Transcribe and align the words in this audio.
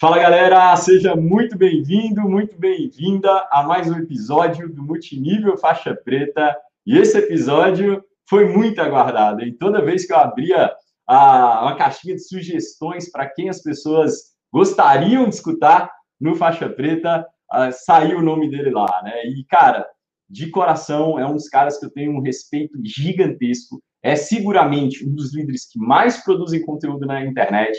Fala 0.00 0.18
galera, 0.18 0.74
seja 0.76 1.14
muito 1.14 1.58
bem-vindo, 1.58 2.22
muito 2.22 2.58
bem-vinda 2.58 3.46
a 3.52 3.62
mais 3.62 3.86
um 3.86 3.98
episódio 3.98 4.66
do 4.72 4.82
Multinível 4.82 5.58
Faixa 5.58 5.94
Preta. 5.94 6.56
E 6.86 6.96
esse 6.96 7.18
episódio 7.18 8.02
foi 8.26 8.48
muito 8.48 8.80
aguardado. 8.80 9.42
E 9.42 9.52
toda 9.52 9.84
vez 9.84 10.06
que 10.06 10.14
eu 10.14 10.16
abria 10.16 10.74
a, 11.06 11.64
uma 11.64 11.76
caixinha 11.76 12.14
de 12.14 12.26
sugestões 12.26 13.12
para 13.12 13.28
quem 13.28 13.50
as 13.50 13.62
pessoas 13.62 14.30
gostariam 14.50 15.28
de 15.28 15.34
escutar 15.34 15.92
no 16.18 16.34
Faixa 16.34 16.66
Preta, 16.66 17.26
uh, 17.52 17.70
saiu 17.70 18.20
o 18.20 18.24
nome 18.24 18.48
dele 18.48 18.70
lá, 18.70 19.02
né? 19.04 19.26
E 19.26 19.44
cara, 19.44 19.86
de 20.30 20.48
coração 20.48 21.18
é 21.18 21.26
um 21.26 21.34
dos 21.34 21.46
caras 21.50 21.78
que 21.78 21.84
eu 21.84 21.90
tenho 21.90 22.12
um 22.12 22.22
respeito 22.22 22.78
gigantesco. 22.82 23.82
É 24.02 24.16
seguramente 24.16 25.06
um 25.06 25.14
dos 25.14 25.34
líderes 25.34 25.70
que 25.70 25.78
mais 25.78 26.24
produzem 26.24 26.64
conteúdo 26.64 27.04
na 27.04 27.22
internet 27.22 27.78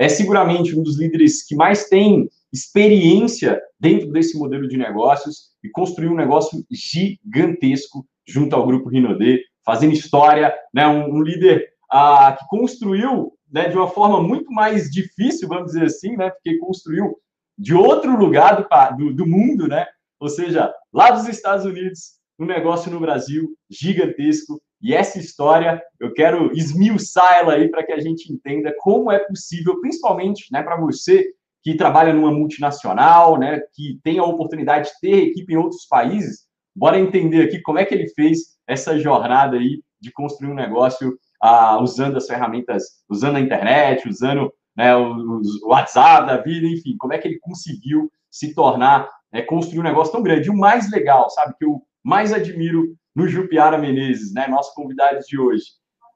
é 0.00 0.08
seguramente 0.08 0.74
um 0.74 0.82
dos 0.82 0.98
líderes 0.98 1.46
que 1.46 1.54
mais 1.54 1.86
tem 1.90 2.26
experiência 2.50 3.60
dentro 3.78 4.10
desse 4.10 4.36
modelo 4.38 4.66
de 4.66 4.78
negócios 4.78 5.50
e 5.62 5.68
construiu 5.68 6.12
um 6.12 6.16
negócio 6.16 6.64
gigantesco 6.70 8.06
junto 8.26 8.56
ao 8.56 8.66
grupo 8.66 8.88
Rinodê, 8.88 9.44
fazendo 9.62 9.92
história, 9.92 10.54
né? 10.72 10.86
Um, 10.86 11.16
um 11.16 11.22
líder 11.22 11.68
ah, 11.92 12.34
que 12.38 12.46
construiu 12.48 13.34
né, 13.52 13.68
de 13.68 13.76
uma 13.76 13.88
forma 13.88 14.22
muito 14.22 14.50
mais 14.50 14.90
difícil, 14.90 15.46
vamos 15.46 15.72
dizer 15.72 15.84
assim, 15.84 16.16
né? 16.16 16.30
Porque 16.30 16.56
construiu 16.56 17.18
de 17.58 17.74
outro 17.74 18.16
lugar 18.16 18.56
do, 18.56 18.96
do, 18.96 19.14
do 19.14 19.26
mundo, 19.26 19.68
né? 19.68 19.86
Ou 20.18 20.30
seja, 20.30 20.72
lá 20.90 21.10
dos 21.10 21.28
Estados 21.28 21.66
Unidos, 21.66 22.14
um 22.38 22.46
negócio 22.46 22.90
no 22.90 23.00
Brasil 23.00 23.50
gigantesco 23.68 24.58
e 24.82 24.94
essa 24.94 25.18
história, 25.18 25.82
eu 25.98 26.12
quero 26.14 26.50
esmiuçar 26.52 27.34
ela 27.34 27.54
aí 27.54 27.68
para 27.68 27.84
que 27.84 27.92
a 27.92 28.00
gente 28.00 28.32
entenda 28.32 28.74
como 28.78 29.12
é 29.12 29.18
possível, 29.18 29.80
principalmente 29.80 30.46
né, 30.50 30.62
para 30.62 30.76
você 30.76 31.26
que 31.62 31.74
trabalha 31.74 32.14
numa 32.14 32.32
multinacional, 32.32 33.38
né, 33.38 33.60
que 33.74 34.00
tem 34.02 34.18
a 34.18 34.24
oportunidade 34.24 34.88
de 34.88 35.00
ter 35.00 35.28
equipe 35.28 35.52
em 35.52 35.58
outros 35.58 35.86
países. 35.86 36.46
Bora 36.74 36.98
entender 36.98 37.42
aqui 37.42 37.60
como 37.60 37.78
é 37.78 37.84
que 37.84 37.94
ele 37.94 38.08
fez 38.08 38.56
essa 38.66 38.98
jornada 38.98 39.58
aí 39.58 39.82
de 40.00 40.10
construir 40.10 40.50
um 40.50 40.54
negócio 40.54 41.18
ah, 41.42 41.78
usando 41.82 42.16
as 42.16 42.26
ferramentas, 42.26 42.84
usando 43.08 43.36
a 43.36 43.40
internet, 43.40 44.08
usando 44.08 44.50
né, 44.74 44.96
o, 44.96 45.42
WhatsApp 45.64 46.26
da 46.26 46.38
vida, 46.38 46.66
enfim, 46.66 46.96
como 46.98 47.12
é 47.12 47.18
que 47.18 47.28
ele 47.28 47.38
conseguiu 47.40 48.10
se 48.30 48.54
tornar, 48.54 49.06
né, 49.30 49.42
construir 49.42 49.80
um 49.80 49.84
negócio 49.84 50.12
tão 50.12 50.22
grande. 50.22 50.48
E 50.48 50.50
o 50.50 50.56
mais 50.56 50.90
legal, 50.90 51.28
sabe, 51.28 51.54
que 51.58 51.66
eu 51.66 51.82
mais 52.02 52.32
admiro 52.32 52.96
no 53.14 53.28
Jupiara 53.28 53.78
Menezes, 53.78 54.32
né, 54.32 54.46
nosso 54.46 54.74
convidado 54.74 55.20
de 55.20 55.38
hoje. 55.38 55.64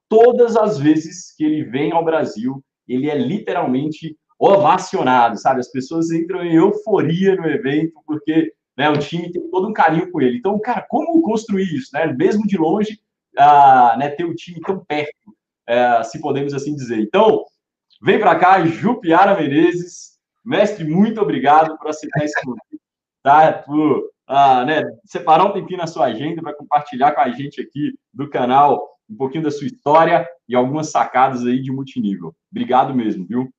Todas 0.08 0.56
as 0.56 0.78
vezes 0.78 1.34
que 1.36 1.44
ele 1.44 1.64
vem 1.64 1.92
ao 1.92 2.04
Brasil, 2.04 2.62
ele 2.86 3.10
é 3.10 3.16
literalmente 3.16 4.16
ovacionado, 4.38 5.38
sabe? 5.38 5.60
As 5.60 5.70
pessoas 5.70 6.10
entram 6.10 6.44
em 6.44 6.54
euforia 6.54 7.34
no 7.36 7.46
evento, 7.46 7.94
porque 8.06 8.52
né, 8.76 8.90
o 8.90 8.98
time 8.98 9.32
tem 9.32 9.48
todo 9.50 9.68
um 9.68 9.72
carinho 9.72 10.10
com 10.10 10.20
ele. 10.20 10.38
Então, 10.38 10.58
cara, 10.60 10.84
como 10.88 11.22
construir 11.22 11.64
isso, 11.74 11.90
né? 11.92 12.12
Mesmo 12.12 12.46
de 12.46 12.56
longe, 12.56 12.98
ah, 13.38 13.96
né, 13.98 14.10
ter 14.10 14.24
o 14.24 14.34
time 14.34 14.60
tão 14.60 14.84
perto, 14.84 15.34
é, 15.66 16.02
se 16.02 16.20
podemos 16.20 16.52
assim 16.52 16.74
dizer. 16.74 17.00
Então, 17.00 17.44
vem 18.02 18.18
para 18.18 18.38
cá, 18.38 18.64
Jupiara 18.64 19.36
Menezes. 19.36 20.14
Mestre, 20.44 20.84
muito 20.84 21.20
obrigado 21.20 21.76
por 21.78 21.88
aceitar 21.88 22.22
esse 22.22 22.38
convite, 22.42 22.80
tá? 23.22 23.52
Por 23.52 24.10
ah, 24.26 24.64
né, 24.64 24.82
separar 25.04 25.44
um 25.44 25.52
tempinho 25.52 25.78
na 25.78 25.86
sua 25.86 26.06
agenda 26.06 26.42
para 26.42 26.56
compartilhar 26.56 27.12
com 27.12 27.20
a 27.20 27.30
gente 27.30 27.60
aqui 27.60 27.92
do 28.12 28.28
canal 28.28 28.94
um 29.08 29.16
pouquinho 29.16 29.44
da 29.44 29.50
sua 29.50 29.66
história 29.66 30.26
e 30.48 30.54
algumas 30.54 30.90
sacadas 30.90 31.44
aí 31.44 31.60
de 31.60 31.70
multinível. 31.70 32.34
Obrigado 32.50 32.94
mesmo, 32.94 33.26
viu? 33.26 33.50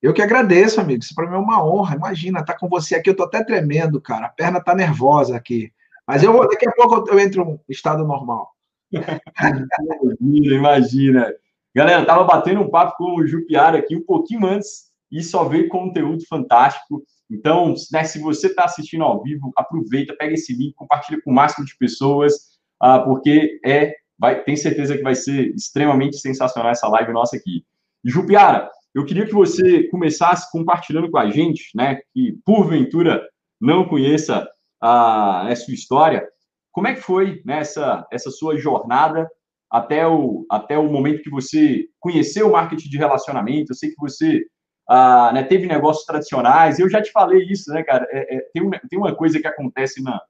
Eu 0.00 0.12
que 0.12 0.22
agradeço, 0.22 0.80
amigo. 0.80 1.02
Isso 1.02 1.14
para 1.14 1.28
mim 1.28 1.34
é 1.34 1.38
uma 1.38 1.64
honra. 1.64 1.96
Imagina, 1.96 2.40
estar 2.40 2.52
tá 2.52 2.58
com 2.58 2.68
você 2.68 2.94
aqui. 2.94 3.10
Eu 3.10 3.16
tô 3.16 3.24
até 3.24 3.42
tremendo, 3.42 4.00
cara. 4.00 4.26
A 4.26 4.28
perna 4.28 4.62
tá 4.62 4.74
nervosa 4.74 5.36
aqui. 5.36 5.72
Mas 6.06 6.22
eu 6.22 6.46
daqui 6.46 6.68
a 6.68 6.72
pouco 6.72 7.10
eu 7.10 7.18
entro 7.18 7.42
em 7.42 7.72
estado 7.72 8.06
normal. 8.06 8.50
imagina, 8.92 10.54
imagina. 10.54 11.34
Galera, 11.74 12.04
tava 12.04 12.22
batendo 12.24 12.60
um 12.60 12.70
papo 12.70 12.96
com 12.98 13.16
o 13.16 13.26
Jupiara 13.26 13.78
aqui 13.78 13.96
um 13.96 14.04
pouquinho 14.04 14.46
antes 14.46 14.90
e 15.10 15.22
só 15.22 15.44
veio 15.44 15.68
conteúdo 15.68 16.24
fantástico. 16.28 17.02
Então, 17.30 17.74
né, 17.92 18.04
se 18.04 18.18
você 18.18 18.48
está 18.48 18.64
assistindo 18.64 19.04
ao 19.04 19.22
vivo, 19.22 19.52
aproveita, 19.56 20.16
pega 20.16 20.34
esse 20.34 20.54
link, 20.54 20.74
compartilha 20.74 21.20
com 21.22 21.30
o 21.30 21.34
máximo 21.34 21.64
de 21.64 21.76
pessoas, 21.76 22.34
uh, 22.82 23.02
porque 23.04 23.58
é, 23.64 23.94
vai, 24.18 24.42
tem 24.42 24.56
certeza 24.56 24.96
que 24.96 25.02
vai 25.02 25.14
ser 25.14 25.54
extremamente 25.54 26.18
sensacional 26.18 26.70
essa 26.70 26.88
live 26.88 27.12
nossa 27.12 27.36
aqui. 27.36 27.64
Jupiara, 28.04 28.70
eu 28.94 29.04
queria 29.04 29.26
que 29.26 29.32
você 29.32 29.84
começasse 29.88 30.50
compartilhando 30.52 31.10
com 31.10 31.18
a 31.18 31.30
gente, 31.30 31.70
né, 31.74 31.98
que 32.12 32.38
porventura 32.44 33.22
não 33.60 33.88
conheça 33.88 34.46
a, 34.80 35.48
a 35.48 35.56
sua 35.56 35.74
história, 35.74 36.28
como 36.74 36.88
é 36.88 36.94
que 36.94 37.00
foi 37.00 37.40
né, 37.44 37.60
essa, 37.60 38.06
essa 38.12 38.30
sua 38.30 38.58
jornada 38.58 39.28
até 39.70 40.06
o, 40.06 40.44
até 40.50 40.76
o 40.76 40.90
momento 40.90 41.22
que 41.22 41.30
você 41.30 41.86
conheceu 42.00 42.48
o 42.48 42.52
marketing 42.52 42.88
de 42.88 42.98
relacionamento? 42.98 43.72
Eu 43.72 43.76
sei 43.76 43.90
que 43.90 44.00
você 44.00 44.44
ah, 44.88 45.30
né, 45.32 45.42
teve 45.42 45.66
negócios 45.66 46.04
tradicionais. 46.04 46.78
Eu 46.78 46.88
já 46.88 47.02
te 47.02 47.10
falei 47.10 47.44
isso, 47.44 47.72
né, 47.72 47.82
cara? 47.82 48.06
É, 48.10 48.36
é, 48.36 48.40
tem, 48.52 48.62
uma, 48.62 48.80
tem 48.88 48.98
uma 48.98 49.14
coisa 49.14 49.40
que 49.40 49.46
acontece 49.46 50.02
na, 50.02 50.20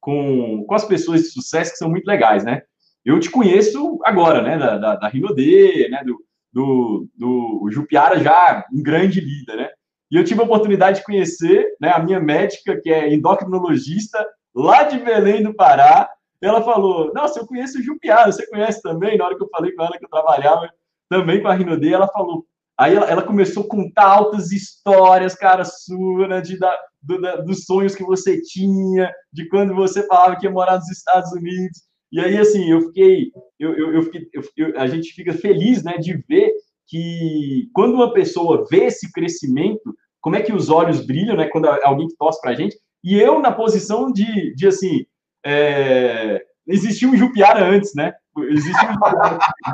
com, 0.00 0.64
com 0.66 0.74
as 0.74 0.84
pessoas 0.84 1.22
de 1.22 1.28
sucesso 1.28 1.72
que 1.72 1.78
são 1.78 1.90
muito 1.90 2.06
legais, 2.06 2.44
né? 2.44 2.62
Eu 3.04 3.20
te 3.20 3.30
conheço 3.30 3.98
agora, 4.04 4.42
né, 4.42 4.58
da, 4.58 4.76
da, 4.76 4.96
da 4.96 5.08
Rinodê, 5.08 5.88
né, 5.88 6.02
do, 6.04 6.18
do, 6.52 7.08
do 7.16 7.68
Jupiara 7.70 8.18
já 8.18 8.64
um 8.72 8.82
grande 8.82 9.20
líder, 9.20 9.56
né? 9.56 9.70
E 10.10 10.16
eu 10.16 10.24
tive 10.24 10.40
a 10.40 10.44
oportunidade 10.44 10.98
de 10.98 11.04
conhecer 11.04 11.66
né, 11.80 11.90
a 11.90 11.98
minha 11.98 12.18
médica, 12.18 12.80
que 12.80 12.90
é 12.90 13.12
endocrinologista, 13.12 14.26
lá 14.54 14.82
de 14.84 14.98
Belém 14.98 15.42
do 15.42 15.54
Pará. 15.54 16.08
Ela 16.40 16.62
falou: 16.62 17.12
Nossa, 17.12 17.40
eu 17.40 17.46
conheço 17.46 17.78
o 17.78 17.82
Jupiara, 17.82 18.32
você 18.32 18.46
conhece 18.46 18.80
também? 18.80 19.18
Na 19.18 19.26
hora 19.26 19.36
que 19.36 19.42
eu 19.42 19.48
falei 19.50 19.72
com 19.72 19.82
ela 19.82 19.98
que 19.98 20.04
eu 20.04 20.08
trabalhava 20.08 20.70
também 21.08 21.42
com 21.42 21.48
a 21.48 21.54
Rinodê, 21.54 21.92
ela 21.92 22.08
falou: 22.08 22.46
Aí 22.78 22.94
ela, 22.94 23.06
ela, 23.10 23.22
começou 23.22 23.64
a 23.64 23.68
contar 23.68 24.06
altas 24.06 24.52
histórias, 24.52 25.34
cara, 25.34 25.64
sua, 25.64 26.28
né, 26.28 26.40
de, 26.40 26.56
da, 26.58 26.76
do, 27.02 27.20
da, 27.20 27.36
dos 27.36 27.64
sonhos 27.64 27.94
que 27.94 28.04
você 28.04 28.40
tinha, 28.40 29.12
de 29.32 29.48
quando 29.48 29.74
você 29.74 30.06
falava 30.06 30.36
que 30.36 30.46
ia 30.46 30.52
morar 30.52 30.76
nos 30.76 30.88
Estados 30.88 31.32
Unidos. 31.32 31.82
E 32.12 32.20
aí, 32.20 32.38
assim, 32.38 32.70
eu 32.70 32.82
fiquei, 32.82 33.32
eu, 33.58 33.76
eu, 33.76 33.94
eu 33.94 34.02
fiquei, 34.04 34.28
eu, 34.56 34.80
a 34.80 34.86
gente 34.86 35.12
fica 35.12 35.32
feliz, 35.32 35.82
né, 35.82 35.98
de 35.98 36.16
ver 36.28 36.52
que 36.86 37.68
quando 37.74 37.94
uma 37.94 38.12
pessoa 38.12 38.64
vê 38.70 38.84
esse 38.84 39.10
crescimento, 39.12 39.94
como 40.20 40.36
é 40.36 40.42
que 40.42 40.52
os 40.52 40.70
olhos 40.70 41.04
brilham, 41.04 41.36
né, 41.36 41.48
quando 41.48 41.66
alguém 41.66 42.06
torce 42.16 42.40
pra 42.40 42.54
gente. 42.54 42.76
E 43.02 43.18
eu 43.18 43.40
na 43.40 43.52
posição 43.52 44.12
de, 44.12 44.54
de 44.54 44.68
assim, 44.68 45.04
é, 45.44 46.42
existia 46.66 47.08
um 47.08 47.16
Jupiara 47.16 47.64
antes, 47.64 47.94
né? 47.94 48.12
Existia 48.50 48.90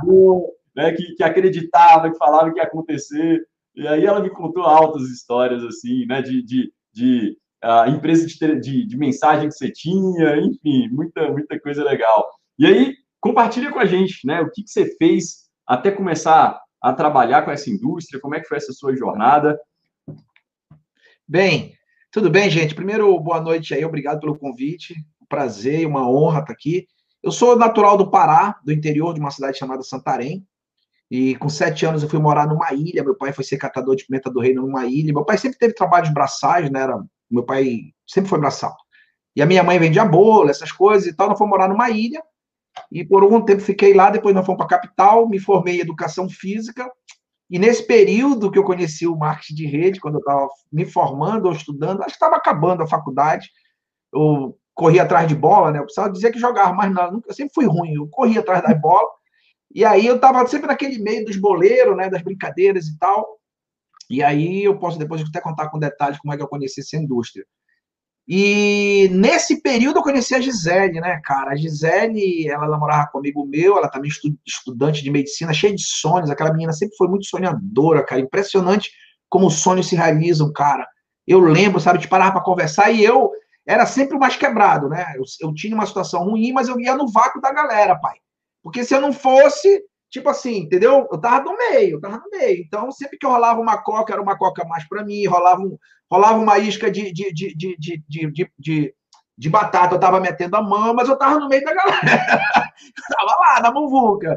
um 0.07 0.47
né, 0.75 0.93
que, 0.93 1.15
que 1.15 1.23
acreditava, 1.23 2.11
que 2.11 2.19
falava 2.19 2.53
que 2.53 2.59
ia 2.59 2.65
acontecer. 2.65 3.47
E 3.75 3.87
aí 3.87 4.05
ela 4.05 4.21
me 4.21 4.31
contou 4.31 4.63
altas 4.63 5.05
histórias, 5.11 5.63
assim, 5.65 6.07
né, 6.07 6.23
de, 6.23 6.43
de, 6.43 6.73
de 6.93 7.37
uh, 7.65 7.89
empresa 7.89 8.27
de, 8.27 8.61
de, 8.61 8.87
de, 8.87 8.97
mensagem 8.97 9.49
que 9.49 9.55
você 9.55 9.71
tinha, 9.71 10.37
enfim, 10.39 10.89
muita, 10.91 11.31
muita 11.31 11.59
coisa 11.61 11.83
legal. 11.83 12.29
E 12.59 12.67
aí, 12.67 12.95
compartilha 13.21 13.73
com 13.73 13.79
a 13.79 13.85
gente, 13.85 14.27
né, 14.27 14.41
o 14.41 14.51
que, 14.51 14.63
que 14.63 14.71
você 14.71 14.95
fez 14.97 15.45
até 15.67 15.91
começar 15.91 16.61
a 16.81 16.93
trabalhar 16.93 17.43
com 17.43 17.51
essa 17.51 17.71
indústria, 17.71 18.21
como 18.21 18.35
é 18.35 18.41
que 18.41 18.47
foi 18.47 18.59
essa 18.59 18.73
sua 18.73 18.95
jornada? 18.95 19.59
Bem, 21.27 21.73
tudo 22.13 22.31
bem, 22.31 22.51
gente? 22.51 22.75
Primeiro, 22.75 23.19
boa 23.19 23.41
noite 23.41 23.75
aí, 23.75 23.85
obrigado 23.85 24.21
pelo 24.21 24.39
convite, 24.39 24.95
prazer 25.29 25.81
e 25.81 25.87
uma 25.87 26.09
honra 26.09 26.41
estar 26.41 26.53
aqui. 26.53 26.87
Eu 27.23 27.33
sou 27.33 27.57
natural 27.57 27.97
do 27.97 28.11
Pará, 28.11 28.61
do 28.63 28.71
interior 28.71 29.15
de 29.15 29.21
uma 29.21 29.31
cidade 29.31 29.59
chamada 29.59 29.83
Santarém, 29.83 30.47
e 31.11 31.37
com 31.37 31.49
sete 31.49 31.85
anos 31.85 32.03
eu 32.03 32.09
fui 32.09 32.19
morar 32.19 32.47
numa 32.47 32.73
ilha. 32.73 33.05
Meu 33.05 33.15
pai 33.15 33.33
foi 33.33 33.45
ser 33.45 33.59
catador 33.59 33.95
de 33.97 34.07
pimenta 34.07 34.31
do 34.31 34.41
reino 34.41 34.63
numa 34.63 34.87
ilha. 34.87 35.13
Meu 35.13 35.25
pai 35.25 35.39
sempre 35.39 35.59
teve 35.59 35.75
trabalho 35.75 36.07
de 36.07 36.13
braçagem, 36.13 36.71
né? 36.71 36.81
Era, 36.81 37.03
meu 37.31 37.45
pai 37.45 37.93
sempre 38.07 38.31
foi 38.31 38.39
braçal. 38.39 38.75
E 39.37 39.43
a 39.43 39.47
minha 39.47 39.63
mãe 39.63 39.79
vendia 39.79 40.05
bolo, 40.05 40.51
essas 40.51 40.73
coisas 40.73 41.07
e 41.07 41.15
tal. 41.15 41.29
Nós 41.29 41.39
fomos 41.39 41.51
morar 41.51 41.69
numa 41.69 41.91
ilha. 41.91 42.23
E 42.91 43.05
por 43.05 43.23
algum 43.23 43.41
tempo 43.41 43.61
fiquei 43.61 43.93
lá. 43.93 44.11
Depois 44.11 44.35
nós 44.35 44.47
fomos 44.47 44.59
para 44.59 44.77
a 44.77 44.81
capital. 44.81 45.29
Me 45.29 45.39
formei 45.39 45.77
em 45.77 45.81
educação 45.81 46.29
física. 46.29 46.91
E 47.51 47.59
nesse 47.59 47.87
período 47.87 48.51
que 48.51 48.59
eu 48.59 48.65
conheci 48.65 49.07
o 49.07 49.17
marketing 49.17 49.55
de 49.55 49.67
rede, 49.67 50.01
quando 50.01 50.15
eu 50.15 50.21
estava 50.21 50.49
me 50.73 50.87
formando 50.87 51.47
ou 51.47 51.53
estudando, 51.53 52.01
acho 52.01 52.11
que 52.11 52.17
estava 52.17 52.37
acabando 52.37 52.83
a 52.83 52.87
faculdade. 52.87 53.51
Eu 54.13 54.59
corria 54.73 55.03
atrás 55.03 55.29
de 55.29 55.35
bola, 55.35 55.71
né? 55.71 55.79
Eu 55.79 55.85
precisava 55.85 56.11
dizer 56.11 56.33
que 56.33 56.39
jogava, 56.39 56.73
mas 56.73 56.93
não, 56.93 57.23
eu 57.27 57.35
sempre 57.35 57.53
fui 57.55 57.67
ruim. 57.67 57.95
Eu 57.95 58.09
corria 58.09 58.41
atrás 58.41 58.63
da 58.63 58.75
bola 58.75 59.09
e 59.75 59.85
aí 59.85 60.07
eu 60.07 60.17
estava 60.17 60.47
sempre 60.47 60.69
naquele 60.69 60.99
meio 60.99 61.25
dos 61.25 61.37
boleiros, 61.37 61.97
né, 61.97 62.09
das 62.09 62.23
brincadeiras 62.23 62.87
e 62.87 62.99
tal. 62.99 63.39
E 64.09 64.23
aí 64.23 64.63
eu 64.63 64.79
posso 64.79 64.99
depois 64.99 65.23
até 65.23 65.41
contar 65.41 65.69
com 65.69 65.79
detalhes 65.79 66.19
como 66.19 66.33
é 66.33 66.37
que 66.37 66.43
eu 66.43 66.49
conheci 66.49 66.81
essa 66.81 66.97
indústria. 66.97 67.45
E 68.27 69.09
nesse 69.13 69.61
período 69.61 69.99
eu 69.99 70.03
conheci 70.03 70.35
a 70.35 70.41
Gisele, 70.41 71.01
né, 71.01 71.21
cara? 71.25 71.51
A 71.51 71.57
Gisele, 71.57 72.49
ela 72.49 72.69
namorava 72.69 73.09
comigo 73.09 73.45
meu, 73.45 73.77
ela 73.77 73.89
também 73.89 74.11
estudante 74.47 75.03
de 75.03 75.11
medicina, 75.11 75.53
cheia 75.53 75.75
de 75.75 75.85
sonhos. 75.85 76.31
Aquela 76.31 76.53
menina 76.53 76.73
sempre 76.73 76.97
foi 76.97 77.09
muito 77.09 77.27
sonhadora, 77.27 78.05
cara. 78.05 78.21
Impressionante 78.21 78.91
como 79.29 79.49
os 79.49 79.55
sonhos 79.55 79.89
se 79.89 79.97
realizam, 79.97 80.53
cara. 80.53 80.87
Eu 81.27 81.41
lembro, 81.41 81.81
sabe, 81.81 81.99
de 81.99 82.09
parar 82.09 82.31
para 82.31 82.43
conversar 82.43 82.91
e 82.91 83.05
eu 83.05 83.31
era 83.67 83.85
sempre 83.85 84.17
o 84.17 84.21
mais 84.21 84.37
quebrado, 84.37 84.89
né? 84.89 85.05
Eu, 85.17 85.25
eu, 85.41 85.55
tinha 85.55 85.75
uma 85.75 85.87
situação 85.87 86.25
ruim, 86.25 86.53
mas 86.53 86.69
eu 86.69 86.79
ia 86.81 86.97
no 86.97 87.11
vácuo 87.11 87.41
da 87.41 87.53
galera, 87.53 87.97
pai. 87.97 88.19
Porque 88.65 88.83
se 88.83 88.95
eu 88.95 89.01
não 89.03 89.13
fosse, 89.13 89.85
tipo 90.11 90.31
assim, 90.31 90.61
entendeu? 90.61 91.07
Eu 91.13 91.21
tava 91.21 91.45
no 91.45 91.57
meio, 91.57 91.97
eu 91.97 92.01
tava 92.01 92.17
no 92.17 92.31
meio. 92.31 92.63
Então, 92.67 92.91
sempre 92.91 93.19
que 93.19 93.27
eu 93.27 93.31
rolava 93.31 93.61
uma 93.61 93.77
coca, 93.83 94.15
era 94.15 94.23
uma 94.23 94.39
coca 94.39 94.65
mais 94.65 94.89
para 94.89 95.05
mim, 95.05 95.27
rolava, 95.27 95.61
um, 95.61 95.77
rolava 96.11 96.39
uma 96.39 96.59
isca 96.59 96.91
de, 96.91 97.13
de, 97.13 97.31
de, 97.31 97.55
de, 97.55 97.77
de, 97.79 98.03
de, 98.09 98.53
de, 98.59 98.95
de 99.37 99.51
batata, 99.51 99.95
eu 99.95 100.01
tava 100.01 100.19
metendo 100.19 100.57
a 100.57 100.63
mão, 100.63 100.95
mas 100.95 101.11
eu 101.11 101.19
tava 101.19 101.39
no 101.39 101.47
meio 101.47 101.63
da 101.63 101.75
galera. 101.75 102.01
tava 103.11 103.39
lá, 103.39 103.61
na 103.61 103.71
muvuca. 103.71 104.35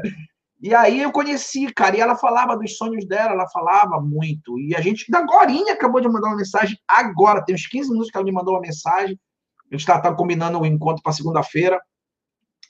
E 0.60 0.74
aí 0.74 1.00
eu 1.00 1.10
conheci, 1.10 1.72
cara, 1.72 1.96
e 1.96 2.00
ela 2.00 2.16
falava 2.16 2.54
dos 2.54 2.76
sonhos 2.76 3.06
dela, 3.06 3.32
ela 3.32 3.48
falava 3.48 3.98
muito. 3.98 4.58
E 4.58 4.76
a 4.76 4.82
gente, 4.82 5.06
agora 5.14 5.50
acabou 5.72 6.02
de 6.02 6.08
mandar 6.08 6.28
uma 6.28 6.36
mensagem, 6.36 6.76
agora, 6.86 7.42
tem 7.42 7.54
uns 7.54 7.66
15 7.66 7.88
minutos 7.88 8.10
que 8.10 8.16
ela 8.18 8.24
me 8.26 8.32
mandou 8.32 8.54
uma 8.54 8.60
mensagem. 8.60 9.18
A 9.70 9.74
gente 9.74 9.80
está 9.80 9.98
tá 9.98 10.12
combinando 10.12 10.60
o 10.60 10.66
encontro 10.66 11.02
para 11.02 11.12
segunda-feira. 11.12 11.80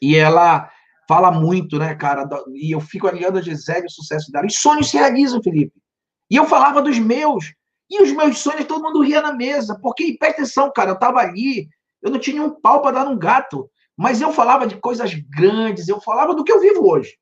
E 0.00 0.14
ela 0.14 0.70
fala 1.08 1.30
muito, 1.30 1.78
né, 1.78 1.94
cara? 1.94 2.28
E 2.54 2.74
eu 2.74 2.80
fico 2.80 3.08
aliando 3.08 3.38
a 3.38 3.42
Gisele 3.42 3.86
o 3.86 3.90
sucesso 3.90 4.30
dela. 4.30 4.46
E 4.46 4.52
sonhos 4.52 4.90
se 4.90 4.98
realizam, 4.98 5.42
Felipe. 5.42 5.72
E 6.30 6.36
eu 6.36 6.44
falava 6.44 6.82
dos 6.82 6.98
meus. 6.98 7.54
E 7.90 8.02
os 8.02 8.12
meus 8.12 8.38
sonhos, 8.38 8.66
todo 8.66 8.82
mundo 8.82 9.02
ria 9.02 9.22
na 9.22 9.32
mesa. 9.32 9.78
Porque, 9.80 10.16
presta 10.18 10.42
atenção, 10.42 10.70
cara, 10.70 10.90
eu 10.90 10.94
estava 10.94 11.20
ali, 11.20 11.68
eu 12.02 12.10
não 12.10 12.18
tinha 12.18 12.42
um 12.42 12.60
pau 12.60 12.82
para 12.82 12.98
dar 12.98 13.06
num 13.06 13.18
gato. 13.18 13.70
Mas 13.96 14.20
eu 14.20 14.32
falava 14.32 14.66
de 14.66 14.76
coisas 14.76 15.12
grandes, 15.14 15.88
eu 15.88 16.00
falava 16.00 16.34
do 16.34 16.44
que 16.44 16.52
eu 16.52 16.60
vivo 16.60 16.86
hoje. 16.86 17.16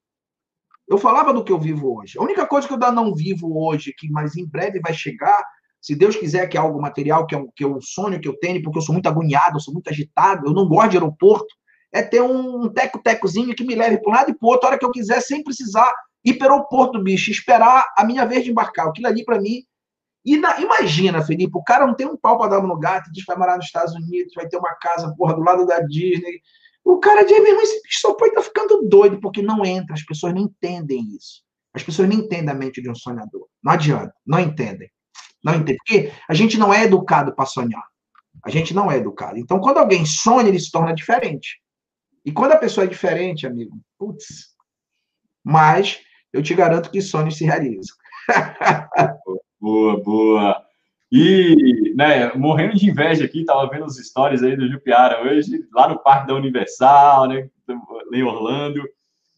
Eu 0.89 0.99
falava 0.99 1.33
do 1.33 1.43
que 1.43 1.53
eu 1.53 1.59
vivo 1.59 1.97
hoje. 1.97 2.19
A 2.19 2.23
única 2.23 2.47
coisa 2.47 2.67
que 2.67 2.75
eu 2.75 2.93
não 2.93 3.15
vivo 3.15 3.59
hoje, 3.59 3.95
que 3.97 4.11
mas 4.11 4.37
em 4.37 4.47
breve 4.47 4.81
vai 4.81 4.93
chegar, 4.93 5.43
se 5.81 5.95
Deus 5.95 6.17
quiser 6.17 6.49
que 6.49 6.57
é 6.57 6.61
algo 6.61 6.81
material, 6.81 7.27
que 7.27 7.35
é, 7.35 7.39
um, 7.39 7.49
que 7.55 7.65
é 7.65 7.67
um 7.67 7.81
sonho 7.81 8.21
que 8.21 8.29
eu 8.29 8.39
tenho, 8.39 8.63
porque 8.63 8.79
eu 8.79 8.83
sou 8.83 8.93
muito 8.93 9.09
agoniado, 9.09 9.57
eu 9.57 9.61
sou 9.61 9.73
muito 9.73 9.89
agitado, 9.89 10.47
eu 10.47 10.53
não 10.53 10.69
gosto 10.69 10.91
de 10.91 10.97
aeroporto, 10.97 11.47
é 11.93 12.03
ter 12.03 12.23
um 12.23 12.69
teco-tecozinho 12.69 13.55
que 13.55 13.65
me 13.65 13.75
leve 13.75 13.99
para 13.99 14.11
um 14.11 14.15
lado 14.15 14.31
e 14.31 14.35
para 14.35 14.49
outro, 14.49 14.67
a 14.67 14.71
hora 14.71 14.79
que 14.79 14.85
eu 14.85 14.91
quiser, 14.91 15.21
sem 15.21 15.43
precisar 15.43 15.93
ir 16.25 16.35
para 16.35 16.49
o 16.49 16.53
aeroporto, 16.53 17.03
bicho, 17.03 17.31
esperar 17.31 17.85
a 17.97 18.05
minha 18.05 18.25
vez 18.25 18.45
de 18.45 18.51
embarcar. 18.51 18.89
Aquilo 18.89 19.07
ali, 19.07 19.25
para 19.25 19.41
mim. 19.41 19.63
E 20.25 20.37
na, 20.37 20.61
imagina, 20.61 21.25
Felipe, 21.25 21.57
o 21.57 21.63
cara 21.63 21.87
não 21.87 21.95
tem 21.95 22.07
um 22.07 22.17
pau 22.17 22.37
para 22.37 22.51
dar 22.51 22.63
no 22.63 22.79
gato, 22.79 23.13
diz 23.13 23.25
que 23.25 23.31
vai 23.31 23.39
morar 23.39 23.57
nos 23.57 23.67
Estados 23.67 23.95
Unidos, 23.95 24.33
vai 24.35 24.49
ter 24.49 24.57
uma 24.57 24.75
casa, 24.75 25.15
porra, 25.17 25.35
do 25.35 25.43
lado 25.43 25.65
da 25.65 25.79
Disney, 25.81 26.41
o 26.87 26.99
cara 26.99 27.25
diz, 27.25 27.37
meu 27.39 27.49
irmão, 27.49 27.63
esse 27.63 27.83
bicho 27.83 28.01
só 28.01 28.15
pode 28.15 28.31
estar 28.31 28.43
tá 28.43 28.47
ficando 28.47 28.89
doido, 28.89 29.21
porque 29.21 29.43
não 29.43 29.65
entra, 29.65 29.95
as 29.95 30.05
pessoas 30.05 30.33
não 30.33 30.43
entendem 30.43 31.17
isso. 31.17 31.43
As 31.75 31.83
pessoas 31.83 32.09
não 32.09 32.17
entendem 32.17 32.49
a 32.49 32.55
mente 32.55 32.81
de 32.81 32.89
um 32.89 32.95
sonhador. 32.95 33.49
Não 33.63 33.73
adianta, 33.73 34.15
não 34.25 34.39
entendem. 34.39 34.89
Não 35.45 35.55
entendem. 35.55 35.79
Porque 35.79 36.13
a 36.29 36.33
gente 36.33 36.57
não 36.57 36.73
é 36.73 36.85
educado 36.85 37.35
para 37.35 37.45
sonhar. 37.45 37.83
A 38.45 38.51
gente 38.51 38.73
não 38.73 38.91
é 38.91 38.99
educado. 38.99 39.37
Então, 39.37 39.59
quando 39.59 39.79
alguém 39.79 40.07
sonha, 40.07 40.49
ele 40.49 40.61
se 40.61 40.71
torna 40.71 40.95
diferente. 40.95 41.61
E 42.27 42.33
quando 42.33 42.53
a 42.53 42.59
pessoa 42.59 42.85
é 42.85 42.89
diferente, 42.89 43.47
amigo, 43.47 43.81
putz. 43.97 44.57
Mas 45.45 46.01
eu 46.33 46.43
te 46.43 46.53
garanto 46.55 46.91
que 46.91 47.01
sonhos 47.01 47.37
se 47.37 47.45
realizam. 47.45 47.97
boa, 49.61 50.03
boa. 50.03 50.67
E, 51.11 51.95
né, 51.95 52.33
morrendo 52.35 52.77
de 52.77 52.91
inveja 52.91 53.25
aqui, 53.25 53.45
tava 53.45 53.71
vendo 53.71 53.87
os 53.87 53.97
stories 53.97 54.43
aí 54.43 54.57
do 54.57 54.69
Jupiara 54.69 55.23
hoje, 55.23 55.65
lá 55.73 55.89
no 55.89 56.03
Parque 56.03 56.27
da 56.27 56.35
Universal, 56.35 57.29
né, 57.29 57.49
em 58.13 58.23
Orlando. 58.25 58.83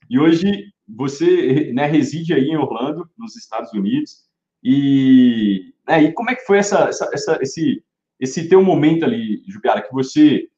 E 0.08 0.19
hoje 0.19 0.73
você 0.88 1.70
né, 1.75 1.85
reside 1.85 2.32
aí 2.32 2.46
em 2.49 2.56
Orlando, 2.56 3.06
nos 3.19 3.37
Estados 3.37 3.70
Unidos. 3.75 4.25
E, 4.64 5.75
né, 5.87 6.05
e 6.05 6.12
como 6.14 6.31
é 6.31 6.35
que 6.35 6.46
foi 6.46 6.56
essa, 6.56 6.88
essa, 6.88 7.11
essa, 7.12 7.38
esse, 7.43 7.85
esse 8.19 8.49
teu 8.49 8.62
momento 8.62 9.05
ali, 9.05 9.43
Jupiara, 9.46 9.82
que 9.82 9.93
você 9.93 10.49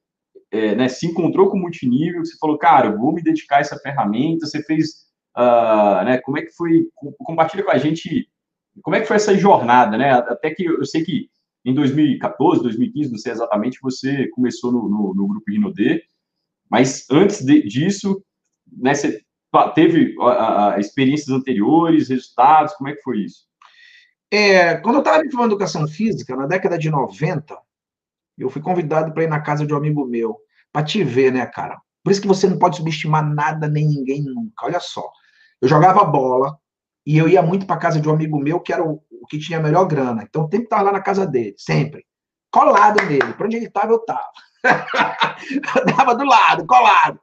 é, 0.50 0.74
né, 0.74 0.88
se 0.88 1.06
encontrou 1.06 1.48
com 1.48 1.56
o 1.56 1.60
multinível, 1.60 2.24
você 2.24 2.36
falou, 2.38 2.58
cara, 2.58 2.88
eu 2.88 2.98
vou 2.98 3.12
me 3.12 3.22
dedicar 3.22 3.56
a 3.56 3.60
essa 3.60 3.78
ferramenta, 3.78 4.46
você 4.46 4.62
fez, 4.62 5.06
uh, 5.36 6.04
né, 6.04 6.18
como 6.18 6.38
é 6.38 6.42
que 6.42 6.52
foi, 6.52 6.86
compartilha 7.24 7.64
com 7.64 7.70
a 7.70 7.78
gente 7.78 8.28
como 8.82 8.96
é 8.96 9.00
que 9.00 9.06
foi 9.06 9.16
essa 9.16 9.36
jornada, 9.36 9.98
né? 9.98 10.12
Até 10.12 10.50
que 10.50 10.64
eu 10.64 10.84
sei 10.84 11.02
que 11.02 11.28
em 11.64 11.74
2014, 11.74 12.62
2015, 12.62 13.10
não 13.10 13.18
sei 13.18 13.32
exatamente, 13.32 13.78
você 13.82 14.28
começou 14.28 14.72
no, 14.72 14.88
no, 14.88 15.14
no 15.14 15.28
grupo 15.28 15.50
Rinode, 15.50 16.02
mas 16.70 17.06
antes 17.10 17.44
de, 17.44 17.62
disso, 17.62 18.22
né, 18.72 18.94
você 18.94 19.20
teve 19.74 20.14
a, 20.20 20.74
a, 20.74 20.80
experiências 20.80 21.28
anteriores, 21.28 22.08
resultados, 22.08 22.74
como 22.74 22.88
é 22.88 22.94
que 22.94 23.02
foi 23.02 23.24
isso? 23.24 23.44
É, 24.30 24.76
quando 24.76 24.96
eu 24.96 25.00
estava 25.00 25.22
formando 25.30 25.50
educação 25.50 25.86
física, 25.86 26.36
na 26.36 26.46
década 26.46 26.78
de 26.78 26.88
90, 26.88 27.58
eu 28.42 28.50
fui 28.50 28.62
convidado 28.62 29.12
para 29.12 29.24
ir 29.24 29.28
na 29.28 29.40
casa 29.40 29.66
de 29.66 29.72
um 29.72 29.76
amigo 29.76 30.06
meu, 30.06 30.38
para 30.72 30.84
te 30.84 31.02
ver, 31.04 31.32
né, 31.32 31.46
cara? 31.46 31.80
Por 32.02 32.10
isso 32.10 32.20
que 32.20 32.28
você 32.28 32.48
não 32.48 32.58
pode 32.58 32.76
subestimar 32.76 33.26
nada 33.26 33.68
nem 33.68 33.86
ninguém 33.86 34.22
nunca. 34.22 34.66
Olha 34.66 34.80
só. 34.80 35.06
Eu 35.60 35.68
jogava 35.68 36.04
bola, 36.04 36.58
e 37.06 37.16
eu 37.16 37.28
ia 37.28 37.42
muito 37.42 37.66
para 37.66 37.76
casa 37.76 38.00
de 38.00 38.08
um 38.08 38.12
amigo 38.12 38.38
meu 38.38 38.60
que 38.60 38.72
era 38.72 38.84
o, 38.84 39.02
o 39.10 39.26
que 39.26 39.38
tinha 39.38 39.58
a 39.58 39.62
melhor 39.62 39.84
grana. 39.86 40.22
Então, 40.22 40.44
o 40.44 40.48
tempo 40.48 40.64
estava 40.64 40.82
lá 40.82 40.92
na 40.92 41.00
casa 41.00 41.26
dele, 41.26 41.54
sempre. 41.58 42.04
Colado 42.50 43.02
nele. 43.04 43.32
Para 43.34 43.46
onde 43.46 43.56
ele 43.56 43.66
estava, 43.66 43.92
eu 43.92 43.96
estava. 43.96 44.30
eu 45.76 45.84
estava 45.86 46.14
do 46.14 46.24
lado, 46.24 46.66
colado. 46.66 47.18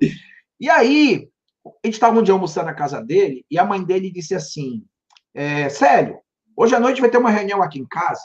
E 0.60 0.70
aí, 0.70 1.30
a 1.66 1.88
gente 1.88 1.94
estava 1.94 2.20
um 2.20 2.24
dia 2.24 2.34
almoçando 2.34 2.68
na 2.68 2.74
casa 2.74 3.02
dele 3.02 3.46
e 3.50 3.60
a 3.60 3.66
mãe 3.66 3.84
dele 3.84 4.12
disse 4.12 4.34
assim: 4.34 4.84
é, 5.34 5.70
Sério, 5.70 6.20
hoje 6.56 6.76
à 6.76 6.80
noite 6.80 7.02
vai 7.02 7.10
ter 7.10 7.18
uma 7.18 7.30
reunião 7.30 7.62
aqui 7.62 7.80
em 7.80 7.88
casa 7.88 8.24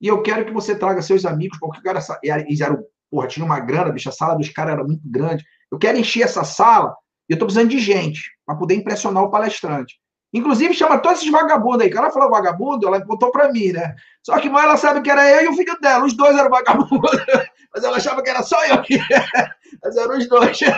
e 0.00 0.08
eu 0.08 0.22
quero 0.22 0.44
que 0.44 0.52
você 0.52 0.76
traga 0.76 1.02
seus 1.02 1.24
amigos, 1.24 1.58
porque 1.58 1.80
cara, 1.82 2.00
eles 2.22 2.60
eram, 2.60 2.82
porra, 3.10 3.26
tinha 3.26 3.44
uma 3.44 3.60
grana, 3.60 3.92
bicho, 3.92 4.08
a 4.08 4.12
sala 4.12 4.36
dos 4.36 4.48
caras 4.50 4.74
era 4.74 4.84
muito 4.84 5.02
grande. 5.04 5.44
Eu 5.70 5.78
quero 5.78 5.98
encher 5.98 6.22
essa 6.22 6.44
sala 6.44 6.94
e 7.28 7.32
eu 7.32 7.36
estou 7.36 7.46
precisando 7.46 7.70
de 7.70 7.78
gente 7.78 8.20
para 8.44 8.56
poder 8.56 8.74
impressionar 8.74 9.24
o 9.24 9.30
palestrante. 9.30 9.94
Inclusive, 10.32 10.74
chama 10.74 10.98
todos 10.98 11.18
esses 11.18 11.30
vagabundos 11.30 11.82
aí. 11.82 11.90
Quando 11.90 12.04
ela 12.04 12.12
falou 12.12 12.30
vagabundo, 12.30 12.86
ela 12.86 13.00
botou 13.00 13.30
para 13.30 13.50
mim, 13.50 13.72
né? 13.72 13.94
Só 14.22 14.38
que 14.38 14.50
mãe, 14.50 14.64
ela 14.64 14.76
sabe 14.76 15.00
que 15.00 15.10
era 15.10 15.26
eu 15.30 15.44
e 15.44 15.48
o 15.48 15.54
filho 15.54 15.78
dela. 15.80 16.04
Os 16.04 16.14
dois 16.14 16.36
eram 16.36 16.50
vagabundos. 16.50 17.10
Mas 17.74 17.84
ela 17.84 17.96
achava 17.96 18.22
que 18.22 18.30
era 18.30 18.42
só 18.42 18.62
eu. 18.66 18.76
Mas 19.82 19.96
eram 19.96 20.18
os 20.18 20.28
dois. 20.28 20.58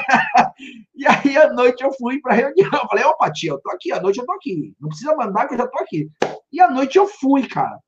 E 0.94 1.06
aí, 1.06 1.37
à 1.37 1.53
noite, 1.53 1.85
eu 1.85 1.93
fui 1.93 2.20
para 2.20 2.35
reunião. 2.35 2.70
Eu 2.73 2.88
falei, 2.88 3.05
opa, 3.05 3.31
tia, 3.31 3.53
eu 3.53 3.61
tô 3.61 3.70
aqui. 3.70 3.93
À 3.93 4.00
noite 4.00 4.19
eu 4.19 4.26
tô 4.26 4.32
aqui. 4.32 4.75
Não 4.81 4.88
precisa 4.88 5.15
mandar, 5.15 5.47
que 5.47 5.55
eu 5.55 5.59
já 5.59 5.67
tô 5.69 5.79
aqui. 5.79 6.11
E 6.53 6.61
à 6.61 6.69
noite 6.69 6.99
eu 6.99 7.06
fui, 7.06 7.47
cara. 7.47 7.79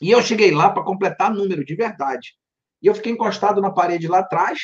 E 0.00 0.10
eu 0.10 0.22
cheguei 0.22 0.50
lá 0.50 0.70
para 0.70 0.84
completar 0.84 1.32
número, 1.32 1.64
de 1.64 1.74
verdade. 1.74 2.34
E 2.82 2.86
eu 2.86 2.94
fiquei 2.94 3.12
encostado 3.12 3.60
na 3.60 3.70
parede 3.70 4.06
lá 4.06 4.20
atrás, 4.20 4.60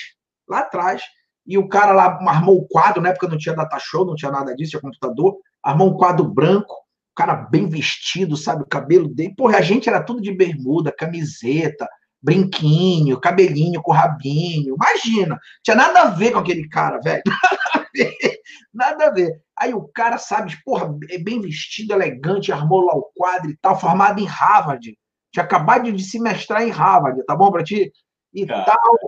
lá 0.49 0.61
atrás. 0.61 1.03
E 1.47 1.59
o 1.59 1.69
cara 1.69 1.93
lá 1.93 2.19
armou 2.29 2.59
o 2.59 2.67
quadro, 2.67 3.03
na 3.03 3.11
época 3.11 3.29
não 3.29 3.37
tinha 3.37 3.55
data 3.55 3.79
show, 3.79 4.07
não 4.07 4.15
tinha 4.15 4.31
nada 4.31 4.55
disso, 4.55 4.71
tinha 4.71 4.81
computador 4.81 5.37
armou 5.65 5.91
um 5.91 5.97
quadro 5.97 6.29
branco, 6.29 6.75
o 6.75 7.15
cara 7.17 7.35
bem 7.35 7.67
vestido, 7.69 8.37
sabe? 8.37 8.63
O 8.63 8.69
cabelo 8.69 9.09
dele. 9.09 9.35
Porra, 9.35 9.59
a 9.59 9.63
gente 9.63 9.89
era 9.89 10.03
tudo 10.03 10.21
de 10.21 10.33
bermuda, 10.33 10.93
camiseta, 10.93 11.89
brinquinho, 12.21 13.21
cabelinho 13.21 13.81
com 13.81 13.93
rabinho. 13.93 14.75
Imagina, 14.75 15.39
tinha 15.63 15.77
nada 15.77 16.01
a 16.01 16.11
ver 16.11 16.33
com 16.33 16.39
aquele 16.39 16.69
cara, 16.69 17.01
velho. 17.01 17.23
Nada 17.27 17.75
a 17.75 17.87
ver. 17.95 18.41
Nada 18.75 19.07
a 19.07 19.11
ver. 19.11 19.41
Aí 19.57 19.73
o 19.73 19.89
cara, 19.95 20.19
sabe, 20.19 20.57
porra, 20.65 20.93
é 21.09 21.17
bem 21.17 21.41
vestido, 21.41 21.93
elegante, 21.93 22.53
armou 22.53 22.81
lá 22.81 22.95
o 22.95 23.09
quadro 23.15 23.51
e 23.51 23.57
tal, 23.57 23.79
formado 23.79 24.21
em 24.21 24.27
Harvard. 24.27 24.99
Tinha 25.35 25.45
acabado 25.45 25.93
de 25.93 26.05
se 26.05 26.21
mestrar 26.21 26.63
em 26.63 26.71
Harvard, 26.71 27.21
tá 27.25 27.35
bom 27.35 27.51
pra 27.51 27.65
ti? 27.65 27.93
E 28.33 28.47
tal. 28.47 28.99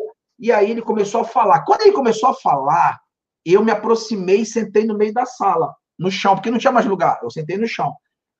E 0.40 0.50
aí 0.50 0.68
ele 0.68 0.82
começou 0.82 1.20
a 1.20 1.24
falar. 1.24 1.64
Quando 1.64 1.82
ele 1.82 1.92
começou 1.92 2.30
a 2.30 2.34
falar, 2.34 2.98
eu 3.44 3.64
me 3.64 3.70
aproximei 3.70 4.40
e 4.40 4.46
sentei 4.46 4.84
no 4.84 4.98
meio 4.98 5.14
da 5.14 5.24
sala 5.24 5.72
no 5.96 6.10
chão, 6.10 6.34
porque 6.34 6.50
não 6.50 6.58
tinha 6.58 6.72
mais 6.72 6.84
lugar. 6.84 7.20
Eu 7.22 7.30
sentei 7.30 7.56
no 7.56 7.68
chão. 7.68 7.94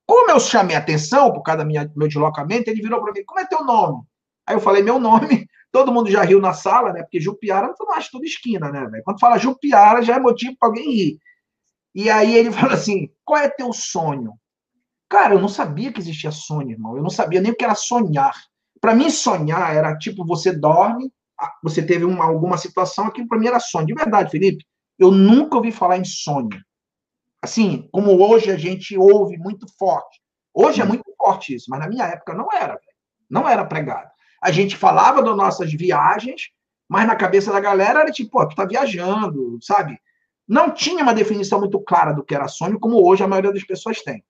Como 0.05 0.29
eu 0.33 0.41
chamei 0.41 0.75
a 0.75 0.81
atenção 0.81 1.33
por 1.33 1.43
causa 1.43 1.65
do 1.65 1.71
meu 1.97 2.09
deslocamento, 2.09 2.69
ele 2.69 2.83
virou 2.83 3.01
para 3.01 3.13
mim: 3.13 3.25
Como 3.25 3.39
é 3.39 3.47
teu 3.47 3.65
nome? 3.65 4.03
Aí 4.45 4.57
eu 4.57 4.61
falei: 4.61 4.83
Meu 4.83 4.99
nome. 4.99 5.47
Todo 5.71 5.93
mundo 5.93 6.11
já 6.11 6.23
riu 6.23 6.41
na 6.41 6.55
sala, 6.55 6.93
né? 6.93 7.03
Porque 7.03 7.21
Jupiara, 7.21 7.73
não 7.79 7.93
acha 7.93 8.09
toda 8.11 8.25
esquina, 8.25 8.73
né, 8.73 8.87
velho? 8.87 9.03
Quando 9.05 9.21
fala 9.21 9.39
Jupiara, 9.39 10.03
já 10.03 10.17
é 10.17 10.19
motivo 10.19 10.57
para 10.59 10.71
alguém 10.71 10.91
rir. 10.91 11.19
E 11.95 12.11
aí 12.11 12.35
ele 12.35 12.51
falou 12.53 12.75
assim: 12.75 13.09
Qual 13.25 13.39
é 13.39 13.49
teu 13.49 13.73
sonho? 13.73 14.33
Cara, 15.09 15.35
eu 15.35 15.41
não 15.41 15.49
sabia 15.49 15.93
que 15.93 16.01
existia 16.01 16.31
sonho, 16.31 16.71
irmão. 16.71 16.97
Eu 16.97 17.03
não 17.03 17.11
sabia 17.11 17.41
nem 17.41 17.53
o 17.53 17.57
que 17.57 17.65
era 17.65 17.75
sonhar. 17.75 18.35
Para 18.81 18.95
mim, 18.95 19.11
sonhar 19.11 19.75
era 19.75 19.97
tipo: 19.97 20.25
você 20.25 20.53
dorme, 20.53 21.13
você 21.63 21.83
teve 21.83 22.05
uma, 22.05 22.25
alguma 22.25 22.57
situação, 22.57 23.07
aquilo 23.07 23.29
para 23.29 23.39
mim 23.39 23.47
era 23.47 23.61
sonho. 23.61 23.87
De 23.87 23.95
verdade, 23.95 24.31
Felipe, 24.31 24.65
eu 24.99 25.11
nunca 25.11 25.57
ouvi 25.57 25.71
falar 25.71 25.99
em 25.99 26.05
sonho. 26.05 26.61
Assim, 27.41 27.89
como 27.93 28.21
hoje 28.21 28.51
a 28.51 28.57
gente 28.57 28.97
ouve 28.97 29.37
muito 29.37 29.67
forte. 29.79 30.21
Hoje 30.53 30.81
é 30.81 30.85
muito 30.85 31.05
forte 31.17 31.55
isso, 31.55 31.67
mas 31.69 31.81
na 31.81 31.89
minha 31.89 32.05
época 32.05 32.35
não 32.35 32.49
era. 32.53 32.81
Não 33.29 33.49
era 33.49 33.65
pregado. 33.65 34.11
A 34.43 34.51
gente 34.51 34.77
falava 34.77 35.23
das 35.23 35.37
nossas 35.37 35.73
viagens, 35.73 36.51
mas 36.89 37.07
na 37.07 37.15
cabeça 37.15 37.53
da 37.53 37.61
galera 37.61 38.01
era 38.01 38.11
tipo, 38.11 38.31
pô, 38.31 38.49
tu 38.49 38.57
tá 38.57 38.65
viajando, 38.65 39.59
sabe? 39.61 39.99
Não 40.49 40.71
tinha 40.71 41.03
uma 41.03 41.15
definição 41.15 41.59
muito 41.59 41.79
clara 41.81 42.13
do 42.13 42.25
que 42.25 42.35
era 42.35 42.49
sonho, 42.49 42.79
como 42.79 43.07
hoje 43.07 43.23
a 43.23 43.29
maioria 43.29 43.53
das 43.53 43.65
pessoas 43.65 44.03
tem. 44.03 44.25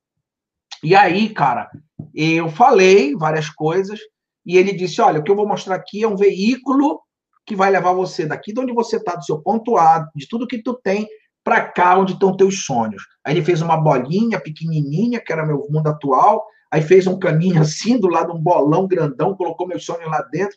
E 0.83 0.95
aí, 0.95 1.31
cara, 1.31 1.71
eu 2.15 2.49
falei 2.49 3.15
várias 3.15 3.49
coisas 3.49 3.99
e 4.45 4.57
ele 4.57 4.73
disse: 4.73 5.01
Olha, 5.01 5.21
o 5.21 5.23
que 5.23 5.31
eu 5.31 5.37
vou 5.37 5.47
mostrar 5.47 5.75
aqui 5.77 6.03
é 6.03 6.09
um 6.09 6.17
veículo 6.17 7.01
que 7.47 7.55
vai 7.55 7.71
levar 7.71 7.93
você 7.93 8.27
daqui 8.27 8.53
de 8.53 8.61
onde 8.61 8.73
você 8.73 8.97
está, 8.97 9.15
do 9.15 9.25
seu 9.25 9.41
ponto 9.41 9.77
A, 9.77 10.09
de 10.15 10.29
tudo 10.29 10.49
que 10.49 10.63
tu 10.63 10.75
tem, 10.75 11.09
para 11.45 11.61
cá 11.61 11.97
onde 11.97 12.15
estão 12.15 12.37
teus 12.37 12.65
sonhos. 12.65 13.03
Aí 13.25 13.35
ele 13.35 13.45
fez 13.45 13.63
uma 13.63 13.77
bolinha 13.77 14.41
pequenininha, 14.41 15.21
que 15.21 15.33
era 15.33 15.47
meu 15.47 15.65
mundo 15.71 15.87
atual, 15.87 16.45
aí 16.73 16.83
fez 16.83 17.07
um 17.07 17.19
caminho 17.19 17.61
assim, 17.63 17.99
do 17.99 18.09
lado 18.09 18.33
um 18.33 18.41
bolão 18.41 18.87
grandão, 18.89 19.37
colocou 19.37 19.67
meus 19.67 19.85
sonhos 19.85 20.11
lá 20.11 20.23
dentro. 20.23 20.57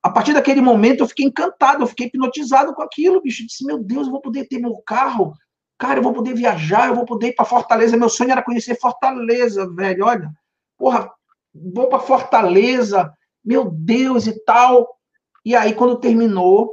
A 0.00 0.10
partir 0.10 0.32
daquele 0.32 0.60
momento 0.60 1.00
eu 1.00 1.08
fiquei 1.08 1.26
encantado, 1.26 1.82
eu 1.82 1.88
fiquei 1.88 2.06
hipnotizado 2.06 2.72
com 2.72 2.82
aquilo, 2.82 3.20
bicho. 3.20 3.42
Eu 3.42 3.46
disse, 3.46 3.64
meu 3.64 3.82
Deus, 3.82 4.06
eu 4.06 4.12
vou 4.12 4.20
poder 4.20 4.46
ter 4.46 4.58
meu 4.58 4.76
carro, 4.86 5.34
cara, 5.78 6.00
eu 6.00 6.02
vou 6.02 6.12
poder 6.12 6.34
viajar, 6.34 6.88
eu 6.88 6.94
vou 6.94 7.04
poder 7.04 7.28
ir 7.28 7.34
para 7.34 7.44
Fortaleza. 7.44 7.96
Meu 7.96 8.08
sonho 8.08 8.32
era 8.32 8.42
conhecer 8.42 8.78
Fortaleza, 8.78 9.72
velho. 9.72 10.04
Olha, 10.04 10.30
porra, 10.76 11.10
vou 11.54 11.88
para 11.88 12.00
Fortaleza, 12.00 13.12
meu 13.44 13.70
Deus 13.70 14.26
e 14.26 14.38
tal. 14.44 14.98
E 15.44 15.54
aí, 15.54 15.74
quando 15.74 16.00
terminou, 16.00 16.72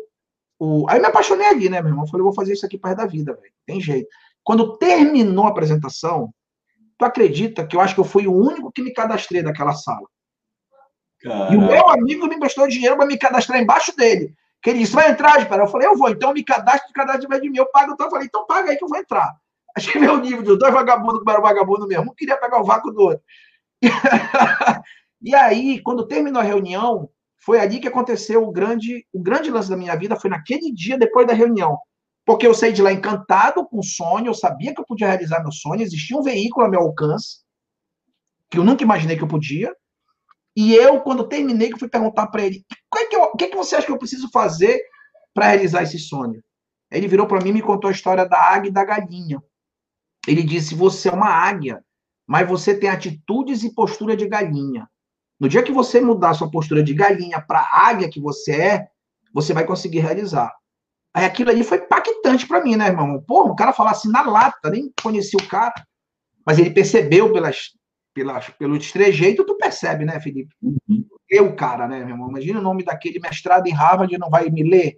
o... 0.60 0.90
aí 0.90 1.00
me 1.00 1.06
apaixonei 1.06 1.48
ali, 1.48 1.70
né, 1.70 1.80
meu 1.82 1.92
irmão? 1.92 2.06
Eu 2.06 2.10
falei, 2.10 2.24
vou 2.24 2.34
fazer 2.34 2.54
isso 2.54 2.66
aqui 2.66 2.78
para 2.78 2.96
da 2.96 3.06
vida, 3.06 3.34
velho. 3.34 3.54
Tem 3.66 3.80
jeito. 3.80 4.10
Quando 4.44 4.78
terminou 4.78 5.46
a 5.46 5.50
apresentação, 5.50 6.34
tu 6.98 7.06
acredita 7.06 7.66
que 7.66 7.76
eu 7.76 7.82
acho 7.82 7.94
que 7.94 8.02
eu 8.02 8.06
fui 8.06 8.28
o 8.28 8.36
único 8.36 8.72
que 8.72 8.82
me 8.82 8.94
cadastrei 8.94 9.44
daquela 9.44 9.74
sala. 9.74 10.08
Caraca. 11.22 11.54
E 11.54 11.58
o 11.58 11.62
meu 11.62 11.90
amigo 11.90 12.28
me 12.28 12.36
emprestou 12.36 12.68
dinheiro 12.68 12.98
para 12.98 13.06
me 13.06 13.18
cadastrar 13.18 13.62
embaixo 13.62 13.96
dele. 13.96 14.34
Que 14.62 14.72
ele 14.72 14.80
disse, 14.80 14.94
vai 14.94 15.12
entrar, 15.12 15.40
espera. 15.40 15.64
Eu 15.64 15.68
falei, 15.68 15.88
eu 15.88 15.98
vou, 15.98 16.10
então 16.10 16.34
me 16.34 16.44
cadastre, 16.44 16.92
cadastre 16.94 17.28
vai 17.28 17.40
de 17.40 17.50
mim, 17.50 17.58
eu 17.58 17.70
pago. 17.72 17.94
Então 17.94 18.08
eu 18.08 18.12
falei, 18.12 18.28
então 18.28 18.46
paga 18.46 18.72
aí 18.72 18.78
que 18.78 18.84
eu 18.84 18.90
vou 18.90 18.98
entrar. 18.98 19.36
Acho 19.76 19.92
que 19.92 20.00
nível 20.00 20.42
de 20.42 20.58
dois 20.58 20.74
vagabundos 20.74 21.24
que 21.24 21.30
era 21.30 21.42
vagabundo 21.42 21.88
mesmo. 21.88 22.12
Um 22.12 22.16
queria 22.16 22.38
pegar 22.38 22.62
o 22.62 22.66
vácuo 22.66 22.92
do 22.92 23.02
outro. 23.02 23.24
e 25.22 25.36
aí, 25.36 25.82
quando 25.82 26.08
terminou 26.08 26.42
a 26.42 26.46
reunião, 26.46 27.10
foi 27.46 27.60
ali 27.60 27.80
que 27.80 27.88
aconteceu 27.88 28.44
o 28.44 28.52
grande, 28.52 29.06
o 29.14 29.22
grande 29.22 29.52
lance 29.52 29.70
da 29.70 29.78
minha 29.78 29.96
vida, 29.96 30.20
foi 30.20 30.30
naquele 30.30 30.72
dia 30.74 30.98
depois 30.98 31.28
da 31.28 31.34
reunião. 31.34 31.78
Porque 32.26 32.48
eu 32.48 32.56
saí 32.56 32.74
de 32.74 32.82
lá 32.82 32.92
encantado 32.92 33.64
com 33.68 33.80
o 33.80 33.84
sonho, 33.84 34.28
eu 34.28 34.34
sabia 34.34 34.74
que 34.74 34.82
eu 34.82 34.86
podia 34.86 35.08
realizar 35.08 35.44
meu 35.44 35.52
sonho, 35.52 35.82
existia 35.82 36.18
um 36.18 36.24
veículo 36.24 36.66
a 36.66 36.70
meu 36.70 36.80
alcance, 36.80 37.44
que 38.50 38.58
eu 38.58 38.64
nunca 38.64 38.84
imaginei 38.84 39.16
que 39.16 39.24
eu 39.24 39.28
podia. 39.28 39.72
E 40.56 40.74
eu, 40.74 41.02
quando 41.02 41.28
terminei, 41.28 41.70
que 41.70 41.78
fui 41.78 41.90
perguntar 41.90 42.28
para 42.28 42.44
ele: 42.44 42.66
o 43.36 43.38
que, 43.38 43.48
que, 43.48 43.58
você 43.58 43.76
acha 43.76 43.86
que 43.86 43.92
eu 43.92 43.98
preciso 43.98 44.30
fazer 44.32 44.82
para 45.34 45.48
realizar 45.48 45.84
esse 45.84 46.00
sonho? 46.00 46.42
Ele 46.90 47.06
virou 47.06 47.28
para 47.28 47.44
mim 47.44 47.50
e 47.50 47.54
me 47.54 47.62
contou 47.62 47.90
a 47.90 47.92
história 47.92 48.26
da 48.26 48.40
águia 48.40 48.70
e 48.70 48.74
da 48.74 48.86
galinha. 48.86 49.44
Ele 50.26 50.42
disse: 50.42 50.74
Você 50.74 51.10
é 51.10 51.12
uma 51.12 51.28
águia, 51.28 51.84
mas 52.26 52.48
você 52.48 52.74
tem 52.74 52.90
atitudes 52.90 53.64
e 53.66 53.76
postura 53.76 54.16
de 54.16 54.26
galinha. 54.26 54.90
No 55.38 55.50
dia 55.50 55.62
que 55.62 55.74
você 55.74 56.00
mudar 56.00 56.34
sua 56.34 56.50
postura 56.50 56.82
de 56.82 56.94
galinha 56.94 57.42
para 57.42 57.68
águia 57.70 58.10
que 58.10 58.22
você 58.22 58.54
é, 58.54 58.88
você 59.34 59.54
vai 59.54 59.66
conseguir 59.66 60.00
realizar. 60.00 60.54
Aí 61.14 61.26
aquilo 61.26 61.50
ali 61.50 61.62
foi 61.62 61.80
impactante 61.80 62.48
para 62.48 62.64
mim, 62.64 62.78
né, 62.78 62.88
irmão? 62.88 63.22
Pô, 63.28 63.50
o 63.50 63.56
cara 63.56 63.74
falar 63.74 63.92
assim 63.92 64.10
na 64.10 64.22
lata, 64.22 64.70
nem 64.70 64.94
conheci 65.04 65.36
o 65.36 65.46
cara, 65.46 65.74
mas 66.46 66.58
ele 66.58 66.70
percebeu 66.70 67.34
pelas, 67.34 67.72
pelas, 68.14 68.50
pelo 68.52 68.78
estrejeito, 68.78 69.46
tu 69.46 69.58
percebe, 69.58 70.06
né, 70.06 70.22
Felipe? 70.22 70.56
Uhum. 70.62 71.06
Eu, 71.36 71.54
cara, 71.54 71.86
né, 71.86 72.00
meu 72.00 72.16
irmão? 72.16 72.30
Imagina 72.30 72.60
o 72.60 72.64
nome 72.64 72.84
daquele 72.84 73.20
mestrado 73.20 73.68
em 73.68 73.74
Harvard 73.74 74.18
não 74.18 74.30
vai 74.30 74.50
me 74.50 74.64
ler. 74.64 74.96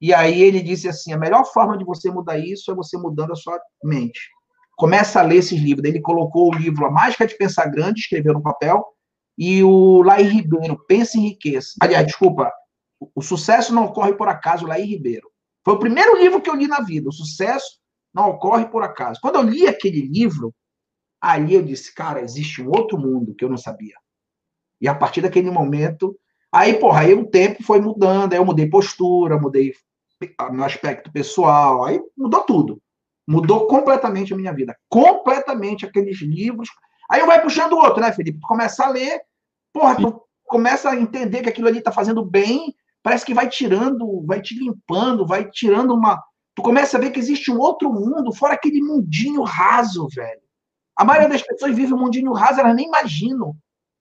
E 0.00 0.14
aí 0.14 0.40
ele 0.40 0.62
disse 0.62 0.88
assim: 0.88 1.12
a 1.12 1.18
melhor 1.18 1.44
forma 1.44 1.76
de 1.76 1.84
você 1.84 2.08
mudar 2.08 2.38
isso 2.38 2.70
é 2.70 2.74
você 2.74 2.96
mudando 2.96 3.32
a 3.32 3.36
sua 3.36 3.60
mente. 3.82 4.20
Começa 4.76 5.18
a 5.18 5.22
ler 5.22 5.38
esses 5.38 5.60
livros. 5.60 5.88
Ele 5.88 6.00
colocou 6.00 6.48
o 6.48 6.54
livro 6.54 6.86
A 6.86 6.90
Mágica 6.90 7.26
de 7.26 7.36
Pensar 7.36 7.66
Grande, 7.66 8.00
escreveu 8.00 8.34
no 8.34 8.42
papel, 8.42 8.84
e 9.36 9.64
o 9.64 10.02
Laí 10.02 10.22
Ribeiro, 10.22 10.78
Pensa 10.86 11.18
em 11.18 11.30
Riqueza. 11.30 11.70
Aliás, 11.80 12.06
desculpa, 12.06 12.52
O 13.14 13.20
Sucesso 13.20 13.74
Não 13.74 13.86
Ocorre 13.86 14.14
Por 14.14 14.28
Acaso, 14.28 14.66
Laí 14.66 14.84
Ribeiro. 14.84 15.28
Foi 15.64 15.74
o 15.74 15.78
primeiro 15.80 16.16
livro 16.16 16.40
que 16.40 16.48
eu 16.48 16.54
li 16.54 16.68
na 16.68 16.80
vida. 16.80 17.08
O 17.08 17.12
Sucesso 17.12 17.80
Não 18.14 18.30
Ocorre 18.30 18.66
Por 18.66 18.84
Acaso. 18.84 19.18
Quando 19.20 19.36
eu 19.36 19.42
li 19.42 19.66
aquele 19.66 20.02
livro, 20.02 20.54
aí 21.20 21.54
eu 21.54 21.62
disse, 21.62 21.92
cara, 21.92 22.20
existe 22.20 22.62
um 22.62 22.68
outro 22.68 22.96
mundo 22.98 23.34
que 23.34 23.44
eu 23.44 23.48
não 23.48 23.56
sabia. 23.56 23.96
E 24.80 24.88
a 24.88 24.94
partir 24.94 25.20
daquele 25.20 25.50
momento, 25.50 26.16
aí, 26.52 26.74
porra, 26.74 27.00
aí 27.00 27.14
o 27.14 27.26
tempo 27.26 27.62
foi 27.62 27.80
mudando, 27.80 28.32
aí 28.32 28.38
eu 28.38 28.44
mudei 28.44 28.68
postura, 28.68 29.38
mudei 29.38 29.72
meu 30.50 30.64
aspecto 30.64 31.12
pessoal, 31.12 31.84
aí 31.84 32.00
mudou 32.16 32.42
tudo. 32.42 32.80
Mudou 33.28 33.66
completamente 33.66 34.32
a 34.32 34.36
minha 34.36 34.52
vida. 34.52 34.76
Completamente 34.88 35.84
aqueles 35.84 36.20
livros 36.20 36.68
Aí 37.10 37.22
um 37.22 37.26
vai 37.26 37.40
puxando 37.40 37.74
o 37.74 37.78
outro, 37.78 38.00
né, 38.00 38.12
Felipe? 38.12 38.40
Tu 38.40 38.46
começa 38.46 38.84
a 38.84 38.88
ler, 38.88 39.20
porra, 39.72 39.96
tu 39.96 40.22
começa 40.44 40.90
a 40.90 40.96
entender 40.96 41.42
que 41.42 41.48
aquilo 41.48 41.68
ali 41.68 41.80
tá 41.80 41.92
fazendo 41.92 42.24
bem, 42.24 42.74
parece 43.02 43.24
que 43.24 43.34
vai 43.34 43.48
tirando, 43.48 44.24
vai 44.26 44.40
te 44.40 44.58
limpando, 44.58 45.26
vai 45.26 45.48
tirando 45.48 45.94
uma. 45.94 46.20
Tu 46.54 46.62
começa 46.62 46.96
a 46.96 47.00
ver 47.00 47.10
que 47.10 47.18
existe 47.18 47.50
um 47.50 47.58
outro 47.58 47.92
mundo, 47.92 48.34
fora 48.34 48.54
aquele 48.54 48.80
mundinho 48.82 49.42
raso, 49.42 50.08
velho. 50.08 50.40
A 50.96 51.04
maioria 51.04 51.28
das 51.28 51.42
pessoas 51.42 51.76
vive 51.76 51.92
um 51.92 51.98
mundinho 51.98 52.32
raso, 52.32 52.60
elas 52.60 52.74
nem 52.74 52.86
imaginam. 52.86 53.54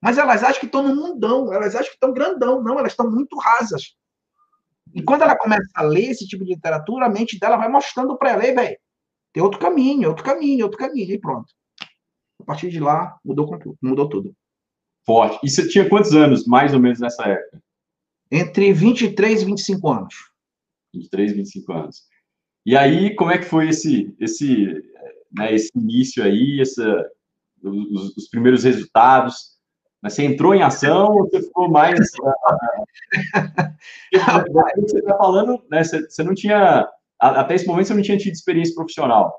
Mas 0.06 0.20
elas 0.20 0.44
acham 0.44 0.60
que 0.60 0.68
estão 0.68 0.84
no 0.84 0.96
mundão, 0.96 1.52
elas 1.52 1.74
acham 1.74 1.88
que 1.88 1.96
estão 1.96 2.14
grandão. 2.14 2.62
Não, 2.62 2.78
elas 2.78 2.92
estão 2.92 3.10
muito 3.10 3.36
rasas. 3.40 3.96
E 4.94 5.02
quando 5.02 5.24
ela 5.24 5.36
começa 5.36 5.68
a 5.74 5.82
ler 5.82 6.12
esse 6.12 6.28
tipo 6.28 6.46
de 6.46 6.54
literatura, 6.54 7.08
a 7.08 7.10
mente 7.10 7.40
dela 7.40 7.58
vai 7.58 7.68
mostrando 7.68 8.16
para 8.16 8.34
ela, 8.34 8.42
velho, 8.44 8.78
tem 9.34 9.42
outro 9.42 9.60
caminho, 9.60 10.10
outro 10.10 10.24
caminho, 10.24 10.66
outro 10.66 10.78
caminho, 10.78 11.12
e 11.12 11.20
pronto. 11.20 11.52
A 12.40 12.44
partir 12.44 12.70
de 12.70 12.80
lá, 12.80 13.18
mudou, 13.26 13.50
mudou 13.82 14.08
tudo. 14.08 14.36
Forte. 15.04 15.40
E 15.44 15.50
você 15.50 15.68
tinha 15.68 15.90
quantos 15.90 16.14
anos, 16.14 16.46
mais 16.46 16.72
ou 16.72 16.80
menos, 16.80 17.00
nessa 17.00 17.24
época? 17.24 17.60
Entre 18.30 18.72
23 18.74 19.42
e 19.42 19.46
25 19.46 19.90
anos. 19.90 20.14
23 20.94 21.32
e 21.32 21.34
25 21.34 21.74
anos. 21.74 22.04
E 22.64 22.78
aí, 22.78 23.16
como 23.16 23.32
é 23.32 23.40
que 23.40 23.46
foi 23.46 23.70
esse, 23.70 24.16
esse, 24.20 24.84
né, 25.32 25.52
esse 25.52 25.72
início 25.76 26.24
aí, 26.24 26.62
essa, 26.62 27.10
os, 27.64 28.16
os 28.16 28.28
primeiros 28.30 28.64
resultados? 28.64 29.55
Você 30.10 30.24
entrou 30.24 30.54
em 30.54 30.62
ação 30.62 31.12
ou 31.12 31.28
você 31.28 31.42
ficou 31.42 31.70
mais. 31.70 32.12
você 34.78 35.00
está 35.00 35.18
falando, 35.18 35.64
né? 35.70 35.84
Você, 35.84 36.08
você 36.08 36.24
não 36.24 36.36
tinha. 36.36 36.88
Até 37.20 37.56
esse 37.56 37.66
momento 37.66 37.88
você 37.88 37.94
não 37.96 38.04
tinha 38.04 38.18
tido 38.18 38.34
experiência 38.34 38.76
profissional. 38.76 39.34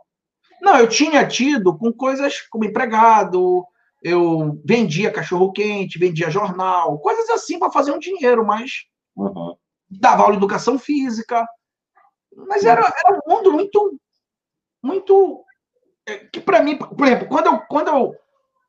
Não, 0.61 0.77
eu 0.79 0.89
tinha 0.89 1.27
tido 1.27 1.77
com 1.77 1.93
coisas 1.93 2.41
como 2.49 2.65
empregado, 2.65 3.65
eu 4.03 4.61
vendia 4.65 5.13
cachorro-quente, 5.13 5.99
vendia 5.99 6.31
jornal, 6.31 6.99
coisas 6.99 7.31
assim 7.31 7.59
para 7.59 7.71
fazer 7.71 7.93
um 7.93 7.99
dinheiro, 7.99 8.45
mas 8.45 8.87
uhum. 9.15 9.55
dava 9.89 10.23
aula 10.23 10.33
de 10.33 10.39
educação 10.39 10.79
física. 10.79 11.47
Mas 12.49 12.65
era, 12.65 12.81
era 12.81 13.15
um 13.15 13.33
mundo 13.33 13.53
muito. 13.53 14.01
Muito. 14.83 15.45
É, 16.09 16.19
que 16.19 16.41
para 16.41 16.63
mim, 16.63 16.77
por 16.77 17.07
exemplo, 17.07 17.29
quando 17.29 17.47
eu, 17.47 17.59
quando 17.69 17.89
eu, 17.89 18.15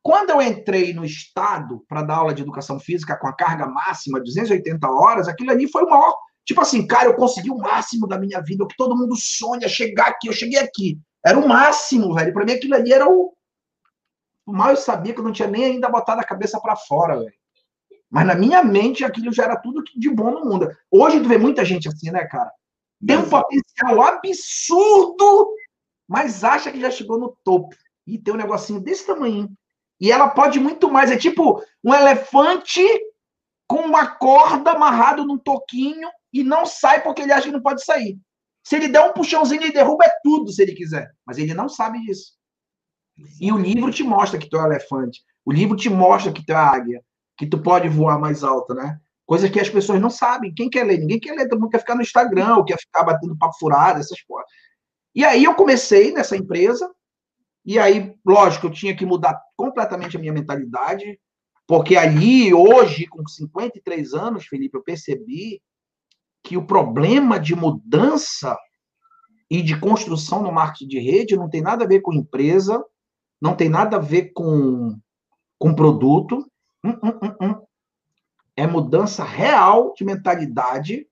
quando 0.08 0.30
eu 0.30 0.42
entrei 0.42 0.94
no 0.94 1.04
Estado 1.04 1.84
para 1.86 2.02
dar 2.02 2.16
aula 2.16 2.34
de 2.34 2.42
educação 2.42 2.80
física 2.80 3.18
com 3.18 3.28
a 3.28 3.36
carga 3.36 3.68
máxima, 3.68 4.22
280 4.22 4.90
horas, 4.90 5.28
aquilo 5.28 5.52
ali 5.52 5.70
foi 5.70 5.84
o 5.84 5.90
maior. 5.90 6.16
Tipo 6.46 6.62
assim, 6.62 6.88
cara, 6.88 7.10
eu 7.10 7.14
consegui 7.14 7.52
o 7.52 7.58
máximo 7.58 8.08
da 8.08 8.18
minha 8.18 8.40
vida, 8.40 8.64
o 8.64 8.68
que 8.68 8.78
todo 8.78 8.96
mundo 8.96 9.18
sonha, 9.18 9.68
chegar 9.68 10.08
aqui, 10.08 10.30
eu 10.30 10.34
cheguei 10.34 10.60
aqui. 10.60 10.98
Era 11.26 11.38
o 11.38 11.46
máximo, 11.46 12.14
velho. 12.14 12.32
Para 12.32 12.46
mim 12.46 12.54
aquilo 12.54 12.76
ali 12.76 12.94
era 12.94 13.06
o. 13.06 13.34
O 14.46 14.54
mal 14.54 14.70
eu 14.70 14.78
sabia 14.78 15.14
que 15.14 15.20
eu 15.20 15.26
não 15.26 15.34
tinha 15.34 15.50
nem 15.50 15.66
ainda 15.66 15.90
botado 15.90 16.22
a 16.22 16.24
cabeça 16.24 16.58
para 16.62 16.78
fora, 16.78 17.20
velho. 17.20 17.34
Mas 18.10 18.26
na 18.26 18.34
minha 18.34 18.64
mente 18.64 19.04
aquilo 19.04 19.34
já 19.34 19.44
era 19.44 19.58
tudo 19.58 19.84
de 19.94 20.10
bom 20.10 20.32
no 20.32 20.46
mundo. 20.46 20.72
Hoje 20.90 21.20
tu 21.20 21.28
vê 21.28 21.38
muita 21.38 21.66
gente 21.66 21.90
assim, 21.90 22.12
né, 22.12 22.24
cara? 22.28 22.50
Tem 23.06 23.18
um 23.18 23.28
potencial 23.28 24.02
absurdo, 24.04 25.54
mas 26.08 26.46
acha 26.46 26.72
que 26.72 26.80
já 26.80 26.90
chegou 26.90 27.20
no 27.20 27.38
topo. 27.44 27.76
E 28.08 28.18
tem 28.18 28.34
um 28.34 28.38
negocinho 28.38 28.80
desse 28.80 29.06
tamanho. 29.06 29.50
E 30.00 30.12
ela 30.12 30.30
pode 30.30 30.60
muito 30.60 30.92
mais. 30.92 31.12
É 31.12 31.18
tipo 31.18 31.62
um 31.84 31.94
elefante 31.94 32.82
com 33.68 33.82
uma 33.82 34.08
corda 34.08 34.72
amarrado 34.72 35.26
num 35.26 35.38
toquinho 35.38 36.10
e 36.32 36.44
não 36.44 36.66
sai 36.66 37.02
porque 37.02 37.22
ele 37.22 37.34
acha 37.34 37.48
que 37.48 37.52
não 37.52 37.62
pode 37.62 37.84
sair. 37.84 38.18
Se 38.64 38.76
ele 38.76 38.88
der 38.88 39.02
um 39.02 39.14
puxãozinho, 39.14 39.62
ele 39.62 39.72
derruba 39.72 40.06
é 40.06 40.12
tudo, 40.24 40.52
se 40.52 40.62
ele 40.62 40.74
quiser. 40.74 41.10
Mas 41.26 41.38
ele 41.38 41.54
não 41.54 41.70
sabe 41.70 42.02
disso. 42.02 42.34
E 43.40 43.52
o 43.52 43.58
livro 43.58 43.92
te 43.92 44.04
mostra 44.04 44.38
que 44.38 44.50
tu 44.50 44.58
é 44.58 44.62
um 44.62 44.66
elefante. 44.66 45.22
O 45.46 45.52
livro 45.52 45.76
te 45.76 45.90
mostra 45.90 46.32
que 46.32 46.46
tu 46.46 46.52
é 46.52 46.56
águia. 46.56 47.02
Que 47.38 47.48
tu 47.48 47.62
pode 47.62 47.88
voar 47.88 48.20
mais 48.20 48.44
alto, 48.44 48.74
né? 48.74 49.00
Coisa 49.26 49.50
que 49.50 49.60
as 49.60 49.70
pessoas 49.70 50.02
não 50.02 50.10
sabem. 50.10 50.54
Quem 50.54 50.70
quer 50.70 50.84
ler? 50.84 51.00
Ninguém 51.00 51.20
quer 51.20 51.34
ler. 51.34 51.48
Todo 51.48 51.60
mundo 51.60 51.70
quer 51.70 51.80
ficar 51.80 51.96
no 51.96 52.02
Instagram, 52.02 52.58
ou 52.58 52.66
quer 52.66 52.78
ficar 52.78 53.04
batendo 53.04 53.38
papo 53.38 53.58
furado, 53.58 54.00
essas 54.00 54.22
coisas. 54.22 54.50
E 55.16 55.26
aí 55.26 55.44
eu 55.44 55.56
comecei 55.56 56.12
nessa 56.12 56.36
empresa. 56.36 56.90
E 57.68 57.78
aí, 57.78 58.16
lógico, 58.26 58.68
eu 58.68 58.72
tinha 58.72 58.96
que 58.96 59.06
mudar 59.06 59.38
completamente 59.58 60.16
a 60.16 60.20
minha 60.20 60.32
mentalidade. 60.32 61.20
Porque 61.68 61.98
ali, 61.98 62.54
hoje, 62.54 63.06
com 63.08 63.28
53 63.28 64.14
anos, 64.14 64.48
Felipe, 64.48 64.78
eu 64.78 64.84
percebi 64.84 65.62
que 66.42 66.56
o 66.56 66.66
problema 66.66 67.38
de 67.38 67.54
mudança 67.54 68.58
e 69.52 69.62
de 69.62 69.78
construção 69.78 70.42
no 70.42 70.50
marketing 70.50 70.88
de 70.88 71.00
rede 71.00 71.36
não 71.36 71.50
tem 71.50 71.62
nada 71.62 71.84
a 71.84 71.88
ver 71.88 72.00
com 72.00 72.14
empresa, 72.14 72.82
não 73.42 73.54
tem 73.54 73.68
nada 73.68 73.98
a 73.98 74.00
ver 74.00 74.32
com 74.34 74.98
com 75.60 75.74
produto. 75.74 76.50
Hum, 76.86 76.98
hum, 77.04 77.20
hum, 77.22 77.36
hum. 77.42 77.66
é 78.56 78.66
mudança 78.66 79.26
real 79.26 79.94
de 79.94 80.06
mentalidade 80.06 81.06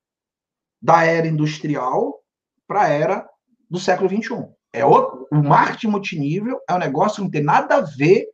da 0.82 1.04
era 1.04 1.28
industrial 1.28 2.24
para 2.66 2.84
a 2.84 2.88
era 2.88 3.30
do 3.70 3.78
século 3.78 4.08
XXI. 4.08 4.56
É 4.76 4.86
outro, 4.86 5.26
o 5.32 5.38
marketing 5.38 5.88
multinível 5.88 6.60
é 6.70 6.74
um 6.74 6.78
negócio 6.78 7.16
que 7.16 7.22
não 7.22 7.32
tem 7.32 7.42
nada 7.42 7.78
a 7.78 7.82
ver 7.82 8.28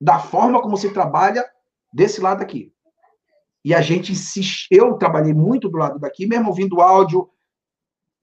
da 0.00 0.20
forma 0.20 0.62
como 0.62 0.76
se 0.76 0.92
trabalha 0.92 1.44
desse 1.92 2.20
lado 2.20 2.42
aqui. 2.42 2.72
E 3.64 3.74
a 3.74 3.80
gente 3.80 4.12
insiste, 4.12 4.68
eu 4.70 4.94
trabalhei 4.94 5.34
muito 5.34 5.68
do 5.68 5.76
lado 5.76 5.98
daqui, 5.98 6.26
mesmo 6.26 6.46
ouvindo 6.46 6.80
áudio, 6.80 7.28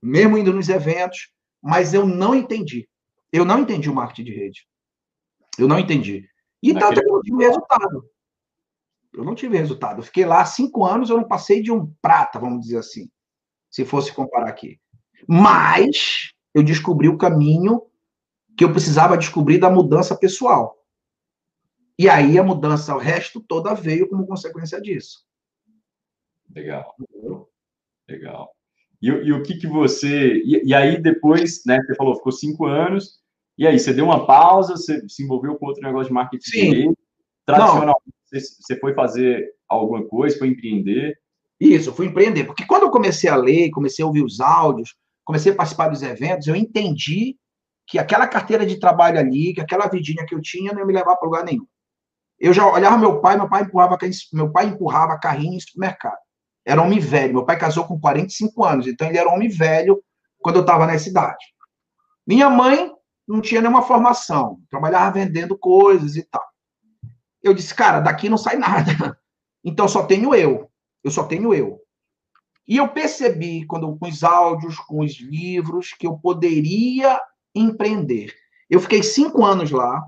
mesmo 0.01 0.38
indo 0.38 0.53
nos 0.53 0.69
eventos, 0.69 1.29
mas 1.62 1.93
eu 1.93 2.07
não 2.07 2.33
entendi. 2.33 2.88
Eu 3.33 3.43
não 3.43 3.59
entendi 3.59 3.89
o 3.89 3.93
marketing 3.93 4.24
de 4.24 4.33
rede. 4.33 4.67
Eu 5.59 5.67
não 5.67 5.77
entendi. 5.77 6.25
E 6.63 6.71
Naquele... 6.71 6.95
tanto 6.95 7.01
que 7.01 7.09
eu 7.09 7.13
não 7.13 7.21
tive 7.21 7.43
resultado. 7.43 8.09
Eu 9.13 9.24
não 9.25 9.36
tive 9.36 9.57
resultado. 9.57 10.00
Eu 10.00 10.03
fiquei 10.03 10.25
lá 10.25 10.45
cinco 10.45 10.86
anos, 10.86 11.09
eu 11.09 11.17
não 11.17 11.27
passei 11.27 11.62
de 11.62 11.69
um 11.69 11.93
prata, 12.01 12.39
vamos 12.39 12.62
dizer 12.62 12.77
assim, 12.77 13.09
se 13.69 13.83
fosse 13.83 14.13
comparar 14.13 14.47
aqui. 14.47 14.79
Mas 15.27 16.31
eu 16.58 16.64
descobri 16.64 17.08
o 17.08 17.20
caminho 17.20 17.84
que 18.58 18.64
eu 18.64 18.72
precisava 18.72 19.16
descobrir 19.16 19.60
da 19.60 19.70
mudança 19.70 20.18
pessoal. 20.18 20.84
E 22.00 22.10
aí 22.10 22.40
a 22.40 22.44
mudança, 22.44 22.96
o 22.96 22.98
resto 22.98 23.40
toda 23.40 23.76
veio 23.76 24.10
como 24.10 24.26
consequência 24.26 24.82
disso. 24.82 25.24
Legal. 26.56 26.96
Legal. 28.10 28.50
E, 29.00 29.08
e 29.08 29.32
o 29.32 29.44
que 29.44 29.60
que 29.60 29.68
você... 29.68 30.38
E, 30.38 30.64
e, 30.66 30.74
aí 30.74 31.00
depois, 31.00 31.64
né, 31.64 31.80
você 31.86 31.94
falou, 31.94 32.16
ficou 32.16 32.32
cinco 32.32 32.66
anos, 32.66 33.20
e 33.56 33.68
aí 33.68 33.78
você 33.78 33.94
deu 33.94 34.06
uma 34.06 34.26
pausa, 34.26 34.76
você 34.76 35.08
se 35.08 35.24
envolveu 35.24 35.56
com 35.58 35.68
outro 35.68 35.84
negócio 35.84 36.08
de 36.08 36.14
marketing 36.14 36.50
Sim. 36.50 36.94
Tradicionalmente, 37.46 38.02
você, 38.26 38.40
você 38.40 38.80
foi 38.80 38.96
fazer 38.96 39.54
alguma 39.70 40.04
coisa, 40.04 40.40
foi 40.40 40.48
empreender? 40.48 41.20
Isso, 41.60 41.94
fui 41.94 42.08
empreender. 42.08 42.46
Porque 42.46 42.66
quando 42.66 42.84
eu 42.84 42.90
comecei 42.90 43.30
a 43.30 43.36
ler, 43.36 43.70
comecei 43.70 44.02
a 44.02 44.08
ouvir 44.08 44.24
os 44.24 44.40
áudios, 44.40 44.96
comecei 45.27 45.51
a 45.51 45.55
participar 45.55 45.89
dos 45.89 46.01
eventos, 46.01 46.48
eu 46.48 46.55
entendi 46.55 47.36
que 47.86 48.00
aquela 48.00 48.25
carteira 48.25 48.65
de 48.65 48.79
trabalho 48.79 49.19
ali, 49.19 49.53
que 49.53 49.60
aquela 49.60 49.86
vidinha 49.88 50.25
que 50.25 50.34
eu 50.34 50.41
tinha, 50.41 50.72
não 50.72 50.79
ia 50.79 50.86
me 50.86 50.93
levar 50.93 51.17
para 51.17 51.25
lugar 51.25 51.43
nenhum. 51.43 51.67
Eu 52.39 52.53
já 52.53 52.65
olhava 52.65 52.98
meu 52.98 53.19
pai, 53.19 53.36
meu 53.36 53.50
pai 53.50 53.63
empurrava, 53.63 53.98
meu 54.31 54.51
pai 54.53 54.67
empurrava 54.67 55.19
carrinho 55.19 55.55
em 55.55 55.60
supermercado. 55.60 56.17
Era 56.65 56.81
homem 56.81 57.00
velho. 57.00 57.34
Meu 57.34 57.46
pai 57.46 57.57
casou 57.57 57.84
com 57.86 58.00
45 58.00 58.63
anos, 58.63 58.88
então 58.88 59.05
ele 59.07 59.17
era 59.17 59.29
homem 59.29 59.50
velho 59.50 60.01
quando 60.39 60.57
eu 60.57 60.62
estava 60.62 60.88
nessa 60.88 61.10
idade. 61.10 61.43
Minha 62.25 62.50
mãe 62.50 62.93
não 63.27 63.41
tinha 63.41 63.60
nenhuma 63.60 63.81
formação, 63.81 64.62
trabalhava 64.69 65.19
vendendo 65.19 65.57
coisas 65.57 66.15
e 66.15 66.24
tal. 66.24 66.43
Eu 67.43 67.53
disse, 67.53 67.75
cara, 67.75 68.00
daqui 68.00 68.29
não 68.29 68.38
sai 68.38 68.55
nada. 68.55 69.17
Então 69.62 69.86
só 69.88 70.05
tenho 70.05 70.34
eu. 70.34 70.72
Eu 71.03 71.12
só 71.12 71.25
tenho 71.25 71.53
eu. 71.53 71.81
E 72.67 72.77
eu 72.77 72.89
percebi, 72.89 73.65
quando 73.65 73.95
com 73.97 74.07
os 74.07 74.24
áudios, 74.24 74.77
com 74.77 75.00
os 75.00 75.19
livros, 75.19 75.93
que 75.93 76.05
eu 76.05 76.17
poderia 76.17 77.19
empreender. 77.55 78.33
Eu 78.69 78.81
fiquei 78.81 79.01
cinco 79.01 79.45
anos 79.45 79.71
lá, 79.71 80.03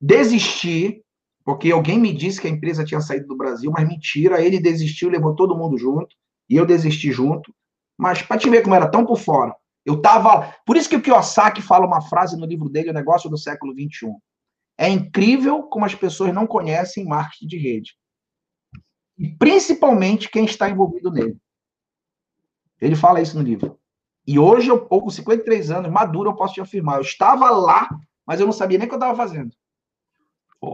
desisti, 0.00 1.02
porque 1.44 1.70
alguém 1.70 1.98
me 1.98 2.12
disse 2.12 2.40
que 2.40 2.48
a 2.48 2.50
empresa 2.50 2.84
tinha 2.84 3.00
saído 3.00 3.28
do 3.28 3.36
Brasil, 3.36 3.70
mas 3.70 3.86
mentira, 3.86 4.42
ele 4.42 4.60
desistiu, 4.60 5.08
levou 5.08 5.34
todo 5.34 5.56
mundo 5.56 5.78
junto, 5.78 6.14
e 6.48 6.56
eu 6.56 6.66
desisti 6.66 7.12
junto. 7.12 7.54
Mas 7.96 8.20
para 8.20 8.38
te 8.38 8.50
ver 8.50 8.62
como 8.62 8.74
era 8.74 8.90
tão 8.90 9.06
por 9.06 9.18
fora, 9.18 9.54
eu 9.84 10.00
tava. 10.00 10.54
Por 10.66 10.76
isso 10.76 10.88
que 10.88 10.96
o 10.96 11.02
Kiyosaki 11.02 11.62
fala 11.62 11.86
uma 11.86 12.00
frase 12.00 12.36
no 12.36 12.46
livro 12.46 12.68
dele, 12.68 12.90
O 12.90 12.94
Negócio 12.94 13.30
do 13.30 13.38
Século 13.38 13.72
XXI. 13.72 14.12
É 14.76 14.88
incrível 14.88 15.62
como 15.64 15.84
as 15.84 15.94
pessoas 15.94 16.32
não 16.34 16.46
conhecem 16.46 17.04
marketing 17.04 17.46
de 17.46 17.58
rede. 17.58 17.96
E 19.18 19.28
principalmente 19.28 20.30
quem 20.30 20.44
está 20.44 20.70
envolvido 20.70 21.10
nele. 21.10 21.36
Ele 22.80 22.94
fala 22.94 23.20
isso 23.20 23.36
no 23.36 23.42
livro. 23.42 23.78
E 24.26 24.38
hoje, 24.38 24.68
eu, 24.68 24.80
com 24.80 25.10
53 25.10 25.70
anos, 25.70 25.90
maduro, 25.90 26.30
eu 26.30 26.36
posso 26.36 26.54
te 26.54 26.60
afirmar. 26.60 26.96
Eu 26.96 27.02
estava 27.02 27.50
lá, 27.50 27.88
mas 28.26 28.38
eu 28.38 28.46
não 28.46 28.52
sabia 28.52 28.78
nem 28.78 28.86
o 28.86 28.88
que 28.88 28.94
eu 28.94 28.98
estava 28.98 29.16
fazendo. 29.16 29.50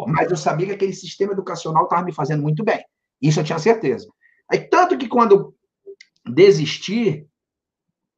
Mas 0.09 0.31
eu 0.31 0.37
sabia 0.37 0.66
que 0.66 0.73
aquele 0.73 0.92
sistema 0.92 1.33
educacional 1.33 1.85
estava 1.85 2.03
me 2.03 2.12
fazendo 2.12 2.42
muito 2.42 2.64
bem. 2.64 2.85
Isso 3.23 3.40
eu 3.40 3.45
tinha 3.45 3.59
certeza. 3.59 4.09
Aí, 4.51 4.59
tanto 4.59 4.99
que 4.99 5.09
quando 5.09 5.55
desisti, 6.27 7.27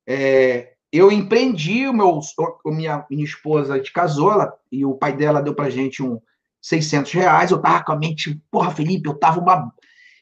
é, 0.06 0.72
eu 0.90 1.12
empreendi 1.12 1.86
o 1.86 1.92
meu, 1.92 2.20
minha, 2.66 3.04
minha 3.10 3.24
esposa 3.24 3.80
de 3.80 3.92
casou, 3.92 4.32
ela, 4.32 4.52
e 4.72 4.84
o 4.84 4.94
pai 4.94 5.14
dela 5.16 5.42
deu 5.42 5.54
pra 5.54 5.70
gente 5.70 6.02
um 6.02 6.20
600 6.62 7.12
reais, 7.12 7.50
eu 7.50 7.60
tava 7.60 7.84
com 7.84 7.92
a 7.92 7.96
mente, 7.96 8.40
porra, 8.50 8.70
Felipe, 8.70 9.08
eu 9.08 9.18
tava 9.18 9.40
uma, 9.40 9.72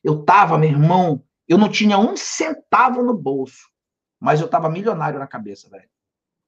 eu 0.04 0.22
tava, 0.22 0.58
meu 0.58 0.68
irmão, 0.68 1.24
eu 1.48 1.56
não 1.56 1.70
tinha 1.70 1.98
um 1.98 2.14
centavo 2.16 3.02
no 3.02 3.16
bolso, 3.16 3.68
mas 4.20 4.40
eu 4.40 4.48
tava 4.48 4.68
milionário 4.68 5.18
na 5.18 5.26
cabeça, 5.26 5.68
velho. 5.70 5.88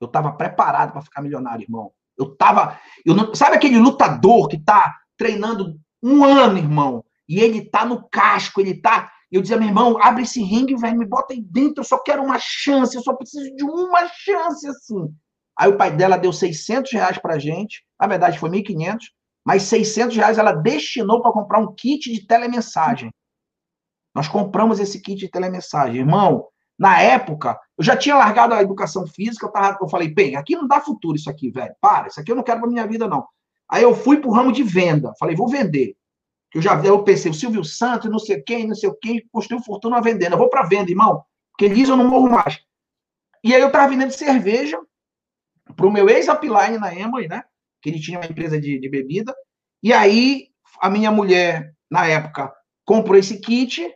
Eu 0.01 0.07
tava 0.07 0.33
preparado 0.33 0.93
para 0.93 1.01
ficar 1.01 1.23
milionário, 1.23 1.65
irmão. 1.65 1.91
Eu 2.19 2.37
tava. 2.37 2.79
Eu 3.05 3.15
não, 3.15 3.35
sabe 3.35 3.57
aquele 3.57 3.79
lutador 3.79 4.49
que 4.49 4.59
tá 4.59 4.95
treinando 5.17 5.79
um 6.03 6.23
ano, 6.23 6.59
irmão? 6.59 7.05
E 7.29 7.41
ele 7.41 7.65
tá 7.65 7.85
no 7.85 8.07
casco, 8.09 8.61
ele 8.61 8.75
tá. 8.75 9.11
Eu 9.33 9.41
dizia, 9.41 9.57
meu 9.57 9.69
irmão, 9.69 9.99
abre 10.01 10.23
esse 10.23 10.43
ringue, 10.43 10.77
velho, 10.77 10.99
me 10.99 11.07
bota 11.07 11.33
aí 11.33 11.43
dentro, 11.43 11.81
eu 11.81 11.85
só 11.85 11.99
quero 11.99 12.23
uma 12.23 12.39
chance, 12.39 12.95
eu 12.95 13.03
só 13.03 13.13
preciso 13.15 13.55
de 13.57 13.65
uma 13.65 14.07
chance, 14.09 14.69
assim. 14.69 15.13
Aí 15.59 15.69
o 15.69 15.77
pai 15.77 15.91
dela 15.91 16.17
deu 16.17 16.33
600 16.33 16.93
reais 16.93 17.19
pra 17.19 17.39
gente, 17.39 17.83
na 17.99 18.07
verdade 18.07 18.39
foi 18.39 18.51
1.500, 18.51 18.99
mas 19.45 19.63
600 19.65 20.17
reais 20.17 20.39
ela 20.39 20.53
destinou 20.53 21.23
para 21.23 21.33
comprar 21.33 21.59
um 21.59 21.75
kit 21.75 22.13
de 22.13 22.27
telemensagem. 22.27 23.11
Nós 24.17 24.29
compramos 24.29 24.81
esse 24.81 24.99
kit 24.99 25.19
de 25.19 25.29
telemensagem. 25.29 26.01
Irmão, 26.01 26.47
na 26.79 26.99
época, 27.03 27.61
eu 27.77 27.85
já 27.85 27.95
tinha 27.95 28.17
largado 28.17 28.55
a 28.55 28.63
educação 28.63 29.07
física, 29.07 29.45
eu, 29.45 29.53
tava, 29.53 29.77
eu 29.79 29.89
falei, 29.91 30.09
bem, 30.09 30.37
aqui 30.37 30.57
não 30.57 30.67
dá 30.67 30.81
futuro 30.81 31.17
isso 31.17 31.29
aqui, 31.29 31.51
velho. 31.51 31.75
Para, 31.83 32.09
isso 32.09 32.19
aqui 32.19 32.33
eu 32.33 32.37
não 32.37 32.43
quero 32.43 32.61
para 32.61 32.71
minha 32.71 32.87
vida, 32.87 33.07
não. 33.07 33.27
Aí 33.69 33.83
eu 33.83 33.95
fui 33.95 34.17
pro 34.17 34.31
ramo 34.31 34.53
de 34.53 34.63
venda. 34.63 35.13
Falei, 35.21 35.37
vou 35.37 35.47
vender. 35.47 35.95
Eu 36.55 36.63
já 36.63 36.83
eu 36.83 37.03
pensei, 37.03 37.31
o 37.31 37.35
Silvio 37.35 37.63
Santos, 37.63 38.11
não 38.11 38.19
sei 38.19 38.41
quem, 38.41 38.67
não 38.67 38.75
sei 38.75 38.91
quem, 39.03 39.23
construiu 39.31 39.63
fortuna 39.63 40.01
vendendo. 40.01 40.33
Eu 40.33 40.39
vou 40.39 40.49
para 40.49 40.63
venda, 40.63 40.91
irmão. 40.91 41.23
Porque 41.51 41.69
liso 41.69 41.93
eu 41.93 41.97
não 41.99 42.09
morro 42.09 42.31
mais. 42.31 42.59
E 43.45 43.55
aí 43.55 43.61
eu 43.61 43.71
tava 43.71 43.89
vendendo 43.91 44.13
cerveja 44.13 44.81
pro 45.77 45.91
meu 45.91 46.09
ex-upline 46.09 46.79
na 46.79 46.95
Emory, 46.95 47.29
né? 47.29 47.45
Que 47.83 47.91
ele 47.91 48.01
tinha 48.01 48.19
uma 48.19 48.27
empresa 48.27 48.59
de, 48.59 48.79
de 48.79 48.89
bebida. 48.89 49.35
E 49.83 49.93
aí 49.93 50.49
a 50.81 50.89
minha 50.89 51.11
mulher, 51.11 51.75
na 51.91 52.07
época, 52.07 52.51
comprou 52.83 53.19
esse 53.19 53.41
kit 53.41 53.95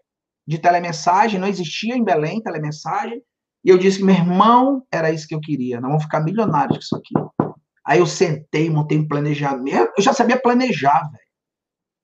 de 0.50 0.58
telemensagem, 0.58 1.38
não 1.38 1.46
existia 1.46 1.96
em 1.96 2.02
Belém 2.02 2.42
telemensagem, 2.42 3.22
e 3.64 3.68
eu 3.68 3.78
disse 3.78 3.98
que, 3.98 4.04
meu 4.04 4.16
irmão, 4.16 4.84
era 4.90 5.12
isso 5.12 5.28
que 5.28 5.34
eu 5.34 5.40
queria, 5.40 5.80
nós 5.80 5.90
vamos 5.90 6.02
ficar 6.02 6.18
milionários 6.24 6.76
com 6.76 6.82
isso 6.82 6.96
aqui. 6.96 7.52
Aí 7.86 8.00
eu 8.00 8.06
sentei, 8.06 8.68
montei 8.68 8.98
um 8.98 9.06
planejamento, 9.06 9.92
eu 9.96 10.02
já 10.02 10.12
sabia 10.12 10.36
planejar, 10.36 11.02
velho. 11.08 11.24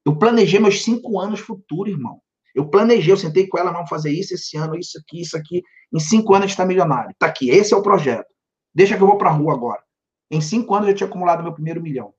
Eu 0.06 0.16
planejei 0.16 0.60
meus 0.60 0.84
cinco 0.84 1.18
anos 1.18 1.40
futuro, 1.40 1.90
irmão. 1.90 2.20
Eu 2.54 2.70
planejei, 2.70 3.12
eu 3.12 3.16
sentei 3.16 3.48
com 3.48 3.58
ela, 3.58 3.72
vamos 3.72 3.90
fazer 3.90 4.12
isso 4.12 4.32
esse 4.32 4.56
ano, 4.56 4.78
isso 4.78 4.96
aqui, 4.96 5.22
isso 5.22 5.36
aqui. 5.36 5.60
Em 5.92 5.98
cinco 5.98 6.32
anos 6.32 6.44
a 6.44 6.46
gente 6.46 6.52
está 6.52 6.64
milionário. 6.64 7.16
Tá 7.18 7.26
aqui, 7.26 7.50
esse 7.50 7.74
é 7.74 7.76
o 7.76 7.82
projeto. 7.82 8.28
Deixa 8.72 8.96
que 8.96 9.02
eu 9.02 9.08
vou 9.08 9.18
para 9.18 9.30
a 9.30 9.32
rua 9.32 9.54
agora. 9.54 9.82
Em 10.30 10.40
cinco 10.40 10.72
anos 10.72 10.88
eu 10.88 10.94
tinha 10.94 11.08
acumulado 11.08 11.42
meu 11.42 11.52
primeiro 11.52 11.82
milhão. 11.82 12.14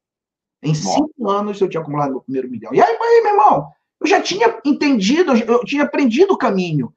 Em 0.62 0.76
cinco 0.76 1.30
anos 1.30 1.62
eu 1.62 1.70
tinha 1.70 1.80
acumulado 1.80 2.12
meu 2.12 2.22
primeiro 2.22 2.50
milhão. 2.50 2.74
E 2.74 2.82
aí 2.82 2.98
meu 3.00 3.32
irmão, 3.32 3.72
eu 4.02 4.08
já 4.08 4.22
tinha 4.22 4.60
entendido, 4.66 5.36
eu 5.36 5.64
tinha 5.64 5.84
aprendido 5.84 6.34
o 6.34 6.38
caminho. 6.38 6.94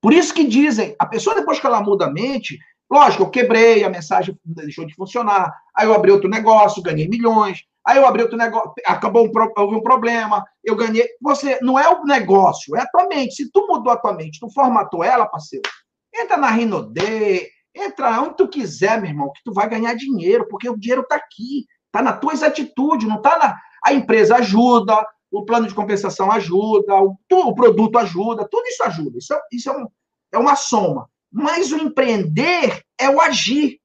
Por 0.00 0.12
isso 0.12 0.34
que 0.34 0.44
dizem, 0.44 0.94
a 0.98 1.06
pessoa 1.06 1.36
depois 1.36 1.60
que 1.60 1.66
ela 1.66 1.82
muda 1.82 2.06
a 2.06 2.10
mente, 2.10 2.58
lógico, 2.90 3.22
eu 3.22 3.30
quebrei, 3.30 3.84
a 3.84 3.88
mensagem 3.90 4.36
deixou 4.44 4.84
de 4.84 4.94
funcionar, 4.94 5.54
aí 5.74 5.86
eu 5.86 5.94
abri 5.94 6.10
outro 6.10 6.28
negócio, 6.28 6.82
ganhei 6.82 7.08
milhões, 7.08 7.62
aí 7.86 7.98
eu 7.98 8.06
abri 8.06 8.22
outro 8.22 8.36
negócio, 8.36 8.72
acabou 8.86 9.26
um, 9.26 9.30
houve 9.56 9.76
um 9.76 9.82
problema, 9.82 10.44
eu 10.64 10.74
ganhei. 10.74 11.08
Você, 11.20 11.58
não 11.62 11.78
é 11.78 11.88
o 11.88 12.04
negócio, 12.04 12.76
é 12.76 12.80
a 12.80 12.86
tua 12.86 13.06
mente. 13.06 13.34
Se 13.34 13.50
tu 13.50 13.66
mudou 13.68 13.92
a 13.92 13.96
tua 13.96 14.12
mente, 14.12 14.40
tu 14.40 14.50
formatou 14.50 15.04
ela, 15.04 15.26
parceiro, 15.26 15.68
entra 16.12 16.36
na 16.36 16.50
Rinode, 16.50 17.48
entra 17.74 18.20
onde 18.20 18.36
tu 18.36 18.48
quiser, 18.48 19.00
meu 19.00 19.10
irmão, 19.10 19.32
que 19.32 19.42
tu 19.44 19.52
vai 19.52 19.68
ganhar 19.68 19.94
dinheiro, 19.94 20.46
porque 20.48 20.68
o 20.68 20.76
dinheiro 20.76 21.06
tá 21.08 21.14
aqui, 21.14 21.64
tá 21.90 22.02
nas 22.02 22.18
tuas 22.20 22.42
atitudes, 22.42 23.08
não 23.08 23.22
tá 23.22 23.38
na. 23.38 23.56
A 23.84 23.92
empresa 23.92 24.36
ajuda, 24.36 25.04
o 25.32 25.44
plano 25.44 25.66
de 25.66 25.74
compensação 25.74 26.30
ajuda, 26.30 26.94
o, 27.00 27.16
o 27.30 27.54
produto 27.54 27.98
ajuda, 27.98 28.46
tudo 28.48 28.66
isso 28.66 28.82
ajuda. 28.84 29.18
Isso, 29.18 29.32
é, 29.32 29.40
isso 29.50 29.70
é, 29.70 29.76
um, 29.76 29.86
é 30.32 30.38
uma 30.38 30.54
soma. 30.54 31.10
Mas 31.32 31.72
o 31.72 31.78
empreender 31.78 32.84
é 33.00 33.08
o 33.08 33.18
agir. 33.18 33.80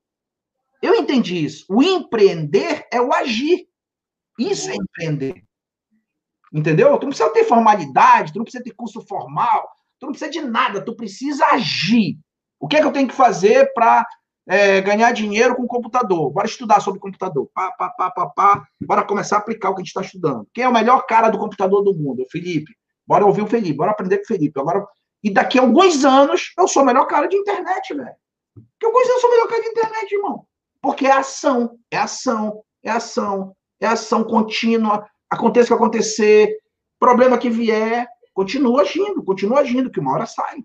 Eu 0.81 0.93
entendi 0.95 1.45
isso. 1.45 1.65
O 1.69 1.81
empreender 1.81 2.85
é 2.91 3.01
o 3.01 3.13
agir. 3.13 3.65
Isso 4.37 4.69
é 4.69 4.75
empreender. 4.75 5.41
Entendeu? 6.53 6.97
Tu 6.97 7.03
não 7.03 7.09
precisa 7.09 7.29
ter 7.29 7.45
formalidade, 7.45 8.33
tu 8.33 8.37
não 8.37 8.43
precisa 8.43 8.63
ter 8.63 8.71
curso 8.71 9.01
formal, 9.01 9.69
tu 9.99 10.05
não 10.05 10.11
precisa 10.11 10.29
de 10.29 10.41
nada, 10.41 10.83
tu 10.83 10.95
precisa 10.95 11.45
agir. 11.47 12.19
O 12.59 12.67
que 12.67 12.75
é 12.75 12.81
que 12.81 12.85
eu 12.85 12.91
tenho 12.91 13.07
que 13.07 13.15
fazer 13.15 13.71
para 13.73 14.05
é, 14.47 14.79
ganhar 14.79 15.11
dinheiro 15.11 15.55
com 15.55 15.67
computador. 15.67 16.31
Bora 16.31 16.47
estudar 16.47 16.79
sobre 16.79 17.01
computador. 17.01 17.49
Pá, 17.53 17.71
pá, 17.71 17.89
pá, 17.89 18.09
pá, 18.09 18.25
pá. 18.27 18.67
Bora 18.81 19.03
começar 19.03 19.35
a 19.35 19.39
aplicar 19.39 19.69
o 19.69 19.75
que 19.75 19.81
a 19.81 19.83
gente 19.83 19.89
está 19.89 20.01
estudando. 20.01 20.47
Quem 20.53 20.63
é 20.63 20.69
o 20.69 20.73
melhor 20.73 21.05
cara 21.05 21.29
do 21.29 21.37
computador 21.37 21.83
do 21.83 21.93
mundo? 21.93 22.23
O 22.23 22.29
Felipe. 22.31 22.73
Bora 23.05 23.25
ouvir 23.25 23.41
o 23.41 23.47
Felipe. 23.47 23.77
Bora 23.77 23.91
aprender 23.91 24.17
com 24.17 24.23
o 24.23 24.27
Felipe. 24.27 24.59
Agora, 24.59 24.87
e 25.21 25.29
daqui 25.29 25.59
a 25.59 25.61
alguns 25.61 26.05
anos, 26.05 26.53
eu 26.57 26.67
sou 26.67 26.83
o 26.83 26.85
melhor 26.85 27.05
cara 27.05 27.27
de 27.27 27.35
internet, 27.35 27.93
velho. 27.93 28.15
Porque 28.53 28.85
alguns 28.85 29.03
anos 29.03 29.15
eu 29.15 29.19
sou 29.19 29.29
o 29.29 29.33
melhor 29.33 29.47
cara 29.49 29.61
de 29.61 29.69
internet, 29.69 30.11
irmão. 30.13 30.45
Porque 30.81 31.05
é 31.05 31.11
ação, 31.11 31.77
é 31.91 31.97
ação, 31.97 32.63
é 32.81 32.89
ação, 32.89 33.53
é 33.81 33.87
ação 33.87 34.23
contínua. 34.23 35.05
Aconteça 35.29 35.65
o 35.65 35.77
que 35.77 35.83
acontecer, 35.83 36.57
problema 36.97 37.37
que 37.37 37.49
vier, 37.49 38.07
continua 38.33 38.81
agindo, 38.81 39.21
continua 39.23 39.59
agindo, 39.59 39.91
que 39.91 39.99
uma 39.99 40.13
hora 40.13 40.25
sai. 40.25 40.63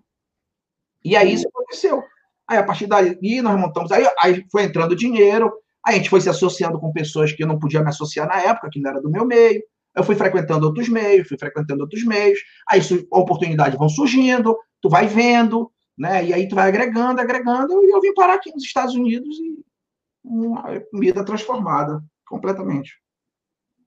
E 1.03 1.17
aí 1.17 1.33
isso 1.33 1.47
aconteceu. 1.49 2.01
Aí, 2.47 2.57
a 2.57 2.63
partir 2.63 2.87
daí, 2.87 3.41
nós 3.41 3.59
montamos. 3.59 3.91
Aí, 3.91 4.05
aí 4.21 4.45
foi 4.51 4.63
entrando 4.63 4.95
dinheiro, 4.95 5.51
aí 5.85 5.95
a 5.95 5.97
gente 5.97 6.09
foi 6.09 6.21
se 6.21 6.29
associando 6.29 6.79
com 6.79 6.91
pessoas 6.91 7.31
que 7.31 7.43
eu 7.43 7.47
não 7.47 7.59
podia 7.59 7.81
me 7.81 7.89
associar 7.89 8.27
na 8.27 8.41
época, 8.41 8.69
que 8.71 8.79
não 8.79 8.91
era 8.91 9.01
do 9.01 9.09
meu 9.09 9.25
meio. 9.25 9.61
Eu 9.95 10.03
fui 10.03 10.15
frequentando 10.15 10.65
outros 10.65 10.89
meios, 10.89 11.27
fui 11.27 11.37
frequentando 11.37 11.81
outros 11.81 12.03
meios. 12.03 12.39
Aí 12.69 12.81
oportunidades 13.11 13.77
vão 13.77 13.89
surgindo, 13.89 14.57
tu 14.81 14.89
vai 14.89 15.07
vendo, 15.07 15.71
né? 15.97 16.25
E 16.25 16.33
aí 16.33 16.47
tu 16.47 16.55
vai 16.55 16.67
agregando, 16.67 17.21
agregando. 17.21 17.83
E 17.83 17.91
eu 17.91 18.01
vim 18.01 18.13
parar 18.13 18.35
aqui 18.35 18.51
nos 18.51 18.63
Estados 18.63 18.95
Unidos 18.95 19.37
e 19.37 19.63
uma 20.23 20.63
vida 20.93 21.23
transformada 21.23 22.01
completamente. 22.25 23.03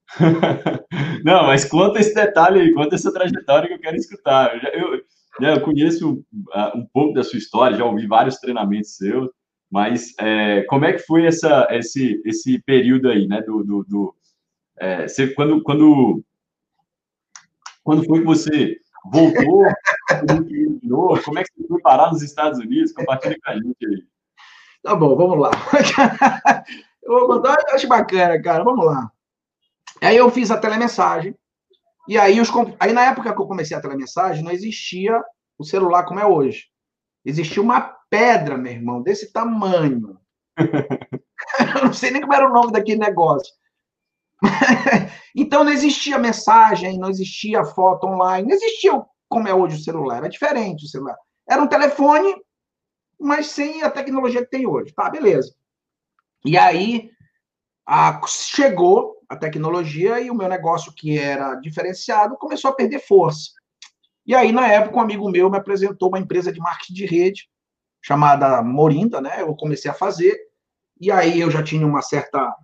não, 1.25 1.47
mas 1.47 1.65
conta 1.65 1.99
esse 1.99 2.15
detalhe 2.15 2.61
aí, 2.61 2.73
conta 2.73 2.95
essa 2.95 3.13
trajetória 3.13 3.69
que 3.69 3.75
eu 3.75 3.81
quero 3.81 3.97
escutar. 3.97 4.65
Eu, 4.73 4.95
eu, 4.95 5.01
né, 5.41 5.55
eu 5.55 5.61
conheço 5.61 6.15
uh, 6.15 6.77
um 6.77 6.87
pouco 6.93 7.15
da 7.15 7.23
sua 7.23 7.39
história, 7.39 7.77
já 7.77 7.85
ouvi 7.85 8.07
vários 8.07 8.37
treinamentos 8.37 8.97
seus, 8.97 9.29
mas 9.71 10.15
é, 10.19 10.63
como 10.65 10.85
é 10.85 10.93
que 10.93 11.01
foi 11.01 11.27
essa, 11.27 11.67
esse, 11.71 12.23
esse 12.25 12.61
período 12.63 13.09
aí, 13.09 13.27
né? 13.27 13.43
Do, 13.43 13.65
do, 13.65 13.85
do 13.85 14.15
é, 14.79 15.09
você, 15.09 15.29
quando, 15.29 15.63
quando, 15.63 16.23
quando 17.83 18.05
foi 18.05 18.21
que 18.21 18.27
você 18.27 18.77
voltou, 19.13 19.65
como 21.25 21.39
é 21.39 21.45
que 21.45 21.53
você 21.57 21.69
foi 21.69 21.81
parar 21.81 22.13
nos 22.13 22.23
Estados 22.23 22.59
Unidos? 22.59 22.93
Compartilha 22.93 23.37
com 23.43 23.51
a 23.51 23.55
gente 23.55 23.87
aí. 23.87 24.05
Tá 24.83 24.95
bom, 24.95 25.17
vamos 25.17 25.39
lá. 25.39 25.51
eu 27.03 27.13
vou 27.13 27.27
contar, 27.27 27.57
acho 27.73 27.89
bacana, 27.89 28.41
cara. 28.41 28.63
Vamos 28.63 28.87
lá. 28.87 29.11
Aí 30.01 30.17
eu 30.17 30.31
fiz 30.31 30.51
a 30.51 30.59
telemensagem. 30.59 31.35
E 32.09 32.17
aí, 32.17 32.41
os, 32.41 32.49
aí, 32.79 32.93
na 32.93 33.07
época 33.07 33.35
que 33.35 33.41
eu 33.41 33.47
comecei 33.47 33.77
a 33.77 33.81
telemensagem, 33.81 34.45
não 34.45 34.53
existia 34.53 35.23
o 35.59 35.65
celular 35.65 36.05
como 36.05 36.21
é 36.21 36.27
hoje. 36.27 36.67
Existia 37.25 37.63
uma 37.63 37.81
pedra, 38.09 38.57
meu 38.57 38.73
irmão, 38.73 39.03
desse 39.03 39.33
tamanho. 39.33 40.19
eu 40.57 41.85
não 41.85 41.93
sei 41.93 42.11
nem 42.11 42.23
como 42.23 42.35
era 42.35 42.49
o 42.49 42.53
nome 42.53 42.73
daquele 42.73 43.01
negócio. 43.01 43.53
então 45.35 45.65
não 45.65 45.73
existia 45.73 46.19
mensagem, 46.19 46.99
não 46.99 47.09
existia 47.09 47.65
foto 47.65 48.07
online, 48.07 48.49
não 48.49 48.55
existia 48.55 48.93
como 49.29 49.49
é 49.49 49.55
hoje 49.55 49.77
o 49.77 49.83
celular, 49.83 50.19
era 50.19 50.29
diferente 50.29 50.85
o 50.85 50.89
celular. 50.89 51.17
Era 51.49 51.63
um 51.63 51.67
telefone, 51.67 52.35
mas 53.19 53.49
sem 53.49 53.83
a 53.83 53.91
tecnologia 53.91 54.45
que 54.45 54.51
tem 54.51 54.67
hoje. 54.67 54.93
Tá, 54.95 55.11
beleza. 55.11 55.55
E 56.45 56.57
aí 56.57 57.11
a, 57.87 58.21
chegou 58.27 59.16
a 59.29 59.37
tecnologia 59.37 60.21
e 60.21 60.31
o 60.31 60.35
meu 60.35 60.49
negócio, 60.49 60.93
que 60.93 61.19
era 61.19 61.55
diferenciado, 61.57 62.37
começou 62.37 62.71
a 62.71 62.75
perder 62.75 63.01
força. 63.01 63.51
E 64.25 64.35
aí, 64.35 64.53
na 64.53 64.67
época, 64.67 64.97
um 64.97 65.01
amigo 65.01 65.31
meu 65.31 65.51
me 65.51 65.57
apresentou 65.57 66.09
uma 66.09 66.19
empresa 66.19 66.53
de 66.53 66.59
marketing 66.59 66.95
de 66.95 67.07
rede, 67.07 67.49
chamada 68.03 68.63
Morinda, 68.63 69.21
né? 69.21 69.43
Eu 69.43 69.55
comecei 69.55 69.91
a 69.91 69.95
fazer, 69.95 70.37
e 71.01 71.11
aí 71.11 71.41
eu 71.41 71.51
já 71.51 71.63
tinha 71.63 71.87
uma 71.87 72.03
certa, 72.03 72.55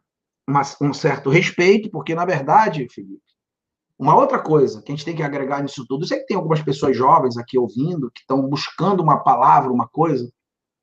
uma, 0.49 0.63
um 0.81 0.93
certo 0.93 1.31
respeito, 1.31 1.91
porque, 1.91 2.15
na 2.15 2.25
verdade, 2.25 2.89
Felipe, 2.93 3.23
uma 3.99 4.17
outra 4.17 4.41
coisa 4.41 4.83
que 4.83 4.91
a 4.91 4.95
gente 4.95 5.05
tem 5.05 5.15
que 5.15 5.23
agregar 5.23 5.63
nisso 5.63 5.87
tudo, 5.87 6.03
eu 6.03 6.09
sei 6.09 6.19
que 6.21 6.27
tem 6.27 6.37
algumas 6.37 6.63
pessoas 6.63 6.97
jovens 6.97 7.37
aqui 7.37 7.59
ouvindo, 7.59 8.11
que 8.11 8.21
estão 8.21 8.43
buscando 8.49 9.03
uma 9.03 9.23
palavra, 9.23 9.71
uma 9.71 9.89
coisa. 9.89 10.33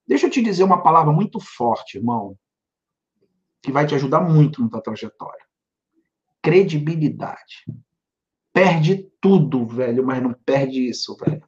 Deixa 0.08 0.28
eu 0.28 0.32
te 0.32 0.42
dizer 0.42 0.64
uma 0.64 0.82
palavra 0.82 1.12
muito 1.12 1.40
forte, 1.40 1.98
irmão, 1.98 2.38
que 3.62 3.72
vai 3.72 3.86
te 3.86 3.96
ajudar 3.96 4.22
muito 4.22 4.62
na 4.62 4.70
tua 4.70 4.82
trajetória 4.82 5.49
credibilidade. 6.42 7.66
Perde 8.54 9.10
tudo, 9.22 9.66
velho, 9.68 10.06
mas 10.06 10.22
não 10.22 10.34
perde 10.34 10.88
isso, 10.88 11.16
velho. 11.18 11.44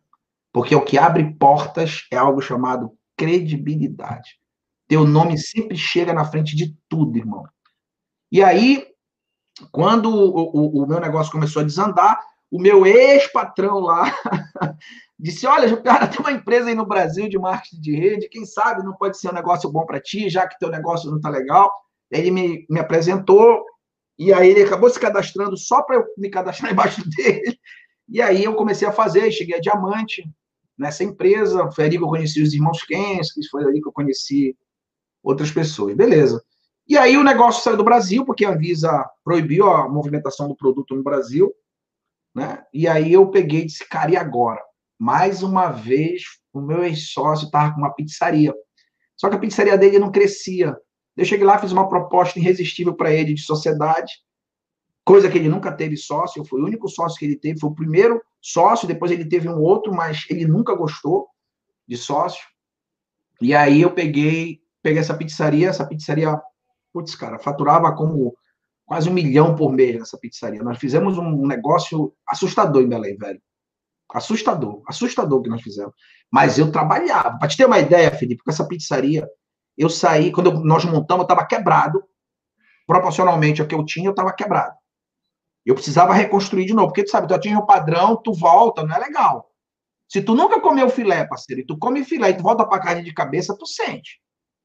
Porque 0.51 0.75
o 0.75 0.83
que 0.83 0.97
abre 0.97 1.33
portas 1.35 2.05
é 2.11 2.17
algo 2.17 2.41
chamado 2.41 2.95
credibilidade. 3.17 4.39
Teu 4.87 5.05
nome 5.05 5.37
sempre 5.37 5.77
chega 5.77 6.13
na 6.13 6.25
frente 6.25 6.55
de 6.55 6.75
tudo, 6.89 7.17
irmão. 7.17 7.45
E 8.31 8.43
aí, 8.43 8.85
quando 9.71 10.09
o, 10.09 10.81
o, 10.81 10.83
o 10.83 10.87
meu 10.87 10.99
negócio 10.99 11.31
começou 11.31 11.61
a 11.61 11.65
desandar, 11.65 12.19
o 12.51 12.59
meu 12.59 12.85
ex-patrão 12.85 13.79
lá 13.79 14.13
disse: 15.17 15.47
Olha, 15.47 15.75
cara, 15.81 16.07
tem 16.07 16.19
uma 16.19 16.33
empresa 16.33 16.67
aí 16.67 16.75
no 16.75 16.85
Brasil 16.85 17.29
de 17.29 17.39
marketing 17.39 17.81
de 17.81 17.95
rede, 17.95 18.29
quem 18.29 18.45
sabe 18.45 18.83
não 18.83 18.93
pode 18.93 19.17
ser 19.17 19.29
um 19.29 19.33
negócio 19.33 19.71
bom 19.71 19.85
para 19.85 20.01
ti, 20.01 20.29
já 20.29 20.45
que 20.45 20.59
teu 20.59 20.69
negócio 20.69 21.09
não 21.09 21.17
está 21.17 21.29
legal. 21.29 21.71
Ele 22.11 22.29
me, 22.29 22.65
me 22.69 22.79
apresentou, 22.79 23.63
e 24.17 24.33
aí 24.33 24.49
ele 24.49 24.63
acabou 24.63 24.89
se 24.89 24.99
cadastrando 24.99 25.57
só 25.57 25.81
para 25.81 25.97
eu 25.97 26.05
me 26.17 26.29
cadastrar 26.29 26.71
embaixo 26.73 27.07
dele. 27.09 27.59
E 28.07 28.21
aí 28.21 28.43
eu 28.43 28.55
comecei 28.55 28.87
a 28.87 28.91
fazer, 28.91 29.31
cheguei 29.31 29.55
a 29.55 29.61
diamante 29.61 30.23
nessa 30.77 31.03
empresa. 31.03 31.69
Foi 31.71 31.85
ali 31.85 31.97
que 31.97 32.03
eu 32.03 32.09
conheci 32.09 32.41
os 32.41 32.53
irmãos 32.53 32.83
Kensky, 32.83 33.47
foi 33.49 33.63
ali 33.63 33.81
que 33.81 33.87
eu 33.87 33.93
conheci 33.93 34.55
outras 35.23 35.51
pessoas. 35.51 35.95
Beleza. 35.95 36.43
E 36.87 36.97
aí 36.97 37.15
o 37.15 37.23
negócio 37.23 37.63
saiu 37.63 37.77
do 37.77 37.83
Brasil, 37.83 38.25
porque 38.25 38.43
a 38.43 38.51
Anvisa 38.51 39.09
proibiu 39.23 39.69
a 39.69 39.87
movimentação 39.87 40.47
do 40.47 40.55
produto 40.55 40.95
no 40.95 41.03
Brasil. 41.03 41.53
Né? 42.35 42.63
E 42.73 42.87
aí 42.87 43.13
eu 43.13 43.29
peguei 43.29 43.61
e 43.61 43.65
disse, 43.65 43.87
cara, 43.87 44.11
e 44.11 44.17
agora? 44.17 44.61
Mais 44.99 45.41
uma 45.41 45.71
vez, 45.71 46.23
o 46.53 46.61
meu 46.61 46.83
ex-sócio 46.83 47.45
estava 47.45 47.73
com 47.73 47.79
uma 47.79 47.93
pizzaria. 47.93 48.53
Só 49.15 49.29
que 49.29 49.35
a 49.35 49.39
pizzaria 49.39 49.77
dele 49.77 49.99
não 49.99 50.11
crescia. 50.11 50.75
Eu 51.21 51.25
cheguei 51.25 51.45
lá, 51.45 51.59
fiz 51.59 51.71
uma 51.71 51.87
proposta 51.87 52.39
irresistível 52.39 52.95
para 52.95 53.13
ele 53.13 53.35
de 53.35 53.43
sociedade, 53.43 54.11
coisa 55.05 55.29
que 55.29 55.37
ele 55.37 55.47
nunca 55.47 55.71
teve 55.71 55.95
sócio, 55.95 56.43
fui 56.43 56.59
o 56.59 56.65
único 56.65 56.89
sócio 56.89 57.19
que 57.19 57.25
ele 57.25 57.35
teve, 57.35 57.59
foi 57.59 57.69
o 57.69 57.75
primeiro 57.75 58.19
sócio, 58.41 58.87
depois 58.87 59.11
ele 59.11 59.25
teve 59.25 59.47
um 59.47 59.61
outro, 59.61 59.93
mas 59.93 60.25
ele 60.31 60.47
nunca 60.47 60.73
gostou 60.73 61.27
de 61.87 61.95
sócio. 61.95 62.43
E 63.39 63.53
aí 63.53 63.83
eu 63.83 63.93
peguei, 63.93 64.61
peguei 64.81 64.99
essa 64.99 65.13
pizzaria, 65.13 65.69
essa 65.69 65.85
pizzaria, 65.85 66.41
putz, 66.91 67.13
cara, 67.13 67.37
faturava 67.37 67.95
como 67.95 68.35
quase 68.83 69.07
um 69.07 69.13
milhão 69.13 69.55
por 69.55 69.71
mês 69.71 69.99
nessa 69.99 70.17
pizzaria. 70.17 70.63
Nós 70.63 70.79
fizemos 70.79 71.19
um 71.19 71.45
negócio 71.45 72.15
assustador 72.27 72.81
em 72.81 72.89
Belém, 72.89 73.15
velho. 73.15 73.39
Assustador, 74.11 74.81
assustador 74.87 75.43
que 75.43 75.49
nós 75.49 75.61
fizemos. 75.61 75.93
Mas 76.31 76.57
eu 76.57 76.71
trabalhava. 76.71 77.37
Para 77.37 77.47
te 77.47 77.57
ter 77.57 77.65
uma 77.65 77.77
ideia, 77.77 78.09
Felipe, 78.09 78.43
com 78.43 78.49
essa 78.49 78.67
pizzaria, 78.67 79.29
eu 79.81 79.89
saí, 79.89 80.31
quando 80.31 80.63
nós 80.63 80.85
montamos, 80.85 81.21
eu 81.21 81.33
estava 81.33 81.45
quebrado. 81.45 82.03
Proporcionalmente 82.85 83.61
ao 83.61 83.67
que 83.67 83.75
eu 83.75 83.85
tinha, 83.85 84.07
eu 84.07 84.11
estava 84.11 84.33
quebrado. 84.33 84.75
Eu 85.65 85.75
precisava 85.75 86.13
reconstruir 86.13 86.65
de 86.65 86.73
novo, 86.73 86.87
porque 86.87 87.03
tu 87.03 87.11
sabe, 87.11 87.27
tu 87.27 87.33
atinge 87.33 87.55
o 87.55 87.65
padrão, 87.65 88.15
tu 88.15 88.33
volta, 88.33 88.83
não 88.83 88.95
é 88.95 88.99
legal. 88.99 89.51
Se 90.07 90.21
tu 90.21 90.35
nunca 90.35 90.59
comeu 90.59 90.89
filé, 90.89 91.25
parceiro, 91.25 91.61
e 91.61 91.65
tu 91.65 91.77
come 91.77 92.03
filé 92.03 92.29
e 92.29 92.33
tu 92.33 92.43
volta 92.43 92.65
para 92.65 92.81
carne 92.81 93.03
de 93.03 93.13
cabeça, 93.13 93.57
tu 93.57 93.65
sente. 93.65 94.19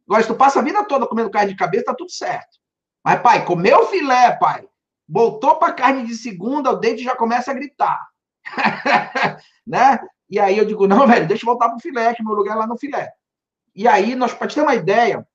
Agora, 0.06 0.22
se 0.22 0.28
tu 0.28 0.34
passa 0.34 0.58
a 0.58 0.62
vida 0.62 0.84
toda 0.84 1.06
comendo 1.06 1.30
carne 1.30 1.52
de 1.52 1.56
cabeça, 1.56 1.84
tá 1.84 1.94
tudo 1.94 2.10
certo. 2.10 2.58
Mas, 3.04 3.20
pai, 3.20 3.44
comeu 3.44 3.86
filé, 3.86 4.32
pai, 4.36 4.66
voltou 5.08 5.56
para 5.56 5.72
carne 5.72 6.06
de 6.06 6.14
segunda, 6.14 6.70
o 6.72 6.76
dente 6.76 7.02
já 7.02 7.14
começa 7.14 7.50
a 7.50 7.54
gritar. 7.54 8.00
né? 9.66 10.00
E 10.28 10.38
aí 10.38 10.58
eu 10.58 10.64
digo, 10.64 10.86
não, 10.86 11.06
velho, 11.06 11.28
deixa 11.28 11.44
eu 11.44 11.46
voltar 11.46 11.68
pro 11.68 11.80
filé, 11.80 12.12
que 12.14 12.24
meu 12.24 12.34
lugar 12.34 12.56
é 12.56 12.60
lá 12.60 12.66
no 12.66 12.78
filé. 12.78 13.12
E 13.76 13.86
aí, 13.86 14.14
nós, 14.14 14.32
para 14.32 14.48
ter 14.48 14.62
uma 14.62 14.74
ideia, 14.74 15.26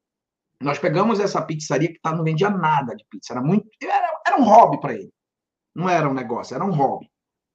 nós 0.60 0.80
pegamos 0.80 1.20
essa 1.20 1.40
pizzaria 1.42 1.94
que 1.94 2.02
tá, 2.02 2.12
não 2.12 2.24
vendia 2.24 2.50
nada 2.50 2.96
de 2.96 3.06
pizza, 3.08 3.34
era 3.34 3.42
muito. 3.42 3.70
Era, 3.82 4.20
era 4.26 4.38
um 4.38 4.44
hobby 4.44 4.82
para 4.82 4.96
ele. 4.96 5.14
Não 5.76 5.88
era 5.88 6.10
um 6.10 6.14
negócio, 6.14 6.56
era 6.56 6.66
um 6.66 6.72
hobby. 6.72 7.08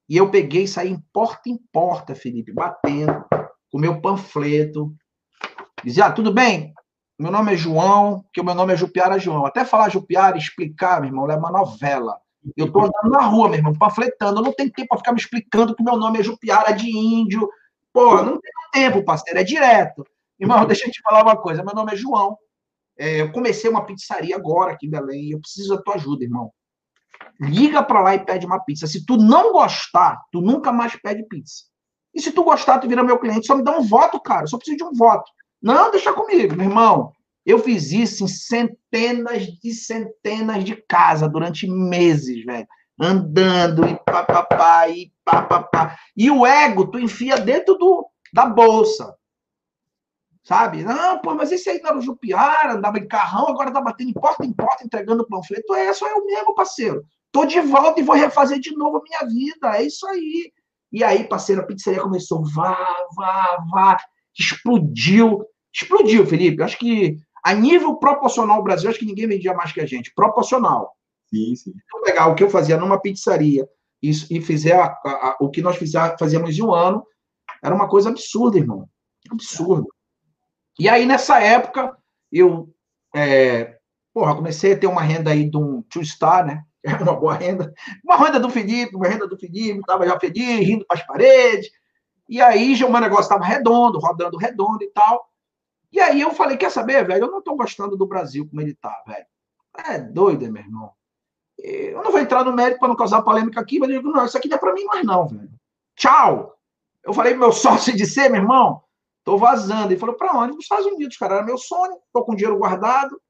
E 0.08 0.16
eu 0.16 0.30
peguei 0.30 0.62
e 0.62 0.68
saí 0.68 0.90
em 0.90 1.02
porta 1.12 1.48
em 1.48 1.58
porta, 1.72 2.14
Felipe, 2.14 2.52
batendo, 2.52 3.24
com 3.70 3.78
meu 3.78 4.00
panfleto. 4.00 4.94
Dizia, 5.82 6.06
ah, 6.06 6.12
tudo 6.12 6.32
bem? 6.32 6.72
Meu 7.18 7.32
nome 7.32 7.54
é 7.54 7.56
João, 7.56 8.24
que 8.32 8.40
o 8.40 8.44
meu 8.44 8.54
nome 8.54 8.72
é 8.72 8.76
Jupiara 8.76 9.18
João. 9.18 9.44
Até 9.44 9.64
falar 9.64 9.88
Jupiara, 9.88 10.38
explicar, 10.38 11.00
meu 11.00 11.08
irmão, 11.08 11.28
é 11.28 11.36
uma 11.36 11.50
novela. 11.50 12.16
Eu 12.56 12.70
tô 12.70 12.78
andando 12.78 13.10
na 13.10 13.22
rua, 13.22 13.48
meu 13.48 13.58
irmão, 13.58 13.72
panfletando. 13.72 14.38
Eu 14.38 14.44
não 14.44 14.52
tenho 14.52 14.70
tempo 14.70 14.88
para 14.88 14.98
ficar 14.98 15.12
me 15.12 15.18
explicando 15.18 15.74
que 15.74 15.82
meu 15.82 15.96
nome 15.96 16.20
é 16.20 16.22
Jupiara 16.22 16.72
de 16.72 16.88
índio. 16.88 17.48
Pô, 17.92 18.22
não 18.22 18.38
tenho 18.38 18.70
tempo, 18.72 19.04
parceiro, 19.04 19.40
é 19.40 19.44
direto. 19.44 20.06
Irmão, 20.38 20.66
deixa 20.66 20.86
eu 20.86 20.90
te 20.90 21.00
falar 21.02 21.22
uma 21.22 21.36
coisa. 21.36 21.64
Meu 21.64 21.74
nome 21.74 21.92
é 21.92 21.96
João. 21.96 22.36
É, 22.98 23.20
eu 23.20 23.32
comecei 23.32 23.68
uma 23.68 23.84
pizzaria 23.84 24.36
agora 24.36 24.72
aqui 24.72 24.86
em 24.86 24.90
Belém. 24.90 25.30
Eu 25.30 25.40
preciso 25.40 25.74
da 25.74 25.82
tua 25.82 25.94
ajuda, 25.94 26.24
irmão. 26.24 26.50
Liga 27.40 27.82
para 27.82 28.00
lá 28.00 28.14
e 28.14 28.24
pede 28.24 28.46
uma 28.46 28.60
pizza. 28.60 28.86
Se 28.86 29.04
tu 29.04 29.16
não 29.16 29.52
gostar, 29.52 30.20
tu 30.32 30.40
nunca 30.40 30.72
mais 30.72 30.96
pede 30.96 31.22
pizza. 31.28 31.64
E 32.14 32.20
se 32.20 32.32
tu 32.32 32.44
gostar, 32.44 32.78
tu 32.78 32.88
vira 32.88 33.04
meu 33.04 33.18
cliente. 33.18 33.46
Só 33.46 33.56
me 33.56 33.62
dá 33.62 33.76
um 33.76 33.82
voto, 33.82 34.20
cara. 34.20 34.44
Eu 34.44 34.48
só 34.48 34.56
preciso 34.56 34.78
de 34.78 34.84
um 34.84 34.92
voto. 34.92 35.30
Não, 35.62 35.90
deixa 35.90 36.12
comigo, 36.12 36.56
meu 36.56 36.66
irmão. 36.66 37.12
Eu 37.44 37.58
fiz 37.58 37.92
isso 37.92 38.24
em 38.24 38.28
centenas 38.28 39.46
de 39.46 39.72
centenas 39.72 40.64
de 40.64 40.76
casas 40.88 41.30
durante 41.30 41.66
meses, 41.68 42.44
velho. 42.44 42.66
Andando 42.98 43.86
e 43.86 43.94
papapá, 44.04 44.88
e 44.88 45.12
papapá. 45.24 45.96
E 46.16 46.30
o 46.30 46.46
ego, 46.46 46.90
tu 46.90 46.98
enfia 46.98 47.36
dentro 47.36 47.74
do, 47.74 48.08
da 48.32 48.46
bolsa. 48.46 49.14
Sabe? 50.46 50.84
Não, 50.84 51.18
pô, 51.18 51.34
mas 51.34 51.50
esse 51.50 51.68
aí 51.68 51.80
era 51.84 51.98
o 51.98 52.00
Jupiara, 52.00 52.74
andava 52.74 53.00
em 53.00 53.08
carrão, 53.08 53.48
agora 53.48 53.72
tá 53.72 53.80
batendo 53.80 54.10
em 54.10 54.12
porta 54.12 54.46
em 54.46 54.52
porta, 54.52 54.84
entregando 54.84 55.26
panfleto. 55.26 55.74
É, 55.74 55.92
só 55.92 56.08
eu 56.08 56.24
mesmo, 56.24 56.54
parceiro. 56.54 57.04
Tô 57.32 57.44
de 57.44 57.60
volta 57.60 57.98
e 57.98 58.04
vou 58.04 58.14
refazer 58.14 58.60
de 58.60 58.72
novo 58.76 58.98
a 58.98 59.02
minha 59.02 59.28
vida. 59.28 59.76
É 59.76 59.82
isso 59.82 60.06
aí. 60.06 60.52
E 60.92 61.02
aí, 61.02 61.24
parceiro, 61.24 61.62
a 61.62 61.64
pizzaria 61.64 62.00
começou, 62.00 62.44
vá, 62.44 62.78
vá, 63.16 63.64
vá. 63.72 63.96
Explodiu. 64.38 65.44
Explodiu, 65.74 66.24
Felipe. 66.24 66.62
Acho 66.62 66.78
que 66.78 67.16
a 67.44 67.52
nível 67.52 67.96
proporcional 67.96 68.58
ao 68.58 68.62
Brasil, 68.62 68.88
acho 68.88 69.00
que 69.00 69.04
ninguém 69.04 69.26
vendia 69.26 69.52
mais 69.52 69.72
que 69.72 69.80
a 69.80 69.86
gente. 69.86 70.14
Proporcional. 70.14 70.92
Sim, 71.28 71.56
sim. 71.56 71.70
Então, 71.70 72.02
pegar 72.02 72.28
o 72.28 72.36
que 72.36 72.44
eu 72.44 72.50
fazia 72.50 72.76
numa 72.76 73.00
pizzaria 73.00 73.68
e, 74.00 74.10
e 74.30 74.40
fizer 74.40 74.78
a, 74.78 74.96
a, 75.04 75.10
a, 75.10 75.36
o 75.40 75.50
que 75.50 75.60
nós 75.60 75.76
fazíamos 76.16 76.56
em 76.56 76.62
um 76.62 76.72
ano, 76.72 77.04
era 77.60 77.74
uma 77.74 77.88
coisa 77.88 78.10
absurda, 78.10 78.58
irmão. 78.58 78.88
Absurdo. 79.28 79.88
E 80.78 80.88
aí, 80.88 81.06
nessa 81.06 81.40
época, 81.40 81.96
eu 82.30 82.72
é, 83.14 83.78
porra, 84.12 84.34
comecei 84.34 84.72
a 84.72 84.78
ter 84.78 84.86
uma 84.86 85.02
renda 85.02 85.30
aí 85.30 85.48
de 85.48 85.56
um 85.56 85.82
two-star, 85.82 86.44
né? 86.46 86.64
Era 86.84 87.02
uma 87.02 87.16
boa 87.16 87.34
renda. 87.34 87.72
Uma 88.04 88.16
renda 88.16 88.38
do 88.38 88.50
Felipe, 88.50 88.96
uma 88.96 89.08
renda 89.08 89.26
do 89.26 89.36
Felipe, 89.36 89.80
estava 89.80 90.06
já 90.06 90.18
feliz, 90.18 90.66
rindo 90.66 90.86
para 90.86 90.98
as 90.98 91.06
paredes. 91.06 91.70
E 92.28 92.40
aí, 92.40 92.74
o 92.82 92.90
meu 92.90 93.00
negócio 93.00 93.24
estava 93.24 93.44
redondo, 93.44 93.98
rodando 93.98 94.36
redondo 94.36 94.82
e 94.82 94.90
tal. 94.90 95.28
E 95.92 96.00
aí 96.00 96.20
eu 96.20 96.32
falei, 96.32 96.56
quer 96.56 96.70
saber, 96.70 97.06
velho? 97.06 97.24
Eu 97.24 97.30
não 97.30 97.38
estou 97.38 97.56
gostando 97.56 97.96
do 97.96 98.06
Brasil 98.06 98.46
como 98.48 98.60
ele 98.60 98.72
está, 98.72 99.02
velho. 99.06 99.26
É 99.86 99.98
doido, 99.98 100.50
meu 100.50 100.62
irmão. 100.62 100.92
Eu 101.58 102.02
não 102.02 102.10
vou 102.10 102.20
entrar 102.20 102.44
no 102.44 102.52
mérito 102.52 102.78
para 102.78 102.88
não 102.88 102.96
causar 102.96 103.22
polêmica 103.22 103.60
aqui, 103.60 103.78
mas 103.78 103.90
eu 103.90 103.96
digo, 103.96 104.10
não, 104.10 104.24
isso 104.24 104.36
aqui 104.36 104.48
não 104.48 104.56
é 104.56 104.60
para 104.60 104.74
mim 104.74 104.84
mais 104.84 105.04
não, 105.04 105.26
velho. 105.26 105.50
Tchau! 105.94 106.54
Eu 107.04 107.14
falei 107.14 107.32
pro 107.32 107.40
meu 107.40 107.52
sócio 107.52 107.94
de 107.96 108.06
ser, 108.06 108.28
meu 108.28 108.40
irmão, 108.40 108.82
Tô 109.26 109.36
vazando. 109.36 109.92
Ele 109.92 109.98
falou, 109.98 110.14
para 110.14 110.38
onde? 110.38 110.54
Nos 110.54 110.64
Estados 110.64 110.86
Unidos, 110.86 111.16
cara. 111.16 111.34
Era 111.34 111.44
meu 111.44 111.58
sonho, 111.58 111.98
tô 112.12 112.24
com 112.24 112.36
dinheiro 112.36 112.56
guardado. 112.56 113.20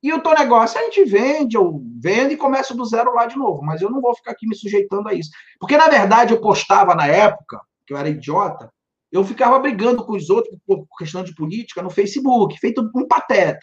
E 0.00 0.12
o 0.12 0.22
teu 0.22 0.32
negócio, 0.32 0.80
a 0.80 0.84
gente 0.84 1.04
vende, 1.04 1.56
eu 1.56 1.82
vendo 2.00 2.32
e 2.32 2.36
começo 2.36 2.74
do 2.74 2.84
zero 2.84 3.12
lá 3.12 3.26
de 3.26 3.36
novo. 3.36 3.60
Mas 3.60 3.82
eu 3.82 3.90
não 3.90 4.00
vou 4.00 4.14
ficar 4.14 4.30
aqui 4.30 4.46
me 4.46 4.54
sujeitando 4.54 5.08
a 5.08 5.12
isso. 5.12 5.28
Porque, 5.58 5.76
na 5.76 5.88
verdade, 5.88 6.32
eu 6.32 6.40
postava 6.40 6.94
na 6.94 7.06
época, 7.06 7.60
que 7.84 7.92
eu 7.92 7.98
era 7.98 8.08
idiota, 8.08 8.72
eu 9.10 9.24
ficava 9.24 9.58
brigando 9.58 10.06
com 10.06 10.12
os 10.12 10.30
outros 10.30 10.56
por 10.64 10.86
questão 10.96 11.24
de 11.24 11.34
política 11.34 11.82
no 11.82 11.90
Facebook, 11.90 12.56
feito 12.60 12.88
um 12.94 13.08
pateta. 13.08 13.58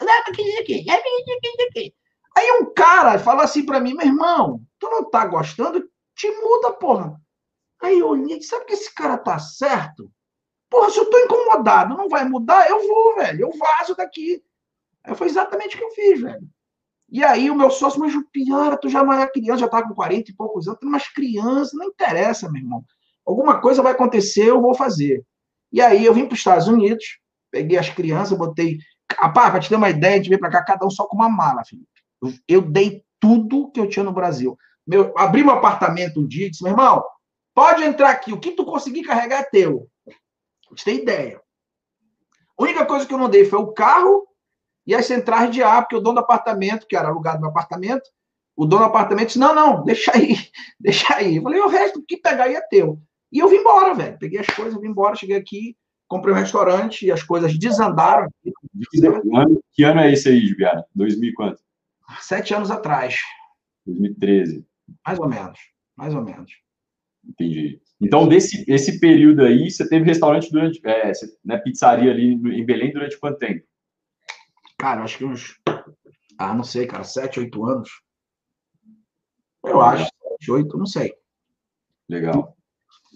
Aí 2.38 2.52
um 2.62 2.71
cara 2.73 3.17
fala 3.17 3.43
assim 3.45 3.65
para 3.65 3.80
mim, 3.80 3.93
meu 3.93 4.06
irmão, 4.06 4.62
tu 4.78 4.89
não 4.89 5.10
tá 5.10 5.26
gostando? 5.26 5.89
Te 6.13 6.30
muda, 6.30 6.73
porra. 6.73 7.19
Aí 7.82 7.97
eu 8.00 8.10
olhei, 8.10 8.41
sabe 8.41 8.65
que 8.65 8.73
esse 8.73 8.93
cara 8.93 9.17
tá 9.17 9.39
certo? 9.39 10.12
Porra, 10.69 10.89
se 10.89 10.99
eu 10.99 11.10
tô 11.10 11.17
incomodado, 11.19 11.95
não 11.95 12.10
vai 12.10 12.25
mudar, 12.25 12.69
eu 12.69 12.88
vou, 12.88 13.15
velho. 13.15 13.41
Eu 13.41 13.58
vazo 13.58 13.95
daqui. 13.95 14.43
Aí 15.03 15.15
foi 15.15 15.27
exatamente 15.27 15.75
o 15.75 15.80
que 15.80 15.84
eu 15.86 15.91
fiz, 15.91 16.21
velho. 16.21 16.47
E 17.10 17.23
aí 17.23 17.49
o 17.49 17.56
meu 17.56 17.69
sócio, 17.69 17.99
mas 17.99 18.12
Jupiara, 18.12 18.77
tu 18.77 18.89
já 18.89 19.03
não 19.03 19.13
é 19.13 19.25
criança, 19.27 19.60
já 19.60 19.67
tá 19.69 19.82
com 19.82 19.93
40 19.93 20.30
e 20.30 20.36
poucos 20.36 20.67
anos, 20.67 20.80
tem 20.80 20.89
umas 20.89 21.08
crianças, 21.08 21.73
não 21.73 21.86
interessa, 21.86 22.51
meu 22.51 22.62
irmão. 22.62 22.84
Alguma 23.25 23.62
coisa 23.62 23.82
vai 23.82 23.93
acontecer, 23.93 24.49
eu 24.49 24.62
vou 24.62 24.75
fazer. 24.75 25.23
E 25.71 25.82
aí 25.82 26.06
eu 26.06 26.13
vim 26.13 26.25
para 26.25 26.34
os 26.34 26.39
Estados 26.39 26.67
Unidos, 26.67 27.19
peguei 27.49 27.77
as 27.77 27.89
crianças, 27.89 28.38
botei. 28.38 28.77
Rapaz, 29.17 29.51
para 29.51 29.60
te 29.62 29.69
ter 29.69 29.75
uma 29.75 29.89
ideia, 29.89 30.15
a 30.15 30.17
gente 30.17 30.30
veio 30.30 30.39
para 30.39 30.51
cá, 30.51 30.63
cada 30.63 30.86
um 30.86 30.89
só 30.89 31.06
com 31.08 31.15
uma 31.15 31.30
mala, 31.30 31.63
Felipe. 31.65 31.88
Eu, 32.21 32.34
eu 32.47 32.62
dei 32.62 33.03
tudo 33.19 33.71
que 33.71 33.80
eu 33.80 33.88
tinha 33.88 34.03
no 34.03 34.12
Brasil. 34.12 34.58
Meu, 34.86 35.13
abri 35.17 35.43
meu 35.43 35.53
apartamento 35.53 36.19
um 36.19 36.27
dia 36.27 36.47
e 36.47 36.49
disse, 36.49 36.63
meu 36.63 36.73
irmão, 36.73 37.03
pode 37.53 37.84
entrar 37.84 38.10
aqui, 38.10 38.34
o 38.34 38.39
que 38.39 38.51
tu 38.51 38.65
conseguir 38.65 39.03
carregar 39.03 39.41
é 39.41 39.43
teu. 39.43 39.89
Você 40.71 40.86
tem 40.86 41.01
ideia. 41.01 41.41
A 42.58 42.63
única 42.63 42.86
coisa 42.86 43.06
que 43.06 43.13
eu 43.13 43.17
não 43.17 43.30
dei 43.30 43.45
foi 43.45 43.60
o 43.60 43.73
carro 43.73 44.27
e 44.86 44.95
as 44.95 45.06
centrais 45.06 45.51
de 45.51 45.62
ar, 45.62 45.82
porque 45.82 45.95
o 45.95 45.99
dono 45.99 46.15
do 46.15 46.21
apartamento, 46.21 46.88
que 46.88 46.95
era 46.95 47.10
alugado 47.10 47.41
no 47.41 47.47
apartamento, 47.47 48.10
o 48.56 48.65
dono 48.65 48.84
do 48.84 48.88
apartamento 48.88 49.27
disse: 49.27 49.39
não, 49.39 49.53
não, 49.53 49.84
deixa 49.84 50.12
aí, 50.15 50.36
deixa 50.80 51.15
aí. 51.15 51.36
Eu 51.36 51.43
falei: 51.43 51.60
o 51.60 51.67
resto 51.67 52.03
que 52.06 52.17
pegar 52.17 52.45
aí 52.45 52.56
é 52.56 52.62
teu. 52.62 52.99
E 53.32 53.39
eu 53.39 53.47
vim 53.47 53.58
embora, 53.58 53.93
velho. 53.93 54.17
Peguei 54.17 54.39
as 54.39 54.47
coisas, 54.47 54.80
vim 54.80 54.88
embora, 54.88 55.15
cheguei 55.15 55.36
aqui, 55.36 55.75
comprei 56.08 56.34
um 56.34 56.38
restaurante 56.38 57.06
e 57.06 57.12
as 57.12 57.21
coisas 57.21 57.58
desandaram. 57.58 58.30
Que 59.73 59.84
ano 59.84 59.99
é 59.99 60.12
esse 60.12 60.30
aí, 60.30 60.47
Juliana? 60.47 60.86
2000 60.95 61.34
quanto? 61.36 61.62
Sete 62.21 62.53
anos 62.53 62.71
atrás. 62.71 63.17
2013. 63.86 64.65
Mais 65.06 65.19
ou 65.19 65.27
menos, 65.27 65.60
mais 65.95 66.15
ou 66.15 66.23
menos. 66.23 66.51
Entendi. 67.28 67.82
Então, 68.00 68.28
desse 68.28 68.63
esse 68.68 69.00
período 69.00 69.44
aí, 69.44 69.70
você 69.70 69.88
teve 69.88 70.06
restaurante 70.06 70.52
durante, 70.52 70.80
é, 70.86 71.12
né, 71.44 71.58
pizzaria 71.58 72.12
ali 72.12 72.34
em 72.34 72.66
Belém 72.66 72.94
durante 72.94 73.20
quanto 73.20 73.40
tempo? 73.40 73.66
Cara, 74.78 75.02
acho 75.02 75.18
que 75.18 75.26
uns, 75.26 75.60
ah, 76.38 76.54
não 76.54 76.63
sei, 76.63 76.86
cara, 76.86 77.04
sete, 77.04 77.40
oito 77.40 77.66
anos. 77.66 77.90
Eu 79.66 79.82
acho, 79.82 80.06
sete, 80.06 80.52
oito, 80.52 80.78
não 80.78 80.86
sei. 80.86 81.13
Legal. 82.08 82.56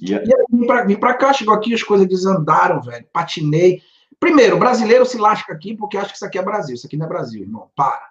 E, 0.01 0.15
aí, 0.15 0.25
vim 0.51 0.65
pra, 0.65 0.83
vim 0.83 0.99
pra 0.99 1.13
cá, 1.13 1.31
chegou 1.31 1.53
aqui, 1.53 1.73
as 1.73 1.83
coisas 1.83 2.07
desandaram, 2.07 2.81
velho, 2.81 3.07
patinei. 3.13 3.81
Primeiro, 4.19 4.57
brasileiro 4.57 5.05
se 5.05 5.17
lasca 5.17 5.53
aqui 5.53 5.75
porque 5.75 5.97
acha 5.97 6.09
que 6.09 6.15
isso 6.15 6.25
aqui 6.25 6.37
é 6.37 6.43
Brasil. 6.43 6.75
Isso 6.75 6.87
aqui 6.87 6.97
não 6.97 7.05
é 7.05 7.09
Brasil, 7.09 7.41
irmão. 7.41 7.71
Para. 7.75 8.09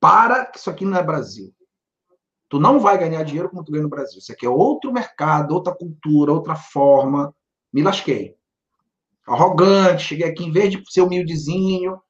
Para 0.00 0.46
que 0.46 0.58
isso 0.58 0.70
aqui 0.70 0.84
não 0.84 0.96
é 0.96 1.02
Brasil. 1.02 1.52
Tu 2.48 2.58
não 2.58 2.80
vai 2.80 2.96
ganhar 2.96 3.22
dinheiro 3.22 3.50
como 3.50 3.62
tu 3.62 3.72
ganha 3.72 3.82
no 3.82 3.90
Brasil. 3.90 4.18
Isso 4.18 4.32
aqui 4.32 4.46
é 4.46 4.48
outro 4.48 4.92
mercado, 4.92 5.52
outra 5.52 5.74
cultura, 5.74 6.32
outra 6.32 6.56
forma. 6.56 7.34
Me 7.72 7.82
lasquei. 7.82 8.36
Arrogante, 9.26 10.04
cheguei 10.04 10.26
aqui, 10.26 10.44
em 10.44 10.50
vez 10.50 10.70
de 10.70 10.82
ser 10.90 11.02
humildezinho, 11.02 12.00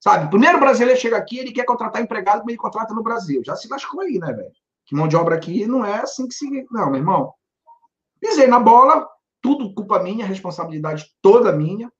sabe? 0.00 0.28
Primeiro 0.28 0.58
brasileiro 0.58 1.00
chega 1.00 1.16
aqui, 1.16 1.38
ele 1.38 1.52
quer 1.52 1.64
contratar 1.64 2.02
empregado, 2.02 2.40
mas 2.40 2.48
ele 2.48 2.56
contrata 2.56 2.92
no 2.92 3.02
Brasil. 3.02 3.42
Já 3.44 3.54
se 3.54 3.68
lascou 3.68 4.00
aí, 4.00 4.18
né, 4.18 4.32
velho? 4.32 4.52
Que 4.84 4.94
mão 4.94 5.06
de 5.06 5.16
obra 5.16 5.36
aqui 5.36 5.66
não 5.66 5.84
é 5.84 6.00
assim 6.00 6.26
que 6.26 6.34
se. 6.34 6.66
Não, 6.70 6.90
meu 6.90 6.96
irmão. 6.96 7.32
Pisei 8.20 8.46
na 8.46 8.58
bola, 8.58 9.08
tudo 9.40 9.72
culpa 9.74 10.02
minha, 10.02 10.26
responsabilidade 10.26 11.06
toda 11.22 11.52
minha. 11.52 11.92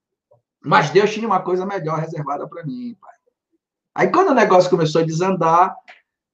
Mas 0.61 0.89
Deus 0.89 1.13
tinha 1.13 1.27
uma 1.27 1.41
coisa 1.41 1.65
melhor 1.65 1.99
reservada 1.99 2.47
para 2.47 2.63
mim, 2.65 2.97
pai. 2.99 3.13
Aí 3.93 4.11
quando 4.11 4.29
o 4.29 4.33
negócio 4.33 4.69
começou 4.69 5.01
a 5.01 5.05
desandar, 5.05 5.73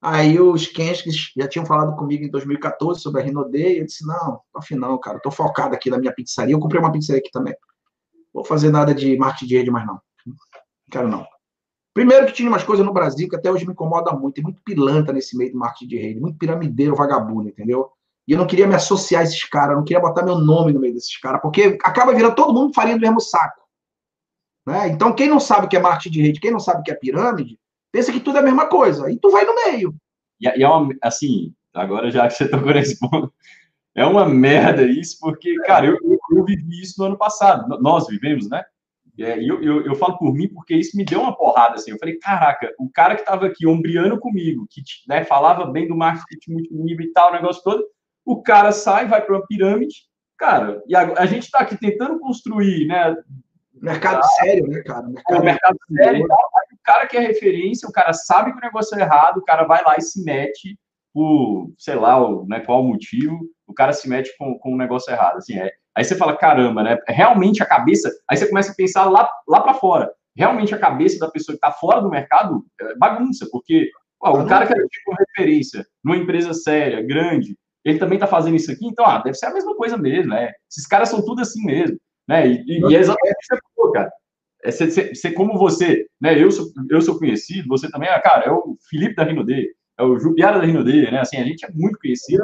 Aí 0.01 0.39
os 0.39 0.65
Kensks 0.65 1.31
já 1.37 1.47
tinham 1.47 1.65
falado 1.65 1.95
comigo 1.95 2.23
em 2.23 2.29
2014 2.29 2.99
sobre 2.99 3.21
a 3.21 3.23
Rinode, 3.23 3.77
eu 3.77 3.85
disse, 3.85 4.05
não, 4.05 4.41
afinal, 4.55 4.97
cara, 4.99 5.19
tô 5.19 5.29
focado 5.29 5.75
aqui 5.75 5.91
na 5.91 5.99
minha 5.99 6.11
pizzaria. 6.11 6.55
Eu 6.55 6.59
comprei 6.59 6.81
uma 6.81 6.91
pizzaria 6.91 7.19
aqui 7.19 7.29
também. 7.31 7.53
Vou 8.33 8.43
fazer 8.43 8.71
nada 8.71 8.95
de 8.95 9.15
marketing 9.15 9.45
de 9.45 9.57
rede 9.57 9.71
mais 9.71 9.85
não. 9.85 10.01
Não 10.25 10.35
quero 10.89 11.07
não. 11.07 11.27
Primeiro 11.93 12.25
que 12.25 12.33
tinha 12.33 12.49
umas 12.49 12.63
coisas 12.63 12.85
no 12.85 12.93
Brasil 12.93 13.29
que 13.29 13.35
até 13.35 13.51
hoje 13.51 13.65
me 13.65 13.73
incomoda 13.73 14.11
muito. 14.13 14.35
Tem 14.35 14.43
muito 14.43 14.61
pilantra 14.63 15.13
nesse 15.13 15.37
meio 15.37 15.51
do 15.51 15.59
marketing 15.59 15.87
de 15.87 15.97
rede, 15.97 16.19
muito 16.19 16.37
piramideiro, 16.37 16.95
vagabundo, 16.95 17.49
entendeu? 17.49 17.91
E 18.27 18.31
eu 18.31 18.39
não 18.39 18.47
queria 18.47 18.65
me 18.65 18.73
associar 18.73 19.21
a 19.21 19.23
esses 19.23 19.43
caras, 19.43 19.75
não 19.75 19.83
queria 19.83 20.01
botar 20.01 20.23
meu 20.23 20.39
nome 20.39 20.71
no 20.71 20.79
meio 20.79 20.93
desses 20.93 21.17
caras, 21.19 21.41
porque 21.41 21.77
acaba 21.83 22.13
virando 22.13 22.35
todo 22.35 22.53
mundo 22.53 22.73
farinha 22.73 22.95
do 22.95 23.01
mesmo 23.01 23.19
saco. 23.19 23.61
Né? 24.65 24.87
Então, 24.87 25.13
quem 25.13 25.27
não 25.27 25.39
sabe 25.39 25.65
o 25.65 25.69
que 25.69 25.75
é 25.75 25.79
marketing 25.79 26.11
de 26.11 26.21
rede, 26.21 26.39
quem 26.39 26.51
não 26.51 26.59
sabe 26.59 26.79
o 26.81 26.83
que 26.83 26.91
é 26.91 26.95
pirâmide, 26.95 27.59
pensa 27.91 28.11
que 28.11 28.19
tudo 28.19 28.37
é 28.37 28.41
a 28.41 28.43
mesma 28.43 28.67
coisa. 28.67 29.11
E 29.11 29.17
tu 29.17 29.29
vai 29.29 29.45
no 29.45 29.55
meio. 29.55 29.95
E, 30.39 30.47
e 30.47 30.63
é 30.63 30.67
uma, 30.67 30.93
assim, 31.01 31.53
agora 31.73 32.09
já 32.09 32.27
que 32.27 32.33
você 32.33 32.47
tocou 32.47 32.73
nesse 32.73 32.99
ponto, 32.99 33.33
é 33.93 34.05
uma 34.05 34.25
merda 34.25 34.83
isso, 34.83 35.17
porque, 35.19 35.53
cara, 35.63 35.85
eu, 35.85 35.97
eu, 36.31 36.45
vivi 36.45 36.81
isso 36.81 36.95
no 36.99 37.07
ano 37.07 37.17
passado. 37.17 37.67
Nós 37.81 38.07
vivemos, 38.07 38.49
né? 38.49 38.63
É, 39.19 39.39
e 39.39 39.47
eu, 39.47 39.61
eu, 39.61 39.85
eu, 39.85 39.95
falo 39.95 40.17
por 40.17 40.33
mim 40.33 40.47
porque 40.47 40.73
isso 40.73 40.95
me 40.95 41.03
deu 41.03 41.21
uma 41.21 41.35
porrada, 41.35 41.75
assim. 41.75 41.91
Eu 41.91 41.99
falei, 41.99 42.17
caraca, 42.17 42.73
o 42.79 42.89
cara 42.89 43.15
que 43.15 43.21
estava 43.21 43.45
aqui 43.45 43.67
ombreando 43.67 44.17
comigo, 44.19 44.65
que 44.69 44.81
né, 45.07 45.23
falava 45.25 45.65
bem 45.65 45.87
do 45.87 45.95
marketing 45.95 46.53
multinível 46.53 47.05
e 47.05 47.11
tal, 47.11 47.29
o 47.29 47.33
negócio 47.33 47.61
todo, 47.61 47.85
o 48.25 48.41
cara 48.41 48.71
sai, 48.71 49.07
vai 49.07 49.21
para 49.23 49.35
uma 49.35 49.45
pirâmide, 49.45 50.05
cara, 50.37 50.81
e 50.87 50.95
a, 50.95 51.01
a 51.19 51.25
gente 51.25 51.43
está 51.43 51.59
aqui 51.59 51.75
tentando 51.77 52.19
construir, 52.19 52.87
né? 52.87 53.15
Mercado 53.73 54.21
sério, 54.39 54.67
né, 54.67 54.81
cara? 54.81 55.07
Mercado, 55.07 55.41
é, 55.41 55.43
mercado 55.43 55.77
sério 55.93 56.27
cara 56.91 57.07
que 57.07 57.17
é 57.17 57.21
referência, 57.21 57.87
o 57.87 57.91
cara 57.91 58.11
sabe 58.13 58.51
que 58.51 58.57
o 58.57 58.61
negócio 58.61 58.97
é 58.97 59.01
errado, 59.01 59.37
o 59.37 59.43
cara 59.43 59.63
vai 59.63 59.81
lá 59.83 59.95
e 59.97 60.01
se 60.01 60.23
mete 60.23 60.77
por, 61.13 61.71
sei 61.77 61.95
lá, 61.95 62.17
né, 62.47 62.59
qual 62.61 62.81
o 62.81 62.87
motivo, 62.87 63.39
o 63.65 63.73
cara 63.73 63.93
se 63.93 64.09
mete 64.09 64.35
com, 64.37 64.57
com 64.59 64.73
um 64.73 64.77
negócio 64.77 65.11
errado. 65.11 65.37
Assim, 65.37 65.57
é, 65.57 65.71
aí 65.95 66.03
você 66.03 66.15
fala, 66.15 66.35
caramba, 66.35 66.83
né? 66.83 66.97
Realmente 67.07 67.63
a 67.63 67.65
cabeça. 67.65 68.09
Aí 68.29 68.37
você 68.37 68.47
começa 68.47 68.71
a 68.71 68.75
pensar 68.75 69.05
lá, 69.05 69.29
lá 69.47 69.61
para 69.61 69.73
fora. 69.73 70.11
Realmente 70.35 70.75
a 70.75 70.79
cabeça 70.79 71.19
da 71.19 71.29
pessoa 71.29 71.53
que 71.53 71.65
está 71.65 71.71
fora 71.71 72.01
do 72.01 72.09
mercado 72.09 72.63
é 72.79 72.95
bagunça, 72.95 73.47
porque 73.51 73.89
ó, 74.21 74.41
o 74.41 74.47
cara 74.47 74.65
que 74.65 74.73
é 74.73 74.87
tipo 74.87 75.13
referência 75.17 75.85
numa 76.03 76.17
empresa 76.17 76.53
séria, 76.53 77.05
grande, 77.05 77.57
ele 77.83 77.99
também 77.99 78.15
está 78.15 78.27
fazendo 78.27 78.55
isso 78.55 78.71
aqui, 78.71 78.85
então 78.87 79.05
ah, 79.05 79.17
deve 79.17 79.35
ser 79.35 79.47
a 79.47 79.53
mesma 79.53 79.75
coisa 79.75 79.97
mesmo, 79.97 80.29
né? 80.29 80.51
Esses 80.69 80.87
caras 80.87 81.09
são 81.09 81.23
tudo 81.25 81.41
assim 81.41 81.65
mesmo, 81.65 81.97
né? 82.27 82.47
E, 82.47 82.63
e, 82.65 82.91
e 82.91 82.95
é 82.95 82.99
exatamente 82.99 83.33
o 83.33 83.39
que 83.39 83.45
você 83.45 83.59
falou, 83.75 83.91
cara 83.91 84.11
é, 84.63 84.71
cê, 84.71 85.15
cê, 85.15 85.31
como 85.31 85.57
você, 85.57 86.05
né? 86.19 86.41
Eu 86.41 86.51
sou, 86.51 86.67
eu 86.89 87.01
sou 87.01 87.17
conhecido, 87.17 87.67
você 87.67 87.89
também 87.89 88.09
é, 88.09 88.19
cara, 88.19 88.45
é 88.45 88.51
o 88.51 88.77
Felipe 88.89 89.15
da 89.15 89.23
Rinodê, 89.23 89.73
é 89.97 90.03
o 90.03 90.19
Jubiara 90.19 90.59
da 90.59 90.65
Rinodê, 90.65 91.09
né? 91.11 91.19
Assim, 91.19 91.37
a 91.37 91.43
gente 91.43 91.65
é 91.65 91.71
muito 91.71 91.99
conhecido 91.99 92.43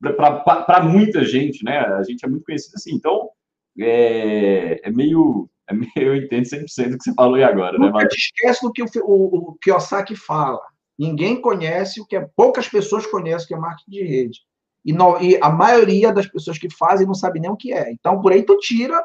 para 0.00 0.82
muita 0.82 1.24
gente, 1.24 1.64
né? 1.64 1.78
A 1.78 2.02
gente 2.02 2.24
é 2.24 2.28
muito 2.28 2.44
conhecido 2.44 2.74
assim, 2.74 2.94
então 2.94 3.30
é, 3.78 4.80
é 4.82 4.90
meio. 4.90 5.48
É 5.68 5.74
meio 5.74 5.90
eu 5.96 6.16
entendo 6.16 6.44
100% 6.44 6.90
do 6.90 6.98
que 6.98 7.04
você 7.04 7.14
falou 7.14 7.36
aí 7.36 7.44
agora, 7.44 7.78
Nunca 7.78 7.98
né? 7.98 8.04
Mas... 8.04 8.08
te 8.08 8.18
esquece 8.18 8.62
do 8.62 8.72
que 8.72 8.82
o, 8.82 8.86
o, 9.04 9.50
o 9.50 9.54
Kiyosaki 9.62 10.16
fala. 10.16 10.60
Ninguém 10.98 11.40
conhece 11.40 12.00
o 12.00 12.06
que 12.06 12.16
é, 12.16 12.28
poucas 12.36 12.68
pessoas 12.68 13.06
conhecem 13.06 13.44
o 13.44 13.48
que 13.48 13.54
é 13.54 13.58
marketing 13.58 13.90
de 13.90 14.04
rede. 14.04 14.40
E, 14.84 14.92
no, 14.92 15.20
e, 15.20 15.38
a 15.40 15.48
maioria 15.48 16.12
das 16.12 16.26
pessoas 16.26 16.58
que 16.58 16.68
fazem 16.68 17.06
não 17.06 17.14
sabe 17.14 17.40
nem 17.40 17.50
o 17.50 17.56
que 17.56 17.72
é. 17.72 17.90
Então, 17.92 18.20
por 18.20 18.32
aí 18.32 18.42
tu 18.42 18.58
tira. 18.58 19.00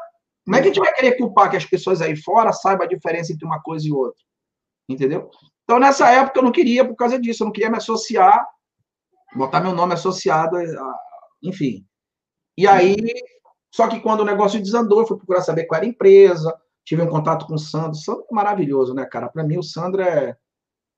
Como 0.48 0.56
é 0.56 0.62
que 0.62 0.68
a 0.68 0.72
gente 0.72 0.80
vai 0.80 0.94
querer 0.94 1.18
culpar 1.18 1.50
que 1.50 1.58
as 1.58 1.66
pessoas 1.66 2.00
aí 2.00 2.16
fora 2.16 2.54
saibam 2.54 2.86
a 2.86 2.88
diferença 2.88 3.30
entre 3.30 3.44
uma 3.44 3.60
coisa 3.60 3.86
e 3.86 3.92
outra? 3.92 4.24
Entendeu? 4.88 5.30
Então, 5.62 5.78
nessa 5.78 6.08
época, 6.08 6.38
eu 6.38 6.42
não 6.42 6.50
queria 6.50 6.86
por 6.86 6.96
causa 6.96 7.20
disso. 7.20 7.42
Eu 7.42 7.44
não 7.44 7.52
queria 7.52 7.68
me 7.68 7.76
associar, 7.76 8.48
botar 9.36 9.60
meu 9.60 9.74
nome 9.74 9.92
associado, 9.92 10.56
a, 10.56 10.98
enfim. 11.42 11.84
E 12.56 12.66
aí, 12.66 12.96
só 13.70 13.88
que 13.88 14.00
quando 14.00 14.20
o 14.20 14.24
negócio 14.24 14.58
desandou, 14.58 15.00
eu 15.00 15.06
fui 15.06 15.18
procurar 15.18 15.42
saber 15.42 15.64
qual 15.64 15.76
era 15.76 15.86
a 15.86 15.90
empresa, 15.90 16.58
tive 16.82 17.02
um 17.02 17.08
contato 17.08 17.46
com 17.46 17.52
o 17.52 17.58
Sandro. 17.58 17.90
O 17.90 17.96
Sandro 17.96 18.24
é 18.30 18.34
maravilhoso, 18.34 18.94
né, 18.94 19.04
cara? 19.04 19.28
Para 19.28 19.44
mim, 19.44 19.58
o 19.58 19.62
Sandro 19.62 20.00
é 20.00 20.34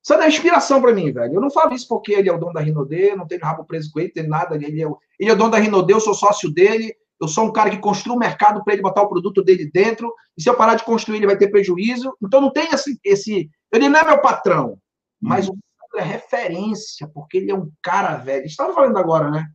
isso 0.00 0.14
é 0.14 0.28
inspiração 0.28 0.80
para 0.80 0.94
mim, 0.94 1.12
velho. 1.12 1.34
Eu 1.34 1.40
não 1.40 1.50
falo 1.50 1.74
isso 1.74 1.88
porque 1.88 2.12
ele 2.12 2.28
é 2.28 2.32
o 2.32 2.38
dono 2.38 2.52
da 2.52 2.60
Rinode, 2.60 3.16
não 3.16 3.26
tenho 3.26 3.42
rabo 3.42 3.64
preso 3.64 3.90
com 3.92 3.98
ele, 3.98 4.10
tem 4.10 4.28
nada. 4.28 4.54
Ele 4.54 4.80
é, 4.80 4.86
o, 4.86 4.96
ele 5.18 5.28
é 5.28 5.32
o 5.32 5.36
dono 5.36 5.50
da 5.50 5.58
Rinode, 5.58 5.92
eu 5.92 6.00
sou 6.00 6.14
sócio 6.14 6.48
dele, 6.48 6.94
eu 7.20 7.28
sou 7.28 7.44
um 7.44 7.52
cara 7.52 7.70
que 7.70 7.78
construi 7.78 8.14
o 8.14 8.16
um 8.16 8.18
mercado 8.18 8.62
para 8.64 8.72
ele 8.72 8.82
botar 8.82 9.02
o 9.02 9.08
produto 9.08 9.42
dele 9.42 9.70
dentro, 9.70 10.12
e 10.36 10.42
se 10.42 10.48
eu 10.48 10.56
parar 10.56 10.74
de 10.74 10.84
construir, 10.84 11.18
ele 11.18 11.26
vai 11.26 11.36
ter 11.36 11.50
prejuízo. 11.50 12.16
Então 12.22 12.40
não 12.40 12.52
tem 12.52 12.68
esse. 12.72 12.98
esse 13.04 13.50
ele 13.72 13.88
não 13.88 14.00
é 14.00 14.04
meu 14.04 14.20
patrão, 14.20 14.78
mas 15.20 15.48
hum. 15.48 15.52
o 15.92 15.98
é 15.98 16.02
referência, 16.02 17.08
porque 17.12 17.38
ele 17.38 17.50
é 17.50 17.54
um 17.54 17.70
cara, 17.82 18.16
velho. 18.16 18.46
Estava 18.46 18.72
falando 18.72 18.96
agora, 18.96 19.30
né? 19.30 19.46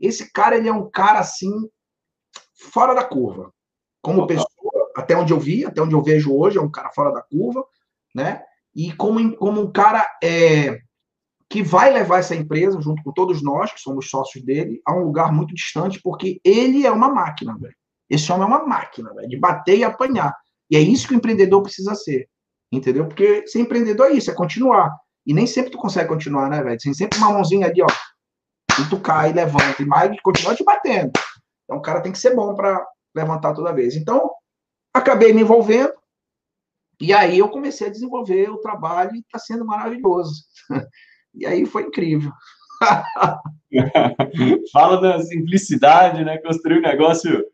Esse 0.00 0.32
cara, 0.32 0.56
ele 0.56 0.68
é 0.68 0.72
um 0.72 0.90
cara 0.90 1.20
assim, 1.20 1.52
fora 2.54 2.94
da 2.94 3.04
curva. 3.04 3.52
Como 4.00 4.26
pessoa, 4.26 4.46
até 4.96 5.16
onde 5.16 5.32
eu 5.32 5.38
vi, 5.38 5.64
até 5.64 5.80
onde 5.80 5.94
eu 5.94 6.02
vejo 6.02 6.34
hoje, 6.34 6.58
é 6.58 6.60
um 6.60 6.70
cara 6.70 6.90
fora 6.90 7.12
da 7.12 7.22
curva, 7.22 7.64
né? 8.14 8.42
e 8.74 8.92
como, 8.92 9.36
como 9.36 9.60
um 9.60 9.70
cara 9.70 10.06
é, 10.22 10.80
que 11.52 11.62
vai 11.62 11.92
levar 11.92 12.20
essa 12.20 12.34
empresa, 12.34 12.80
junto 12.80 13.02
com 13.02 13.12
todos 13.12 13.42
nós, 13.42 13.70
que 13.70 13.78
somos 13.78 14.08
sócios 14.08 14.42
dele, 14.42 14.80
a 14.86 14.94
um 14.94 15.04
lugar 15.04 15.30
muito 15.30 15.52
distante, 15.52 16.00
porque 16.02 16.40
ele 16.42 16.86
é 16.86 16.90
uma 16.90 17.10
máquina, 17.10 17.54
velho. 17.58 17.74
Esse 18.08 18.32
homem 18.32 18.44
é 18.44 18.46
uma 18.46 18.64
máquina, 18.64 19.12
velho, 19.12 19.28
de 19.28 19.36
bater 19.36 19.76
e 19.76 19.84
apanhar. 19.84 20.34
E 20.70 20.76
é 20.76 20.80
isso 20.80 21.06
que 21.06 21.12
o 21.12 21.16
empreendedor 21.18 21.62
precisa 21.62 21.94
ser, 21.94 22.26
entendeu? 22.72 23.06
Porque 23.06 23.46
ser 23.46 23.60
empreendedor 23.60 24.06
é 24.06 24.12
isso, 24.12 24.30
é 24.30 24.34
continuar. 24.34 24.96
E 25.26 25.34
nem 25.34 25.46
sempre 25.46 25.70
tu 25.70 25.76
consegue 25.76 26.08
continuar, 26.08 26.48
né, 26.48 26.62
velho? 26.62 26.78
Tem 26.78 26.94
sempre 26.94 27.18
uma 27.18 27.30
mãozinha 27.30 27.66
ali, 27.66 27.82
ó, 27.82 27.86
e 28.80 28.88
tu 28.88 28.98
cai, 28.98 29.34
levanta, 29.34 29.82
e 29.82 29.84
mais 29.84 30.18
continua 30.22 30.56
te 30.56 30.64
batendo. 30.64 31.12
Então 31.64 31.76
o 31.76 31.82
cara 31.82 32.00
tem 32.00 32.12
que 32.12 32.18
ser 32.18 32.34
bom 32.34 32.54
para 32.54 32.82
levantar 33.14 33.52
toda 33.52 33.74
vez. 33.74 33.94
Então, 33.94 34.30
acabei 34.94 35.34
me 35.34 35.42
envolvendo, 35.42 35.92
e 36.98 37.12
aí 37.12 37.40
eu 37.40 37.50
comecei 37.50 37.88
a 37.88 37.90
desenvolver 37.90 38.48
o 38.48 38.56
trabalho 38.56 39.14
e 39.14 39.20
está 39.20 39.38
sendo 39.38 39.66
maravilhoso. 39.66 40.44
E 41.34 41.46
aí 41.46 41.64
foi 41.66 41.84
incrível. 41.84 42.32
Fala 44.72 45.00
da 45.00 45.20
simplicidade, 45.20 46.24
né? 46.24 46.38
Construir 46.38 46.78
um 46.78 46.82
negócio. 46.82 47.44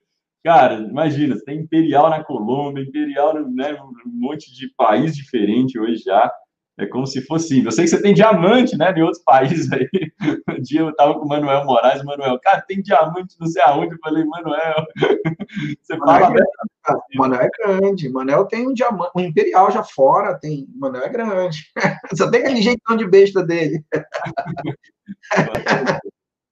Cara, 0.44 0.74
imagina, 0.74 1.36
você 1.36 1.44
tem 1.44 1.60
Imperial 1.60 2.08
na 2.08 2.22
Colômbia, 2.24 2.82
Imperial 2.82 3.34
né, 3.50 3.74
um 3.82 3.92
monte 4.06 4.54
de 4.54 4.72
país 4.76 5.14
diferente 5.14 5.78
hoje 5.78 6.02
já. 6.04 6.30
É 6.78 6.86
como 6.86 7.06
se 7.08 7.20
fosse. 7.22 7.64
Eu 7.64 7.72
sei 7.72 7.84
que 7.84 7.90
você 7.90 8.00
tem 8.00 8.14
diamante, 8.14 8.76
né? 8.76 8.92
Em 8.96 9.02
outros 9.02 9.22
países 9.22 9.70
aí. 9.72 9.88
Um 10.48 10.62
dia 10.62 10.80
eu 10.80 10.94
tava 10.94 11.14
com 11.14 11.24
o 11.24 11.28
Manuel 11.28 11.64
Moraes, 11.64 12.02
Manuel, 12.02 12.38
cara, 12.40 12.60
tem 12.62 12.82
diamante 12.82 13.36
não 13.38 13.46
sei 13.46 13.62
aonde. 13.62 13.94
Eu 13.94 13.98
falei, 14.00 14.24
Manuel. 14.24 14.86
Você 15.82 15.96
fala. 15.98 16.20
Manuel 16.20 16.44
é, 16.88 17.16
Manuel 17.16 17.42
é 17.42 17.48
grande. 17.48 18.08
Manuel 18.08 18.44
tem 18.46 18.66
um 18.66 18.72
diamante, 18.72 19.12
um 19.14 19.20
imperial 19.20 19.70
já 19.70 19.84
fora. 19.84 20.38
Tem. 20.38 20.66
Manuel 20.74 21.04
é 21.04 21.08
grande. 21.08 21.58
Só 22.16 22.30
tem 22.30 22.40
aquele 22.40 22.62
jeitão 22.62 22.96
de 22.96 23.06
besta 23.06 23.42
dele. 23.44 23.84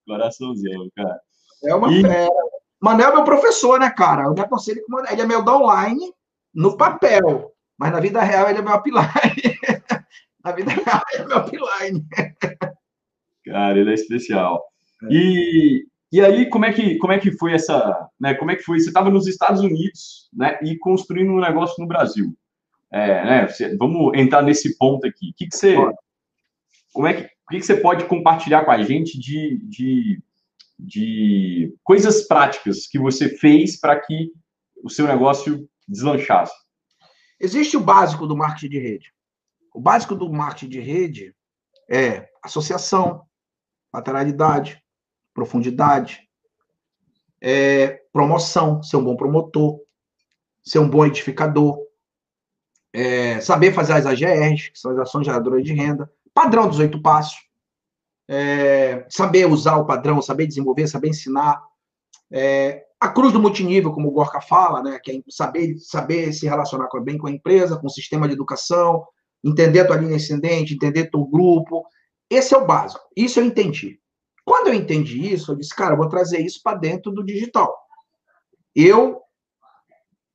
Coraçãozão, 0.06 0.88
cara. 0.94 1.20
É 1.64 1.74
uma 1.74 1.92
e... 1.92 2.02
fera. 2.02 2.28
Manuel 2.80 3.10
é 3.10 3.14
meu 3.14 3.24
professor, 3.24 3.80
né, 3.80 3.90
cara? 3.90 4.24
Eu 4.24 4.34
me 4.34 4.40
aconselho 4.40 4.84
que 4.84 4.90
Manuel. 4.90 5.12
Ele 5.12 5.22
é 5.22 5.26
meu 5.26 5.42
downline 5.42 6.12
no 6.54 6.76
papel, 6.76 7.52
mas 7.78 7.92
na 7.92 8.00
vida 8.00 8.22
real 8.22 8.48
ele 8.48 8.58
é 8.58 8.62
meu 8.62 8.74
upline. 8.74 9.55
A 10.46 10.52
vida 10.52 10.70
real 10.70 11.02
é 11.12 11.24
meu 11.24 11.38
upline. 11.42 12.06
Cara, 13.44 13.76
ele 13.76 13.90
é 13.90 13.94
especial. 13.94 14.62
É. 15.02 15.08
E, 15.10 15.86
e 16.12 16.20
aí, 16.20 16.48
como 16.48 16.64
é 16.64 16.72
que, 16.72 16.96
como 16.98 17.12
é 17.12 17.18
que 17.18 17.32
foi 17.32 17.52
essa, 17.52 18.08
né? 18.20 18.32
Como 18.34 18.52
é 18.52 18.56
que 18.56 18.62
foi? 18.62 18.78
Você 18.78 18.86
estava 18.86 19.10
nos 19.10 19.26
Estados 19.26 19.60
Unidos, 19.60 20.30
né? 20.32 20.56
E 20.62 20.78
construindo 20.78 21.32
um 21.32 21.40
negócio 21.40 21.74
no 21.82 21.88
Brasil. 21.88 22.32
É, 22.92 23.24
né? 23.24 23.48
Vamos 23.76 24.16
entrar 24.16 24.40
nesse 24.40 24.78
ponto 24.78 25.04
aqui. 25.04 25.30
O 25.30 25.34
que, 25.34 25.48
que 25.48 25.56
você, 25.56 25.74
como 26.92 27.08
é 27.08 27.14
que, 27.14 27.22
o 27.24 27.50
que, 27.50 27.58
que 27.58 27.66
você 27.66 27.76
pode 27.78 28.04
compartilhar 28.04 28.64
com 28.64 28.70
a 28.70 28.80
gente 28.84 29.18
de, 29.18 29.58
de, 29.64 30.22
de 30.78 31.74
coisas 31.82 32.22
práticas 32.28 32.86
que 32.86 33.00
você 33.00 33.28
fez 33.36 33.80
para 33.80 33.98
que 33.98 34.30
o 34.80 34.88
seu 34.88 35.08
negócio 35.08 35.68
deslanchasse? 35.88 36.54
Existe 37.40 37.76
o 37.76 37.80
básico 37.80 38.28
do 38.28 38.36
marketing 38.36 38.68
de 38.68 38.78
rede. 38.78 39.15
O 39.76 39.80
básico 39.80 40.14
do 40.14 40.32
marketing 40.32 40.70
de 40.70 40.80
rede 40.80 41.36
é 41.86 42.30
associação, 42.42 43.26
lateralidade, 43.92 44.82
profundidade, 45.34 46.26
é, 47.42 48.00
promoção, 48.10 48.82
ser 48.82 48.96
um 48.96 49.04
bom 49.04 49.14
promotor, 49.14 49.78
ser 50.64 50.78
um 50.78 50.88
bom 50.88 51.04
edificador, 51.04 51.78
é, 52.90 53.38
saber 53.42 53.74
fazer 53.74 53.92
as 53.92 54.06
AGRs, 54.06 54.70
que 54.70 54.78
são 54.78 54.92
as 54.92 54.98
ações 54.98 55.26
geradoras 55.26 55.62
de 55.62 55.74
renda, 55.74 56.10
padrão 56.32 56.66
dos 56.66 56.78
oito 56.78 57.02
passos, 57.02 57.36
é, 58.26 59.04
saber 59.10 59.44
usar 59.44 59.76
o 59.76 59.84
padrão, 59.84 60.22
saber 60.22 60.46
desenvolver, 60.46 60.88
saber 60.88 61.10
ensinar, 61.10 61.62
é, 62.30 62.86
a 62.98 63.10
cruz 63.10 63.30
do 63.30 63.38
multinível, 63.38 63.92
como 63.92 64.08
o 64.08 64.12
Gorka 64.12 64.40
fala, 64.40 64.82
né, 64.82 64.98
que 64.98 65.10
é 65.10 65.20
saber, 65.28 65.78
saber 65.80 66.32
se 66.32 66.46
relacionar 66.46 66.88
bem 67.02 67.18
com 67.18 67.26
a 67.26 67.30
empresa, 67.30 67.76
com 67.76 67.88
o 67.88 67.90
sistema 67.90 68.26
de 68.26 68.32
educação, 68.32 69.06
entender 69.46 69.80
a 69.80 69.86
tua 69.86 69.96
linha 69.96 70.16
ascendente, 70.16 70.74
entender 70.74 71.10
teu 71.10 71.24
grupo. 71.24 71.86
Esse 72.28 72.54
é 72.54 72.58
o 72.58 72.66
básico. 72.66 73.04
Isso 73.16 73.38
eu 73.38 73.44
entendi. 73.44 74.00
Quando 74.44 74.68
eu 74.68 74.74
entendi 74.74 75.32
isso, 75.32 75.52
eu 75.52 75.56
disse, 75.56 75.74
cara, 75.74 75.94
eu 75.94 75.96
vou 75.96 76.08
trazer 76.08 76.40
isso 76.40 76.60
para 76.62 76.76
dentro 76.76 77.12
do 77.12 77.24
digital. 77.24 77.76
Eu 78.74 79.20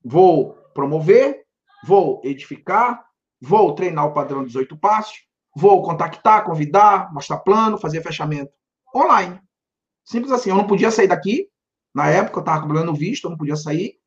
vou 0.04 0.54
promover, 0.74 1.46
vou 1.86 2.22
edificar, 2.24 3.06
vou 3.40 3.76
treinar 3.76 4.06
o 4.06 4.14
padrão 4.14 4.44
dos 4.44 4.56
oito 4.56 4.78
passos, 4.78 5.26
vou 5.56 5.84
contactar, 5.84 6.46
convidar, 6.46 7.14
mostrar 7.14 7.40
plano, 7.40 7.78
fazer 7.78 8.02
fechamento 8.02 8.52
online. 8.96 9.40
Simples 10.06 10.32
assim. 10.32 10.50
Eu 10.50 10.56
não 10.56 10.68
podia 10.68 10.92
sair 10.92 11.08
daqui. 11.08 11.50
Na 11.94 12.10
época, 12.10 12.38
eu 12.38 12.42
estava 12.42 12.62
cobrando 12.62 12.94
visto, 12.94 13.26
eu 13.26 13.32
não 13.32 13.38
podia 13.38 13.58
sair. 13.58 14.00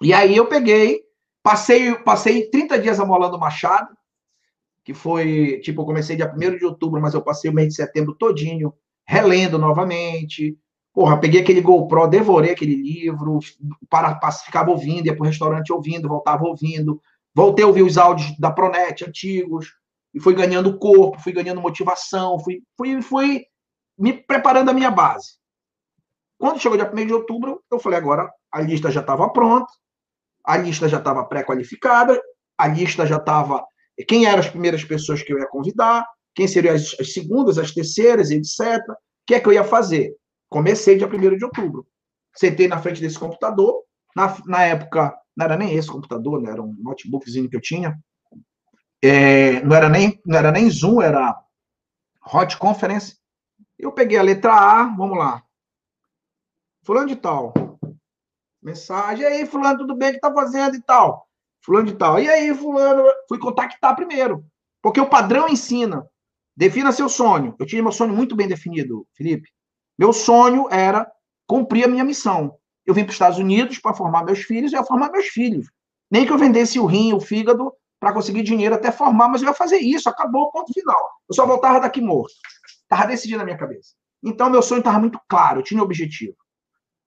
E 0.00 0.12
aí 0.12 0.34
eu 0.34 0.46
peguei 0.46 1.04
Passei, 1.42 1.94
passei 1.96 2.48
30 2.50 2.78
dias 2.78 3.00
amolando 3.00 3.38
Machado, 3.38 3.96
que 4.84 4.94
foi, 4.94 5.60
tipo, 5.60 5.82
eu 5.82 5.86
comecei 5.86 6.16
dia 6.16 6.32
1 6.32 6.58
de 6.58 6.64
outubro, 6.64 7.00
mas 7.00 7.14
eu 7.14 7.22
passei 7.22 7.50
o 7.50 7.54
mês 7.54 7.68
de 7.68 7.74
setembro 7.74 8.14
todinho 8.14 8.72
relendo 9.04 9.58
novamente. 9.58 10.56
Porra, 10.92 11.18
peguei 11.18 11.40
aquele 11.40 11.60
GoPro, 11.60 12.06
devorei 12.06 12.52
aquele 12.52 12.74
livro, 12.74 13.38
para, 13.88 14.18
ficava 14.44 14.70
ouvindo, 14.70 15.06
ia 15.06 15.14
para 15.14 15.22
o 15.22 15.26
restaurante 15.26 15.72
ouvindo, 15.72 16.08
voltava 16.08 16.44
ouvindo. 16.44 17.00
Voltei 17.34 17.64
a 17.64 17.68
ouvir 17.68 17.82
os 17.82 17.96
áudios 17.96 18.36
da 18.38 18.50
Pronet 18.50 19.04
antigos, 19.04 19.72
e 20.14 20.20
fui 20.20 20.34
ganhando 20.34 20.78
corpo, 20.78 21.20
fui 21.20 21.32
ganhando 21.32 21.60
motivação, 21.60 22.38
fui, 22.38 22.62
fui, 22.76 23.00
fui 23.00 23.44
me 23.98 24.12
preparando 24.12 24.70
a 24.70 24.74
minha 24.74 24.90
base. 24.90 25.38
Quando 26.38 26.60
chegou 26.60 26.76
dia 26.76 26.90
1 26.92 27.06
de 27.06 27.14
outubro, 27.14 27.62
eu 27.70 27.78
falei, 27.78 27.98
agora 27.98 28.30
a 28.50 28.60
lista 28.60 28.90
já 28.90 29.00
estava 29.00 29.30
pronta, 29.30 29.72
a 30.44 30.56
lista 30.56 30.88
já 30.88 30.98
estava 30.98 31.24
pré-qualificada, 31.24 32.20
a 32.58 32.68
lista 32.68 33.06
já 33.06 33.16
estava. 33.16 33.64
Quem 34.08 34.26
eram 34.26 34.40
as 34.40 34.48
primeiras 34.48 34.84
pessoas 34.84 35.22
que 35.22 35.32
eu 35.32 35.38
ia 35.38 35.46
convidar, 35.46 36.06
quem 36.34 36.48
seriam 36.48 36.74
as, 36.74 36.96
as 36.98 37.12
segundas, 37.12 37.58
as 37.58 37.72
terceiras, 37.72 38.30
etc. 38.30 38.78
O 38.88 38.94
que 39.26 39.34
é 39.34 39.40
que 39.40 39.48
eu 39.48 39.52
ia 39.52 39.64
fazer? 39.64 40.14
Comecei 40.48 40.96
dia 40.96 41.06
1 41.06 41.36
de 41.36 41.44
outubro. 41.44 41.86
Sentei 42.34 42.68
na 42.68 42.80
frente 42.80 43.00
desse 43.00 43.18
computador. 43.18 43.82
Na, 44.16 44.36
na 44.46 44.62
época, 44.64 45.14
não 45.36 45.44
era 45.44 45.56
nem 45.56 45.74
esse 45.74 45.88
computador, 45.88 46.40
né? 46.40 46.50
era 46.50 46.62
um 46.62 46.74
notebookzinho 46.78 47.48
que 47.48 47.56
eu 47.56 47.60
tinha. 47.60 47.98
É, 49.02 49.62
não, 49.62 49.74
era 49.74 49.88
nem, 49.88 50.20
não 50.24 50.38
era 50.38 50.52
nem 50.52 50.70
Zoom, 50.70 51.02
era 51.02 51.36
Hot 52.32 52.56
Conference. 52.56 53.16
Eu 53.78 53.92
peguei 53.92 54.18
a 54.18 54.22
letra 54.22 54.52
A, 54.52 54.84
vamos 54.84 55.18
lá. 55.18 55.42
Fulano 56.84 57.08
de 57.08 57.16
tal, 57.16 57.52
Mensagem, 58.62 59.24
aí, 59.26 59.44
fulano, 59.44 59.78
tudo 59.78 59.96
bem, 59.96 60.12
que 60.12 60.20
tá 60.20 60.32
fazendo 60.32 60.76
e 60.76 60.82
tal? 60.82 61.26
fulano 61.62 61.86
de 61.86 61.94
tal. 61.94 62.20
E 62.20 62.28
aí, 62.28 62.54
fulano, 62.54 63.04
fui 63.28 63.38
contactar 63.38 63.96
primeiro. 63.96 64.44
Porque 64.82 65.00
o 65.00 65.08
padrão 65.08 65.48
ensina. 65.48 66.06
Defina 66.56 66.92
seu 66.92 67.08
sonho. 67.08 67.54
Eu 67.58 67.64
tinha 67.64 67.82
meu 67.82 67.92
sonho 67.92 68.12
muito 68.12 68.36
bem 68.36 68.46
definido, 68.46 69.06
Felipe. 69.14 69.48
Meu 69.98 70.12
sonho 70.12 70.68
era 70.70 71.10
cumprir 71.46 71.84
a 71.84 71.88
minha 71.88 72.04
missão. 72.04 72.56
Eu 72.84 72.92
vim 72.92 73.04
para 73.04 73.10
os 73.10 73.14
Estados 73.14 73.38
Unidos 73.38 73.78
para 73.78 73.94
formar 73.94 74.24
meus 74.24 74.40
filhos, 74.40 74.72
eu 74.72 74.80
ia 74.80 74.84
formar 74.84 75.10
meus 75.10 75.28
filhos. 75.28 75.66
Nem 76.10 76.26
que 76.26 76.32
eu 76.32 76.38
vendesse 76.38 76.78
o 76.78 76.84
rim, 76.84 77.12
o 77.14 77.20
fígado, 77.20 77.72
para 77.98 78.12
conseguir 78.12 78.42
dinheiro 78.42 78.74
até 78.74 78.90
formar, 78.90 79.28
mas 79.28 79.40
eu 79.40 79.48
ia 79.48 79.54
fazer 79.54 79.78
isso, 79.78 80.08
acabou, 80.08 80.50
ponto 80.50 80.72
final. 80.72 81.08
Eu 81.28 81.34
só 81.34 81.46
voltava 81.46 81.80
daqui 81.80 82.00
morto. 82.00 82.34
Estava 82.82 83.06
decidido 83.06 83.38
na 83.38 83.44
minha 83.44 83.56
cabeça. 83.56 83.94
Então, 84.22 84.50
meu 84.50 84.60
sonho 84.60 84.80
estava 84.80 84.98
muito 84.98 85.18
claro, 85.28 85.60
eu 85.60 85.64
tinha 85.64 85.80
um 85.80 85.84
objetivo. 85.84 86.34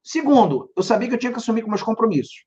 Segundo, 0.05 0.71
eu 0.77 0.83
sabia 0.83 1.07
que 1.07 1.15
eu 1.15 1.17
tinha 1.17 1.31
que 1.31 1.39
assumir 1.39 1.63
com 1.63 1.69
meus 1.69 1.81
compromissos. 1.81 2.45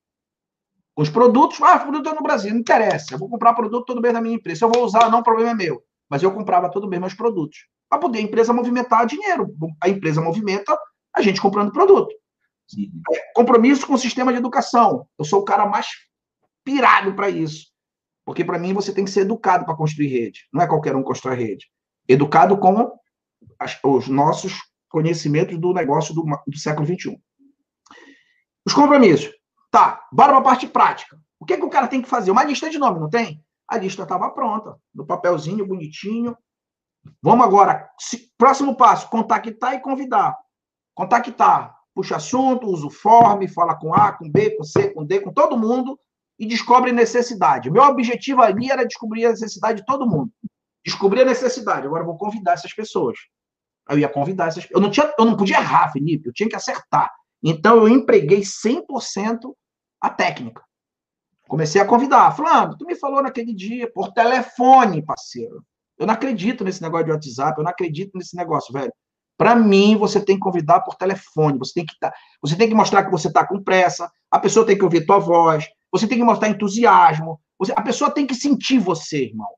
Os 0.96 1.10
produtos, 1.10 1.60
ah, 1.60 1.76
produto 1.76 2.08
é 2.08 2.14
no 2.14 2.22
Brasil, 2.22 2.52
não 2.52 2.60
interessa. 2.60 3.14
Eu 3.14 3.18
vou 3.18 3.28
comprar 3.28 3.52
produto 3.52 3.84
todo 3.84 4.00
mês 4.00 4.14
da 4.14 4.20
minha 4.20 4.36
empresa. 4.36 4.64
Eu 4.64 4.70
vou 4.70 4.84
usar, 4.84 5.10
não, 5.10 5.18
o 5.18 5.24
problema 5.24 5.50
é 5.50 5.54
meu. 5.54 5.82
Mas 6.08 6.22
eu 6.22 6.32
comprava 6.32 6.70
todo 6.70 6.88
mês 6.88 7.00
meus 7.00 7.14
produtos. 7.14 7.66
Para 7.88 7.98
poder 7.98 8.20
a 8.20 8.22
empresa 8.22 8.52
movimentar 8.52 9.06
dinheiro. 9.06 9.52
A 9.82 9.88
empresa 9.88 10.20
movimenta 10.20 10.78
a 11.12 11.20
gente 11.20 11.40
comprando 11.40 11.72
produto. 11.72 12.14
É, 13.12 13.32
compromisso 13.34 13.86
com 13.86 13.94
o 13.94 13.98
sistema 13.98 14.32
de 14.32 14.38
educação. 14.38 15.08
Eu 15.18 15.24
sou 15.24 15.40
o 15.40 15.44
cara 15.44 15.66
mais 15.66 15.88
pirado 16.64 17.12
para 17.14 17.28
isso. 17.28 17.66
Porque 18.24 18.44
para 18.44 18.58
mim 18.58 18.72
você 18.72 18.92
tem 18.92 19.04
que 19.04 19.10
ser 19.10 19.20
educado 19.20 19.64
para 19.64 19.76
construir 19.76 20.08
rede. 20.08 20.46
Não 20.52 20.62
é 20.62 20.66
qualquer 20.68 20.94
um 20.94 21.02
constrói 21.02 21.36
rede. 21.36 21.66
Educado 22.06 22.56
com 22.56 22.92
as, 23.58 23.78
os 23.82 24.06
nossos 24.06 24.52
conhecimentos 24.88 25.58
do 25.58 25.72
negócio 25.72 26.14
do, 26.14 26.24
do 26.46 26.58
século 26.58 26.86
XXI. 26.86 27.20
Os 28.68 28.74
compromissos. 28.74 29.32
Tá, 29.70 30.06
bora 30.12 30.28
para 30.32 30.40
a 30.40 30.42
parte 30.42 30.66
prática. 30.66 31.18
O 31.40 31.46
que, 31.46 31.54
é 31.54 31.56
que 31.56 31.64
o 31.64 31.70
cara 31.70 31.88
tem 31.88 32.02
que 32.02 32.08
fazer? 32.08 32.30
Uma 32.30 32.44
lista 32.44 32.68
de 32.68 32.76
nome, 32.76 33.00
não 33.00 33.08
tem? 33.08 33.42
A 33.66 33.78
lista 33.78 34.02
estava 34.02 34.28
pronta, 34.28 34.76
no 34.94 35.06
papelzinho 35.06 35.66
bonitinho. 35.66 36.36
Vamos 37.22 37.46
agora, 37.46 37.88
próximo 38.36 38.76
passo, 38.76 39.08
contactar 39.08 39.72
e 39.72 39.80
convidar. 39.80 40.36
Contactar, 40.94 41.78
puxa 41.94 42.16
assunto, 42.16 42.66
usa 42.66 42.88
o 42.88 42.90
form, 42.90 43.48
fala 43.48 43.74
com 43.74 43.94
A, 43.94 44.12
com 44.12 44.30
B, 44.30 44.50
com 44.50 44.64
C, 44.64 44.90
com 44.90 45.02
D, 45.02 45.20
com 45.20 45.32
todo 45.32 45.56
mundo 45.56 45.98
e 46.38 46.44
descobre 46.44 46.92
necessidade. 46.92 47.70
Meu 47.70 47.84
objetivo 47.84 48.42
ali 48.42 48.70
era 48.70 48.86
descobrir 48.86 49.24
a 49.24 49.30
necessidade 49.30 49.80
de 49.80 49.86
todo 49.86 50.06
mundo. 50.06 50.30
Descobrir 50.84 51.22
a 51.22 51.24
necessidade. 51.24 51.86
Agora 51.86 52.04
vou 52.04 52.18
convidar 52.18 52.52
essas 52.52 52.74
pessoas. 52.74 53.16
Eu 53.88 53.98
ia 53.98 54.10
convidar 54.10 54.48
essas 54.48 54.66
Eu 54.70 54.78
não, 54.78 54.90
tinha, 54.90 55.10
eu 55.18 55.24
não 55.24 55.38
podia 55.38 55.56
errar, 55.56 55.90
Felipe, 55.90 56.28
eu 56.28 56.34
tinha 56.34 56.50
que 56.50 56.56
acertar. 56.56 57.10
Então 57.42 57.76
eu 57.78 57.88
empreguei 57.88 58.40
100% 58.40 59.54
a 60.00 60.10
técnica. 60.10 60.62
Comecei 61.48 61.80
a 61.80 61.86
convidar. 61.86 62.34
Fulano, 62.36 62.76
tu 62.76 62.84
me 62.84 62.94
falou 62.94 63.22
naquele 63.22 63.54
dia, 63.54 63.90
por 63.92 64.12
telefone, 64.12 65.04
parceiro. 65.04 65.64
Eu 65.98 66.06
não 66.06 66.14
acredito 66.14 66.62
nesse 66.62 66.82
negócio 66.82 67.06
de 67.06 67.12
WhatsApp, 67.12 67.58
eu 67.58 67.64
não 67.64 67.70
acredito 67.70 68.16
nesse 68.16 68.36
negócio, 68.36 68.72
velho. 68.72 68.92
Para 69.36 69.54
mim, 69.54 69.96
você 69.96 70.20
tem 70.20 70.36
que 70.36 70.42
convidar 70.42 70.80
por 70.80 70.96
telefone, 70.96 71.58
você 71.58 71.74
tem 71.74 71.86
que 71.86 71.96
tá, 71.98 72.12
você 72.42 72.56
tem 72.56 72.68
que 72.68 72.74
mostrar 72.74 73.04
que 73.04 73.10
você 73.10 73.28
está 73.28 73.46
com 73.46 73.62
pressa, 73.62 74.10
a 74.30 74.38
pessoa 74.38 74.66
tem 74.66 74.76
que 74.76 74.84
ouvir 74.84 75.06
tua 75.06 75.18
voz, 75.18 75.66
você 75.90 76.06
tem 76.06 76.18
que 76.18 76.24
mostrar 76.24 76.48
entusiasmo. 76.48 77.40
Você, 77.58 77.72
a 77.74 77.82
pessoa 77.82 78.10
tem 78.10 78.26
que 78.26 78.34
sentir 78.34 78.78
você, 78.78 79.24
irmão. 79.24 79.48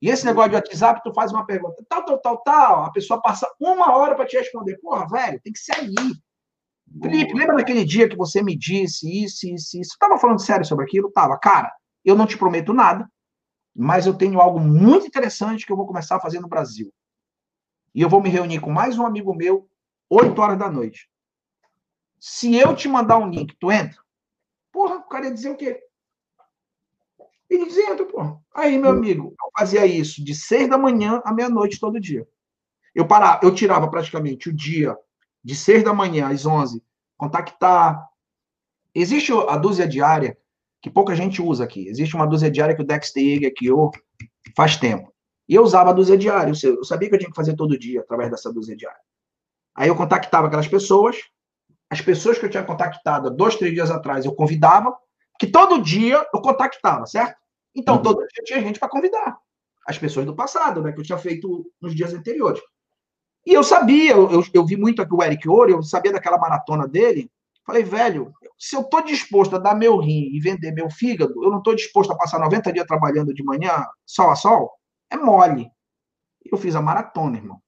E 0.00 0.08
esse 0.08 0.24
negócio 0.24 0.50
de 0.50 0.56
WhatsApp, 0.56 1.00
tu 1.02 1.12
faz 1.12 1.32
uma 1.32 1.44
pergunta, 1.44 1.84
tal, 1.88 2.04
tal, 2.04 2.18
tal, 2.18 2.38
tal, 2.38 2.84
a 2.84 2.92
pessoa 2.92 3.20
passa 3.20 3.48
uma 3.58 3.96
hora 3.96 4.14
para 4.14 4.26
te 4.26 4.36
responder. 4.36 4.78
Porra, 4.78 5.06
velho, 5.08 5.40
tem 5.42 5.52
que 5.52 5.58
ser 5.58 5.74
aí. 5.74 5.94
Felipe, 7.02 7.34
lembra 7.34 7.56
daquele 7.56 7.84
dia 7.84 8.08
que 8.08 8.16
você 8.16 8.42
me 8.42 8.56
disse 8.56 9.06
isso, 9.24 9.46
isso, 9.46 9.78
isso? 9.78 9.90
Você 9.92 9.98
tava 9.98 10.18
falando 10.18 10.40
sério 10.40 10.64
sobre 10.64 10.84
aquilo? 10.84 11.10
Tava. 11.10 11.38
Cara, 11.38 11.72
eu 12.04 12.16
não 12.16 12.26
te 12.26 12.36
prometo 12.36 12.72
nada, 12.72 13.08
mas 13.74 14.06
eu 14.06 14.14
tenho 14.14 14.40
algo 14.40 14.58
muito 14.58 15.06
interessante 15.06 15.66
que 15.66 15.72
eu 15.72 15.76
vou 15.76 15.86
começar 15.86 16.16
a 16.16 16.20
fazer 16.20 16.40
no 16.40 16.48
Brasil. 16.48 16.92
E 17.94 18.00
eu 18.00 18.08
vou 18.08 18.22
me 18.22 18.28
reunir 18.28 18.60
com 18.60 18.70
mais 18.70 18.98
um 18.98 19.06
amigo 19.06 19.34
meu, 19.34 19.68
8 20.10 20.40
horas 20.40 20.58
da 20.58 20.70
noite. 20.70 21.08
Se 22.18 22.54
eu 22.56 22.74
te 22.74 22.88
mandar 22.88 23.18
um 23.18 23.28
link, 23.28 23.54
tu 23.60 23.70
entra? 23.70 24.00
Porra, 24.72 24.96
o 24.96 25.08
cara 25.08 25.26
ia 25.26 25.34
dizer 25.34 25.50
o 25.50 25.56
quê? 25.56 25.80
Ele 27.48 27.66
dizia, 27.66 27.90
entra, 27.90 28.04
porra. 28.04 28.38
Aí, 28.54 28.76
meu 28.78 28.90
amigo, 28.90 29.34
eu 29.40 29.50
fazia 29.56 29.86
isso 29.86 30.22
de 30.22 30.34
seis 30.34 30.68
da 30.68 30.76
manhã 30.76 31.22
à 31.24 31.32
meia-noite 31.32 31.80
todo 31.80 32.00
dia. 32.00 32.26
Eu 32.94 33.06
parava, 33.06 33.40
eu 33.42 33.54
tirava 33.54 33.88
praticamente 33.88 34.48
o 34.48 34.52
dia 34.52 34.96
de 35.48 35.56
seis 35.56 35.82
da 35.82 35.94
manhã 35.94 36.28
às 36.28 36.44
onze, 36.44 36.84
contactar. 37.16 38.06
Existe 38.94 39.32
a 39.32 39.56
dúzia 39.56 39.88
diária 39.88 40.36
que 40.82 40.90
pouca 40.90 41.16
gente 41.16 41.40
usa 41.40 41.64
aqui. 41.64 41.88
Existe 41.88 42.14
uma 42.14 42.26
dúzia 42.26 42.50
diária 42.50 42.76
que 42.76 42.82
o 42.82 42.84
Dexter 42.84 43.22
Yeager 43.22 43.54
criou 43.56 43.90
faz 44.54 44.76
tempo. 44.76 45.10
E 45.48 45.54
eu 45.54 45.62
usava 45.62 45.88
a 45.88 45.94
dúzia 45.94 46.18
diária. 46.18 46.52
Eu 46.62 46.84
sabia 46.84 47.08
que 47.08 47.14
eu 47.14 47.18
tinha 47.18 47.30
que 47.30 47.34
fazer 47.34 47.56
todo 47.56 47.78
dia 47.78 48.02
através 48.02 48.30
dessa 48.30 48.52
dúzia 48.52 48.76
diária. 48.76 49.00
Aí 49.74 49.88
eu 49.88 49.96
contactava 49.96 50.48
aquelas 50.48 50.68
pessoas, 50.68 51.16
as 51.88 52.02
pessoas 52.02 52.38
que 52.38 52.44
eu 52.44 52.50
tinha 52.50 52.62
contactado 52.62 53.30
dois, 53.30 53.56
três 53.56 53.72
dias 53.72 53.90
atrás, 53.90 54.26
eu 54.26 54.34
convidava, 54.34 54.94
que 55.40 55.46
todo 55.46 55.80
dia 55.80 56.26
eu 56.34 56.42
contactava, 56.42 57.06
certo? 57.06 57.38
Então, 57.74 57.96
uhum. 57.96 58.02
todo 58.02 58.18
dia 58.18 58.44
tinha 58.44 58.60
gente 58.60 58.78
para 58.78 58.90
convidar. 58.90 59.38
As 59.86 59.96
pessoas 59.96 60.26
do 60.26 60.36
passado, 60.36 60.82
né? 60.82 60.92
Que 60.92 61.00
eu 61.00 61.04
tinha 61.04 61.16
feito 61.16 61.72
nos 61.80 61.94
dias 61.94 62.12
anteriores. 62.12 62.60
E 63.48 63.54
eu 63.54 63.64
sabia, 63.64 64.12
eu, 64.12 64.44
eu 64.52 64.66
vi 64.66 64.76
muito 64.76 65.00
aqui 65.00 65.14
o 65.14 65.22
Eric 65.22 65.48
Ouro, 65.48 65.70
eu 65.70 65.82
sabia 65.82 66.12
daquela 66.12 66.36
maratona 66.36 66.86
dele. 66.86 67.32
Falei, 67.64 67.82
velho, 67.82 68.30
se 68.58 68.76
eu 68.76 68.82
estou 68.82 69.02
disposto 69.02 69.56
a 69.56 69.58
dar 69.58 69.74
meu 69.74 69.96
rim 69.96 70.28
e 70.34 70.38
vender 70.38 70.70
meu 70.70 70.90
fígado, 70.90 71.32
eu 71.42 71.50
não 71.50 71.56
estou 71.56 71.74
disposto 71.74 72.12
a 72.12 72.14
passar 72.14 72.38
90 72.38 72.70
dias 72.74 72.86
trabalhando 72.86 73.32
de 73.32 73.42
manhã, 73.42 73.86
sol 74.04 74.28
a 74.28 74.36
sol, 74.36 74.70
é 75.10 75.16
mole. 75.16 75.70
Eu 76.44 76.58
fiz 76.58 76.76
a 76.76 76.82
maratona, 76.82 77.38
irmão. 77.38 77.58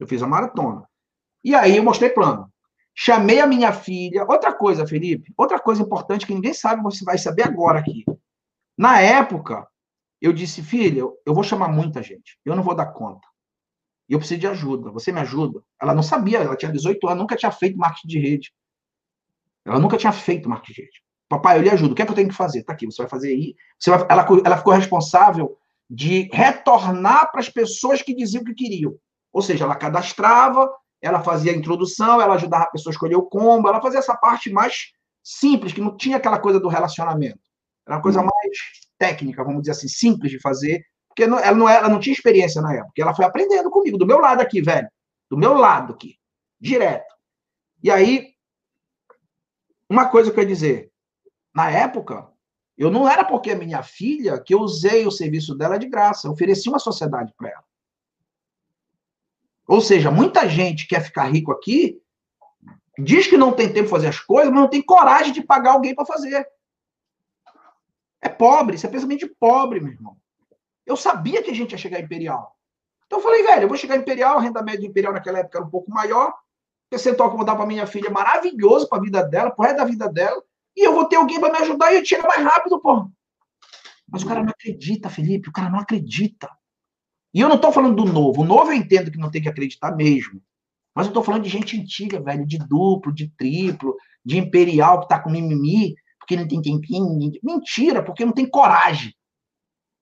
Eu 0.00 0.06
fiz 0.06 0.22
a 0.22 0.26
maratona. 0.26 0.88
E 1.44 1.54
aí 1.54 1.76
eu 1.76 1.84
mostrei 1.84 2.08
plano. 2.08 2.50
Chamei 2.94 3.40
a 3.40 3.46
minha 3.46 3.74
filha. 3.74 4.24
Outra 4.26 4.54
coisa, 4.54 4.86
Felipe, 4.86 5.34
outra 5.36 5.60
coisa 5.60 5.82
importante 5.82 6.26
que 6.26 6.34
ninguém 6.34 6.54
sabe, 6.54 6.82
você 6.82 7.04
vai 7.04 7.18
saber 7.18 7.42
agora 7.42 7.78
aqui. 7.78 8.06
Na 8.74 9.02
época, 9.02 9.68
eu 10.18 10.32
disse, 10.32 10.62
filha, 10.62 11.02
eu 11.26 11.34
vou 11.34 11.44
chamar 11.44 11.68
muita 11.68 12.02
gente. 12.02 12.40
Eu 12.42 12.56
não 12.56 12.62
vou 12.62 12.74
dar 12.74 12.86
conta. 12.86 13.27
E 14.08 14.14
eu 14.14 14.18
preciso 14.18 14.40
de 14.40 14.46
ajuda. 14.46 14.90
Você 14.90 15.12
me 15.12 15.20
ajuda? 15.20 15.62
Ela 15.80 15.94
não 15.94 16.02
sabia, 16.02 16.38
ela 16.38 16.56
tinha 16.56 16.72
18 16.72 17.06
anos, 17.06 17.18
nunca 17.18 17.36
tinha 17.36 17.52
feito 17.52 17.76
marketing 17.76 18.08
de 18.08 18.18
rede. 18.18 18.52
Ela 19.64 19.78
nunca 19.78 19.96
tinha 19.96 20.12
feito 20.12 20.48
marketing 20.48 20.72
de 20.72 20.82
rede. 20.82 21.02
Papai, 21.28 21.58
eu 21.58 21.62
lhe 21.62 21.70
ajudo. 21.70 21.92
O 21.92 21.94
que 21.94 22.00
é 22.00 22.06
que 22.06 22.10
eu 22.10 22.16
tenho 22.16 22.28
que 22.28 22.34
fazer? 22.34 22.62
Tá 22.62 22.72
aqui, 22.72 22.86
você 22.86 23.02
vai 23.02 23.08
fazer 23.08 23.28
aí. 23.28 23.54
Você 23.78 23.90
vai... 23.90 24.06
ela, 24.08 24.26
ela 24.44 24.56
ficou 24.56 24.72
responsável 24.72 25.58
de 25.90 26.28
retornar 26.32 27.30
para 27.30 27.40
as 27.40 27.50
pessoas 27.50 28.00
que 28.00 28.14
diziam 28.14 28.44
que 28.44 28.54
queriam. 28.54 28.94
Ou 29.32 29.42
seja, 29.42 29.64
ela 29.64 29.76
cadastrava, 29.76 30.70
ela 31.00 31.22
fazia 31.22 31.52
a 31.52 31.56
introdução, 31.56 32.20
ela 32.20 32.34
ajudava 32.34 32.64
a 32.64 32.70
pessoa 32.70 32.90
a 32.90 32.94
escolher 32.94 33.16
o 33.16 33.22
combo, 33.22 33.68
ela 33.68 33.80
fazia 33.80 33.98
essa 33.98 34.16
parte 34.16 34.50
mais 34.50 34.92
simples, 35.22 35.72
que 35.72 35.80
não 35.80 35.96
tinha 35.96 36.16
aquela 36.16 36.38
coisa 36.38 36.58
do 36.58 36.68
relacionamento. 36.68 37.40
Era 37.86 37.96
uma 37.96 38.02
coisa 38.02 38.20
uhum. 38.20 38.26
mais 38.26 38.58
técnica, 38.98 39.44
vamos 39.44 39.62
dizer 39.62 39.72
assim, 39.72 39.88
simples 39.88 40.30
de 40.30 40.40
fazer, 40.40 40.82
porque 41.08 41.26
não, 41.26 41.38
ela, 41.38 41.56
não, 41.56 41.68
ela 41.68 41.88
não 41.88 41.98
tinha 41.98 42.12
experiência 42.12 42.62
na 42.62 42.74
época. 42.74 42.92
Ela 42.96 43.14
foi 43.14 43.24
aprendendo 43.24 43.70
comigo, 43.70 43.98
do 43.98 44.06
meu 44.06 44.18
lado 44.18 44.40
aqui, 44.40 44.60
velho. 44.62 44.88
Do 45.30 45.36
meu 45.36 45.54
lado 45.54 45.92
aqui, 45.92 46.16
direto. 46.60 47.14
E 47.82 47.90
aí, 47.90 48.34
uma 49.88 50.08
coisa 50.08 50.30
que 50.30 50.38
eu 50.38 50.42
ia 50.42 50.48
dizer, 50.48 50.92
na 51.54 51.70
época, 51.70 52.28
eu 52.76 52.90
não 52.90 53.08
era 53.08 53.24
porque 53.24 53.50
é 53.50 53.54
minha 53.54 53.82
filha 53.82 54.40
que 54.40 54.54
eu 54.54 54.60
usei 54.60 55.06
o 55.06 55.10
serviço 55.10 55.54
dela 55.56 55.78
de 55.78 55.88
graça, 55.88 56.26
eu 56.26 56.32
ofereci 56.32 56.68
uma 56.68 56.78
sociedade 56.78 57.32
para 57.36 57.50
ela. 57.50 57.64
Ou 59.66 59.80
seja, 59.80 60.10
muita 60.10 60.48
gente 60.48 60.86
quer 60.86 61.02
ficar 61.02 61.24
rico 61.24 61.52
aqui, 61.52 62.00
diz 62.98 63.26
que 63.26 63.36
não 63.36 63.52
tem 63.52 63.72
tempo 63.72 63.88
para 63.88 63.98
fazer 63.98 64.08
as 64.08 64.20
coisas, 64.20 64.50
mas 64.52 64.60
não 64.60 64.70
tem 64.70 64.80
coragem 64.80 65.32
de 65.32 65.42
pagar 65.42 65.72
alguém 65.72 65.94
para 65.94 66.06
fazer. 66.06 66.46
É 68.20 68.28
pobre, 68.28 68.76
isso 68.76 68.86
é 68.86 68.90
pensamento 68.90 69.20
de 69.20 69.34
pobre, 69.34 69.80
meu 69.80 69.92
irmão. 69.92 70.16
Eu 70.88 70.96
sabia 70.96 71.42
que 71.42 71.50
a 71.50 71.54
gente 71.54 71.72
ia 71.72 71.78
chegar 71.78 72.00
imperial. 72.00 72.56
Então 73.06 73.18
eu 73.18 73.22
falei, 73.22 73.42
velho, 73.42 73.64
eu 73.64 73.68
vou 73.68 73.76
chegar 73.76 73.96
imperial, 73.96 74.38
a 74.38 74.40
renda 74.40 74.62
média 74.62 74.86
imperial 74.86 75.12
naquela 75.12 75.40
época 75.40 75.58
era 75.58 75.66
um 75.66 75.70
pouco 75.70 75.90
maior, 75.90 76.32
percentual 76.88 77.28
que 77.28 77.34
eu 77.34 77.38
vou 77.38 77.46
dar 77.46 77.56
para 77.56 77.66
minha 77.66 77.86
filha 77.86 78.08
maravilhoso 78.08 78.88
para 78.88 78.98
a 78.98 79.02
vida 79.02 79.22
dela, 79.22 79.50
pro 79.50 79.64
resto 79.64 79.76
da 79.76 79.84
vida 79.84 80.08
dela, 80.10 80.42
e 80.74 80.86
eu 80.86 80.94
vou 80.94 81.04
ter 81.04 81.16
alguém 81.16 81.38
para 81.38 81.52
me 81.52 81.58
ajudar 81.58 81.92
e 81.92 81.96
eu 81.96 82.02
tiro 82.02 82.22
mais 82.22 82.42
rápido, 82.42 82.80
pô. 82.80 83.06
Mas 84.10 84.22
o 84.22 84.26
cara 84.26 84.42
não 84.42 84.48
acredita, 84.48 85.10
Felipe, 85.10 85.50
o 85.50 85.52
cara 85.52 85.68
não 85.68 85.78
acredita. 85.78 86.48
E 87.34 87.40
eu 87.40 87.48
não 87.48 87.56
estou 87.56 87.70
falando 87.70 87.94
do 87.94 88.10
novo. 88.10 88.40
O 88.40 88.44
novo 88.44 88.70
eu 88.70 88.76
entendo 88.76 89.10
que 89.10 89.18
não 89.18 89.30
tem 89.30 89.42
que 89.42 89.48
acreditar 89.50 89.94
mesmo. 89.94 90.40
Mas 90.94 91.06
eu 91.06 91.10
estou 91.10 91.22
falando 91.22 91.42
de 91.42 91.50
gente 91.50 91.78
antiga, 91.78 92.18
velho, 92.18 92.46
de 92.46 92.58
duplo, 92.58 93.12
de 93.12 93.28
triplo, 93.36 93.94
de 94.24 94.38
imperial 94.38 95.00
que 95.00 95.04
está 95.04 95.20
com 95.20 95.28
mimimi, 95.28 95.94
porque 96.18 96.36
não 96.36 96.48
tem 96.48 96.62
tempinho. 96.62 97.18
Mentira, 97.42 98.02
porque 98.02 98.24
não 98.24 98.32
tem 98.32 98.48
coragem 98.48 99.12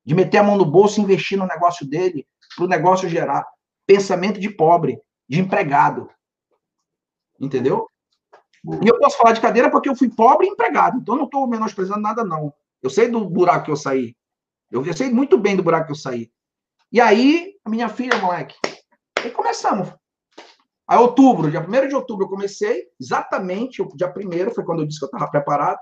de 0.06 0.14
meter 0.14 0.38
a 0.38 0.42
mão 0.44 0.56
no 0.56 0.64
bolso 0.64 1.00
e 1.00 1.02
investir 1.02 1.36
no 1.36 1.46
negócio 1.46 1.84
dele, 1.84 2.24
para 2.54 2.64
o 2.64 2.68
negócio 2.68 3.08
gerar. 3.08 3.44
Pensamento 3.84 4.38
de 4.38 4.48
pobre, 4.48 5.00
de 5.28 5.40
empregado. 5.40 6.08
Entendeu? 7.40 7.88
E 8.82 8.88
eu 8.88 8.98
posso 8.98 9.18
falar 9.18 9.32
de 9.32 9.40
cadeira 9.40 9.70
porque 9.70 9.88
eu 9.88 9.96
fui 9.96 10.08
pobre 10.08 10.46
e 10.46 10.50
empregado. 10.50 10.98
Então 10.98 11.14
eu 11.14 11.18
não 11.18 11.24
estou 11.26 11.46
menosprezando 11.48 12.00
nada, 12.00 12.24
não. 12.24 12.54
Eu 12.80 12.88
sei 12.88 13.08
do 13.08 13.28
buraco 13.28 13.64
que 13.64 13.70
eu 13.70 13.76
saí. 13.76 14.16
Eu, 14.70 14.84
eu 14.84 14.94
sei 14.94 15.10
muito 15.10 15.36
bem 15.36 15.56
do 15.56 15.62
buraco 15.62 15.86
que 15.86 15.92
eu 15.92 15.96
saí. 15.96 16.30
E 16.92 17.00
aí, 17.00 17.54
a 17.64 17.70
minha 17.70 17.88
filha, 17.88 18.16
moleque, 18.18 18.54
começamos. 19.34 19.92
Aí, 20.86 20.98
outubro, 20.98 21.50
dia 21.50 21.60
1 21.60 21.88
de 21.88 21.96
outubro, 21.96 22.24
eu 22.24 22.28
comecei, 22.28 22.84
exatamente, 23.00 23.82
o 23.82 23.88
dia 23.96 24.12
1 24.16 24.54
foi 24.54 24.64
quando 24.64 24.82
eu 24.82 24.86
disse 24.86 25.00
que 25.00 25.04
eu 25.04 25.08
estava 25.08 25.28
preparado. 25.30 25.80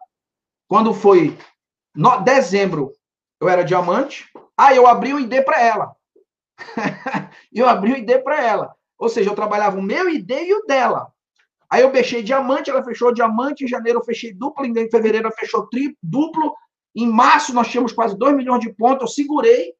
Quando 0.67 0.95
foi 0.95 1.37
no, 1.95 2.21
dezembro, 2.21 2.93
eu 3.41 3.49
era 3.49 3.65
diamante. 3.65 4.31
Aí, 4.57 4.77
eu 4.77 4.87
abri 4.87 5.13
o 5.13 5.21
ID 5.21 5.45
para 5.45 5.61
ela. 5.61 5.97
eu 7.53 7.69
abri 7.69 7.93
o 7.93 7.97
ID 7.97 8.23
para 8.23 8.43
ela. 8.43 8.75
Ou 8.99 9.09
seja, 9.09 9.31
eu 9.31 9.35
trabalhava 9.35 9.79
o 9.79 9.83
meu 9.83 10.09
ID 10.09 10.31
e 10.31 10.55
o 10.55 10.65
dela. 10.67 11.13
Aí 11.69 11.83
eu 11.83 11.91
fechei 11.91 12.23
diamante, 12.23 12.71
ela 12.71 12.85
fechou 12.85 13.13
diamante, 13.13 13.65
em 13.65 13.69
janeiro 13.69 13.99
eu 13.99 14.05
fechei 14.05 14.33
duplo, 14.33 14.65
em 14.65 14.91
fevereiro 14.91 15.27
ela 15.27 15.37
fechou 15.37 15.67
triplo, 15.67 15.97
duplo, 16.03 16.55
em 16.95 17.09
março 17.09 17.53
nós 17.53 17.69
tínhamos 17.69 17.93
quase 17.93 18.17
2 18.17 18.37
milhões 18.37 18.61
de 18.61 18.73
pontos, 18.73 19.03
eu 19.03 19.09
segurei, 19.09 19.75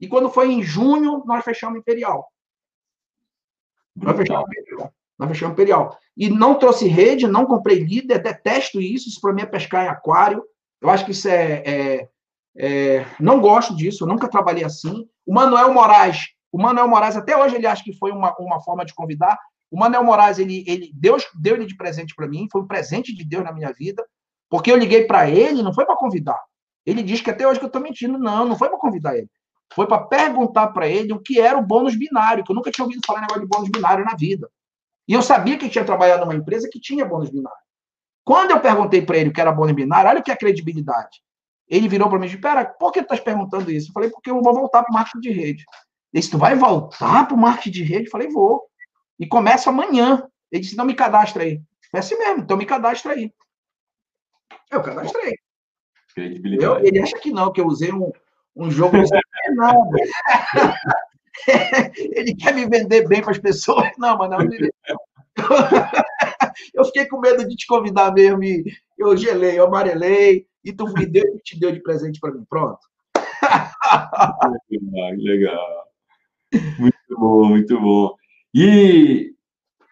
e 0.00 0.08
quando 0.08 0.30
foi 0.30 0.50
em 0.50 0.62
junho, 0.62 1.22
nós 1.26 1.44
fechamos 1.44 1.78
Imperial. 1.78 2.26
Nós 3.94 4.16
fechamos 4.16 4.48
Imperial. 4.48 4.92
Nós 5.18 5.28
fechamos 5.28 5.52
Imperial. 5.52 5.98
E 6.16 6.28
não 6.28 6.56
trouxe 6.56 6.86
rede, 6.88 7.26
não 7.26 7.46
comprei 7.46 7.78
líder, 7.78 8.20
detesto 8.20 8.80
isso, 8.80 9.08
isso 9.08 9.20
para 9.20 9.32
mim 9.32 9.42
é 9.42 9.46
pescar 9.46 9.86
em 9.86 9.88
aquário. 9.88 10.44
Eu 10.80 10.90
acho 10.90 11.04
que 11.04 11.10
isso 11.10 11.28
é, 11.28 11.62
é, 11.64 12.08
é, 12.58 13.06
Não 13.20 13.40
gosto 13.40 13.76
disso, 13.76 14.04
eu 14.04 14.08
nunca 14.08 14.28
trabalhei 14.28 14.64
assim. 14.64 15.08
O 15.24 15.32
Manuel 15.32 15.72
Moraes, 15.72 16.28
o 16.50 16.60
Manuel 16.60 16.88
Moraes, 16.88 17.16
até 17.16 17.36
hoje 17.36 17.54
ele 17.54 17.66
acha 17.66 17.84
que 17.84 17.96
foi 17.96 18.10
uma, 18.10 18.34
uma 18.38 18.60
forma 18.60 18.84
de 18.84 18.94
convidar. 18.94 19.38
O 19.70 19.78
Manuel 19.78 20.04
Moraes, 20.04 20.38
ele, 20.38 20.64
ele 20.66 20.90
Deus 20.94 21.24
deu 21.34 21.54
ele 21.54 21.66
de 21.66 21.76
presente 21.76 22.14
para 22.14 22.26
mim, 22.26 22.48
foi 22.50 22.62
um 22.62 22.66
presente 22.66 23.14
de 23.14 23.24
Deus 23.24 23.44
na 23.44 23.52
minha 23.52 23.72
vida, 23.72 24.04
porque 24.50 24.72
eu 24.72 24.76
liguei 24.76 25.04
para 25.04 25.28
ele, 25.30 25.62
não 25.62 25.72
foi 25.72 25.84
para 25.84 25.96
convidar. 25.96 26.40
Ele 26.84 27.02
diz 27.02 27.20
que 27.20 27.30
até 27.30 27.46
hoje 27.46 27.58
que 27.60 27.66
eu 27.66 27.68
estou 27.68 27.82
mentindo. 27.82 28.18
Não, 28.18 28.46
não 28.46 28.56
foi 28.56 28.68
para 28.68 28.78
convidar 28.78 29.16
ele. 29.16 29.28
Foi 29.74 29.86
para 29.86 29.98
perguntar 30.04 30.68
para 30.68 30.88
ele 30.88 31.12
o 31.12 31.20
que 31.20 31.38
era 31.38 31.58
o 31.58 31.62
bônus 31.62 31.94
binário, 31.94 32.42
que 32.42 32.50
eu 32.50 32.56
nunca 32.56 32.70
tinha 32.70 32.84
ouvido 32.84 33.02
falar 33.06 33.20
negócio 33.20 33.42
de 33.42 33.48
bônus 33.48 33.68
binário 33.68 34.04
na 34.04 34.16
vida. 34.16 34.48
E 35.06 35.12
eu 35.12 35.20
sabia 35.20 35.58
que 35.58 35.68
tinha 35.68 35.84
trabalhado 35.84 36.24
numa 36.24 36.34
empresa 36.34 36.68
que 36.70 36.80
tinha 36.80 37.04
bônus 37.04 37.28
binário. 37.28 37.58
Quando 38.24 38.52
eu 38.52 38.60
perguntei 38.60 39.02
para 39.02 39.18
ele 39.18 39.28
o 39.28 39.32
que 39.32 39.40
era 39.40 39.52
bônus 39.52 39.74
binário, 39.74 40.10
olha 40.10 40.22
que 40.22 40.30
é 40.30 40.36
credibilidade. 40.36 41.22
Ele 41.68 41.88
virou 41.88 42.08
para 42.08 42.18
mim 42.18 42.26
e 42.26 42.28
disse: 42.28 42.40
Pera, 42.40 42.64
por 42.64 42.92
que 42.92 43.00
tu 43.00 43.04
estás 43.04 43.20
perguntando 43.20 43.70
isso? 43.70 43.90
Eu 43.90 43.92
falei: 43.92 44.10
Porque 44.10 44.30
eu 44.30 44.40
vou 44.40 44.54
voltar 44.54 44.82
para 44.82 44.90
o 44.90 44.94
marketing 44.94 45.20
de 45.20 45.30
rede. 45.30 45.64
Ele 46.12 46.20
disse: 46.20 46.30
Tu 46.30 46.38
vai 46.38 46.54
voltar 46.54 47.26
para 47.26 47.36
o 47.36 47.38
marketing 47.38 47.70
de 47.70 47.82
rede? 47.82 48.06
Eu 48.06 48.10
falei: 48.10 48.28
Vou. 48.28 48.66
E 49.18 49.26
começa 49.26 49.70
amanhã. 49.70 50.26
Ele 50.50 50.62
disse: 50.62 50.76
Não 50.76 50.84
me 50.84 50.94
cadastra 50.94 51.42
aí. 51.42 51.60
É 51.94 51.98
assim 51.98 52.16
mesmo, 52.16 52.42
então 52.42 52.56
me 52.56 52.66
cadastra 52.66 53.12
aí. 53.12 53.32
Eu 54.70 54.82
cadastrei. 54.82 55.34
Eu, 56.60 56.84
ele 56.84 57.00
acha 57.00 57.18
que 57.18 57.30
não, 57.30 57.52
que 57.52 57.60
eu 57.60 57.66
usei 57.66 57.92
um, 57.92 58.10
um 58.56 58.70
jogo 58.70 59.02
de 59.02 59.10
nada. 59.54 59.78
ele 61.96 62.34
quer 62.34 62.54
me 62.54 62.66
vender 62.66 63.06
bem 63.06 63.22
para 63.22 63.30
as 63.30 63.38
pessoas. 63.38 63.90
Não, 63.96 64.18
mas 64.18 64.30
não. 64.30 64.38
Eu 66.74 66.84
fiquei 66.86 67.06
com 67.06 67.20
medo 67.20 67.46
de 67.46 67.54
te 67.54 67.66
convidar 67.66 68.12
mesmo. 68.12 68.42
E 68.42 68.64
eu 68.98 69.16
gelei, 69.16 69.58
eu 69.58 69.66
amarelei. 69.66 70.46
E 70.68 70.72
tu 70.72 70.84
me 70.92 71.06
deu 71.06 71.24
e 71.34 71.38
te 71.38 71.58
deu 71.58 71.72
de 71.72 71.80
presente 71.80 72.20
para 72.20 72.32
mim. 72.32 72.44
Pronto. 72.48 72.78
Legal, 74.70 75.12
legal. 75.16 75.88
Muito 76.78 77.16
bom, 77.16 77.44
muito 77.46 77.80
bom. 77.80 78.14
E 78.54 79.34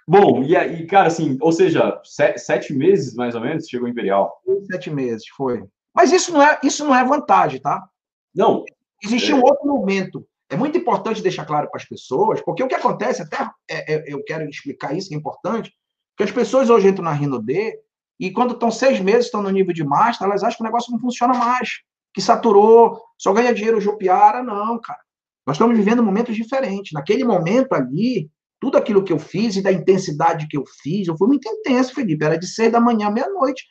Bom, 0.09 0.45
e 0.45 0.57
aí, 0.57 0.87
cara, 0.87 1.09
assim, 1.09 1.37
ou 1.41 1.51
seja, 1.51 2.01
sete, 2.05 2.39
sete, 2.39 2.73
meses 2.73 3.13
mais 3.15 3.35
ou 3.35 3.41
menos 3.41 3.67
chegou 3.67 3.89
o 3.89 3.91
Imperial. 3.91 4.41
Sete 4.71 4.89
meses, 4.89 5.27
foi. 5.37 5.65
Mas 5.93 6.13
isso 6.13 6.33
não 6.33 6.41
é, 6.41 6.61
isso 6.63 6.85
não 6.85 6.95
é 6.95 7.05
vantagem, 7.05 7.61
tá? 7.61 7.89
Não. 8.33 8.65
Existe 9.03 9.33
é... 9.33 9.35
um 9.35 9.43
outro 9.43 9.67
momento. 9.67 10.25
É 10.49 10.57
muito 10.57 10.79
importante 10.79 11.23
deixar 11.23 11.45
claro 11.45 11.69
para 11.69 11.81
as 11.81 11.89
pessoas, 11.89 12.41
porque 12.41 12.63
o 12.63 12.69
que 12.69 12.75
acontece, 12.77 13.23
até 13.23 13.51
é, 13.69 13.95
é, 13.95 14.05
eu 14.07 14.23
quero 14.23 14.49
explicar 14.49 14.97
isso, 14.97 15.09
que 15.09 15.15
é 15.17 15.19
importante, 15.19 15.73
que 16.17 16.23
as 16.23 16.31
pessoas 16.31 16.71
hoje 16.71 16.87
entram 16.87 17.05
na 17.05 17.13
Rino 17.13 17.43
D 17.43 17.77
e 18.19 18.31
quando 18.31 18.55
estão 18.55 18.71
seis 18.71 19.01
meses, 19.01 19.27
estão 19.27 19.43
no 19.43 19.51
nível 19.51 19.75
de 19.75 19.85
master, 19.85 20.27
elas 20.27 20.43
acham 20.43 20.59
que 20.59 20.63
o 20.63 20.67
negócio 20.67 20.93
não 20.93 20.99
funciona 20.99 21.35
mais, 21.35 21.81
que 22.15 22.23
saturou, 22.23 23.01
só 23.19 23.33
ganha 23.33 23.55
dinheiro 23.55 23.81
Jupiara. 23.81 24.43
Não, 24.43 24.81
cara. 24.81 25.01
Nós 25.47 25.57
estamos 25.57 25.77
vivendo 25.77 26.03
momentos 26.03 26.35
diferentes. 26.35 26.93
Naquele 26.93 27.25
momento 27.25 27.73
ali, 27.75 28.31
tudo 28.59 28.79
aquilo 28.79 29.05
que 29.05 29.13
eu 29.13 29.19
fiz 29.19 29.57
e 29.57 29.63
da 29.63 29.71
intensidade 29.71 30.49
que 30.49 30.57
eu 30.57 30.65
fiz, 30.83 31.07
eu 31.07 31.17
fui 31.17 31.29
muito 31.29 31.49
intenso, 31.49 31.95
Felipe. 31.95 32.25
Era 32.25 32.39
de 32.39 32.47
seis 32.47 32.73
da 32.73 32.81
manhã 32.81 33.09
à 33.09 33.11
meia-noite. 33.11 33.65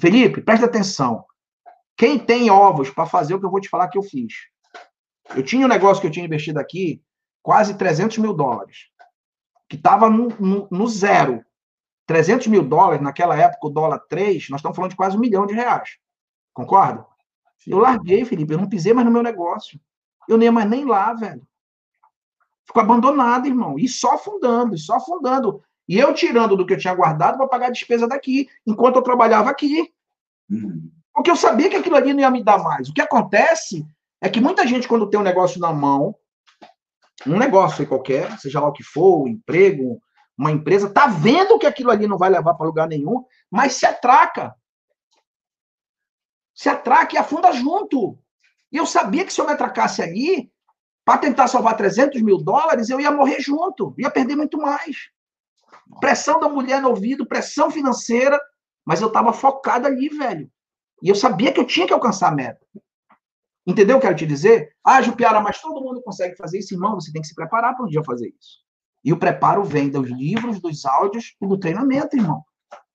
Felipe, 0.00 0.40
presta 0.40 0.66
atenção. 0.66 1.24
Quem 1.96 2.18
tem 2.18 2.50
ovos 2.50 2.90
para 2.90 3.06
fazer 3.06 3.34
o 3.34 3.40
que 3.40 3.46
eu 3.46 3.50
vou 3.50 3.60
te 3.60 3.68
falar 3.68 3.88
que 3.88 3.98
eu 3.98 4.02
fiz? 4.02 4.32
Eu 5.36 5.42
tinha 5.42 5.64
um 5.64 5.68
negócio 5.68 6.00
que 6.00 6.06
eu 6.06 6.10
tinha 6.10 6.26
investido 6.26 6.58
aqui, 6.58 7.02
quase 7.42 7.74
300 7.74 8.18
mil 8.18 8.34
dólares, 8.34 8.78
que 9.68 9.76
estava 9.76 10.10
no, 10.10 10.28
no, 10.40 10.68
no, 10.70 10.88
zero. 10.88 11.44
300 12.06 12.46
mil 12.48 12.62
dólares, 12.62 13.02
naquela 13.02 13.36
época, 13.36 13.66
o 13.66 13.70
dólar 13.70 14.00
3, 14.08 14.48
nós 14.50 14.58
estamos 14.58 14.76
falando 14.76 14.90
de 14.90 14.96
quase 14.96 15.16
um 15.16 15.20
milhão 15.20 15.46
de 15.46 15.54
reais. 15.54 15.98
Concorda? 16.52 17.06
Eu 17.66 17.78
larguei, 17.78 18.24
Felipe, 18.24 18.52
eu 18.52 18.58
não 18.58 18.68
pisei 18.68 18.92
mais 18.92 19.06
no 19.06 19.12
meu 19.12 19.22
negócio. 19.22 19.80
Eu 20.28 20.36
nem 20.36 20.50
mais 20.50 20.68
nem 20.68 20.84
lá, 20.84 21.12
velho. 21.12 21.42
Ficou 22.66 22.82
abandonado, 22.82 23.46
irmão. 23.46 23.78
E 23.78 23.88
só 23.88 24.14
afundando, 24.14 24.74
e 24.74 24.78
só 24.78 24.96
afundando. 24.96 25.62
E 25.88 25.98
eu 25.98 26.12
tirando 26.14 26.56
do 26.56 26.66
que 26.66 26.74
eu 26.74 26.78
tinha 26.78 26.94
guardado 26.94 27.36
para 27.36 27.48
pagar 27.48 27.66
a 27.66 27.70
despesa 27.70 28.06
daqui, 28.06 28.48
enquanto 28.66 28.96
eu 28.96 29.02
trabalhava 29.02 29.50
aqui. 29.50 29.92
Uhum. 30.50 30.90
Porque 31.14 31.30
eu 31.30 31.36
sabia 31.36 31.68
que 31.68 31.76
aquilo 31.76 31.96
ali 31.96 32.12
não 32.12 32.20
ia 32.20 32.30
me 32.30 32.42
dar 32.42 32.58
mais. 32.58 32.88
O 32.88 32.94
que 32.94 33.02
acontece 33.02 33.86
é 34.20 34.28
que 34.28 34.40
muita 34.40 34.66
gente, 34.66 34.88
quando 34.88 35.08
tem 35.08 35.20
um 35.20 35.24
negócio 35.24 35.60
na 35.60 35.72
mão, 35.72 36.14
um 37.26 37.38
negócio 37.38 37.86
qualquer, 37.86 38.38
seja 38.38 38.60
lá 38.60 38.68
o 38.68 38.72
que 38.72 38.82
for, 38.82 39.22
um 39.22 39.28
emprego, 39.28 40.00
uma 40.36 40.50
empresa, 40.50 40.92
tá 40.92 41.06
vendo 41.06 41.58
que 41.58 41.66
aquilo 41.66 41.90
ali 41.90 42.06
não 42.06 42.18
vai 42.18 42.30
levar 42.30 42.54
para 42.54 42.66
lugar 42.66 42.88
nenhum, 42.88 43.24
mas 43.50 43.74
se 43.74 43.86
atraca. 43.86 44.54
Se 46.54 46.68
atraca 46.68 47.14
e 47.14 47.18
afunda 47.18 47.52
junto. 47.52 48.18
E 48.70 48.76
eu 48.76 48.86
sabia 48.86 49.24
que 49.24 49.32
se 49.32 49.40
eu 49.40 49.46
me 49.46 49.52
atracasse 49.52 50.02
ali, 50.02 50.50
para 51.04 51.18
tentar 51.18 51.48
salvar 51.48 51.76
300 51.76 52.22
mil 52.22 52.38
dólares, 52.38 52.88
eu 52.88 53.00
ia 53.00 53.10
morrer 53.10 53.40
junto, 53.40 53.94
ia 53.98 54.10
perder 54.10 54.36
muito 54.36 54.58
mais. 54.58 55.10
Pressão 56.00 56.38
da 56.40 56.48
mulher 56.48 56.80
no 56.80 56.88
ouvido, 56.88 57.26
pressão 57.26 57.70
financeira, 57.70 58.40
mas 58.84 59.00
eu 59.00 59.08
estava 59.08 59.32
focado 59.32 59.86
ali, 59.86 60.08
velho. 60.08 60.50
E 61.02 61.08
eu 61.08 61.14
sabia 61.14 61.52
que 61.52 61.58
eu 61.58 61.66
tinha 61.66 61.86
que 61.86 61.92
alcançar 61.92 62.28
a 62.28 62.34
meta. 62.34 62.64
Entendeu 63.66 63.96
o 63.96 64.00
que 64.00 64.06
eu 64.06 64.10
quero 64.10 64.18
te 64.18 64.26
dizer? 64.26 64.74
Ah, 64.84 65.02
Jupiara, 65.02 65.40
mas 65.40 65.60
todo 65.60 65.82
mundo 65.82 66.02
consegue 66.02 66.36
fazer 66.36 66.58
isso, 66.58 66.74
irmão. 66.74 66.94
Você 66.94 67.12
tem 67.12 67.22
que 67.22 67.28
se 67.28 67.34
preparar 67.34 67.74
para 67.74 67.84
um 67.84 67.88
dia 67.88 68.02
fazer 68.04 68.28
isso. 68.28 68.60
E 69.04 69.12
o 69.12 69.18
preparo 69.18 69.64
vem 69.64 69.88
dos 69.88 70.08
livros, 70.08 70.60
dos 70.60 70.84
áudios 70.84 71.34
e 71.40 71.46
do 71.46 71.58
treinamento, 71.58 72.16
irmão. 72.16 72.42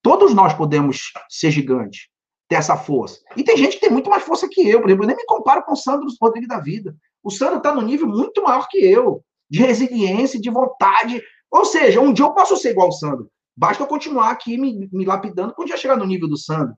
Todos 0.02 0.34
nós 0.34 0.54
podemos 0.54 1.12
ser 1.30 1.52
gigantes, 1.52 2.08
ter 2.48 2.56
essa 2.56 2.78
força. 2.78 3.20
E 3.36 3.44
tem 3.44 3.58
gente 3.58 3.76
que 3.76 3.82
tem 3.82 3.92
muito 3.92 4.10
mais 4.10 4.24
força 4.24 4.48
que 4.48 4.68
eu. 4.68 4.80
Por 4.80 4.90
exemplo, 4.90 5.04
eu 5.04 5.08
nem 5.08 5.18
me 5.18 5.26
comparo 5.26 5.64
com 5.64 5.74
o 5.74 5.76
Sandro 5.76 6.08
Rodrigues 6.22 6.48
da 6.48 6.60
vida. 6.60 6.96
O 7.24 7.30
Sandro 7.30 7.58
está 7.58 7.74
no 7.74 7.82
nível 7.82 8.08
muito 8.08 8.42
maior 8.42 8.68
que 8.70 8.78
eu, 8.78 9.22
de 9.50 9.60
resiliência, 9.60 10.40
de 10.40 10.50
vontade. 10.50 11.22
Ou 11.52 11.66
seja, 11.66 12.00
um 12.00 12.14
dia 12.14 12.26
eu 12.26 12.34
posso 12.34 12.56
ser 12.56 12.72
igual 12.72 12.88
ao 12.88 12.94
Sandro. 12.94 13.30
Basta 13.56 13.84
eu 13.84 13.88
continuar 13.88 14.30
aqui 14.30 14.58
me, 14.58 14.88
me 14.92 15.04
lapidando 15.04 15.54
quando 15.54 15.70
já 15.70 15.78
chegar 15.78 15.98
no 15.98 16.06
nível 16.06 16.30
do 16.30 16.38
Sandro. 16.38 16.76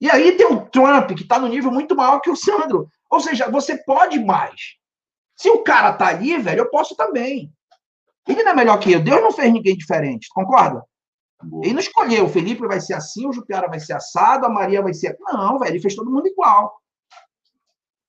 E 0.00 0.08
aí 0.08 0.32
tem 0.32 0.46
o 0.46 0.66
Trump, 0.66 1.10
que 1.12 1.22
está 1.22 1.38
no 1.38 1.48
nível 1.48 1.70
muito 1.70 1.96
maior 1.96 2.20
que 2.20 2.30
o 2.30 2.36
Sandro. 2.36 2.88
Ou 3.10 3.20
seja, 3.20 3.50
você 3.50 3.76
pode 3.84 4.18
mais. 4.18 4.76
Se 5.36 5.50
o 5.50 5.62
cara 5.62 5.92
tá 5.92 6.06
ali, 6.08 6.38
velho, 6.38 6.60
eu 6.60 6.70
posso 6.70 6.94
também. 6.94 7.52
Ele 8.28 8.42
não 8.42 8.52
é 8.52 8.54
melhor 8.54 8.78
que 8.78 8.92
eu. 8.92 9.00
Deus 9.00 9.20
não 9.20 9.32
fez 9.32 9.52
ninguém 9.52 9.76
diferente, 9.76 10.28
concorda? 10.32 10.84
Boa. 11.42 11.64
Ele 11.64 11.74
não 11.74 11.80
escolheu. 11.80 12.26
O 12.26 12.28
Felipe 12.28 12.66
vai 12.66 12.80
ser 12.80 12.94
assim, 12.94 13.26
o 13.26 13.32
Jupiara 13.32 13.68
vai 13.68 13.80
ser 13.80 13.94
assado, 13.94 14.46
a 14.46 14.48
Maria 14.48 14.82
vai 14.82 14.92
ser. 14.92 15.16
Não, 15.20 15.58
velho, 15.58 15.72
ele 15.72 15.80
fez 15.80 15.94
todo 15.94 16.10
mundo 16.10 16.28
igual. 16.28 16.80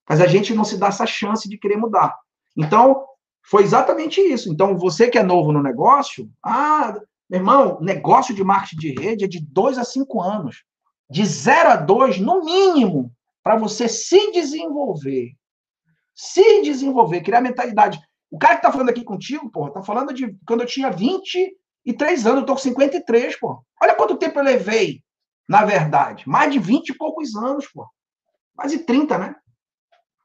Mas 0.07 0.20
a 0.20 0.28
gente 0.28 0.53
não 0.53 0.64
se 0.64 0.78
dá 0.78 0.88
essa 0.88 1.05
chance 1.05 1.47
de 1.47 1.57
querer 1.57 1.78
mudar. 1.78 2.18
Então, 2.57 3.05
foi 3.43 3.64
exatamente 3.64 4.20
isso. 4.20 4.51
Então, 4.51 4.78
você 4.78 5.09
que 5.09 5.18
é 5.18 5.24
novo 5.24 5.51
no 5.51 5.64
negócio, 5.64 6.30
ah, 6.43 6.99
meu 7.30 7.39
irmão, 7.39 7.80
negócio 7.82 8.36
de 8.36 8.43
marketing 8.43 8.78
de 8.78 8.99
rede 8.99 9.24
é 9.24 9.28
de 9.28 9.39
dois 9.39 9.78
a 9.78 9.86
cinco 9.86 10.22
anos 10.22 10.64
de 11.12 11.26
0 11.26 11.70
a 11.70 11.76
2, 11.76 12.20
no 12.22 12.45
mínimo, 12.45 13.14
para 13.43 13.57
você 13.57 13.89
se 13.89 14.32
desenvolver. 14.32 15.34
Se 16.16 16.62
desenvolver, 16.62 17.22
criar 17.22 17.41
mentalidade. 17.41 17.99
O 18.32 18.40
cara 18.40 18.56
que 18.56 18.60
está 18.60 18.72
falando 18.72 18.90
aqui 18.90 19.04
contigo, 19.04 19.52
pô, 19.52 19.70
tá 19.70 19.84
falando 19.84 20.14
de 20.14 20.36
quando 20.48 20.62
eu 20.62 20.68
tinha 20.68 20.90
23 20.90 22.26
anos, 22.26 22.40
eu 22.40 22.46
tô 22.46 22.54
com 22.54 22.60
53, 22.60 23.36
pô. 23.38 23.64
Olha 23.82 23.94
quanto 23.94 24.18
tempo 24.18 24.40
eu 24.40 24.44
levei, 24.44 25.04
na 25.48 25.66
verdade. 25.66 26.28
Mais 26.28 26.52
de 26.52 26.58
20 26.58 26.90
e 26.90 26.98
poucos 26.98 27.36
anos, 27.36 27.68
pô. 27.68 27.86
Quase 28.56 28.80
30, 28.80 29.18
né? 29.18 29.36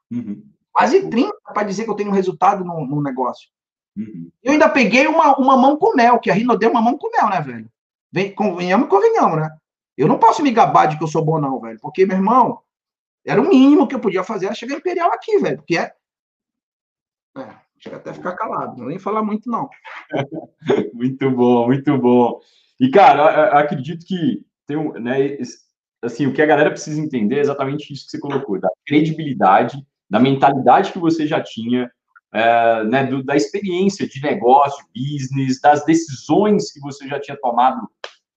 Uhum. 0.09 0.43
Quase 0.71 1.09
30 1.09 1.35
para 1.53 1.63
dizer 1.67 1.83
que 1.83 1.89
eu 1.89 1.95
tenho 1.95 2.09
um 2.09 2.13
resultado 2.13 2.63
no, 2.63 2.85
no 2.85 3.01
negócio. 3.01 3.49
Uhum. 3.97 4.31
Eu 4.41 4.53
ainda 4.53 4.69
peguei 4.69 5.07
uma, 5.07 5.35
uma 5.37 5.57
mão 5.57 5.75
com 5.75 5.95
mel, 5.95 6.19
que 6.19 6.31
a 6.31 6.33
Rino 6.33 6.57
deu 6.57 6.69
uma 6.69 6.81
mão 6.81 6.97
com 6.97 7.11
mel, 7.11 7.29
né, 7.29 7.41
velho? 7.41 7.69
Vem, 8.11 8.33
convenhamos, 8.33 8.87
convenhamos, 8.87 9.37
né? 9.37 9.49
Eu 9.97 10.07
não 10.07 10.19
posso 10.19 10.41
me 10.43 10.51
gabar 10.51 10.85
de 10.85 10.97
que 10.97 11.03
eu 11.03 11.07
sou 11.07 11.25
bom, 11.25 11.39
não, 11.39 11.59
velho. 11.59 11.79
Porque, 11.81 12.05
meu 12.05 12.15
irmão, 12.15 12.61
Era 13.25 13.41
o 13.41 13.49
mínimo 13.49 13.87
que 13.87 13.93
eu 13.93 13.99
podia 13.99 14.23
fazer, 14.23 14.45
era 14.45 14.55
chegar 14.55 14.75
imperial 14.75 15.11
aqui, 15.11 15.37
velho, 15.39 15.57
porque 15.57 15.77
é. 15.77 15.91
É, 17.37 17.55
chega 17.79 17.97
até 17.97 18.13
ficar 18.13 18.35
calado, 18.35 18.77
não 18.77 18.87
nem 18.87 18.99
falar 18.99 19.23
muito, 19.23 19.49
não. 19.49 19.69
muito 20.93 21.31
bom, 21.31 21.67
muito 21.67 21.97
bom. 21.97 22.39
E, 22.79 22.89
cara, 22.89 23.51
eu 23.51 23.57
acredito 23.57 24.05
que 24.05 24.45
tem 24.65 24.77
um, 24.77 24.93
né, 24.93 25.37
assim, 26.01 26.25
o 26.27 26.33
que 26.33 26.41
a 26.41 26.45
galera 26.45 26.69
precisa 26.69 27.01
entender 27.01 27.37
é 27.37 27.41
exatamente 27.41 27.91
isso 27.91 28.05
que 28.05 28.11
você 28.11 28.19
colocou, 28.19 28.59
da 28.59 28.69
credibilidade, 28.85 29.77
da 30.09 30.19
mentalidade 30.19 30.91
que 30.91 30.99
você 30.99 31.25
já 31.25 31.41
tinha, 31.41 31.89
é, 32.33 32.83
né, 32.83 33.05
do, 33.05 33.23
da 33.23 33.35
experiência 33.35 34.07
de 34.07 34.21
negócio, 34.21 34.85
business, 34.95 35.59
das 35.61 35.85
decisões 35.85 36.71
que 36.71 36.79
você 36.79 37.07
já 37.07 37.19
tinha 37.19 37.37
tomado, 37.39 37.87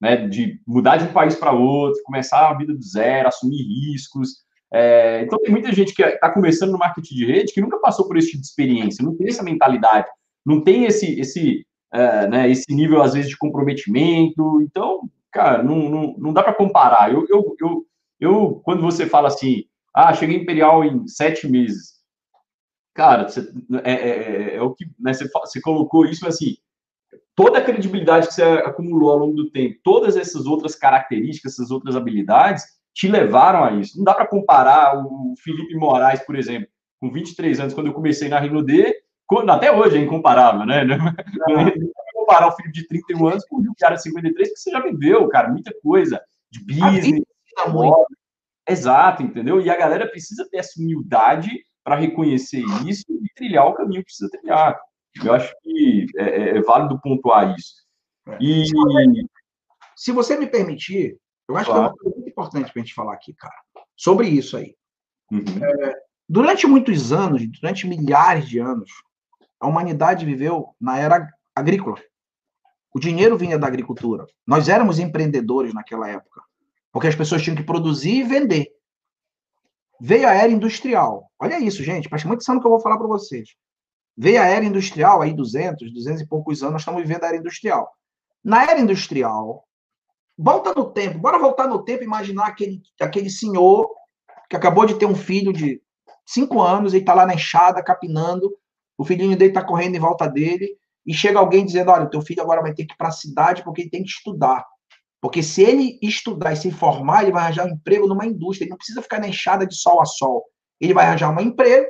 né, 0.00 0.28
de 0.28 0.60
mudar 0.66 0.96
de 0.96 1.04
um 1.04 1.12
país 1.12 1.34
para 1.34 1.52
outro, 1.52 2.02
começar 2.04 2.48
a 2.48 2.54
vida 2.54 2.72
do 2.72 2.82
zero, 2.82 3.28
assumir 3.28 3.62
riscos. 3.62 4.44
É, 4.72 5.22
então, 5.22 5.38
tem 5.40 5.50
muita 5.50 5.72
gente 5.72 5.94
que 5.94 6.02
está 6.02 6.30
começando 6.30 6.70
no 6.70 6.78
marketing 6.78 7.14
de 7.14 7.26
rede 7.26 7.52
que 7.52 7.60
nunca 7.60 7.78
passou 7.78 8.06
por 8.06 8.16
esse 8.16 8.28
tipo 8.28 8.40
de 8.40 8.46
experiência, 8.46 9.04
não 9.04 9.16
tem 9.16 9.28
essa 9.28 9.42
mentalidade, 9.42 10.06
não 10.46 10.62
tem 10.62 10.84
esse, 10.84 11.18
esse, 11.18 11.66
é, 11.92 12.28
né, 12.28 12.50
esse 12.50 12.72
nível, 12.72 13.02
às 13.02 13.14
vezes, 13.14 13.28
de 13.28 13.36
comprometimento. 13.36 14.62
Então, 14.62 15.08
cara, 15.32 15.62
não, 15.62 15.88
não, 15.88 16.14
não 16.18 16.32
dá 16.32 16.42
para 16.42 16.54
comparar. 16.54 17.12
Eu, 17.12 17.26
eu, 17.28 17.56
eu, 17.60 17.86
eu, 18.20 18.60
quando 18.64 18.82
você 18.82 19.06
fala 19.06 19.28
assim, 19.28 19.64
ah, 19.94 20.14
cheguei 20.14 20.36
Imperial 20.36 20.84
em 20.84 21.06
sete 21.08 21.48
meses, 21.48 21.94
cara, 22.94 23.28
você, 23.28 23.40
é, 23.82 23.92
é, 23.92 24.08
é, 24.08 24.56
é, 24.56 24.62
o 24.62 24.72
que 24.74 24.84
né, 24.98 25.12
você, 25.12 25.28
você 25.28 25.60
colocou 25.60 26.06
isso 26.06 26.26
assim, 26.26 26.56
toda 27.34 27.58
a 27.58 27.64
credibilidade 27.64 28.28
que 28.28 28.34
você 28.34 28.42
acumulou 28.42 29.10
ao 29.10 29.18
longo 29.18 29.34
do 29.34 29.50
tempo, 29.50 29.80
todas 29.82 30.16
essas 30.16 30.46
outras 30.46 30.74
características, 30.76 31.54
essas 31.54 31.70
outras 31.70 31.96
habilidades, 31.96 32.64
te 32.94 33.08
levaram 33.08 33.64
a 33.64 33.72
isso. 33.72 33.96
Não 33.96 34.04
dá 34.04 34.14
para 34.14 34.26
comparar 34.26 34.96
o 34.96 35.34
Felipe 35.42 35.74
Moraes, 35.74 36.20
por 36.24 36.36
exemplo, 36.36 36.68
com 37.00 37.10
23 37.10 37.60
anos, 37.60 37.74
quando 37.74 37.86
eu 37.86 37.94
comecei 37.94 38.28
na 38.28 38.38
Rinode, 38.38 38.94
até 39.48 39.72
hoje 39.72 39.96
é 39.96 40.00
incomparável, 40.00 40.66
né? 40.66 40.84
Não 40.84 40.96
dá 40.96 41.12
para 41.12 42.12
comparar 42.14 42.48
o 42.48 42.56
filho 42.56 42.72
de 42.72 42.86
31 42.86 43.26
anos 43.26 43.44
com 43.46 43.56
o 43.56 43.74
cara 43.78 43.94
de 43.94 44.02
53, 44.02 44.48
porque 44.48 44.60
você 44.60 44.70
já 44.70 44.80
viveu, 44.80 45.28
cara, 45.28 45.48
muita 45.48 45.72
coisa 45.82 46.20
de 46.50 46.60
business. 46.64 47.22
Exato, 48.68 49.22
entendeu? 49.22 49.60
E 49.60 49.70
a 49.70 49.76
galera 49.76 50.08
precisa 50.08 50.46
ter 50.50 50.58
essa 50.58 50.80
humildade 50.80 51.50
para 51.82 51.96
reconhecer 51.96 52.62
isso 52.86 53.04
e 53.08 53.34
trilhar 53.34 53.66
o 53.66 53.74
caminho 53.74 54.00
que 54.00 54.06
precisa 54.06 54.30
trilhar. 54.30 54.78
Eu 55.24 55.32
acho 55.32 55.52
que 55.62 56.06
é, 56.16 56.22
é, 56.22 56.58
é 56.58 56.62
válido 56.62 57.00
pontuar 57.00 57.54
isso. 57.56 57.74
É. 58.28 58.38
E... 58.40 58.64
Se 59.96 60.12
você 60.12 60.36
me 60.36 60.46
permitir, 60.46 61.18
eu 61.50 61.56
acho 61.56 61.70
claro. 61.70 61.80
que 61.80 61.86
é 61.86 61.90
uma 61.90 61.96
coisa 61.96 62.16
muito 62.16 62.30
importante 62.30 62.72
para 62.72 62.80
a 62.80 62.84
gente 62.84 62.94
falar 62.94 63.14
aqui, 63.14 63.34
cara, 63.34 63.54
sobre 63.96 64.28
isso 64.28 64.56
aí. 64.56 64.74
Uhum. 65.30 65.44
É, 65.62 65.94
durante 66.28 66.66
muitos 66.66 67.12
anos, 67.12 67.42
durante 67.60 67.86
milhares 67.86 68.48
de 68.48 68.58
anos, 68.58 68.90
a 69.58 69.66
humanidade 69.66 70.24
viveu 70.24 70.74
na 70.80 70.98
era 70.98 71.28
agrícola. 71.54 72.00
O 72.92 72.98
dinheiro 72.98 73.36
vinha 73.36 73.58
da 73.58 73.66
agricultura. 73.66 74.26
Nós 74.46 74.68
éramos 74.68 74.98
empreendedores 74.98 75.74
naquela 75.74 76.08
época, 76.08 76.40
porque 76.92 77.08
as 77.08 77.14
pessoas 77.14 77.42
tinham 77.42 77.56
que 77.56 77.62
produzir 77.62 78.16
e 78.16 78.22
vender. 78.24 78.68
Veio 80.00 80.26
a 80.26 80.34
era 80.34 80.50
industrial. 80.50 81.30
Olha 81.38 81.60
isso, 81.60 81.84
gente, 81.84 82.08
presta 82.08 82.26
muita 82.26 82.40
atenção 82.40 82.54
no 82.54 82.60
que 82.60 82.66
eu 82.66 82.70
vou 82.70 82.80
falar 82.80 82.96
para 82.96 83.06
vocês. 83.06 83.50
Veio 84.16 84.40
a 84.40 84.46
era 84.46 84.64
industrial, 84.64 85.22
aí 85.22 85.32
200, 85.32 85.92
200 85.92 86.22
e 86.22 86.26
poucos 86.26 86.62
anos, 86.62 86.72
nós 86.72 86.82
estamos 86.82 87.02
vivendo 87.02 87.24
a 87.24 87.28
era 87.28 87.36
industrial. 87.36 87.90
Na 88.42 88.64
era 88.64 88.80
industrial, 88.80 89.66
volta 90.40 90.72
no 90.74 90.90
tempo, 90.90 91.18
bora 91.18 91.38
voltar 91.38 91.68
no 91.68 91.84
tempo 91.84 92.02
e 92.02 92.06
imaginar 92.06 92.46
aquele, 92.46 92.80
aquele 92.98 93.28
senhor 93.28 93.90
que 94.48 94.56
acabou 94.56 94.86
de 94.86 94.98
ter 94.98 95.04
um 95.04 95.14
filho 95.14 95.52
de 95.52 95.82
5 96.26 96.60
anos, 96.62 96.94
ele 96.94 97.02
está 97.02 97.12
lá 97.12 97.26
na 97.26 97.34
enxada, 97.34 97.82
capinando, 97.82 98.50
o 98.96 99.04
filhinho 99.04 99.36
dele 99.36 99.50
está 99.50 99.62
correndo 99.62 99.96
em 99.96 100.00
volta 100.00 100.26
dele, 100.26 100.76
e 101.06 101.12
chega 101.12 101.38
alguém 101.38 101.64
dizendo, 101.64 101.90
olha, 101.90 102.08
teu 102.08 102.22
filho 102.22 102.42
agora 102.42 102.62
vai 102.62 102.72
ter 102.72 102.86
que 102.86 102.94
ir 102.94 102.96
para 102.96 103.08
a 103.08 103.12
cidade 103.12 103.62
porque 103.62 103.82
ele 103.82 103.90
tem 103.90 104.02
que 104.02 104.08
estudar. 104.08 104.64
Porque 105.20 105.42
se 105.42 105.62
ele 105.62 105.98
estudar 106.02 106.52
e 106.52 106.56
se 106.56 106.70
formar, 106.70 107.22
ele 107.22 107.32
vai 107.32 107.44
arranjar 107.44 107.66
um 107.66 107.70
emprego 107.70 108.06
numa 108.06 108.26
indústria. 108.26 108.64
Ele 108.64 108.70
não 108.70 108.76
precisa 108.76 109.02
ficar 109.02 109.20
na 109.20 109.28
enxada 109.28 109.66
de 109.66 109.74
sol 109.74 110.00
a 110.00 110.04
sol. 110.04 110.44
Ele 110.80 110.94
vai 110.94 111.06
arranjar 111.06 111.30
um 111.30 111.40
emprego, 111.40 111.86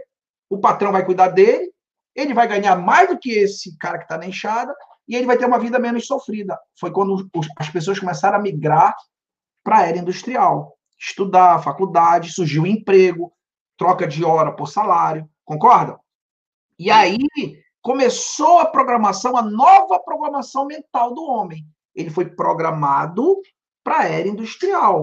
o 0.49 0.59
patrão 0.59 0.91
vai 0.91 1.05
cuidar 1.05 1.29
dele, 1.29 1.71
ele 2.15 2.35
vai 2.35 2.49
ganhar 2.49 2.77
mais 2.77 3.09
do 3.09 3.19
que 3.19 3.31
esse 3.31 3.77
cara 3.79 3.99
que 3.99 4.05
está 4.05 4.17
na 4.17 4.27
enxada 4.27 4.75
e 5.11 5.17
ele 5.17 5.27
vai 5.27 5.37
ter 5.37 5.45
uma 5.45 5.59
vida 5.59 5.79
menos 5.79 6.07
sofrida. 6.07 6.59
Foi 6.79 6.91
quando 6.91 7.29
as 7.57 7.69
pessoas 7.69 7.99
começaram 7.99 8.39
a 8.39 8.41
migrar 8.41 8.95
para 9.63 9.79
a 9.79 9.87
era 9.87 9.99
industrial. 9.99 10.77
Estudar, 10.99 11.63
faculdade, 11.63 12.33
surgiu 12.33 12.67
emprego, 12.67 13.33
troca 13.77 14.07
de 14.07 14.25
hora 14.25 14.53
por 14.53 14.69
salário. 14.69 15.29
Concorda? 15.45 15.99
E 16.79 16.91
aí 16.91 17.19
começou 17.83 18.61
a 18.61 18.67
programação, 18.67 19.37
a 19.37 19.43
nova 19.43 19.99
programação 19.99 20.65
mental 20.67 21.13
do 21.13 21.25
homem 21.25 21.67
ele 21.95 22.11
foi 22.11 22.27
programado 22.27 23.41
para 23.83 24.01
a 24.01 24.09
era 24.09 24.29
industrial. 24.29 25.03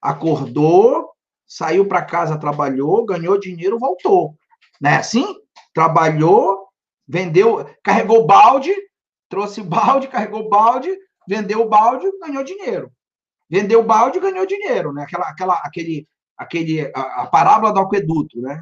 Acordou, 0.00 1.10
saiu 1.46 1.86
para 1.86 2.04
casa, 2.04 2.38
trabalhou, 2.38 3.04
ganhou 3.04 3.38
dinheiro, 3.38 3.78
voltou. 3.78 4.36
Não 4.80 4.90
é 4.90 4.96
assim? 4.96 5.24
Trabalhou, 5.72 6.68
vendeu, 7.06 7.68
carregou 7.82 8.26
balde, 8.26 8.74
trouxe 9.28 9.62
balde, 9.62 10.08
carregou 10.08 10.48
balde, 10.48 10.96
vendeu 11.28 11.60
o 11.62 11.68
balde, 11.68 12.06
ganhou 12.20 12.44
dinheiro. 12.44 12.92
Vendeu 13.48 13.80
o 13.80 13.84
balde, 13.84 14.20
ganhou 14.20 14.46
dinheiro, 14.46 14.92
né? 14.92 15.04
Aquela, 15.04 15.28
aquela, 15.28 15.54
aquele, 15.54 16.08
aquele, 16.36 16.92
a, 16.94 17.22
a 17.22 17.26
parábola 17.26 17.72
do 17.72 17.80
aqueduto, 17.80 18.40
né? 18.40 18.60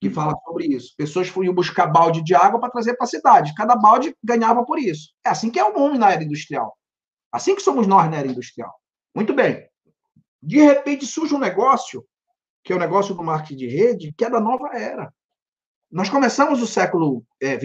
Que 0.00 0.10
fala 0.10 0.36
sobre 0.44 0.66
isso. 0.66 0.94
Pessoas 0.96 1.28
foram 1.28 1.52
buscar 1.54 1.86
balde 1.86 2.22
de 2.22 2.34
água 2.34 2.60
para 2.60 2.70
trazer 2.70 2.94
para 2.94 3.04
a 3.04 3.08
cidade. 3.08 3.54
Cada 3.54 3.74
balde 3.74 4.14
ganhava 4.22 4.64
por 4.64 4.78
isso. 4.78 5.10
É 5.24 5.30
assim 5.30 5.50
que 5.50 5.58
é 5.58 5.64
o 5.64 5.74
mundo 5.74 5.98
na 5.98 6.12
era 6.12 6.22
industrial. 6.22 6.76
Assim 7.32 7.54
que 7.54 7.62
somos 7.62 7.86
nós 7.86 8.08
na 8.10 8.18
era 8.18 8.28
industrial. 8.28 8.72
Muito 9.14 9.34
bem. 9.34 9.68
De 10.42 10.60
repente 10.60 11.06
surge 11.06 11.34
um 11.34 11.38
negócio, 11.38 12.06
que 12.62 12.72
é 12.72 12.76
o 12.76 12.78
negócio 12.78 13.14
do 13.14 13.24
marketing 13.24 13.56
de 13.56 13.66
rede, 13.66 14.14
que 14.16 14.24
é 14.24 14.30
da 14.30 14.40
nova 14.40 14.68
era. 14.76 15.12
Nós 15.90 16.08
começamos 16.08 16.62
o 16.62 16.66
século 16.66 17.24
é, 17.40 17.56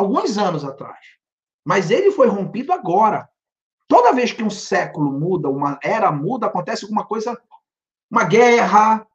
alguns 0.00 0.36
anos 0.38 0.64
atrás, 0.64 0.98
mas 1.64 1.90
ele 1.90 2.10
foi 2.10 2.28
rompido 2.28 2.72
agora. 2.72 3.28
Toda 3.86 4.12
vez 4.12 4.32
que 4.32 4.42
um 4.42 4.50
século 4.50 5.12
muda, 5.12 5.48
uma 5.48 5.78
era 5.82 6.10
muda, 6.12 6.46
acontece 6.46 6.84
alguma 6.84 7.04
coisa, 7.04 7.40
uma 8.10 8.24
guerra, 8.24 9.06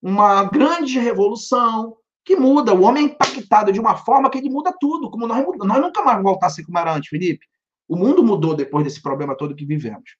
uma 0.00 0.44
grande 0.44 0.98
revolução, 0.98 1.96
que 2.24 2.36
muda. 2.36 2.74
O 2.74 2.82
homem 2.82 3.04
é 3.04 3.06
impactado 3.08 3.72
de 3.72 3.80
uma 3.80 3.96
forma 3.96 4.30
que 4.30 4.38
ele 4.38 4.50
muda 4.50 4.74
tudo, 4.78 5.10
como 5.10 5.26
nós, 5.26 5.44
nós 5.58 5.80
nunca 5.80 6.02
mais 6.02 6.22
voltar 6.22 6.46
a 6.46 6.50
ser 6.50 6.64
como 6.64 6.78
era 6.78 6.94
antes, 6.94 7.08
Felipe. 7.08 7.46
O 7.88 7.96
mundo 7.96 8.22
mudou 8.22 8.54
depois 8.54 8.84
desse 8.84 9.02
problema 9.02 9.36
todo 9.36 9.54
que 9.54 9.66
vivemos. 9.66 10.16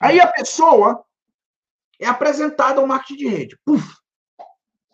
Aí 0.00 0.20
a 0.20 0.26
pessoa 0.26 1.02
é 2.00 2.06
apresentada 2.06 2.80
ao 2.80 2.86
marketing 2.86 3.16
de 3.16 3.28
rede, 3.28 3.58
Puf, 3.64 3.94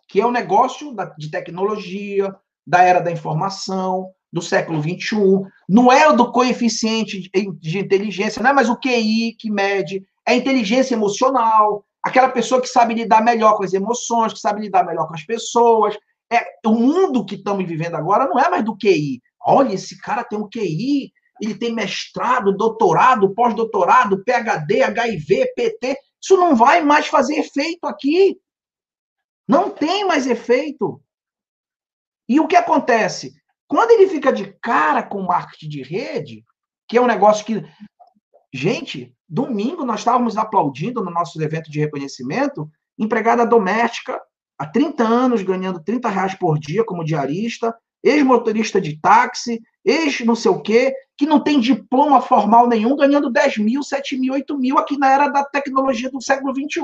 que 0.09 0.21
é 0.21 0.25
o 0.25 0.29
um 0.29 0.33
negócio 0.33 0.95
de 1.19 1.31
tecnologia, 1.31 2.35
da 2.67 2.83
era 2.83 3.01
da 3.01 3.11
informação, 3.11 4.14
do 4.35 4.43
século 4.43 4.83
XXI. 4.83 5.49
Não 5.69 5.91
é 5.91 6.13
do 6.13 6.31
coeficiente 6.33 7.31
de 7.61 7.79
inteligência, 7.79 8.43
não 8.43 8.51
é 8.51 8.53
mais 8.53 8.69
o 8.69 8.77
QI 8.77 9.35
que 9.39 9.51
mede, 9.51 10.05
é 10.27 10.35
inteligência 10.35 10.95
emocional, 10.95 11.85
aquela 12.03 12.29
pessoa 12.29 12.61
que 12.61 12.67
sabe 12.67 12.95
lidar 12.95 13.23
melhor 13.23 13.57
com 13.57 13.65
as 13.65 13.73
emoções, 13.73 14.33
que 14.33 14.41
sabe 14.41 14.61
lidar 14.61 14.85
melhor 14.85 15.07
com 15.07 15.15
as 15.15 15.25
pessoas. 15.25 15.97
É, 16.31 16.45
o 16.67 16.75
mundo 16.75 17.25
que 17.25 17.37
estamos 17.37 17.65
vivendo 17.67 17.95
agora 17.95 18.27
não 18.27 18.39
é 18.39 18.51
mais 18.51 18.65
do 18.65 18.77
QI. 18.77 19.23
Olha, 19.47 19.73
esse 19.73 19.99
cara 20.01 20.25
tem 20.25 20.39
um 20.39 20.49
QI 20.49 21.13
ele 21.41 21.55
tem 21.57 21.73
mestrado, 21.73 22.57
doutorado, 22.57 23.35
pós-doutorado, 23.35 24.23
PhD, 24.23 24.83
HIV, 24.83 25.53
PT. 25.55 25.97
Isso 26.21 26.37
não 26.37 26.55
vai 26.55 26.83
mais 26.83 27.07
fazer 27.07 27.35
efeito 27.37 27.85
aqui. 27.87 28.39
Não 29.47 29.71
tem 29.71 30.07
mais 30.07 30.27
efeito. 30.27 31.03
E 32.29 32.41
o 32.41 32.47
que 32.47 32.57
acontece? 32.57 33.35
Quando 33.75 33.91
ele 33.91 34.07
fica 34.07 34.33
de 34.33 34.57
cara 34.63 35.03
com 35.03 35.21
marketing 35.23 35.69
de 35.69 35.83
rede, 35.83 36.45
que 36.87 36.97
é 36.97 37.01
um 37.01 37.09
negócio 37.09 37.45
que. 37.45 37.61
Gente, 38.55 39.13
domingo 39.29 39.85
nós 39.85 39.99
estávamos 39.99 40.37
aplaudindo 40.37 41.03
no 41.03 41.11
nosso 41.11 41.43
evento 41.43 41.69
de 41.73 41.81
reconhecimento 41.81 42.71
empregada 42.97 43.45
doméstica 43.45 44.23
há 44.57 44.65
30 44.65 45.03
anos 45.03 45.43
ganhando 45.43 45.83
30 45.83 46.09
reais 46.09 46.37
por 46.37 46.57
dia 46.57 46.85
como 46.85 47.03
diarista, 47.03 47.77
ex-motorista 48.01 48.81
de 48.81 48.97
táxi, 49.01 49.61
ex 49.85 50.21
não 50.21 50.37
sei 50.37 50.53
o 50.53 50.63
quê, 50.63 50.95
que 51.19 51.27
não 51.27 51.43
tem 51.43 51.59
diploma 51.59 52.21
formal 52.23 52.69
nenhum, 52.69 52.95
ganhando 52.95 53.29
10 53.29 53.59
mil, 53.59 53.83
7 53.83 54.17
mil, 54.17 54.35
8 54.35 54.57
mil 54.57 54.79
aqui 54.79 54.97
na 54.97 55.11
era 55.11 55.27
da 55.27 55.43
tecnologia 55.43 56.09
do 56.13 56.23
século 56.23 56.55
XXI. 56.55 56.81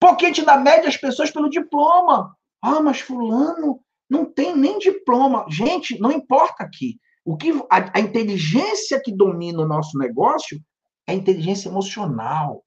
Porque 0.00 0.24
a 0.24 0.28
gente 0.30 0.44
dá 0.44 0.56
média 0.56 0.88
as 0.88 0.96
pessoas 0.96 1.30
pelo 1.30 1.48
diploma. 1.48 2.36
Ah, 2.60 2.80
mas 2.80 2.98
fulano 2.98 3.80
não 4.10 4.24
tem 4.24 4.56
nem 4.56 4.78
diploma. 4.78 5.46
Gente, 5.48 5.98
não 6.00 6.10
importa 6.10 6.64
aqui. 6.64 6.98
O 7.24 7.36
que 7.36 7.52
a, 7.70 7.98
a 7.98 8.00
inteligência 8.00 9.00
que 9.02 9.14
domina 9.14 9.62
o 9.62 9.68
nosso 9.68 9.96
negócio 9.96 10.60
é 11.06 11.12
a 11.12 11.14
inteligência 11.14 11.68
emocional. 11.68 12.64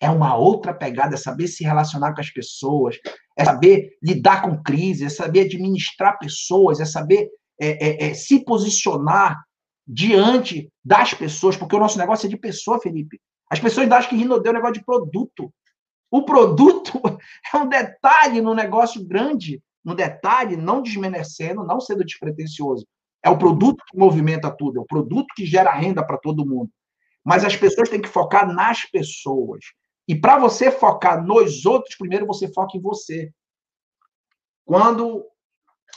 é 0.00 0.10
uma 0.10 0.36
outra 0.36 0.74
pegada, 0.74 1.14
é 1.14 1.18
saber 1.18 1.46
se 1.46 1.64
relacionar 1.64 2.12
com 2.14 2.20
as 2.20 2.30
pessoas, 2.30 2.98
é 3.38 3.44
saber 3.44 3.96
lidar 4.02 4.42
com 4.42 4.62
crise, 4.62 5.04
é 5.04 5.08
saber 5.08 5.42
administrar 5.42 6.18
pessoas, 6.18 6.80
é 6.80 6.84
saber 6.84 7.30
é, 7.60 7.68
é, 7.68 8.10
é, 8.10 8.14
se 8.14 8.44
posicionar 8.44 9.42
diante 9.86 10.70
das 10.84 11.14
pessoas, 11.14 11.56
porque 11.56 11.76
o 11.76 11.78
nosso 11.78 11.98
negócio 11.98 12.26
é 12.26 12.30
de 12.30 12.36
pessoa, 12.36 12.80
Felipe. 12.80 13.20
As 13.48 13.60
pessoas 13.60 13.90
acham 13.90 14.10
que 14.10 14.16
Rinodê 14.16 14.48
é 14.48 14.50
um 14.50 14.54
negócio 14.54 14.74
de 14.74 14.84
produto. 14.84 15.52
O 16.10 16.24
produto 16.24 17.00
é 17.54 17.56
um 17.56 17.68
detalhe 17.68 18.40
no 18.40 18.54
negócio 18.54 19.04
grande, 19.06 19.62
no 19.84 19.94
detalhe, 19.94 20.56
não 20.56 20.80
desmerecendo, 20.80 21.64
não 21.64 21.80
sendo 21.80 22.04
despretensioso. 22.04 22.86
É 23.22 23.28
o 23.28 23.38
produto 23.38 23.82
que 23.88 23.98
movimenta 23.98 24.50
tudo, 24.50 24.78
é 24.78 24.82
o 24.82 24.86
produto 24.86 25.26
que 25.34 25.44
gera 25.46 25.72
renda 25.72 26.04
para 26.04 26.18
todo 26.18 26.46
mundo. 26.46 26.70
Mas 27.24 27.44
as 27.44 27.56
pessoas 27.56 27.88
têm 27.88 28.00
que 28.00 28.08
focar 28.08 28.46
nas 28.52 28.84
pessoas. 28.84 29.64
E 30.06 30.14
para 30.14 30.38
você 30.38 30.70
focar 30.70 31.24
nos 31.24 31.64
outros, 31.64 31.96
primeiro 31.96 32.26
você 32.26 32.52
foca 32.52 32.76
em 32.76 32.80
você. 32.80 33.32
Quando 34.64 35.24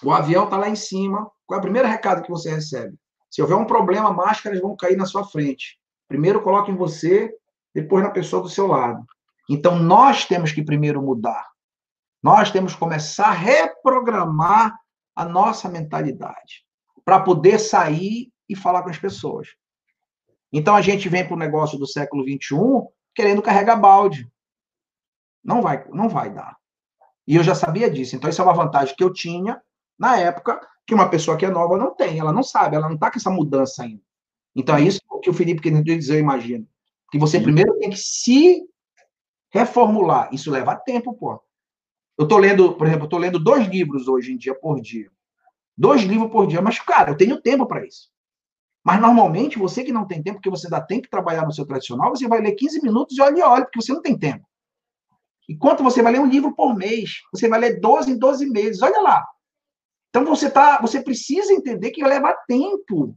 o 0.04 0.12
avião 0.12 0.46
está 0.46 0.58
lá 0.58 0.70
em 0.70 0.76
cima, 0.76 1.30
qual 1.46 1.58
é 1.58 1.60
o 1.60 1.64
primeiro 1.64 1.88
recado 1.88 2.22
que 2.22 2.30
você 2.30 2.50
recebe? 2.50 2.96
Se 3.30 3.42
houver 3.42 3.56
um 3.56 3.66
problema, 3.66 4.12
máscaras 4.12 4.62
vão 4.62 4.76
cair 4.76 4.96
na 4.96 5.06
sua 5.06 5.26
frente. 5.26 5.78
Primeiro 6.08 6.42
coloque 6.42 6.72
em 6.72 6.76
você, 6.76 7.34
depois 7.74 8.04
na 8.04 8.10
pessoa 8.10 8.42
do 8.42 8.50
seu 8.50 8.68
lado. 8.68 9.06
Então 9.50 9.78
nós 9.78 10.26
temos 10.26 10.52
que 10.52 10.64
primeiro 10.64 11.02
mudar. 11.02 11.46
Nós 12.22 12.52
temos 12.52 12.74
que 12.74 12.80
começar 12.80 13.28
a 13.28 13.32
reprogramar 13.32 14.78
a 15.16 15.26
nossa 15.26 15.70
mentalidade 15.70 16.66
para 17.04 17.20
poder 17.20 17.60
sair 17.60 18.32
e 18.50 18.56
falar 18.56 18.84
com 18.84 18.90
as 18.90 18.98
pessoas. 18.98 19.50
Então 20.52 20.76
a 20.76 20.82
gente 20.82 21.10
vem 21.10 21.26
para 21.26 21.36
o 21.36 21.40
negócio 21.40 21.78
do 21.78 21.88
século 21.88 22.24
XXI 22.24 22.88
querendo 23.14 23.42
carregar 23.42 23.76
balde. 23.76 24.30
Não 25.44 25.62
vai, 25.62 25.88
não 25.90 26.10
vai 26.10 26.34
dar. 26.34 26.58
E 27.28 27.36
eu 27.36 27.44
já 27.44 27.54
sabia 27.54 27.90
disso. 27.90 28.16
Então, 28.16 28.30
isso 28.30 28.42
é 28.42 28.44
uma 28.44 28.54
vantagem 28.54 28.96
que 28.96 29.04
eu 29.04 29.12
tinha 29.12 29.62
na 30.00 30.18
época, 30.18 30.60
que 30.86 30.94
uma 30.94 31.10
pessoa 31.10 31.36
que 31.36 31.46
é 31.46 31.50
nova 31.50 31.78
não 31.78 31.94
tem. 31.94 32.18
Ela 32.18 32.32
não 32.32 32.44
sabe, 32.44 32.76
ela 32.76 32.88
não 32.88 32.96
está 32.96 33.12
com 33.12 33.18
essa 33.18 33.30
mudança 33.30 33.84
ainda. 33.84 34.02
Então, 34.56 34.76
é 34.78 34.82
isso 34.82 35.02
que 35.22 35.30
o 35.30 35.34
Felipe 35.34 35.62
queria 35.62 35.82
dizer, 35.82 36.16
eu 36.16 36.20
imagino. 36.20 36.66
Que 37.12 37.18
você 37.18 37.40
primeiro 37.40 37.78
tem 37.80 37.90
que 37.90 37.98
se 37.98 38.64
reformular. 39.52 40.30
Isso 40.32 40.50
leva 40.50 40.76
tempo, 40.76 41.14
pô. 41.14 41.42
Eu 42.18 42.24
estou 42.24 42.38
lendo, 42.38 42.74
por 42.74 42.88
exemplo, 42.88 43.06
eu 43.06 43.10
tô 43.10 43.18
lendo 43.18 43.40
dois 43.40 43.68
livros 43.68 44.08
hoje 44.08 44.34
em 44.34 44.38
dia 44.38 44.56
por 44.56 44.82
dia. 44.82 45.12
Dois 45.78 46.02
livros 46.02 46.32
por 46.32 46.48
dia, 46.48 46.62
mas, 46.62 46.80
cara, 46.80 47.12
eu 47.12 47.18
tenho 47.18 47.40
tempo 47.40 47.68
para 47.68 47.86
isso. 47.86 48.10
Mas 48.84 49.00
normalmente, 49.00 49.60
você 49.60 49.84
que 49.84 49.92
não 49.92 50.08
tem 50.08 50.24
tempo, 50.24 50.38
porque 50.38 50.50
você 50.50 50.66
ainda 50.66 50.82
tem 50.82 51.02
que 51.02 51.10
trabalhar 51.10 51.46
no 51.46 51.54
seu 51.54 51.66
tradicional, 51.66 52.10
você 52.10 52.28
vai 52.28 52.42
ler 52.42 52.54
15 52.54 52.82
minutos 52.82 53.18
e 53.18 53.22
olha 53.22 53.38
e 53.38 53.42
olha, 53.42 53.66
porque 53.66 53.82
você 53.82 53.94
não 53.94 54.02
tem 54.02 54.18
tempo. 54.18 54.46
Enquanto 55.48 55.84
você 55.84 56.02
vai 56.02 56.14
ler 56.14 56.20
um 56.20 56.28
livro 56.28 56.56
por 56.56 56.76
mês, 56.76 57.22
você 57.32 57.48
vai 57.48 57.60
ler 57.60 57.80
12 57.80 58.12
em 58.12 58.18
12 58.18 58.50
meses, 58.50 58.82
olha 58.82 59.02
lá. 59.02 59.28
Então 60.10 60.26
você 60.26 60.50
tá, 60.50 60.80
você 60.82 61.02
precisa 61.02 61.54
entender 61.54 61.92
que 61.92 62.04
leva 62.04 62.34
tempo. 62.48 63.16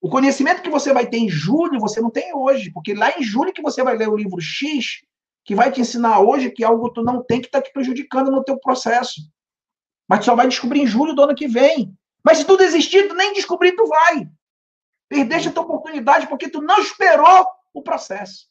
O 0.00 0.10
conhecimento 0.10 0.62
que 0.62 0.68
você 0.68 0.92
vai 0.92 1.06
ter 1.06 1.18
em 1.18 1.28
julho, 1.28 1.80
você 1.80 2.00
não 2.00 2.10
tem 2.10 2.34
hoje, 2.34 2.70
porque 2.72 2.92
lá 2.92 3.18
em 3.18 3.22
julho 3.22 3.52
que 3.52 3.62
você 3.62 3.82
vai 3.82 3.96
ler 3.96 4.08
o 4.08 4.16
livro 4.16 4.40
X, 4.40 5.02
que 5.46 5.54
vai 5.54 5.70
te 5.70 5.80
ensinar 5.80 6.20
hoje 6.20 6.50
que 6.50 6.64
algo 6.64 6.90
tu 6.90 7.04
não 7.04 7.22
tem 7.22 7.40
que 7.40 7.46
está 7.46 7.62
te 7.62 7.72
prejudicando 7.72 8.32
no 8.32 8.42
teu 8.42 8.58
processo. 8.58 9.20
Mas 10.08 10.18
tu 10.18 10.24
só 10.24 10.34
vai 10.34 10.48
descobrir 10.48 10.80
em 10.80 10.86
julho 10.86 11.14
do 11.14 11.22
ano 11.22 11.36
que 11.36 11.46
vem. 11.46 11.96
Mas 12.24 12.38
se 12.38 12.44
tu 12.44 12.56
desistir, 12.56 13.06
tu 13.06 13.14
nem 13.14 13.32
descobrir 13.32 13.72
tu 13.76 13.86
vai. 13.86 14.28
Perdeste 15.08 15.48
a 15.48 15.52
tua 15.52 15.62
oportunidade 15.62 16.26
porque 16.26 16.50
tu 16.50 16.60
não 16.60 16.78
esperou 16.80 17.46
o 17.72 17.80
processo. 17.80 18.48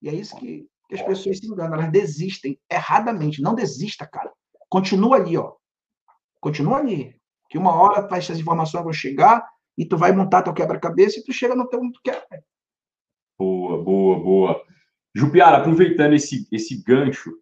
E 0.00 0.08
é 0.08 0.14
isso 0.14 0.34
que, 0.36 0.66
que 0.88 0.94
as 0.94 1.02
pessoas 1.02 1.38
se 1.38 1.46
enganam, 1.46 1.74
elas 1.74 1.92
desistem 1.92 2.58
erradamente. 2.70 3.42
Não 3.42 3.54
desista, 3.54 4.06
cara. 4.06 4.32
Continua 4.70 5.16
ali, 5.16 5.36
ó. 5.36 5.52
Continua 6.40 6.78
ali. 6.78 7.14
Que 7.50 7.58
uma 7.58 7.74
hora 7.74 8.08
essas 8.16 8.38
informações 8.38 8.82
vão 8.82 8.92
chegar 8.92 9.46
e 9.76 9.84
tu 9.84 9.98
vai 9.98 10.12
montar 10.12 10.42
teu 10.42 10.54
quebra-cabeça 10.54 11.20
e 11.20 11.24
tu 11.24 11.32
chega 11.32 11.54
no 11.54 11.68
teu 11.68 11.78
que 11.80 12.00
quer. 12.04 12.26
Boa, 13.38 13.82
boa, 13.82 14.18
boa. 14.18 14.73
Jupiara, 15.14 15.58
aproveitando 15.58 16.14
esse, 16.14 16.48
esse 16.50 16.82
gancho, 16.82 17.32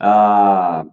ah, 0.00 0.86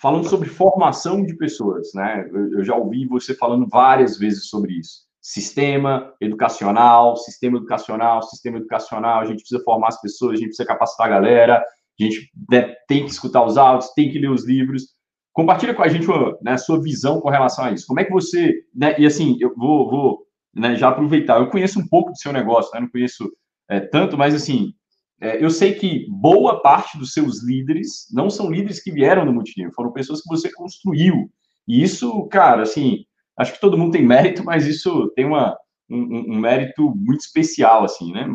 falando 0.00 0.28
sobre 0.28 0.48
formação 0.48 1.24
de 1.24 1.34
pessoas, 1.36 1.92
né? 1.94 2.28
Eu, 2.30 2.58
eu 2.58 2.64
já 2.64 2.74
ouvi 2.74 3.06
você 3.06 3.34
falando 3.34 3.66
várias 3.68 4.18
vezes 4.18 4.48
sobre 4.48 4.74
isso. 4.74 5.02
Sistema 5.20 6.12
educacional, 6.20 7.16
sistema 7.16 7.56
educacional, 7.56 8.22
sistema 8.22 8.58
educacional. 8.58 9.20
A 9.20 9.24
gente 9.24 9.40
precisa 9.40 9.62
formar 9.62 9.88
as 9.88 10.00
pessoas, 10.00 10.32
a 10.32 10.36
gente 10.36 10.48
precisa 10.48 10.66
capacitar 10.66 11.06
a 11.06 11.10
galera, 11.10 11.58
a 11.58 12.02
gente 12.02 12.30
né, 12.50 12.74
tem 12.88 13.04
que 13.04 13.12
escutar 13.12 13.44
os 13.44 13.56
áudios, 13.56 13.92
tem 13.94 14.10
que 14.10 14.18
ler 14.18 14.30
os 14.30 14.44
livros. 14.44 14.88
Compartilha 15.32 15.72
com 15.72 15.82
a 15.82 15.88
gente 15.88 16.06
né, 16.42 16.52
a 16.52 16.58
sua 16.58 16.82
visão 16.82 17.20
com 17.20 17.30
relação 17.30 17.64
a 17.64 17.70
isso. 17.70 17.86
Como 17.86 18.00
é 18.00 18.04
que 18.04 18.12
você. 18.12 18.64
Né, 18.74 18.96
e 18.98 19.06
assim, 19.06 19.36
eu 19.40 19.54
vou, 19.56 19.88
vou 19.88 20.26
né, 20.54 20.74
já 20.74 20.88
aproveitar. 20.88 21.38
Eu 21.38 21.48
conheço 21.48 21.78
um 21.78 21.86
pouco 21.86 22.10
do 22.10 22.18
seu 22.18 22.32
negócio, 22.32 22.72
né, 22.74 22.80
não 22.80 22.90
conheço 22.90 23.32
é, 23.70 23.80
tanto, 23.80 24.18
mas 24.18 24.34
assim, 24.34 24.74
eu 25.22 25.50
sei 25.50 25.74
que 25.74 26.06
boa 26.10 26.60
parte 26.62 26.98
dos 26.98 27.12
seus 27.12 27.42
líderes 27.42 28.08
não 28.12 28.28
são 28.28 28.50
líderes 28.50 28.82
que 28.82 28.90
vieram 28.90 29.24
do 29.24 29.32
multinível, 29.32 29.72
foram 29.72 29.92
pessoas 29.92 30.20
que 30.20 30.28
você 30.28 30.50
construiu. 30.52 31.30
E 31.66 31.82
isso, 31.82 32.26
cara, 32.26 32.62
assim, 32.62 33.04
acho 33.38 33.52
que 33.52 33.60
todo 33.60 33.78
mundo 33.78 33.92
tem 33.92 34.04
mérito, 34.04 34.44
mas 34.44 34.66
isso 34.66 35.12
tem 35.14 35.24
uma, 35.24 35.56
um, 35.88 36.34
um 36.34 36.38
mérito 36.38 36.92
muito 36.96 37.20
especial, 37.20 37.84
assim, 37.84 38.12
né? 38.12 38.26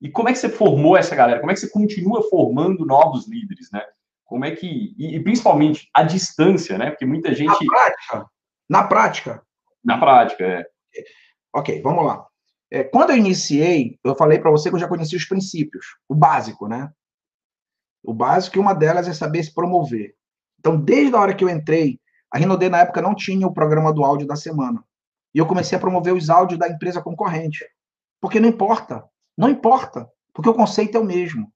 E 0.00 0.10
como 0.10 0.28
é 0.28 0.32
que 0.32 0.38
você 0.38 0.48
formou 0.48 0.96
essa 0.96 1.14
galera? 1.14 1.40
Como 1.40 1.50
é 1.50 1.54
que 1.54 1.60
você 1.60 1.70
continua 1.70 2.22
formando 2.28 2.84
novos 2.84 3.28
líderes, 3.28 3.70
né? 3.72 3.82
Como 4.24 4.44
é 4.44 4.50
que. 4.50 4.94
E, 4.98 5.16
e 5.16 5.22
principalmente 5.22 5.88
a 5.94 6.02
distância, 6.02 6.76
né? 6.78 6.90
Porque 6.90 7.06
muita 7.06 7.34
gente. 7.34 7.48
Na 7.48 7.72
prática. 7.72 8.26
Na 8.68 8.84
prática. 8.84 9.42
Na 9.84 9.98
prática, 9.98 10.44
é. 10.44 10.64
Ok, 11.54 11.80
vamos 11.82 12.04
lá. 12.04 12.26
É, 12.70 12.82
quando 12.82 13.10
eu 13.10 13.16
iniciei, 13.16 13.98
eu 14.02 14.16
falei 14.16 14.38
para 14.38 14.50
você 14.50 14.68
que 14.68 14.74
eu 14.74 14.80
já 14.80 14.88
conhecia 14.88 15.18
os 15.18 15.24
princípios, 15.24 15.96
o 16.08 16.14
básico, 16.14 16.66
né? 16.66 16.92
O 18.02 18.12
básico, 18.12 18.56
e 18.56 18.60
uma 18.60 18.74
delas 18.74 19.08
é 19.08 19.12
saber 19.12 19.42
se 19.42 19.54
promover. 19.54 20.14
Então, 20.58 20.76
desde 20.76 21.14
a 21.14 21.20
hora 21.20 21.34
que 21.34 21.44
eu 21.44 21.48
entrei, 21.48 22.00
a 22.30 22.38
Rinode 22.38 22.68
na 22.68 22.80
época 22.80 23.00
não 23.00 23.14
tinha 23.14 23.46
o 23.46 23.52
programa 23.52 23.92
do 23.92 24.04
áudio 24.04 24.26
da 24.26 24.34
semana. 24.34 24.84
E 25.34 25.38
eu 25.38 25.46
comecei 25.46 25.76
a 25.76 25.80
promover 25.80 26.14
os 26.14 26.30
áudios 26.30 26.58
da 26.58 26.68
empresa 26.68 27.02
concorrente. 27.02 27.64
Porque 28.20 28.40
não 28.40 28.48
importa. 28.48 29.04
Não 29.36 29.48
importa. 29.48 30.10
Porque 30.32 30.48
o 30.48 30.54
conceito 30.54 30.96
é 30.96 31.00
o 31.00 31.04
mesmo. 31.04 31.52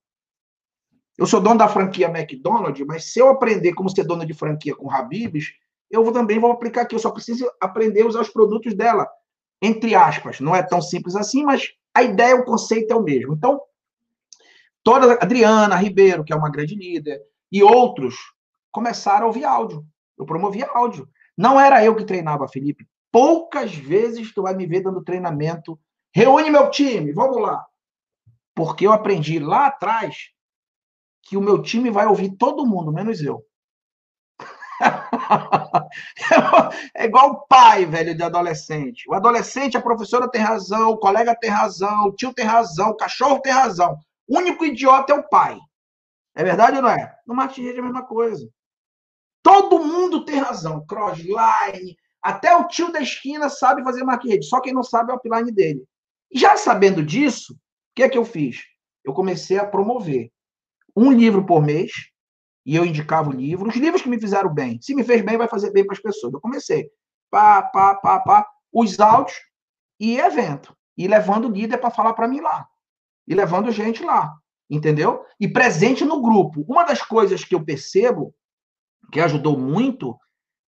Eu 1.17 1.27
sou 1.27 1.41
dono 1.41 1.59
da 1.59 1.69
franquia 1.69 2.07
McDonald's, 2.09 2.87
mas 2.87 3.05
se 3.13 3.19
eu 3.19 3.29
aprender 3.29 3.75
como 3.75 3.91
ser 3.91 4.05
dono 4.05 4.25
de 4.25 4.35
franquia 4.35 4.77
com 4.77 4.91
Habibs, 4.91 5.47
eu 5.91 6.13
também 6.13 6.39
vou 6.39 6.53
aplicar 6.53 6.83
aqui. 6.83 6.95
Eu 6.95 7.01
só 7.01 7.11
preciso 7.11 7.51
aprender 7.61 8.03
a 8.03 8.07
usar 8.07 8.21
os 8.21 8.29
produtos 8.29 8.75
dela 8.75 9.09
entre 9.61 9.95
aspas, 9.95 10.41
não 10.41 10.55
é 10.55 10.63
tão 10.63 10.81
simples 10.81 11.17
assim, 11.17 11.45
mas 11.45 11.73
a 11.95 12.03
ideia, 12.03 12.37
o 12.37 12.45
conceito 12.45 12.93
é 12.93 12.97
o 12.97 13.03
mesmo. 13.03 13.35
Então, 13.35 13.61
toda 14.83 15.15
Adriana 15.15 15.77
Ribeiro, 15.77 16.25
que 16.25 16.33
é 16.33 16.37
uma 16.37 16.51
grande 16.51 16.75
líder, 16.75 17.21
e 17.51 17.63
outros 17.63 18.15
começaram 18.71 19.25
a 19.25 19.27
ouvir 19.27 19.45
áudio. 19.45 19.85
Eu 20.17 20.25
promovia 20.25 20.69
áudio. 20.73 21.09
Não 21.37 21.59
era 21.59 21.85
eu 21.85 21.97
que 21.97 22.05
treinava, 22.05 22.49
Felipe. 22.49 22.87
Poucas 23.11 23.75
vezes 23.75 24.33
tu 24.33 24.43
vai 24.43 24.55
me 24.55 24.67
ver 24.67 24.83
dando 24.83 25.03
treinamento. 25.03 25.79
Reúne 26.15 26.51
meu 26.51 26.71
time, 26.71 27.13
vamos 27.13 27.41
lá. 27.41 27.65
Porque 28.55 28.87
eu 28.87 28.93
aprendi 28.93 29.39
lá 29.39 29.67
atrás 29.67 30.31
que 31.23 31.37
o 31.37 31.41
meu 31.41 31.63
time 31.63 31.91
vai 31.91 32.07
ouvir 32.07 32.37
todo 32.37 32.67
mundo, 32.67 32.93
menos 32.93 33.23
eu. 33.23 33.45
é 36.95 37.05
igual 37.05 37.31
o 37.31 37.47
pai, 37.47 37.87
velho, 37.87 38.15
de 38.15 38.23
adolescente. 38.23 39.09
O 39.09 39.15
adolescente, 39.15 39.77
a 39.77 39.83
professora 39.83 40.31
tem 40.31 40.41
razão, 40.41 40.91
o 40.91 40.99
colega 40.99 41.35
tem 41.35 41.51
razão, 41.51 42.07
o 42.07 42.13
tio 42.13 42.33
tem 42.33 42.45
razão, 42.45 42.91
o 42.91 42.97
cachorro 42.97 43.41
tem 43.41 43.53
razão. 43.53 43.99
O 44.27 44.39
único 44.39 44.65
idiota 44.65 45.13
é 45.13 45.17
o 45.17 45.29
pai. 45.29 45.59
É 46.35 46.45
verdade 46.45 46.77
ou 46.77 46.83
não 46.83 46.91
é? 46.91 47.17
No 47.27 47.35
marketing 47.35 47.63
rede 47.63 47.79
é 47.79 47.81
a 47.81 47.85
mesma 47.85 48.07
coisa. 48.07 48.49
Todo 49.43 49.85
mundo 49.85 50.25
tem 50.25 50.39
razão. 50.39 50.85
Crossline, 50.87 51.97
até 52.23 52.55
o 52.57 52.69
tio 52.69 52.93
da 52.93 53.01
esquina 53.01 53.49
sabe 53.49 53.83
fazer 53.83 54.05
marketing 54.05 54.33
rede, 54.33 54.47
só 54.47 54.61
quem 54.61 54.73
não 54.73 54.83
sabe 54.83 55.11
é 55.11 55.15
o 55.15 55.19
upline 55.19 55.53
dele. 55.53 55.85
Já 56.33 56.57
sabendo 56.57 57.03
disso, 57.03 57.55
o 57.55 57.57
que 57.95 58.03
é 58.03 58.09
que 58.09 58.19
eu 58.19 58.25
fiz? 58.25 58.59
Eu 59.05 59.13
comecei 59.15 59.59
a 59.59 59.67
promover 59.67 60.31
um 60.95 61.13
livro 61.13 61.47
por 61.47 61.63
mês, 61.63 61.91
e 62.69 62.77
eu 62.77 62.85
indicava 62.85 63.31
o 63.31 63.33
livro, 63.33 63.67
os 63.67 63.77
livros 63.77 64.03
que 64.03 64.11
me 64.11 64.21
fizeram 64.21 64.53
bem. 64.53 64.79
Se 64.83 64.95
me 64.95 65.03
fez 65.03 65.25
bem, 65.25 65.39
vai 65.39 65.49
fazer 65.49 65.71
bem 65.71 65.87
para 65.87 65.95
as 65.95 66.03
pessoas. 66.03 66.35
Eu 66.35 66.39
comecei. 66.39 66.91
Pá, 67.31 67.63
pá, 67.63 67.95
pá, 67.95 68.21
pá, 68.21 68.47
os 68.71 69.01
áudios 69.01 69.39
e 69.99 70.19
evento. 70.19 70.77
E 70.95 71.09
levando 71.09 71.49
líder 71.49 71.79
para 71.79 71.91
falar 71.91 72.13
para 72.13 72.29
mim 72.29 72.43
lá. 72.43 72.69
E 73.27 73.35
levando 73.35 73.73
gente 73.73 74.05
lá. 74.05 74.37
Entendeu? 74.69 75.25
E 75.41 75.49
presente 75.49 76.05
no 76.05 76.21
grupo. 76.21 76.63
Uma 76.69 76.85
das 76.85 77.01
coisas 77.01 77.43
que 77.43 77.55
eu 77.55 77.65
percebo 77.65 78.35
que 79.11 79.19
ajudou 79.19 79.57
muito 79.57 80.15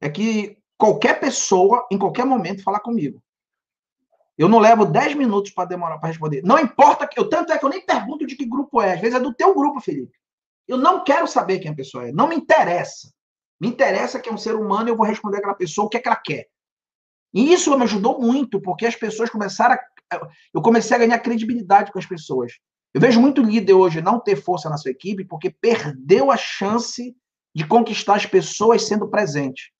é 0.00 0.08
que 0.08 0.56
qualquer 0.78 1.20
pessoa, 1.20 1.86
em 1.92 1.98
qualquer 1.98 2.24
momento, 2.24 2.62
fala 2.62 2.80
comigo. 2.80 3.22
Eu 4.38 4.48
não 4.48 4.58
levo 4.58 4.86
10 4.86 5.16
minutos 5.16 5.50
para 5.50 5.68
demorar 5.68 5.98
para 5.98 6.08
responder. 6.08 6.40
Não 6.42 6.58
importa 6.58 7.06
que 7.06 7.20
eu 7.20 7.28
tanto 7.28 7.52
é 7.52 7.58
que 7.58 7.64
eu 7.66 7.68
nem 7.68 7.84
pergunto 7.84 8.26
de 8.26 8.36
que 8.36 8.46
grupo 8.46 8.80
é. 8.80 8.94
Às 8.94 9.00
vezes 9.02 9.16
é 9.16 9.20
do 9.20 9.34
teu 9.34 9.54
grupo, 9.54 9.82
Felipe. 9.82 10.18
Eu 10.70 10.78
não 10.78 11.02
quero 11.02 11.26
saber 11.26 11.58
quem 11.58 11.72
a 11.72 11.74
pessoa 11.74 12.08
é. 12.08 12.12
Não 12.12 12.28
me 12.28 12.36
interessa. 12.36 13.12
Me 13.60 13.66
interessa 13.66 14.20
que 14.20 14.28
é 14.28 14.32
um 14.32 14.38
ser 14.38 14.54
humano 14.54 14.88
e 14.88 14.92
eu 14.92 14.96
vou 14.96 15.04
responder 15.04 15.38
aquela 15.38 15.54
pessoa 15.54 15.86
o 15.86 15.88
que, 15.88 15.96
é 15.96 16.00
que 16.00 16.06
ela 16.06 16.16
quer. 16.16 16.46
E 17.34 17.52
isso 17.52 17.76
me 17.76 17.82
ajudou 17.82 18.20
muito, 18.20 18.60
porque 18.60 18.86
as 18.86 18.94
pessoas 18.94 19.28
começaram 19.28 19.74
a. 19.74 20.28
Eu 20.54 20.62
comecei 20.62 20.96
a 20.96 21.00
ganhar 21.00 21.18
credibilidade 21.18 21.90
com 21.90 21.98
as 21.98 22.06
pessoas. 22.06 22.52
Eu 22.94 23.00
vejo 23.00 23.20
muito 23.20 23.42
líder 23.42 23.72
hoje 23.72 24.00
não 24.00 24.20
ter 24.20 24.36
força 24.36 24.70
na 24.70 24.76
sua 24.76 24.92
equipe 24.92 25.24
porque 25.24 25.50
perdeu 25.50 26.30
a 26.30 26.36
chance 26.36 27.16
de 27.52 27.66
conquistar 27.66 28.14
as 28.14 28.26
pessoas 28.26 28.86
sendo 28.86 29.08
presente. 29.08 29.72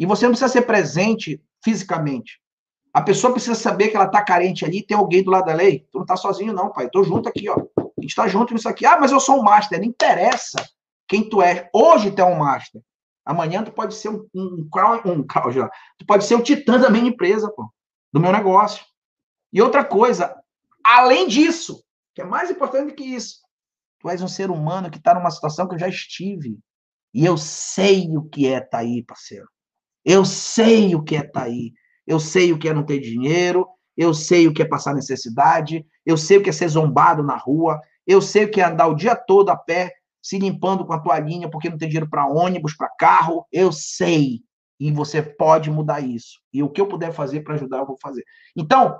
E 0.00 0.04
você 0.04 0.24
não 0.24 0.32
precisa 0.32 0.52
ser 0.52 0.62
presente 0.62 1.40
fisicamente. 1.62 2.40
A 2.92 3.00
pessoa 3.00 3.32
precisa 3.32 3.54
saber 3.54 3.88
que 3.88 3.96
ela 3.96 4.06
está 4.06 4.20
carente 4.20 4.64
ali, 4.64 4.84
tem 4.84 4.96
alguém 4.96 5.22
do 5.22 5.30
lado 5.30 5.46
da 5.46 5.54
lei. 5.54 5.86
Tu 5.92 5.96
não 5.96 6.02
está 6.02 6.16
sozinho, 6.16 6.52
não, 6.52 6.72
pai. 6.72 6.86
Estou 6.86 7.04
junto 7.04 7.28
aqui, 7.28 7.48
ó. 7.48 7.56
Gente 8.04 8.10
está 8.10 8.28
junto 8.28 8.52
nisso 8.52 8.68
aqui. 8.68 8.84
Ah, 8.84 9.00
mas 9.00 9.10
eu 9.10 9.18
sou 9.18 9.40
um 9.40 9.42
master. 9.42 9.78
Não 9.78 9.86
interessa 9.86 10.62
quem 11.08 11.26
tu 11.26 11.40
é. 11.40 11.70
Hoje 11.72 12.10
tu 12.10 12.20
é 12.20 12.24
um 12.24 12.38
master. 12.38 12.82
Amanhã 13.24 13.64
tu 13.64 13.72
pode 13.72 13.94
ser 13.94 14.10
um, 14.10 14.28
um, 14.34 14.68
um, 15.06 15.10
um. 15.10 15.26
Tu 15.26 16.06
pode 16.06 16.26
ser 16.26 16.34
o 16.34 16.42
titã 16.42 16.78
da 16.78 16.90
minha 16.90 17.08
empresa, 17.08 17.50
pô, 17.50 17.72
do 18.12 18.20
meu 18.20 18.30
negócio. 18.30 18.84
E 19.50 19.62
outra 19.62 19.82
coisa, 19.82 20.36
além 20.84 21.26
disso, 21.26 21.82
que 22.14 22.20
é 22.20 22.24
mais 22.26 22.50
importante 22.50 22.92
que 22.92 23.04
isso, 23.04 23.38
tu 23.98 24.10
és 24.10 24.20
um 24.20 24.28
ser 24.28 24.50
humano 24.50 24.90
que 24.90 24.98
está 24.98 25.14
numa 25.14 25.30
situação 25.30 25.66
que 25.66 25.76
eu 25.76 25.78
já 25.78 25.88
estive. 25.88 26.58
E 27.14 27.24
eu 27.24 27.38
sei 27.38 28.14
o 28.18 28.22
que 28.22 28.46
é 28.46 28.60
tá 28.60 28.80
aí, 28.80 29.02
parceiro. 29.02 29.48
Eu 30.04 30.26
sei 30.26 30.94
o 30.94 31.02
que 31.02 31.16
é 31.16 31.22
tá 31.22 31.44
aí. 31.44 31.72
Eu 32.06 32.20
sei 32.20 32.52
o 32.52 32.58
que 32.58 32.68
é 32.68 32.74
não 32.74 32.84
ter 32.84 33.00
dinheiro, 33.00 33.66
eu 33.96 34.12
sei 34.12 34.46
o 34.46 34.52
que 34.52 34.60
é 34.60 34.68
passar 34.68 34.94
necessidade, 34.94 35.86
eu 36.04 36.16
sei 36.16 36.38
o 36.38 36.42
que 36.42 36.50
é 36.50 36.52
ser 36.52 36.68
zombado 36.68 37.22
na 37.22 37.36
rua, 37.36 37.80
eu 38.06 38.20
sei 38.20 38.46
que 38.46 38.60
é 38.60 38.64
andar 38.64 38.86
o 38.88 38.94
dia 38.94 39.16
todo 39.16 39.50
a 39.50 39.56
pé, 39.56 39.92
se 40.22 40.38
limpando 40.38 40.84
com 40.84 40.92
a 40.92 41.00
toalhinha 41.00 41.50
porque 41.50 41.68
não 41.68 41.78
tem 41.78 41.88
dinheiro 41.88 42.08
para 42.08 42.26
ônibus, 42.26 42.74
para 42.74 42.88
carro, 42.88 43.46
eu 43.52 43.72
sei. 43.72 44.42
E 44.80 44.90
você 44.90 45.22
pode 45.22 45.70
mudar 45.70 46.00
isso. 46.00 46.40
E 46.52 46.62
o 46.62 46.68
que 46.68 46.80
eu 46.80 46.86
puder 46.86 47.12
fazer 47.12 47.40
para 47.40 47.54
ajudar, 47.54 47.78
eu 47.78 47.86
vou 47.86 47.98
fazer. 48.00 48.24
Então, 48.56 48.98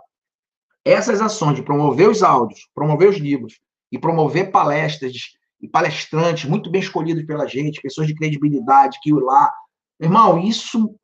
essas 0.84 1.20
ações 1.20 1.56
de 1.56 1.62
promover 1.62 2.08
os 2.08 2.22
áudios, 2.22 2.68
promover 2.74 3.08
os 3.08 3.16
livros 3.16 3.58
e 3.90 3.98
promover 3.98 4.50
palestras 4.50 5.12
e 5.60 5.68
palestrantes 5.68 6.48
muito 6.48 6.70
bem 6.70 6.80
escolhidos 6.80 7.24
pela 7.24 7.46
gente, 7.46 7.80
pessoas 7.80 8.06
de 8.06 8.14
credibilidade 8.14 8.98
que 9.02 9.10
ir 9.10 9.14
lá, 9.14 9.50
irmão, 9.98 10.38
isso 10.38 10.94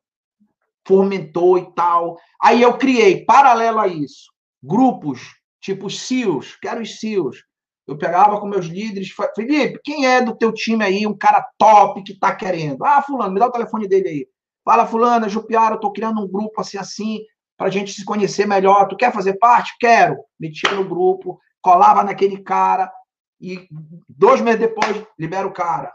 fomentou 0.87 1.57
e 1.57 1.73
tal. 1.73 2.17
Aí 2.41 2.61
eu 2.61 2.77
criei, 2.77 3.25
paralelo 3.25 3.79
a 3.79 3.87
isso, 3.87 4.31
grupos 4.61 5.41
tipo 5.61 5.89
SEALs, 5.89 6.55
quero 6.55 6.81
os 6.81 6.99
SEALs. 6.99 7.43
Eu 7.87 7.97
pegava 7.97 8.39
com 8.39 8.47
meus 8.47 8.65
líderes, 8.65 9.13
Felipe, 9.35 9.79
quem 9.83 10.05
é 10.05 10.21
do 10.21 10.35
teu 10.35 10.53
time 10.53 10.83
aí, 10.83 11.05
um 11.07 11.17
cara 11.17 11.45
top 11.57 12.03
que 12.03 12.17
tá 12.17 12.33
querendo? 12.33 12.83
Ah, 12.83 13.01
fulano, 13.01 13.33
me 13.33 13.39
dá 13.39 13.47
o 13.47 13.51
telefone 13.51 13.87
dele 13.87 14.07
aí. 14.07 14.27
Fala, 14.63 14.85
fulano, 14.85 15.27
Jupiara, 15.27 15.75
eu 15.75 15.79
tô 15.79 15.91
criando 15.91 16.21
um 16.21 16.27
grupo 16.27 16.61
assim, 16.61 16.77
assim, 16.77 17.21
pra 17.57 17.69
gente 17.69 17.93
se 17.93 18.05
conhecer 18.05 18.47
melhor. 18.47 18.87
Tu 18.87 18.95
quer 18.95 19.11
fazer 19.11 19.33
parte? 19.39 19.75
Quero. 19.79 20.17
Metia 20.39 20.71
no 20.71 20.87
grupo, 20.87 21.39
colava 21.61 22.03
naquele 22.03 22.41
cara 22.43 22.91
e 23.39 23.67
dois 24.07 24.39
meses 24.39 24.59
depois 24.59 25.03
libera 25.17 25.47
o 25.47 25.53
cara, 25.53 25.91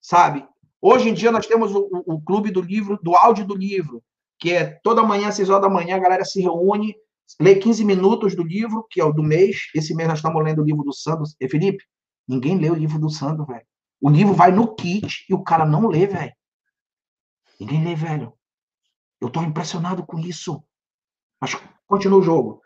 sabe? 0.00 0.46
Hoje 0.80 1.10
em 1.10 1.14
dia 1.14 1.30
nós 1.30 1.46
temos 1.46 1.74
o, 1.74 1.86
o, 2.06 2.14
o 2.14 2.20
clube 2.22 2.50
do 2.50 2.62
livro, 2.62 2.98
do 3.02 3.14
áudio 3.14 3.44
do 3.44 3.54
livro 3.54 4.02
que 4.38 4.52
é 4.52 4.78
toda 4.82 5.02
manhã, 5.02 5.30
6 5.30 5.50
horas 5.50 5.62
da 5.62 5.68
manhã, 5.68 5.96
a 5.96 6.00
galera 6.00 6.24
se 6.24 6.40
reúne, 6.40 6.94
lê 7.40 7.54
15 7.56 7.84
minutos 7.84 8.34
do 8.34 8.42
livro, 8.42 8.86
que 8.90 9.00
é 9.00 9.04
o 9.04 9.12
do 9.12 9.22
mês. 9.22 9.68
Esse 9.74 9.94
mês 9.94 10.08
nós 10.08 10.18
estamos 10.18 10.42
lendo 10.42 10.62
o 10.62 10.64
livro 10.64 10.82
do 10.82 10.92
Sandro. 10.92 11.24
E 11.40 11.48
Felipe, 11.48 11.84
ninguém 12.26 12.58
lê 12.58 12.70
o 12.70 12.74
livro 12.74 12.98
do 12.98 13.10
Sandro, 13.10 13.44
velho. 13.44 13.66
O 14.00 14.08
livro 14.08 14.32
vai 14.32 14.52
no 14.52 14.74
kit 14.74 15.24
e 15.28 15.34
o 15.34 15.42
cara 15.42 15.66
não 15.66 15.88
lê, 15.88 16.06
velho. 16.06 16.32
Ninguém 17.60 17.84
lê, 17.84 17.94
velho. 17.94 18.32
Eu 19.20 19.28
tô 19.28 19.42
impressionado 19.42 20.06
com 20.06 20.18
isso. 20.18 20.62
Mas 21.40 21.56
continua 21.86 22.20
o 22.20 22.22
jogo. 22.22 22.62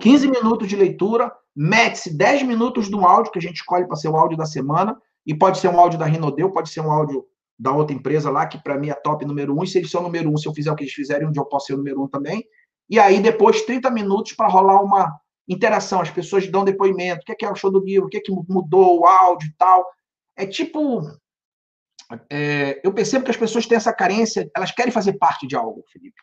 15 0.00 0.28
minutos 0.28 0.68
de 0.68 0.76
leitura, 0.76 1.30
mete-se 1.54 2.16
10 2.16 2.44
minutos 2.44 2.88
do 2.88 3.04
áudio, 3.04 3.32
que 3.32 3.38
a 3.38 3.42
gente 3.42 3.56
escolhe 3.56 3.86
para 3.86 3.96
ser 3.96 4.08
o 4.08 4.16
áudio 4.16 4.38
da 4.38 4.46
semana, 4.46 4.98
e 5.26 5.34
pode 5.34 5.58
ser 5.58 5.68
um 5.68 5.78
áudio 5.78 5.98
da 5.98 6.06
Rinodeu, 6.06 6.50
pode 6.50 6.70
ser 6.70 6.80
um 6.80 6.90
áudio 6.90 7.26
da 7.58 7.70
outra 7.72 7.94
empresa 7.94 8.30
lá, 8.30 8.46
que 8.46 8.58
para 8.58 8.78
mim 8.78 8.88
é 8.88 8.94
top 8.94 9.24
número 9.24 9.56
um, 9.56 9.62
e 9.62 9.66
se 9.66 9.78
eles 9.78 9.90
são 9.90 10.02
número 10.02 10.30
um, 10.30 10.36
se 10.36 10.48
eu 10.48 10.54
fizer 10.54 10.72
o 10.72 10.74
que 10.74 10.82
eles 10.82 10.94
fizerem, 10.94 11.28
um 11.28 11.30
dia 11.30 11.40
eu 11.40 11.46
posso 11.46 11.66
ser 11.66 11.74
o 11.74 11.76
número 11.76 12.02
um 12.02 12.08
também. 12.08 12.42
E 12.92 12.98
aí, 12.98 13.22
depois, 13.22 13.62
30 13.62 13.90
minutos 13.90 14.34
para 14.34 14.48
rolar 14.48 14.82
uma 14.82 15.18
interação, 15.48 16.02
as 16.02 16.10
pessoas 16.10 16.46
dão 16.46 16.62
depoimento, 16.62 17.22
o 17.22 17.24
que 17.24 17.32
é 17.32 17.34
que 17.34 17.46
achou 17.46 17.70
do 17.70 17.82
livro, 17.82 18.06
o 18.06 18.10
que 18.10 18.18
é 18.18 18.20
que 18.20 18.30
mudou, 18.30 19.00
o 19.00 19.06
áudio 19.06 19.48
e 19.48 19.52
tal. 19.54 19.90
É 20.36 20.46
tipo. 20.46 21.00
É, 22.28 22.82
eu 22.84 22.92
percebo 22.92 23.24
que 23.24 23.30
as 23.30 23.36
pessoas 23.38 23.66
têm 23.66 23.76
essa 23.76 23.94
carência, 23.94 24.50
elas 24.54 24.72
querem 24.72 24.92
fazer 24.92 25.14
parte 25.14 25.46
de 25.46 25.56
algo, 25.56 25.82
Felipe. 25.90 26.20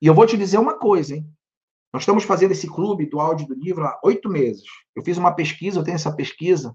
E 0.00 0.06
eu 0.06 0.14
vou 0.14 0.26
te 0.26 0.34
dizer 0.34 0.56
uma 0.56 0.78
coisa, 0.78 1.14
hein? 1.14 1.30
Nós 1.92 2.04
estamos 2.04 2.24
fazendo 2.24 2.52
esse 2.52 2.66
clube 2.66 3.04
do 3.04 3.20
áudio 3.20 3.46
do 3.46 3.54
livro 3.54 3.84
há 3.84 4.00
oito 4.02 4.30
meses. 4.30 4.64
Eu 4.96 5.04
fiz 5.04 5.18
uma 5.18 5.34
pesquisa, 5.34 5.78
eu 5.78 5.84
tenho 5.84 5.96
essa 5.96 6.16
pesquisa. 6.16 6.74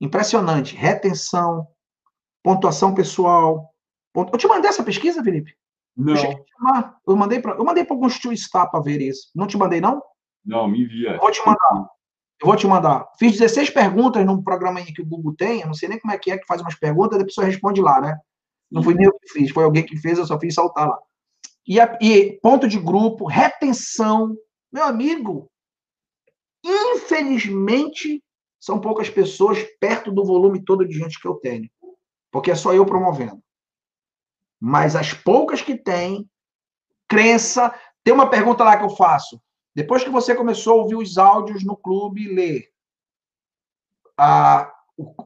Impressionante. 0.00 0.74
Retenção, 0.74 1.64
pontuação 2.42 2.92
pessoal. 2.92 3.72
Pontu... 4.12 4.34
Eu 4.34 4.38
te 4.38 4.48
mandei 4.48 4.68
essa 4.68 4.82
pesquisa, 4.82 5.22
Felipe? 5.22 5.54
Não. 5.96 6.14
Eu 7.06 7.16
mandei 7.16 7.40
para 7.40 7.54
eu 7.54 7.64
mandei 7.64 7.84
para 7.84 7.94
alguns 7.94 8.14
Star 8.14 8.70
para 8.70 8.80
ver 8.80 9.00
isso. 9.00 9.30
Não 9.34 9.46
te 9.46 9.56
mandei 9.56 9.80
não? 9.80 10.02
Não, 10.44 10.68
me 10.68 10.82
envia. 10.82 11.12
Eu 11.12 11.20
vou 11.20 11.30
te 11.30 11.40
mandar. 11.40 11.88
Eu 12.40 12.46
vou 12.46 12.56
te 12.56 12.66
mandar. 12.66 13.08
Fiz 13.18 13.32
16 13.32 13.70
perguntas 13.70 14.24
num 14.26 14.42
programa 14.42 14.80
aí 14.80 14.92
que 14.92 15.02
o 15.02 15.06
Google 15.06 15.34
tem. 15.36 15.60
Eu 15.60 15.66
não 15.68 15.74
sei 15.74 15.88
nem 15.88 15.98
como 15.98 16.12
é 16.12 16.18
que 16.18 16.30
é 16.30 16.38
que 16.38 16.46
faz 16.46 16.60
umas 16.60 16.74
perguntas, 16.74 17.20
a 17.20 17.24
pessoa 17.24 17.46
responde 17.46 17.80
lá, 17.80 18.00
né? 18.00 18.18
Não 18.70 18.82
fui 18.82 18.94
nem 18.94 19.06
eu 19.06 19.12
que 19.12 19.28
fiz, 19.28 19.50
foi 19.52 19.62
alguém 19.62 19.84
que 19.84 19.96
fez, 19.96 20.18
eu 20.18 20.26
só 20.26 20.38
fiz 20.38 20.54
saltar 20.54 20.88
lá. 20.88 20.98
E, 21.66 21.78
a, 21.78 21.96
e 22.00 22.38
ponto 22.42 22.66
de 22.66 22.78
grupo, 22.78 23.26
retenção. 23.26 24.36
Meu 24.72 24.84
amigo, 24.84 25.48
infelizmente, 26.64 28.22
são 28.58 28.80
poucas 28.80 29.08
pessoas 29.08 29.62
perto 29.78 30.10
do 30.10 30.24
volume 30.24 30.64
todo 30.64 30.86
de 30.86 30.98
gente 30.98 31.20
que 31.20 31.28
eu 31.28 31.34
tenho 31.34 31.70
porque 32.34 32.50
é 32.50 32.56
só 32.56 32.74
eu 32.74 32.84
promovendo. 32.84 33.40
Mas 34.66 34.96
as 34.96 35.12
poucas 35.12 35.60
que 35.60 35.76
tem, 35.76 36.26
crença. 37.06 37.78
Tem 38.02 38.14
uma 38.14 38.30
pergunta 38.30 38.64
lá 38.64 38.78
que 38.78 38.84
eu 38.84 38.96
faço. 38.96 39.38
Depois 39.74 40.02
que 40.02 40.08
você 40.08 40.34
começou 40.34 40.72
a 40.72 40.82
ouvir 40.82 40.96
os 40.96 41.18
áudios 41.18 41.62
no 41.62 41.76
clube 41.76 42.22
e 42.22 42.34
ler, 42.34 42.72
ah, 44.16 44.72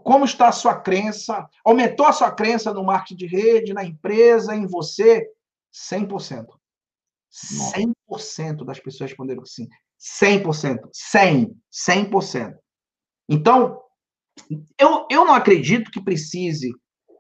como 0.03 0.25
está 0.25 0.49
a 0.49 0.53
sua 0.53 0.75
crença? 0.75 1.49
Aumentou 1.65 2.07
a 2.07 2.13
sua 2.13 2.33
crença 2.33 2.75
no 2.75 2.83
marketing 2.83 3.15
de 3.15 3.27
rede, 3.29 3.73
na 3.73 3.85
empresa, 3.85 4.57
em 4.57 4.67
você? 4.67 5.25
100%. 5.73 6.45
100% 8.11 8.65
das 8.65 8.81
pessoas 8.81 9.11
responderam 9.11 9.45
que 9.45 9.51
sim. 9.51 9.69
100%. 10.21 10.81
100%. 11.15 11.55
100%. 11.73 12.59
Então, 13.29 13.81
eu, 14.77 15.07
eu 15.09 15.25
não 15.25 15.35
acredito 15.35 15.93
que 15.93 16.03
precise 16.03 16.73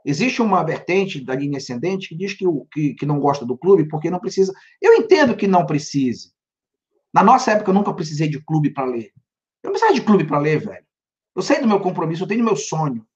Existe 0.08 0.40
uma 0.40 0.64
vertente 0.64 1.22
da 1.22 1.34
linha 1.34 1.58
ascendente 1.58 2.08
que 2.08 2.16
diz 2.16 2.32
que, 2.32 2.46
o, 2.46 2.64
que, 2.72 2.94
que 2.94 3.04
não 3.04 3.20
gosta 3.20 3.44
do 3.44 3.58
clube 3.58 3.86
porque 3.86 4.08
não 4.08 4.18
precisa. 4.18 4.54
Eu 4.80 4.94
entendo 4.94 5.36
que 5.36 5.46
não 5.46 5.66
precise. 5.66 6.32
Na 7.12 7.22
nossa 7.22 7.50
época, 7.50 7.68
eu 7.68 7.74
nunca 7.74 7.92
precisei 7.92 8.26
de 8.26 8.42
clube 8.42 8.70
para 8.70 8.86
ler. 8.86 9.12
Eu 9.62 9.68
não 9.68 9.72
precisava 9.72 9.92
de 9.92 10.00
clube 10.00 10.26
para 10.26 10.38
ler, 10.38 10.60
velho. 10.60 10.86
Eu 11.36 11.42
sei 11.42 11.60
do 11.60 11.68
meu 11.68 11.78
compromisso, 11.78 12.22
eu 12.22 12.26
tenho 12.26 12.42
meu 12.42 12.56
sonho. 12.56 13.06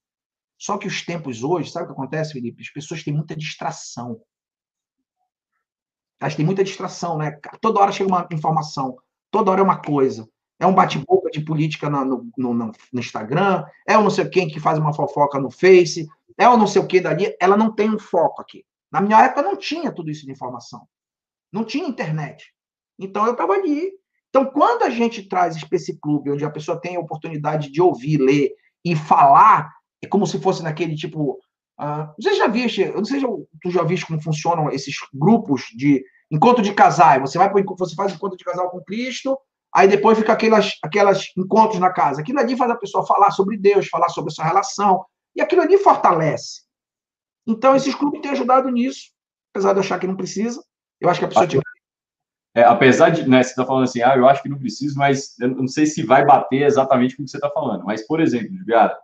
Só 0.55 0.77
que 0.77 0.85
os 0.85 1.01
tempos 1.01 1.43
hoje, 1.43 1.71
sabe 1.71 1.85
o 1.85 1.87
que 1.87 1.93
acontece, 1.93 2.33
Felipe? 2.33 2.61
As 2.61 2.69
pessoas 2.69 3.03
têm 3.03 3.11
muita 3.11 3.35
distração. 3.35 4.21
Elas 6.21 6.35
têm 6.35 6.45
muita 6.45 6.63
distração, 6.63 7.17
né? 7.17 7.39
Toda 7.59 7.79
hora 7.79 7.91
chega 7.91 8.07
uma 8.07 8.27
informação, 8.31 8.97
toda 9.31 9.49
hora 9.49 9.61
é 9.61 9.63
uma 9.63 9.81
coisa. 9.81 10.29
É 10.59 10.67
um 10.67 10.75
bate-boca 10.75 11.31
de 11.31 11.41
política 11.41 11.89
no, 11.89 12.29
no, 12.37 12.53
no, 12.53 12.71
no 12.93 12.99
Instagram, 12.99 13.65
é 13.87 13.97
o 13.97 14.03
não 14.03 14.11
sei 14.11 14.29
quem 14.29 14.47
que 14.47 14.59
faz 14.59 14.77
uma 14.77 14.93
fofoca 14.93 15.39
no 15.39 15.49
Face, 15.49 16.07
é 16.37 16.47
ou 16.47 16.57
não 16.57 16.67
sei 16.67 16.81
o 16.81 16.87
que 16.87 16.99
dali, 16.99 17.35
ela 17.39 17.57
não 17.57 17.73
tem 17.73 17.89
um 17.89 17.99
foco 17.99 18.41
aqui. 18.41 18.65
Na 18.91 19.01
minha 19.01 19.21
época 19.23 19.41
não 19.41 19.55
tinha 19.55 19.91
tudo 19.91 20.11
isso 20.11 20.25
de 20.25 20.31
informação. 20.31 20.87
Não 21.51 21.63
tinha 21.63 21.87
internet. 21.87 22.53
Então 22.99 23.25
eu 23.25 23.31
estava 23.33 23.53
ali. 23.53 23.91
Então, 24.29 24.45
quando 24.45 24.81
a 24.81 24.89
gente 24.89 25.27
traz 25.29 25.55
esse 25.71 25.99
clube, 25.99 26.31
onde 26.31 26.43
a 26.43 26.49
pessoa 26.49 26.81
tem 26.81 26.95
a 26.95 26.99
oportunidade 26.99 27.71
de 27.71 27.79
ouvir, 27.79 28.17
ler 28.17 28.51
e 28.83 28.95
falar, 28.95 29.71
é 30.03 30.07
como 30.07 30.25
se 30.25 30.39
fosse 30.39 30.63
naquele 30.63 30.95
tipo. 30.95 31.39
Uh, 31.79 32.13
você 32.19 32.35
já 32.35 32.47
viste, 32.47 32.81
eu 32.81 32.97
não 32.97 33.05
sei 33.05 33.19
se 33.19 33.25
tu 33.61 33.69
já 33.69 33.83
viste 33.83 34.05
como 34.05 34.21
funcionam 34.21 34.69
esses 34.69 34.95
grupos 35.13 35.65
de 35.75 36.03
encontro 36.31 36.63
de 36.63 36.73
casais. 36.73 37.21
Você 37.21 37.37
vai 37.37 37.51
você 37.51 37.95
faz 37.95 38.13
encontro 38.13 38.37
de 38.37 38.43
casal 38.43 38.71
com 38.71 38.83
Cristo, 38.83 39.37
aí 39.73 39.87
depois 39.87 40.17
fica 40.17 40.33
aquelas, 40.33 40.71
aquelas 40.83 41.25
encontros 41.37 41.79
na 41.79 41.91
casa. 41.91 42.21
Aquilo 42.21 42.39
ali 42.39 42.57
faz 42.57 42.71
a 42.71 42.77
pessoa 42.77 43.05
falar 43.05 43.29
sobre 43.31 43.55
Deus, 43.55 43.87
falar 43.87 44.09
sobre 44.09 44.31
a 44.31 44.35
sua 44.35 44.45
relação, 44.45 45.05
e 45.35 45.41
aquilo 45.41 45.61
ali 45.61 45.77
fortalece. 45.77 46.61
Então, 47.45 47.75
esses 47.75 47.93
clubes 47.93 48.21
têm 48.21 48.31
ajudado 48.31 48.69
nisso, 48.69 49.11
apesar 49.53 49.73
de 49.73 49.79
eu 49.79 49.83
achar 49.83 49.99
que 49.99 50.07
não 50.07 50.15
precisa. 50.15 50.63
Eu 50.99 51.09
acho 51.09 51.19
que 51.19 51.25
a 51.25 51.27
pessoa 51.27 51.47
tinha. 51.47 51.61
é, 52.55 52.63
apesar 52.63 53.09
de, 53.09 53.27
né, 53.27 53.43
você 53.43 53.49
está 53.49 53.65
falando 53.65 53.83
assim, 53.83 54.01
ah, 54.01 54.15
eu 54.15 54.27
acho 54.27 54.41
que 54.41 54.49
não 54.49 54.57
preciso, 54.57 54.97
mas 54.97 55.37
eu 55.39 55.49
não 55.49 55.67
sei 55.67 55.85
se 55.85 56.03
vai 56.03 56.25
bater 56.25 56.63
exatamente 56.63 57.15
com 57.15 57.23
o 57.23 57.25
que 57.25 57.31
você 57.31 57.37
está 57.37 57.49
falando. 57.49 57.83
Mas, 57.83 58.05
por 58.07 58.21
exemplo, 58.21 58.55
Juliara, 58.55 58.97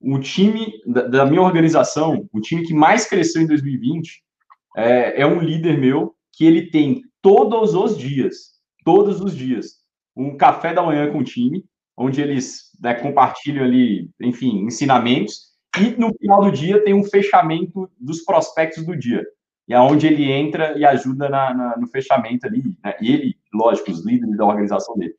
o 0.00 0.18
time 0.18 0.72
da, 0.86 1.02
da, 1.02 1.26
minha 1.26 1.42
organização, 1.42 2.28
o 2.32 2.40
time 2.40 2.64
que 2.64 2.74
mais 2.74 3.06
cresceu 3.06 3.42
em 3.42 3.46
2020, 3.46 4.22
é, 4.76 5.22
é 5.22 5.26
um 5.26 5.40
líder 5.40 5.78
meu 5.78 6.14
que 6.32 6.44
ele 6.44 6.70
tem 6.70 7.02
todos 7.22 7.74
os 7.74 7.96
dias, 7.96 8.54
todos 8.84 9.20
os 9.20 9.34
dias, 9.34 9.78
um 10.14 10.36
café 10.36 10.74
da 10.74 10.82
manhã 10.82 11.10
com 11.10 11.18
o 11.18 11.24
time, 11.24 11.64
onde 11.96 12.20
eles 12.20 12.70
né, 12.80 12.94
compartilham 12.94 13.64
ali, 13.64 14.10
enfim, 14.20 14.64
ensinamentos, 14.64 15.53
e 15.78 15.90
no 15.98 16.12
final 16.14 16.42
do 16.42 16.52
dia 16.52 16.82
tem 16.84 16.94
um 16.94 17.04
fechamento 17.04 17.90
dos 17.98 18.22
prospectos 18.24 18.84
do 18.84 18.96
dia 18.96 19.24
e 19.66 19.74
aonde 19.74 20.06
ele 20.06 20.30
entra 20.30 20.76
e 20.78 20.84
ajuda 20.84 21.28
na, 21.28 21.54
na, 21.54 21.76
no 21.76 21.86
fechamento 21.88 22.46
ali, 22.46 22.62
né? 22.84 22.94
Ele, 23.00 23.36
lógico, 23.52 23.90
os 23.90 24.04
líderes 24.04 24.36
da 24.36 24.44
organização 24.44 24.96
dele. 24.96 25.14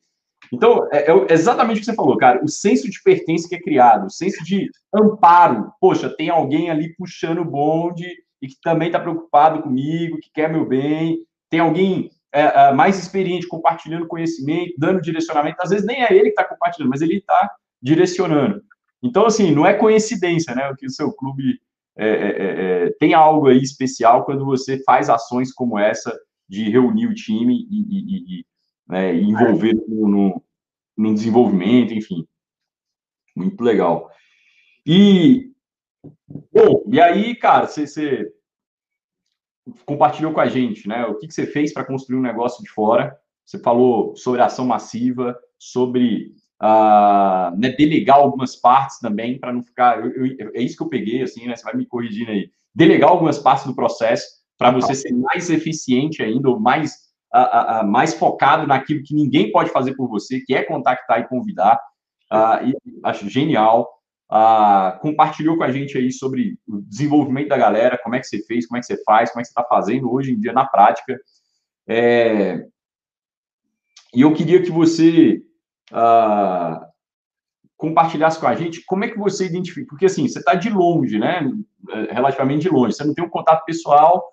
Então, 0.51 0.87
é, 0.91 1.11
é, 1.11 1.33
exatamente 1.33 1.77
o 1.77 1.79
que 1.79 1.85
você 1.85 1.95
falou, 1.95 2.15
cara. 2.17 2.43
O 2.43 2.47
senso 2.47 2.89
de 2.89 3.01
pertença 3.01 3.49
que 3.49 3.55
é 3.55 3.61
criado, 3.61 4.05
o 4.05 4.11
senso 4.11 4.43
de 4.43 4.69
amparo. 4.93 5.71
Poxa, 5.81 6.09
tem 6.09 6.29
alguém 6.29 6.69
ali 6.69 6.95
puxando 6.95 7.39
o 7.39 7.45
bonde 7.45 8.05
e 8.41 8.47
que 8.47 8.55
também 8.61 8.87
está 8.87 8.99
preocupado 8.99 9.63
comigo, 9.63 10.19
que 10.19 10.29
quer 10.31 10.49
meu 10.49 10.65
bem. 10.65 11.17
Tem 11.49 11.59
alguém 11.59 12.11
é, 12.31 12.41
é, 12.41 12.73
mais 12.73 12.99
experiente 12.99 13.47
compartilhando 13.47 14.07
conhecimento, 14.07 14.73
dando 14.77 15.01
direcionamento. 15.01 15.57
Às 15.59 15.71
vezes 15.71 15.85
nem 15.85 16.03
é 16.03 16.13
ele 16.13 16.25
que 16.25 16.29
está 16.39 16.43
compartilhando, 16.43 16.91
mas 16.91 17.01
ele 17.01 17.17
está 17.17 17.51
direcionando. 17.81 18.61
Então, 19.05 19.25
assim, 19.25 19.51
não 19.51 19.65
é 19.65 19.73
coincidência, 19.73 20.55
né? 20.55 20.73
Que 20.77 20.87
o 20.87 20.91
seu 20.91 21.13
clube 21.13 21.61
é 21.97 22.07
é, 22.07 22.09
é, 22.09 22.85
é, 22.87 22.89
tem 22.99 23.13
algo 23.13 23.47
aí 23.47 23.59
especial 23.59 24.25
quando 24.25 24.43
você 24.43 24.83
faz 24.83 25.09
ações 25.09 25.53
como 25.53 25.79
essa 25.79 26.17
de 26.47 26.69
reunir 26.69 27.07
o 27.07 27.13
time 27.13 27.65
e, 27.69 27.81
e, 27.81 28.39
e 28.39 28.45
né, 28.87 29.15
envolver 29.15 29.73
no, 29.87 30.07
no, 30.07 30.43
no, 30.97 31.13
desenvolvimento, 31.13 31.93
enfim. 31.93 32.27
Muito 33.35 33.63
legal. 33.63 34.11
E, 34.85 35.51
bom, 36.51 36.83
e 36.91 36.99
aí, 36.99 37.35
cara, 37.35 37.67
você, 37.67 37.87
você 37.87 38.33
compartilhou 39.85 40.33
com 40.33 40.41
a 40.41 40.47
gente, 40.47 40.87
né? 40.87 41.05
O 41.05 41.15
que, 41.15 41.27
que 41.27 41.33
você 41.33 41.47
fez 41.47 41.73
para 41.73 41.85
construir 41.85 42.17
um 42.17 42.21
negócio 42.21 42.61
de 42.63 42.69
fora? 42.69 43.17
Você 43.45 43.57
falou 43.59 44.15
sobre 44.15 44.41
ação 44.41 44.65
massiva, 44.65 45.37
sobre 45.57 46.35
uh, 46.61 47.55
né, 47.57 47.69
delegar 47.69 48.17
algumas 48.17 48.55
partes 48.55 48.99
também, 48.99 49.39
para 49.39 49.53
não 49.53 49.63
ficar. 49.63 49.99
Eu, 49.99 50.25
eu, 50.25 50.51
é 50.53 50.61
isso 50.61 50.77
que 50.77 50.83
eu 50.83 50.89
peguei, 50.89 51.21
assim, 51.21 51.47
né? 51.47 51.55
Você 51.55 51.63
vai 51.63 51.75
me 51.75 51.85
corrigindo 51.85 52.31
aí. 52.31 52.49
Delegar 52.73 53.09
algumas 53.09 53.39
partes 53.39 53.65
do 53.65 53.75
processo 53.75 54.25
para 54.57 54.71
você 54.71 54.95
ser 54.95 55.13
mais 55.13 55.49
eficiente 55.49 56.23
ainda, 56.23 56.49
ou 56.49 56.59
mais, 56.59 56.93
uh, 57.33 57.83
uh, 57.83 57.87
mais 57.87 58.13
focado 58.13 58.65
naquilo 58.67 59.03
que 59.03 59.13
ninguém 59.13 59.51
pode 59.51 59.69
fazer 59.69 59.95
por 59.95 60.07
você, 60.07 60.39
que 60.41 60.55
é 60.55 60.63
contactar 60.63 61.19
e 61.19 61.27
convidar. 61.27 61.79
e 62.63 62.73
acho 63.03 63.29
genial. 63.29 63.89
compartilhou 65.01 65.57
com 65.57 65.63
a 65.63 65.71
gente 65.71 65.97
aí 65.97 66.11
sobre 66.11 66.57
o 66.67 66.81
desenvolvimento 66.81 67.49
da 67.49 67.57
galera, 67.57 67.99
como 68.01 68.15
é 68.15 68.19
que 68.19 68.27
você 68.27 68.41
fez, 68.43 68.65
como 68.65 68.77
é 68.77 68.81
que 68.81 68.87
você 68.87 69.01
faz, 69.03 69.29
como 69.29 69.41
é 69.41 69.43
que 69.43 69.47
você 69.47 69.59
está 69.59 69.63
fazendo 69.63 70.11
hoje 70.11 70.31
em 70.31 70.39
dia 70.39 70.53
na 70.53 70.65
prática. 70.65 71.19
É... 71.87 72.65
E 74.13 74.21
eu 74.21 74.33
queria 74.33 74.61
que 74.61 74.71
você 74.71 75.41
uh, 75.91 76.85
compartilhasse 77.77 78.39
com 78.39 78.47
a 78.47 78.55
gente 78.55 78.83
como 78.85 79.03
é 79.03 79.09
que 79.09 79.17
você 79.17 79.45
identifica, 79.45 79.87
porque 79.89 80.05
assim, 80.05 80.27
você 80.27 80.39
está 80.39 80.55
de 80.55 80.69
longe, 80.69 81.19
né? 81.19 81.49
É, 81.89 82.13
relativamente 82.13 82.63
de 82.63 82.69
longe, 82.69 82.95
você 82.95 83.03
não 83.03 83.13
tem 83.13 83.23
um 83.23 83.29
contato 83.29 83.63
pessoal 83.65 84.23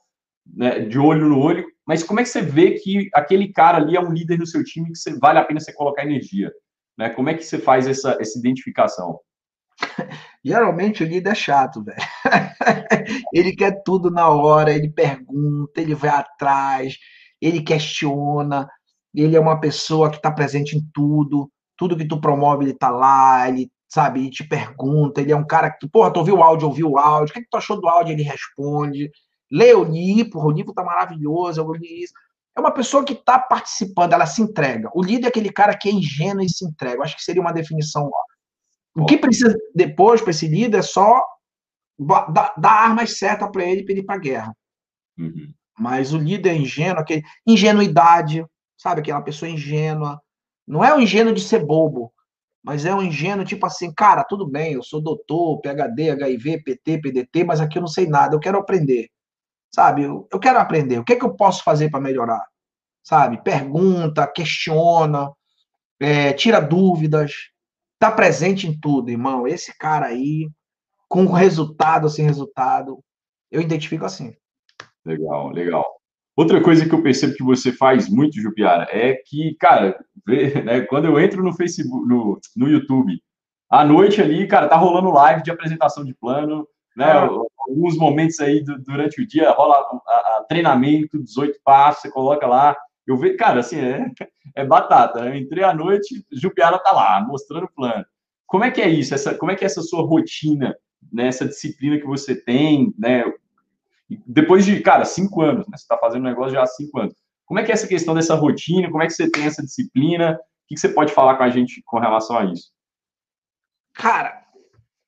né, 0.47 0.81
de 0.81 0.99
olho 0.99 1.29
no 1.29 1.39
olho, 1.39 1.67
mas 1.87 2.03
como 2.03 2.21
é 2.21 2.23
que 2.23 2.29
você 2.29 2.41
vê 2.41 2.73
que 2.73 3.09
aquele 3.15 3.53
cara 3.53 3.79
ali 3.79 3.97
é 3.97 4.01
um 4.01 4.13
líder 4.13 4.39
no 4.39 4.47
seu 4.47 4.63
time 4.65 4.91
que 4.91 4.99
você, 4.99 5.19
vale 5.19 5.39
a 5.39 5.45
pena 5.45 5.61
você 5.61 5.73
colocar 5.73 6.05
energia? 6.05 6.53
Né? 6.97 7.11
Como 7.11 7.29
é 7.29 7.35
que 7.35 7.45
você 7.45 7.59
faz 7.59 7.87
essa, 7.87 8.17
essa 8.21 8.39
identificação? 8.39 9.19
Geralmente 10.45 11.03
o 11.03 11.07
líder 11.07 11.31
é 11.31 11.35
chato, 11.35 11.83
velho. 11.83 11.99
ele 13.33 13.55
quer 13.55 13.83
tudo 13.85 14.11
na 14.11 14.29
hora, 14.29 14.73
ele 14.73 14.91
pergunta, 14.91 15.81
ele 15.81 15.95
vai 15.95 16.11
atrás, 16.11 16.97
ele 17.41 17.63
questiona, 17.63 18.69
ele 19.15 19.37
é 19.37 19.41
uma 19.41 19.61
pessoa 19.61 20.11
que 20.11 20.17
está 20.17 20.31
presente 20.31 20.77
em 20.77 20.83
tudo, 20.93 21.51
tudo 21.77 21.97
que 21.97 22.07
tu 22.07 22.21
promove 22.21 22.65
ele 22.65 22.73
está 22.73 22.91
lá, 22.91 23.49
ele 23.49 23.71
sabe, 23.89 24.21
ele 24.21 24.31
te 24.31 24.45
pergunta, 24.45 25.21
ele 25.21 25.33
é 25.33 25.37
um 25.37 25.47
cara 25.47 25.71
que 25.71 25.81
tu, 25.81 25.89
porra, 25.89 26.11
tu 26.11 26.19
ouviu 26.21 26.37
o 26.37 26.43
áudio, 26.43 26.69
ouviu 26.69 26.91
o 26.91 26.99
áudio, 26.99 27.31
o 27.31 27.33
que, 27.35 27.41
é 27.41 27.43
que 27.43 27.49
tu 27.51 27.57
achou 27.59 27.79
do 27.79 27.87
áudio? 27.87 28.13
Ele 28.13 28.23
responde, 28.23 29.11
lê 29.51 29.75
o 29.75 29.85
livro, 29.85 30.41
o 30.41 30.51
livro 30.51 30.73
tá 30.73 30.83
maravilhoso, 30.83 31.61
eu 31.61 31.73
li 31.73 32.05
isso. 32.05 32.15
É 32.57 32.61
uma 32.61 32.71
pessoa 32.71 33.05
que 33.05 33.13
está 33.13 33.39
participando, 33.39 34.13
ela 34.13 34.27
se 34.27 34.41
entrega. 34.41 34.91
O 34.95 35.03
líder 35.03 35.27
é 35.27 35.29
aquele 35.29 35.51
cara 35.51 35.77
que 35.77 35.89
é 35.89 35.93
ingênuo 35.93 36.43
e 36.43 36.49
se 36.49 36.65
entrega. 36.65 36.97
Eu 36.97 37.03
acho 37.03 37.17
que 37.17 37.23
seria 37.23 37.41
uma 37.41 37.53
definição. 37.53 38.11
O 38.95 39.07
que 39.07 39.17
precisa 39.17 39.57
depois 39.75 40.21
para 40.21 40.31
esse 40.31 40.47
líder 40.47 40.79
é 40.79 40.83
só 40.83 41.23
dar, 41.99 42.55
dar 42.57 42.71
armas 42.71 43.19
certas 43.19 43.51
para 43.51 43.65
ele 43.65 43.85
para 43.85 43.93
ele 43.93 44.01
ir 44.01 44.05
para 44.05 44.17
a 44.17 44.19
guerra. 44.19 44.57
Uhum. 45.19 45.53
Mas 45.79 46.13
o 46.13 46.19
líder 46.19 46.51
é 46.51 46.57
ingênuo, 46.57 47.01
aquele, 47.01 47.23
ingenuidade, 47.47 48.45
sabe? 48.83 49.01
Aquela 49.01 49.23
pessoa 49.23 49.49
ingênua. 49.49 50.21
Não 50.67 50.85
é 50.85 50.95
o 50.95 51.01
ingênuo 51.01 51.33
de 51.33 51.41
ser 51.41 51.65
bobo, 51.65 52.13
mas 52.63 52.85
é 52.85 52.95
um 52.95 53.03
ingênuo 53.03 53.45
tipo 53.45 53.65
assim, 53.65 53.93
cara, 53.95 54.25
tudo 54.25 54.47
bem, 54.47 54.75
eu 54.75 54.83
sou 54.83 55.01
doutor, 55.01 55.61
PhD, 55.61 56.11
HIV, 56.11 56.63
PT, 56.63 56.99
PDT, 57.01 57.45
mas 57.45 57.61
aqui 57.61 57.79
eu 57.79 57.83
não 57.83 57.89
sei 57.89 58.07
nada, 58.07 58.35
eu 58.35 58.41
quero 58.41 58.59
aprender. 58.59 59.09
Sabe? 59.75 60.03
Eu, 60.03 60.29
eu 60.33 60.39
quero 60.39 60.59
aprender. 60.59 60.99
O 60.99 61.05
que 61.05 61.15
é 61.15 61.17
que 61.17 61.25
eu 61.25 61.35
posso 61.35 61.63
fazer 61.63 61.91
para 61.91 62.01
melhorar? 62.01 62.45
Sabe? 63.03 63.43
Pergunta, 63.43 64.27
questiona, 64.27 65.31
é, 66.01 66.33
tira 66.33 66.61
dúvidas, 66.61 67.33
tá 67.99 68.11
presente 68.11 68.67
em 68.67 68.79
tudo, 68.79 69.11
irmão. 69.11 69.47
Esse 69.47 69.77
cara 69.79 70.07
aí, 70.07 70.49
com 71.09 71.27
resultado 71.27 72.09
sem 72.09 72.25
resultado, 72.25 73.03
eu 73.51 73.61
identifico 73.61 74.05
assim. 74.05 74.35
Legal, 75.05 75.51
legal. 75.51 76.02
Outra 76.35 76.63
coisa 76.63 76.89
que 76.89 76.95
eu 76.95 77.03
percebo 77.03 77.35
que 77.35 77.43
você 77.43 77.73
faz 77.73 78.09
muito, 78.09 78.41
Jupiara, 78.41 78.89
é 78.91 79.15
que, 79.15 79.55
cara, 79.61 80.03
vê, 80.27 80.55
né, 80.63 80.81
quando 80.83 81.07
eu 81.07 81.21
entro 81.21 81.43
no 81.43 81.53
Facebook, 81.53 82.07
no, 82.07 82.41
no 82.57 82.69
YouTube, 82.69 83.21
à 83.71 83.85
noite 83.85 84.21
ali, 84.21 84.47
cara, 84.47 84.69
tá 84.69 84.77
rolando 84.77 85.11
live 85.11 85.43
de 85.43 85.51
apresentação 85.51 86.05
de 86.05 86.15
plano, 86.15 86.67
né? 86.97 87.07
Ah. 87.07 87.29
Alguns 87.69 87.97
momentos 87.97 88.39
aí 88.41 88.63
do, 88.63 88.79
durante 88.83 89.23
o 89.23 89.27
dia 89.27 89.51
rola 89.51 89.77
a, 89.77 90.13
a, 90.13 90.45
treinamento, 90.49 91.23
18 91.23 91.59
passos, 91.65 92.03
você 92.03 92.11
coloca 92.11 92.47
lá. 92.47 92.77
Eu 93.07 93.17
vejo, 93.17 93.37
cara, 93.37 93.61
assim, 93.61 93.79
é, 93.79 94.11
é 94.55 94.65
batata. 94.65 95.23
Né? 95.23 95.31
Eu 95.31 95.37
entrei 95.37 95.65
à 95.65 95.73
noite, 95.73 96.25
Jupiara 96.31 96.79
tá 96.79 96.93
lá, 96.93 97.25
mostrando 97.27 97.65
o 97.65 97.73
plano. 97.73 98.05
Como 98.47 98.65
é 98.65 98.71
que 98.71 98.83
é 98.83 98.89
isso? 98.89 99.15
Essa, 99.15 99.35
como 99.35 99.51
é 99.51 99.57
que 99.57 99.65
é 99.65 99.67
essa 99.67 99.81
sua 99.81 100.03
rotina, 100.03 100.77
né? 101.11 101.29
essa 101.29 101.47
disciplina 101.47 101.99
que 101.99 102.07
você 102.07 102.35
tem, 102.35 102.93
né? 102.99 103.25
Depois 104.27 104.65
de, 104.65 104.81
cara, 104.81 105.05
cinco 105.05 105.43
anos, 105.43 105.67
né? 105.69 105.77
Você 105.77 105.85
está 105.85 105.97
fazendo 105.97 106.25
negócio 106.25 106.53
já 106.53 106.63
há 106.63 106.67
cinco 106.67 106.99
anos. 106.99 107.15
Como 107.45 107.61
é 107.61 107.65
que 107.65 107.71
é 107.71 107.75
essa 107.75 107.87
questão 107.87 108.15
dessa 108.15 108.35
rotina? 108.35 108.91
Como 108.91 109.03
é 109.03 109.07
que 109.07 109.13
você 109.13 109.31
tem 109.31 109.45
essa 109.45 109.63
disciplina? 109.63 110.35
O 110.35 110.39
que, 110.69 110.77
você 110.77 110.89
pode 110.89 111.13
falar 111.13 111.37
com 111.37 111.43
a 111.43 111.51
gente 111.51 111.83
com 111.85 111.99
relação 111.99 112.39
a 112.39 112.45
isso? 112.47 112.73
Cara, 113.95 114.43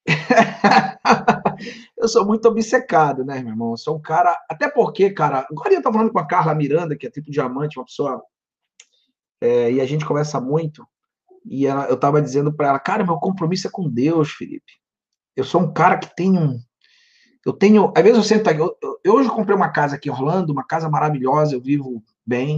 eu 1.97 2.07
sou 2.07 2.27
muito 2.27 2.47
obcecado, 2.47 3.25
né, 3.25 3.41
meu 3.41 3.53
irmão? 3.53 3.71
Eu 3.71 3.77
sou 3.77 3.97
um 3.97 4.01
cara. 4.01 4.39
Até 4.49 4.69
porque, 4.71 5.11
cara, 5.11 5.47
agora 5.51 5.73
eu 5.73 5.79
estava 5.79 5.97
falando 5.97 6.13
com 6.13 6.19
a 6.19 6.27
Carla 6.27 6.55
Miranda, 6.55 6.97
que 6.97 7.07
é 7.07 7.11
tipo 7.11 7.31
diamante, 7.31 7.79
uma 7.79 7.87
pessoa. 7.87 8.23
É, 9.41 9.73
e 9.73 9.81
a 9.81 9.87
gente 9.87 10.05
conversa 10.05 10.41
muito. 10.41 10.87
E 11.45 11.67
ela, 11.67 11.87
eu 11.87 11.95
estava 11.95 12.21
dizendo 12.21 12.53
para 12.53 12.69
ela, 12.69 12.79
cara, 12.79 13.05
meu 13.05 13.17
compromisso 13.17 13.67
é 13.67 13.71
com 13.71 13.89
Deus, 13.89 14.33
Felipe. 14.33 14.73
Eu 15.37 15.45
sou 15.45 15.63
um 15.63 15.73
cara 15.73 15.99
que 15.99 16.15
tem 16.15 16.39
um, 16.39 16.59
eu 17.45 17.53
tenho, 17.53 17.93
às 17.95 18.03
vezes 18.03 18.17
eu 18.17 18.25
sento 18.25 18.49
aqui, 18.49 18.61
eu, 18.61 18.77
eu, 19.05 19.15
hoje 19.15 19.29
eu 19.29 19.35
comprei 19.35 19.55
uma 19.55 19.69
casa 19.69 19.97
aqui 19.97 20.09
em 20.09 20.13
Orlando, 20.13 20.53
uma 20.53 20.65
casa 20.65 20.89
maravilhosa, 20.89 21.55
eu 21.55 21.61
vivo 21.61 22.03
bem, 22.27 22.57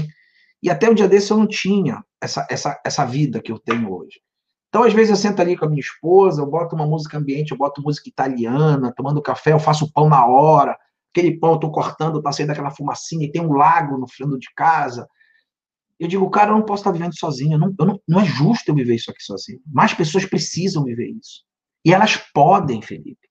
e 0.63 0.71
até 0.71 0.89
um 0.89 0.95
dia 0.95 1.09
desse 1.09 1.31
eu 1.31 1.37
não 1.37 1.47
tinha 1.47 2.05
essa, 2.21 2.47
essa, 2.49 2.81
essa 2.85 3.05
vida 3.05 3.41
que 3.41 3.51
eu 3.51 3.59
tenho 3.59 3.93
hoje. 3.93 4.21
Então, 4.69 4.85
às 4.85 4.93
vezes 4.93 5.11
eu 5.11 5.17
sento 5.17 5.41
ali 5.41 5.57
com 5.57 5.65
a 5.65 5.69
minha 5.69 5.81
esposa, 5.81 6.41
eu 6.43 6.47
boto 6.47 6.77
uma 6.77 6.87
música 6.87 7.19
ambiente, 7.19 7.51
eu 7.51 7.57
boto 7.57 7.83
música 7.83 8.09
italiana, 8.09 8.93
tomando 8.95 9.23
café, 9.23 9.53
eu 9.53 9.59
faço 9.59 9.91
pão 9.93 10.09
na 10.09 10.25
hora, 10.27 10.77
aquele 11.11 11.39
pão 11.39 11.53
eu 11.53 11.59
tô 11.59 11.71
cortando, 11.71 12.23
tá 12.23 12.31
saindo 12.31 12.51
aquela 12.51 12.71
fumacinha, 12.71 13.27
e 13.27 13.33
tem 13.33 13.43
um 13.43 13.53
lago 13.53 13.97
no 13.97 14.07
fundo 14.09 14.39
de 14.39 14.49
casa. 14.55 15.09
Eu 15.99 16.07
digo, 16.07 16.29
cara, 16.31 16.51
eu 16.51 16.57
não 16.57 16.63
posso 16.63 16.83
estar 16.83 16.93
vivendo 16.93 17.17
sozinho, 17.19 17.59
não, 17.59 17.75
não, 17.79 18.01
não 18.07 18.21
é 18.21 18.25
justo 18.25 18.69
eu 18.69 18.75
viver 18.75 18.95
isso 18.95 19.11
aqui 19.11 19.23
sozinho. 19.23 19.61
Mais 19.67 19.95
pessoas 19.95 20.27
precisam 20.27 20.85
viver 20.85 21.11
isso. 21.11 21.43
E 21.85 21.95
elas 21.95 22.17
podem, 22.35 22.83
Felipe 22.83 23.27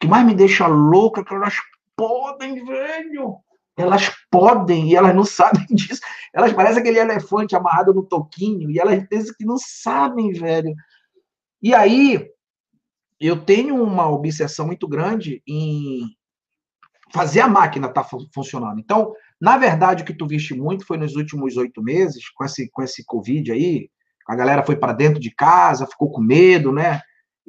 que 0.00 0.08
mais 0.08 0.26
me 0.26 0.34
deixa 0.34 0.66
louca 0.66 1.20
é 1.20 1.24
que 1.24 1.34
elas 1.34 1.54
podem, 1.94 2.64
velho. 2.64 3.36
Elas 3.76 4.10
podem 4.30 4.88
e 4.88 4.96
elas 4.96 5.14
não 5.14 5.24
sabem 5.24 5.66
disso. 5.70 6.00
Elas 6.32 6.52
parecem 6.52 6.80
aquele 6.80 6.98
elefante 6.98 7.54
amarrado 7.54 7.94
no 7.94 8.02
toquinho 8.02 8.70
e 8.70 8.78
elas 8.78 9.06
dizem 9.08 9.34
que 9.38 9.44
não 9.44 9.58
sabem, 9.58 10.32
velho. 10.32 10.74
E 11.62 11.74
aí, 11.74 12.26
eu 13.20 13.44
tenho 13.44 13.82
uma 13.82 14.08
obsessão 14.08 14.66
muito 14.66 14.88
grande 14.88 15.42
em 15.46 16.06
fazer 17.12 17.40
a 17.40 17.48
máquina 17.48 17.88
estar 17.88 18.04
tá 18.04 18.18
funcionando. 18.32 18.80
Então, 18.80 19.14
Na 19.40 19.56
verdade, 19.56 20.02
o 20.02 20.06
que 20.06 20.12
tu 20.12 20.26
viste 20.26 20.54
muito 20.54 20.86
foi 20.86 20.98
nos 20.98 21.16
últimos 21.16 21.56
oito 21.56 21.82
meses, 21.82 22.28
com 22.28 22.44
esse, 22.44 22.68
com 22.70 22.82
esse 22.82 23.02
Covid 23.06 23.50
aí, 23.50 23.88
a 24.28 24.36
galera 24.36 24.62
foi 24.62 24.76
para 24.76 24.92
dentro 24.92 25.18
de 25.18 25.30
casa, 25.30 25.86
ficou 25.86 26.10
com 26.10 26.20
medo, 26.20 26.72
né? 26.72 27.00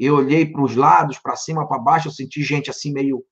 Eu 0.04 0.16
olhei 0.16 0.48
para 0.48 0.64
os 0.64 0.76
lados, 0.76 1.20
para 1.20 1.36
cima, 1.36 1.68
para 1.68 1.78
baixo, 1.78 2.08
eu 2.08 2.12
senti 2.12 2.42
gente 2.42 2.72
assim 2.72 2.92
meio 2.92 3.24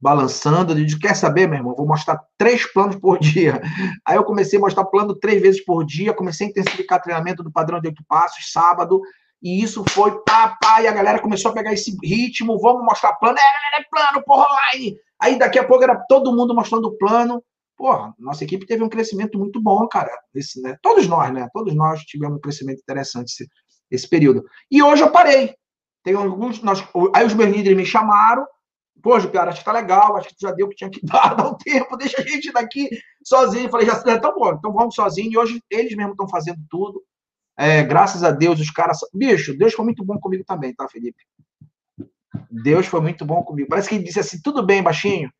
balançando. 0.00 0.72
Eu 0.72 0.84
disse, 0.84 0.98
quer 0.98 1.16
saber, 1.16 1.48
meu 1.48 1.58
irmão? 1.58 1.74
Vou 1.74 1.86
mostrar 1.86 2.20
três 2.38 2.64
planos 2.72 2.94
por 2.94 3.18
dia. 3.18 3.60
Aí 4.06 4.16
eu 4.16 4.22
comecei 4.22 4.56
a 4.56 4.62
mostrar 4.62 4.84
plano 4.84 5.16
três 5.16 5.42
vezes 5.42 5.64
por 5.64 5.84
dia, 5.84 6.14
comecei 6.14 6.46
a 6.46 6.50
intensificar 6.50 7.02
treinamento 7.02 7.42
do 7.42 7.50
padrão 7.50 7.80
de 7.80 7.88
oito 7.88 8.04
passos, 8.06 8.52
sábado, 8.52 9.00
e 9.42 9.60
isso 9.64 9.84
foi 9.90 10.22
pá, 10.22 10.56
pá, 10.60 10.80
e 10.80 10.86
a 10.86 10.92
galera 10.92 11.18
começou 11.18 11.50
a 11.50 11.54
pegar 11.54 11.72
esse 11.72 11.96
ritmo, 12.04 12.60
vamos 12.60 12.84
mostrar 12.84 13.14
plano, 13.14 13.36
é, 13.38 13.40
é, 13.40 13.80
é 13.80 13.84
plano, 13.90 14.24
porra, 14.24 14.46
online. 14.46 14.96
Aí 15.20 15.36
daqui 15.36 15.58
a 15.58 15.66
pouco 15.66 15.82
era 15.82 15.96
todo 16.08 16.34
mundo 16.34 16.54
mostrando 16.54 16.86
o 16.86 16.96
plano. 16.96 17.42
Porra, 17.76 18.14
nossa 18.16 18.44
equipe 18.44 18.64
teve 18.64 18.84
um 18.84 18.88
crescimento 18.88 19.36
muito 19.36 19.60
bom, 19.60 19.88
cara. 19.88 20.16
Esse, 20.32 20.62
né? 20.62 20.76
Todos 20.80 21.08
nós, 21.08 21.32
né? 21.32 21.48
Todos 21.52 21.74
nós 21.74 22.00
tivemos 22.02 22.36
um 22.36 22.40
crescimento 22.40 22.78
interessante 22.78 23.32
esse, 23.32 23.48
esse 23.90 24.08
período. 24.08 24.44
E 24.70 24.80
hoje 24.80 25.02
eu 25.02 25.10
parei. 25.10 25.52
Tem 26.02 26.14
alguns. 26.14 26.62
Nós, 26.62 26.82
aí 27.14 27.26
os 27.26 27.34
meus 27.34 27.50
líderes 27.50 27.76
me 27.76 27.86
chamaram. 27.86 28.46
Pô, 29.02 29.20
cara, 29.28 29.50
acho 29.50 29.58
que 29.58 29.64
tá 29.64 29.72
legal, 29.72 30.16
acho 30.16 30.28
que 30.28 30.36
já 30.40 30.52
deu 30.52 30.66
o 30.66 30.68
que 30.68 30.76
tinha 30.76 30.90
que 30.90 31.00
dar, 31.04 31.34
dá 31.34 31.48
um 31.48 31.54
tempo, 31.54 31.96
deixa 31.96 32.22
a 32.22 32.24
gente 32.24 32.52
daqui 32.52 32.88
sozinho. 33.24 33.68
Falei, 33.68 33.86
já 33.86 34.00
tá 34.20 34.32
bom, 34.32 34.52
então 34.52 34.72
vamos 34.72 34.94
sozinho. 34.94 35.32
E 35.32 35.38
hoje 35.38 35.62
eles 35.70 35.94
mesmos 35.96 36.12
estão 36.12 36.28
fazendo 36.28 36.60
tudo. 36.70 37.02
É, 37.58 37.82
graças 37.82 38.22
a 38.22 38.30
Deus, 38.30 38.60
os 38.60 38.70
caras. 38.70 38.98
Bicho, 39.12 39.56
Deus 39.56 39.74
foi 39.74 39.84
muito 39.84 40.04
bom 40.04 40.18
comigo 40.18 40.44
também, 40.44 40.74
tá, 40.74 40.88
Felipe? 40.88 41.22
Deus 42.50 42.86
foi 42.86 43.00
muito 43.00 43.24
bom 43.24 43.42
comigo. 43.42 43.68
Parece 43.68 43.88
que 43.88 43.94
ele 43.96 44.04
disse 44.04 44.20
assim: 44.20 44.40
tudo 44.42 44.64
bem, 44.64 44.82
baixinho. 44.82 45.30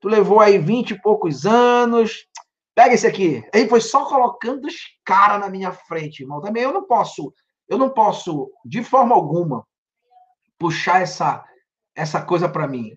Tu 0.00 0.08
levou 0.08 0.40
aí 0.40 0.58
vinte 0.58 0.90
e 0.90 1.00
poucos 1.00 1.46
anos. 1.46 2.26
Pega 2.74 2.94
esse 2.94 3.06
aqui. 3.06 3.44
Aí 3.54 3.68
foi 3.68 3.80
só 3.80 4.04
colocando 4.04 4.66
os 4.66 4.74
caras 5.04 5.40
na 5.40 5.48
minha 5.48 5.72
frente, 5.72 6.22
irmão. 6.22 6.40
Também 6.40 6.62
eu 6.62 6.72
não 6.72 6.84
posso, 6.86 7.32
eu 7.68 7.78
não 7.78 7.90
posso, 7.90 8.50
de 8.64 8.82
forma 8.82 9.14
alguma, 9.14 9.64
puxar 10.62 11.02
essa, 11.02 11.44
essa 11.94 12.22
coisa 12.22 12.48
para 12.48 12.68
mim. 12.68 12.96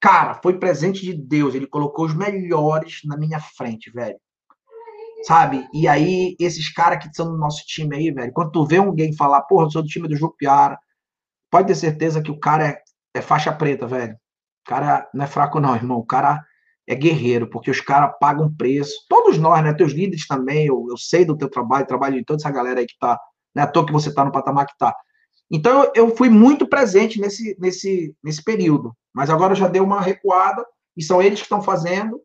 Cara, 0.00 0.34
foi 0.42 0.58
presente 0.58 1.02
de 1.02 1.14
Deus. 1.14 1.54
Ele 1.54 1.66
colocou 1.66 2.04
os 2.04 2.14
melhores 2.14 3.00
na 3.04 3.16
minha 3.16 3.40
frente, 3.40 3.90
velho 3.90 4.18
sabe? 5.24 5.66
E 5.72 5.88
aí, 5.88 6.36
esses 6.38 6.72
caras 6.72 7.04
que 7.04 7.14
são 7.14 7.30
do 7.30 7.36
nosso 7.36 7.64
time 7.66 7.96
aí, 7.96 8.10
velho, 8.10 8.32
quando 8.32 8.52
tu 8.52 8.64
vê 8.64 8.76
alguém 8.76 9.14
falar, 9.16 9.42
porra, 9.42 9.66
eu 9.66 9.70
sou 9.70 9.82
do 9.82 9.88
time 9.88 10.08
do 10.08 10.16
Jupiara, 10.16 10.78
pode 11.50 11.68
ter 11.68 11.74
certeza 11.74 12.22
que 12.22 12.30
o 12.30 12.38
cara 12.38 12.68
é, 12.68 12.82
é 13.14 13.20
faixa 13.20 13.52
preta, 13.52 13.86
velho. 13.86 14.14
O 14.14 14.70
cara 14.70 15.08
não 15.14 15.24
é 15.24 15.28
fraco, 15.28 15.60
não, 15.60 15.74
irmão. 15.74 15.98
O 15.98 16.06
cara 16.06 16.40
é 16.86 16.94
guerreiro, 16.94 17.48
porque 17.48 17.70
os 17.70 17.80
caras 17.80 18.14
pagam 18.20 18.54
preço. 18.54 18.94
Todos 19.08 19.38
nós, 19.38 19.62
né? 19.62 19.72
Teus 19.72 19.92
líderes 19.92 20.26
também, 20.26 20.66
eu, 20.66 20.86
eu 20.88 20.96
sei 20.96 21.24
do 21.24 21.36
teu 21.36 21.50
trabalho, 21.50 21.86
trabalho 21.86 22.16
de 22.16 22.24
toda 22.24 22.40
essa 22.40 22.50
galera 22.50 22.80
aí 22.80 22.86
que 22.86 22.98
tá, 22.98 23.18
né? 23.54 23.62
À 23.62 23.66
toa 23.66 23.86
que 23.86 23.92
você 23.92 24.12
tá 24.12 24.24
no 24.24 24.32
patamar 24.32 24.66
que 24.66 24.76
tá. 24.78 24.94
Então, 25.50 25.90
eu, 25.94 26.14
fui 26.14 26.28
muito 26.28 26.66
presente 26.66 27.20
nesse, 27.20 27.56
nesse, 27.58 28.14
nesse 28.22 28.42
período. 28.42 28.94
Mas 29.14 29.30
agora 29.30 29.54
já 29.54 29.66
deu 29.66 29.82
uma 29.82 30.00
recuada, 30.00 30.64
e 30.96 31.02
são 31.02 31.22
eles 31.22 31.38
que 31.38 31.46
estão 31.46 31.62
fazendo, 31.62 32.20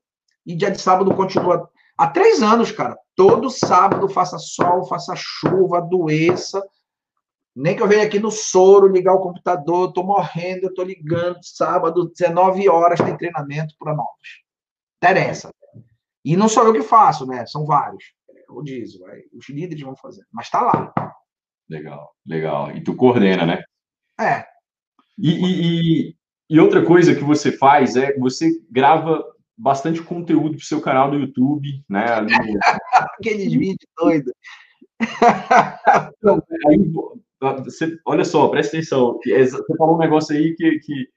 e 0.46 0.56
dia 0.56 0.70
de 0.70 0.82
sábado 0.82 1.14
continua 1.16 1.70
Há 1.98 2.08
três 2.08 2.42
anos, 2.42 2.72
cara, 2.72 2.98
todo 3.16 3.50
sábado 3.50 4.10
faça 4.10 4.38
sol, 4.40 4.86
faça 4.86 5.14
chuva, 5.16 5.80
doença. 5.80 6.62
Nem 7.56 7.76
que 7.76 7.84
eu 7.84 7.88
venha 7.88 8.04
aqui 8.04 8.20
no 8.20 8.32
soro 8.32 8.88
ligar 8.88 9.14
o 9.14 9.22
computador, 9.22 9.94
eu 9.96 10.04
morrendo, 10.04 10.74
eu 10.76 10.84
ligando, 10.84 11.38
sábado, 11.44 12.10
19 12.10 12.68
horas 12.68 13.00
tem 13.00 13.16
treinamento 13.16 13.76
para 13.78 13.94
novos. 13.94 14.44
Interessa. 14.98 15.52
E 16.26 16.36
não 16.36 16.50
sou 16.50 16.66
eu 16.66 16.74
que 16.74 16.82
faço, 16.82 17.28
né? 17.28 17.46
São 17.46 17.64
vários. 17.66 18.04
Eu 18.50 18.64
disse, 18.64 18.98
vai, 18.98 19.22
os 19.32 19.48
líderes 19.50 19.84
vão 19.84 19.96
fazer. 19.96 20.26
Mas 20.32 20.50
tá 20.50 20.62
lá. 20.62 20.94
Legal, 21.74 22.14
legal. 22.24 22.78
E 22.78 22.84
tu 22.84 22.96
coordena, 22.96 23.48
né? 23.48 23.64
É. 24.20 24.46
E, 25.18 25.32
e, 25.32 26.16
e, 26.52 26.60
outra 26.60 26.86
coisa 26.86 27.16
que 27.16 27.24
você 27.24 27.52
faz 27.52 27.96
é 27.96 28.16
você 28.16 28.52
grava 28.70 29.26
bastante 29.58 30.00
conteúdo 30.04 30.52
para 30.52 30.64
o 30.64 30.66
seu 30.66 30.80
canal 30.80 31.10
do 31.10 31.18
YouTube, 31.18 31.84
né? 31.90 32.06
Aqueles 33.18 33.52
vídeos 33.54 33.90
doidos. 33.98 34.32
você, 37.66 37.98
olha 38.06 38.24
só, 38.24 38.48
presta 38.50 38.78
atenção. 38.78 39.20
Você 39.26 39.76
falou 39.76 39.96
um 39.96 40.00
negócio 40.00 40.36
aí 40.36 40.56
que, 40.56 40.80
que 40.80 41.10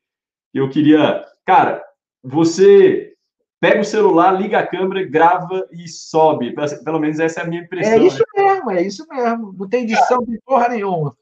eu 0.54 0.70
queria. 0.70 1.22
Cara, 1.44 1.84
você 2.22 3.14
pega 3.60 3.80
o 3.80 3.84
celular, 3.84 4.32
liga 4.32 4.58
a 4.58 4.66
câmera, 4.66 5.08
grava 5.08 5.66
e 5.72 5.88
sobe. 5.88 6.54
Pelo 6.84 7.00
menos 7.00 7.18
essa 7.18 7.40
é 7.40 7.44
a 7.44 7.46
minha 7.46 7.62
impressão. 7.62 7.92
É 7.92 7.98
isso 7.98 8.22
né? 8.36 8.44
mesmo, 8.44 8.70
é 8.70 8.82
isso 8.82 9.06
mesmo. 9.08 9.54
Não 9.58 9.68
tem 9.68 9.84
edição 9.84 10.18
de 10.24 10.38
porra 10.44 10.68
nenhuma. 10.68 11.16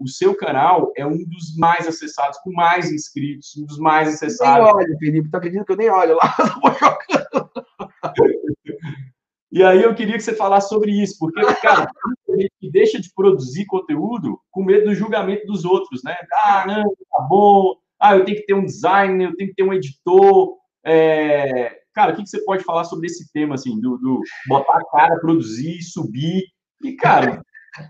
o 0.00 0.08
seu 0.08 0.34
canal 0.34 0.92
é 0.96 1.06
um 1.06 1.24
dos 1.24 1.56
mais 1.56 1.86
acessados, 1.86 2.38
com 2.38 2.52
mais 2.52 2.92
inscritos, 2.92 3.56
um 3.56 3.64
dos 3.64 3.78
mais 3.78 4.08
acessados. 4.08 4.66
Nem 4.66 4.74
olho, 4.74 4.98
Felipe, 4.98 5.30
tá 5.30 5.38
acreditando 5.38 5.66
que 5.66 5.72
eu 5.72 5.76
nem 5.76 5.90
olho 5.90 6.16
lá? 6.16 6.36
e 9.50 9.62
aí 9.62 9.82
eu 9.82 9.94
queria 9.94 10.16
que 10.16 10.22
você 10.22 10.34
falasse 10.34 10.68
sobre 10.68 10.90
isso, 10.90 11.16
porque, 11.18 11.40
cara, 11.60 11.90
a 12.28 12.36
gente 12.36 12.70
deixa 12.70 13.00
de 13.00 13.12
produzir 13.14 13.64
conteúdo 13.66 14.40
com 14.50 14.64
medo 14.64 14.86
do 14.86 14.94
julgamento 14.94 15.46
dos 15.46 15.64
outros, 15.64 16.02
né? 16.02 16.16
Ah, 16.32 16.64
não, 16.66 16.84
tá 16.84 17.26
bom. 17.28 17.76
Ah, 17.98 18.16
eu 18.16 18.24
tenho 18.24 18.38
que 18.38 18.46
ter 18.46 18.54
um 18.54 18.64
designer, 18.64 19.28
eu 19.28 19.36
tenho 19.36 19.50
que 19.50 19.56
ter 19.56 19.62
um 19.62 19.74
editor. 19.74 20.56
É... 20.84 21.78
Cara, 21.92 22.12
o 22.12 22.16
que 22.16 22.26
você 22.26 22.40
pode 22.44 22.62
falar 22.64 22.84
sobre 22.84 23.06
esse 23.06 23.32
tema, 23.32 23.56
assim, 23.56 23.80
do, 23.80 23.98
do 23.98 24.20
botar 24.48 24.78
a 24.78 24.84
cara, 24.84 25.20
produzir, 25.20 25.82
subir? 25.82 26.44
E, 26.82 26.94
cara, 26.94 27.42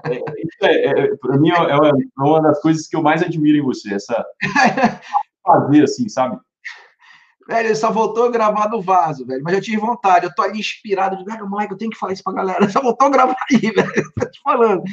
é, 0.05 0.23
é, 0.63 0.87
é 0.89 1.17
para 1.17 1.39
mim, 1.39 1.51
é, 1.51 1.55
é 1.55 2.23
uma 2.23 2.41
das 2.41 2.61
coisas 2.61 2.87
que 2.87 2.97
eu 2.97 3.03
mais 3.03 3.23
admiro 3.23 3.59
em 3.59 3.63
você, 3.63 3.95
essa 3.95 4.25
fazer 5.45 5.85
assim, 5.85 6.09
sabe? 6.09 6.39
Velho, 7.51 7.67
ele 7.67 7.75
só 7.75 7.91
voltou 7.91 8.27
a 8.27 8.31
gravar 8.31 8.69
no 8.69 8.81
vaso, 8.81 9.27
velho. 9.27 9.43
Mas 9.43 9.55
eu 9.55 9.61
tive 9.61 9.79
vontade. 9.79 10.25
Eu 10.25 10.35
tô 10.35 10.43
ali 10.43 10.61
inspirado. 10.61 11.17
De, 11.17 11.25
velho, 11.25 11.51
Mike, 11.51 11.73
eu 11.73 11.77
tenho 11.77 11.91
que 11.91 11.99
falar 11.99 12.13
isso 12.13 12.23
pra 12.23 12.33
galera. 12.33 12.61
Só 12.71 12.81
voltou 12.81 13.09
a 13.09 13.11
gravar 13.11 13.37
aí, 13.51 13.59
velho. 13.75 14.13
Tô 14.19 14.31
te 14.31 14.41
falando. 14.41 14.83
O 14.83 14.85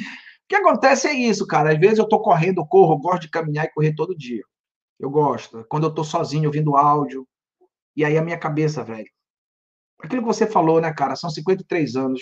que 0.48 0.56
acontece 0.56 1.06
é 1.06 1.14
isso, 1.14 1.46
cara. 1.46 1.72
Às 1.72 1.78
vezes 1.78 1.98
eu 1.98 2.08
tô 2.08 2.20
correndo, 2.20 2.60
eu 2.60 2.66
corro, 2.66 2.94
eu 2.94 2.98
gosto 2.98 3.22
de 3.22 3.30
caminhar 3.30 3.66
e 3.66 3.72
correr 3.72 3.94
todo 3.94 4.16
dia. 4.16 4.42
Eu 4.98 5.08
gosto. 5.08 5.64
Quando 5.68 5.84
eu 5.84 5.94
tô 5.94 6.02
sozinho, 6.02 6.46
ouvindo 6.46 6.76
áudio. 6.76 7.24
E 7.98 8.04
aí 8.04 8.16
a 8.16 8.22
minha 8.22 8.38
cabeça, 8.38 8.84
velho. 8.84 9.08
Aquilo 10.00 10.22
que 10.22 10.28
você 10.28 10.46
falou, 10.46 10.80
né, 10.80 10.92
cara? 10.92 11.16
São 11.16 11.28
53 11.28 11.96
anos. 11.96 12.20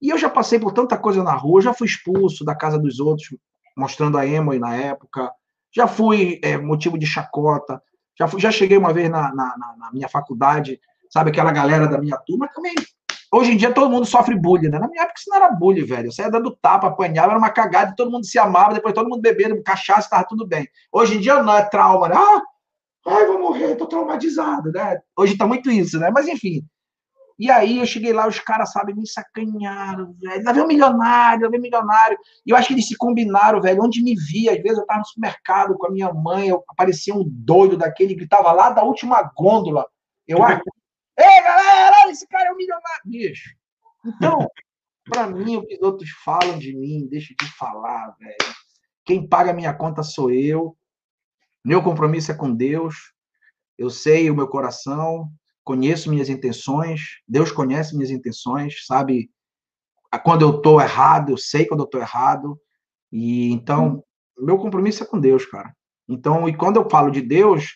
E 0.00 0.08
eu 0.08 0.16
já 0.16 0.30
passei 0.30 0.56
por 0.56 0.72
tanta 0.72 0.96
coisa 0.96 1.20
na 1.24 1.34
rua, 1.34 1.60
já 1.60 1.74
fui 1.74 1.88
expulso 1.88 2.44
da 2.44 2.54
casa 2.54 2.78
dos 2.78 3.00
outros, 3.00 3.36
mostrando 3.76 4.18
a 4.18 4.24
emo 4.24 4.54
na 4.54 4.76
época, 4.76 5.32
já 5.74 5.88
fui 5.88 6.38
é, 6.44 6.56
motivo 6.56 6.96
de 6.96 7.06
chacota, 7.06 7.82
já, 8.16 8.28
fui, 8.28 8.40
já 8.40 8.52
cheguei 8.52 8.78
uma 8.78 8.92
vez 8.92 9.10
na, 9.10 9.34
na, 9.34 9.56
na, 9.76 9.92
minha 9.92 10.08
faculdade, 10.08 10.78
sabe, 11.10 11.30
aquela 11.30 11.50
galera 11.50 11.88
da 11.88 11.98
minha 11.98 12.16
turma 12.18 12.46
também. 12.54 12.74
Hoje 13.32 13.50
em 13.50 13.56
dia 13.56 13.74
todo 13.74 13.90
mundo 13.90 14.06
sofre 14.06 14.38
bullying, 14.38 14.68
né? 14.68 14.78
Na 14.78 14.86
minha 14.86 15.02
época 15.02 15.18
isso 15.18 15.28
não 15.28 15.38
era 15.38 15.50
bullying, 15.50 15.84
velho. 15.84 16.06
Eu 16.06 16.12
saía 16.12 16.30
dando 16.30 16.56
tapa, 16.62 16.86
apanhava, 16.86 17.32
era 17.32 17.38
uma 17.38 17.50
cagada, 17.50 17.96
todo 17.96 18.12
mundo 18.12 18.24
se 18.24 18.38
amava, 18.38 18.74
depois 18.74 18.94
todo 18.94 19.08
mundo 19.08 19.20
bebendo 19.20 19.60
cachaça, 19.60 20.02
estava 20.02 20.24
tudo 20.24 20.46
bem. 20.46 20.68
Hoje 20.92 21.16
em 21.16 21.20
dia 21.20 21.42
não, 21.42 21.56
é 21.56 21.64
trauma, 21.64 22.08
né? 22.08 22.14
Ah, 22.16 22.42
ai, 23.06 23.26
vou 23.26 23.38
morrer, 23.38 23.76
tô 23.76 23.86
traumatizado, 23.86 24.72
né? 24.72 25.00
Hoje 25.16 25.36
tá 25.36 25.46
muito 25.46 25.70
isso, 25.70 25.98
né? 25.98 26.10
Mas 26.10 26.26
enfim, 26.26 26.66
e 27.38 27.50
aí 27.50 27.78
eu 27.78 27.86
cheguei 27.86 28.12
lá, 28.12 28.26
os 28.26 28.40
caras, 28.40 28.72
sabe, 28.72 28.94
me 28.94 29.06
sacanharam, 29.06 30.14
velho. 30.18 30.42
Lá 30.42 30.52
vem 30.52 30.62
um 30.62 30.66
milionário, 30.66 31.44
lá 31.44 31.50
vem 31.50 31.60
um 31.60 31.62
milionário. 31.62 32.16
E 32.46 32.50
eu 32.50 32.56
acho 32.56 32.68
que 32.68 32.74
eles 32.74 32.88
se 32.88 32.96
combinaram, 32.96 33.60
velho. 33.60 33.82
Onde 33.82 34.02
me 34.02 34.14
via, 34.14 34.52
às 34.52 34.62
vezes 34.62 34.78
eu 34.78 34.82
estava 34.82 35.00
no 35.00 35.06
supermercado 35.06 35.76
com 35.76 35.86
a 35.86 35.90
minha 35.90 36.12
mãe, 36.12 36.48
eu, 36.48 36.64
aparecia 36.68 37.14
um 37.14 37.24
doido 37.26 37.76
daquele, 37.76 38.14
gritava 38.14 38.52
lá 38.52 38.70
da 38.70 38.82
última 38.82 39.22
gôndola. 39.36 39.86
Eu 40.26 40.42
acho. 40.42 40.62
Ei, 41.18 41.42
galera, 41.42 42.10
esse 42.10 42.26
cara 42.26 42.48
é 42.48 42.52
um 42.52 42.56
milionário. 42.56 43.02
Bicho. 43.04 43.50
Então, 44.04 44.48
para 45.04 45.26
mim, 45.26 45.56
o 45.56 45.66
que 45.66 45.74
os 45.74 45.82
outros 45.82 46.10
falam 46.24 46.58
de 46.58 46.74
mim, 46.74 47.06
deixa 47.06 47.34
de 47.38 47.46
falar, 47.56 48.16
velho. 48.18 48.54
Quem 49.04 49.28
paga 49.28 49.50
a 49.50 49.54
minha 49.54 49.74
conta 49.74 50.02
sou 50.02 50.30
eu. 50.30 50.74
Meu 51.66 51.82
compromisso 51.82 52.30
é 52.30 52.34
com 52.34 52.54
Deus. 52.54 52.94
Eu 53.76 53.90
sei 53.90 54.30
o 54.30 54.36
meu 54.36 54.46
coração, 54.46 55.28
conheço 55.64 56.08
minhas 56.08 56.28
intenções, 56.28 57.00
Deus 57.26 57.50
conhece 57.50 57.96
minhas 57.96 58.12
intenções, 58.12 58.86
sabe 58.86 59.28
quando 60.22 60.42
eu 60.42 60.58
estou 60.58 60.80
errado, 60.80 61.30
eu 61.30 61.36
sei 61.36 61.66
quando 61.66 61.80
eu 61.80 61.86
estou 61.86 62.00
errado, 62.00 62.56
e 63.10 63.50
então 63.50 64.04
meu 64.38 64.56
compromisso 64.58 65.02
é 65.02 65.06
com 65.06 65.18
Deus, 65.18 65.44
cara. 65.44 65.74
Então, 66.08 66.48
e 66.48 66.56
quando 66.56 66.76
eu 66.76 66.88
falo 66.88 67.10
de 67.10 67.20
Deus, 67.20 67.74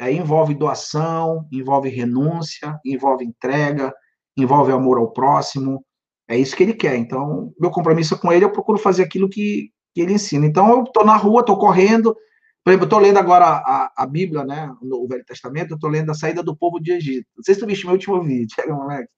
aí 0.00 0.16
envolve 0.16 0.52
doação, 0.52 1.46
envolve 1.52 1.88
renúncia, 1.88 2.80
envolve 2.84 3.24
entrega, 3.24 3.94
envolve 4.36 4.72
amor 4.72 4.98
ao 4.98 5.12
próximo, 5.12 5.84
é 6.26 6.36
isso 6.36 6.56
que 6.56 6.64
ele 6.64 6.74
quer. 6.74 6.96
Então, 6.96 7.54
meu 7.60 7.70
compromisso 7.70 8.14
é 8.14 8.18
com 8.18 8.32
ele, 8.32 8.44
eu 8.44 8.52
procuro 8.52 8.76
fazer 8.76 9.04
aquilo 9.04 9.30
que, 9.30 9.70
que 9.94 10.00
ele 10.00 10.14
ensina. 10.14 10.44
Então, 10.44 10.68
eu 10.68 10.82
estou 10.82 11.04
na 11.04 11.16
rua, 11.16 11.42
estou 11.42 11.56
correndo, 11.56 12.16
Por 12.62 12.70
exemplo, 12.70 12.84
eu 12.84 12.88
estou 12.88 12.98
lendo 12.98 13.18
agora 13.18 13.46
a, 13.46 13.92
a, 13.96 14.06
Bíblia, 14.06 14.44
né? 14.44 14.70
O 14.82 15.08
Velho 15.08 15.24
Testamento, 15.24 15.70
eu 15.70 15.76
estou 15.76 15.88
lendo 15.88 16.10
a 16.10 16.14
saída 16.14 16.42
do 16.42 16.54
povo 16.54 16.78
de 16.78 16.92
Egito. 16.92 17.26
Não 17.36 17.42
sei 17.42 17.54
se 17.54 17.60
tu 17.60 17.66
viste 17.66 17.86
meu 17.86 17.94
último 17.94 18.22
vídeo, 18.22 18.54
moleque. 18.68 19.08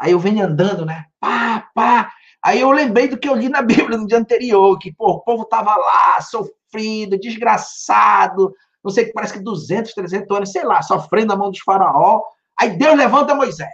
Aí 0.00 0.12
eu 0.12 0.18
venho 0.18 0.44
andando, 0.44 0.86
né? 0.86 1.06
Pá, 1.18 1.68
pá. 1.74 2.12
Aí 2.44 2.60
eu 2.60 2.70
lembrei 2.70 3.08
do 3.08 3.18
que 3.18 3.28
eu 3.28 3.34
li 3.34 3.48
na 3.48 3.62
Bíblia 3.62 3.98
no 3.98 4.06
dia 4.06 4.18
anterior, 4.18 4.78
que 4.78 4.92
pô, 4.92 5.10
o 5.10 5.20
povo 5.20 5.42
estava 5.42 5.76
lá, 5.76 6.20
sofrido, 6.20 7.18
desgraçado, 7.18 8.54
não 8.82 8.92
sei, 8.92 9.12
parece 9.12 9.32
que 9.32 9.40
200, 9.40 9.92
300 9.92 10.36
anos, 10.36 10.52
sei 10.52 10.64
lá, 10.64 10.80
sofrendo 10.82 11.32
a 11.32 11.36
mão 11.36 11.50
dos 11.50 11.60
faraó. 11.60 12.22
Aí 12.58 12.76
Deus 12.76 12.96
levanta 12.96 13.34
Moisés. 13.34 13.68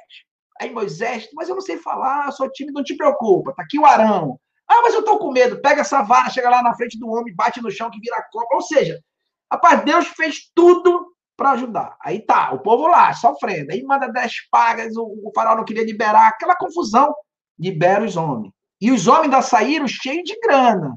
Aí 0.61 0.71
Moisés, 0.71 1.29
mas 1.35 1.49
eu 1.49 1.55
não 1.55 1.63
sei 1.63 1.77
falar, 1.77 2.31
sou 2.33 2.51
tímido, 2.51 2.79
não 2.79 2.85
te 2.85 2.97
preocupa, 2.97 3.53
tá 3.55 3.63
aqui 3.63 3.79
o 3.79 3.85
Arão. 3.85 4.39
Ah, 4.69 4.83
mas 4.83 4.95
eu 4.95 5.03
tô 5.03 5.19
com 5.19 5.33
medo. 5.33 5.61
Pega 5.61 5.83
essa 5.83 6.03
vara, 6.03 6.31
chega 6.31 6.51
lá 6.51 6.63
na 6.63 6.75
frente 6.75 6.99
do 6.99 7.09
homem, 7.09 7.35
bate 7.35 7.61
no 7.63 7.71
chão 7.71 7.91
que 7.91 8.01
vira 8.01 8.27
copa. 8.31 8.55
Ou 8.55 8.63
seja, 8.63 8.99
rapaz, 9.51 9.85
Deus 9.85 10.07
fez 10.09 10.51
tudo 10.55 11.15
para 11.37 11.51
ajudar. 11.53 11.97
Aí 12.01 12.21
tá, 12.21 12.53
o 12.53 12.61
povo 12.61 12.87
lá, 12.87 13.13
sofrendo. 13.13 13.73
Aí 13.73 13.83
manda 13.83 14.09
dez 14.09 14.49
pagas, 14.51 14.97
o, 14.97 15.03
o 15.03 15.33
faraó 15.35 15.57
não 15.57 15.65
queria 15.65 15.85
liberar, 15.85 16.29
aquela 16.29 16.57
confusão. 16.57 17.15
Libera 17.59 18.05
os 18.05 18.17
homens. 18.17 18.53
E 18.81 18.91
os 18.91 19.07
homens 19.07 19.25
ainda 19.25 19.43
saíram 19.43 19.87
cheios 19.87 20.25
de 20.25 20.39
grana. 20.41 20.97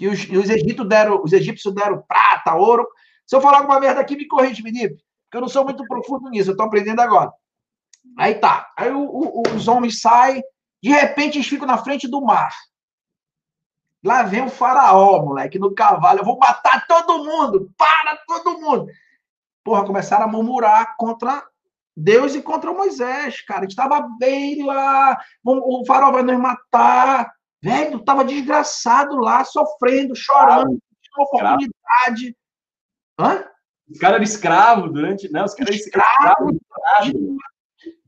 E 0.00 0.08
os, 0.08 0.20
e 0.24 0.36
os, 0.38 0.48
egípcios 0.48 0.88
deram, 0.88 1.22
os 1.22 1.32
egípcios 1.32 1.74
deram 1.74 2.02
prata, 2.08 2.54
ouro. 2.54 2.86
Se 3.26 3.36
eu 3.36 3.40
falar 3.40 3.58
alguma 3.58 3.78
merda 3.78 4.00
aqui, 4.00 4.16
me 4.16 4.26
corrige, 4.26 4.62
menino, 4.62 4.96
porque 5.24 5.36
eu 5.36 5.42
não 5.42 5.48
sou 5.48 5.62
muito 5.62 5.84
profundo 5.84 6.30
nisso, 6.30 6.50
eu 6.50 6.52
estou 6.52 6.66
aprendendo 6.66 7.00
agora. 7.00 7.30
Aí 8.18 8.34
tá. 8.34 8.72
Aí 8.76 8.90
o, 8.90 9.02
o, 9.02 9.42
os 9.54 9.68
homens 9.68 10.00
saem, 10.00 10.42
de 10.82 10.90
repente 10.90 11.36
eles 11.36 11.46
ficam 11.46 11.66
na 11.66 11.78
frente 11.78 12.08
do 12.08 12.20
mar. 12.22 12.50
Lá 14.02 14.22
vem 14.22 14.44
o 14.44 14.48
faraó, 14.48 15.22
moleque, 15.22 15.58
no 15.58 15.74
cavalo. 15.74 16.20
Eu 16.20 16.24
vou 16.24 16.38
matar 16.38 16.86
todo 16.86 17.24
mundo. 17.24 17.70
Para 17.76 18.16
todo 18.26 18.58
mundo. 18.58 18.86
Porra, 19.62 19.84
começaram 19.84 20.24
a 20.24 20.28
murmurar 20.28 20.96
contra 20.96 21.44
Deus 21.94 22.34
e 22.34 22.40
contra 22.40 22.72
Moisés, 22.72 23.42
cara. 23.42 23.60
A 23.60 23.62
gente 23.64 23.72
estava 23.72 24.08
bem 24.18 24.64
lá. 24.64 25.20
O 25.44 25.84
faraó 25.86 26.12
vai 26.12 26.22
nos 26.22 26.38
matar. 26.38 27.30
Velho, 27.62 28.02
tava 28.02 28.24
desgraçado 28.24 29.16
lá, 29.16 29.44
sofrendo, 29.44 30.16
chorando. 30.16 30.78
Tinha 31.02 31.18
uma 31.18 31.24
oportunidade. 31.26 32.36
Hã? 33.18 33.44
Os 33.90 33.98
caras 33.98 34.14
eram 34.14 34.24
escravos 34.24 34.92
durante. 34.92 35.30
Né? 35.30 35.44
Os 35.44 35.52
caras 35.54 35.74
eram 35.74 35.78
escravos. 35.78 36.56
Escravo. 36.56 37.36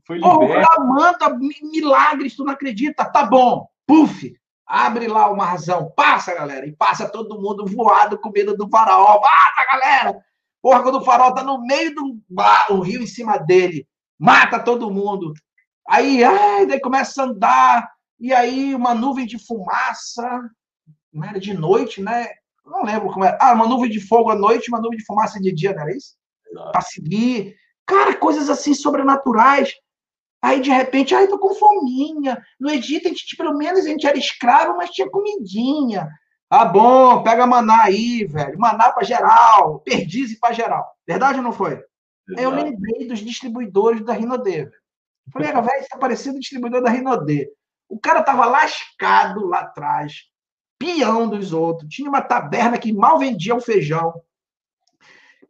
Foi 0.07 0.17
liberto. 0.17 0.67
Oh, 0.79 0.83
manda 0.85 1.37
milagres, 1.71 2.35
tu 2.35 2.43
não 2.43 2.53
acredita? 2.53 3.05
Tá 3.05 3.25
bom. 3.25 3.67
Puf! 3.85 4.35
Abre 4.65 5.07
lá 5.07 5.29
o 5.29 5.35
marzão, 5.35 5.91
passa, 5.95 6.33
galera, 6.33 6.65
e 6.65 6.71
passa 6.71 7.09
todo 7.09 7.39
mundo 7.39 7.65
voado 7.65 8.17
com 8.17 8.29
medo 8.29 8.55
do 8.55 8.69
faraó. 8.69 9.19
Mata, 9.19 9.71
galera! 9.71 10.19
Porra, 10.61 10.81
quando 10.81 10.99
o 10.99 11.03
faraó 11.03 11.31
tá 11.31 11.43
no 11.43 11.65
meio 11.65 11.93
do 11.93 12.17
o 12.69 12.79
rio 12.79 13.01
em 13.01 13.07
cima 13.07 13.37
dele, 13.37 13.85
mata 14.17 14.57
todo 14.59 14.89
mundo. 14.89 15.33
Aí, 15.87 16.23
ai, 16.23 16.65
daí 16.65 16.79
começa 16.79 17.21
a 17.21 17.25
andar, 17.25 17.91
e 18.17 18.33
aí 18.33 18.73
uma 18.73 18.93
nuvem 18.93 19.25
de 19.25 19.37
fumaça, 19.37 20.41
não 21.11 21.27
era 21.27 21.39
de 21.39 21.53
noite, 21.53 22.01
né? 22.01 22.29
Não 22.65 22.83
lembro 22.83 23.11
como 23.11 23.25
era. 23.25 23.37
Ah, 23.41 23.53
uma 23.53 23.67
nuvem 23.67 23.89
de 23.89 23.99
fogo 23.99 24.29
à 24.29 24.35
noite, 24.35 24.69
uma 24.69 24.79
nuvem 24.79 24.97
de 24.97 25.05
fumaça 25.05 25.39
de 25.39 25.53
dia, 25.53 25.73
não 25.73 25.81
era 25.81 25.95
isso? 25.95 26.15
Para 26.71 26.81
seguir. 26.81 27.55
Cara, 27.85 28.15
coisas 28.15 28.49
assim 28.49 28.73
sobrenaturais. 28.73 29.73
Aí, 30.43 30.59
de 30.59 30.69
repente, 30.69 31.15
ai, 31.15 31.25
tô 31.25 31.39
com 31.39 31.55
fominha. 31.55 32.43
No 32.59 32.69
Egito, 32.69 33.07
a 33.07 33.09
gente, 33.09 33.37
pelo 33.37 33.57
menos, 33.57 33.85
a 33.85 33.87
gente 33.87 34.05
era 34.05 34.17
escravo, 34.17 34.75
mas 34.75 34.89
tinha 34.89 35.09
comidinha. 35.09 36.09
Ah, 36.49 36.65
bom, 36.65 37.23
pega 37.23 37.47
maná 37.47 37.83
aí, 37.83 38.25
velho. 38.25 38.59
Maná 38.59 38.91
para 38.91 39.05
geral, 39.05 39.79
perdiz 39.79 40.37
para 40.37 40.53
geral. 40.53 40.85
Verdade 41.07 41.37
ou 41.37 41.43
não 41.43 41.53
foi? 41.53 41.81
Aí 42.37 42.43
eu 42.43 42.49
lembrei 42.49 43.07
dos 43.07 43.19
distribuidores 43.19 44.03
da 44.03 44.11
Rinodê. 44.11 44.69
Falei, 45.31 45.49
velho, 45.49 45.87
tá 45.89 45.97
parecendo 45.97 46.35
o 46.35 46.41
distribuidor 46.41 46.83
da 46.83 46.89
Rinodê. 46.89 47.49
O 47.87 47.97
cara 47.97 48.21
tava 48.21 48.45
lascado 48.45 49.45
lá 49.47 49.61
atrás, 49.61 50.23
peão 50.77 51.29
dos 51.29 51.53
outros, 51.53 51.87
tinha 51.89 52.09
uma 52.09 52.21
taberna 52.21 52.77
que 52.77 52.91
mal 52.91 53.17
vendia 53.17 53.55
o 53.55 53.61
feijão. 53.61 54.13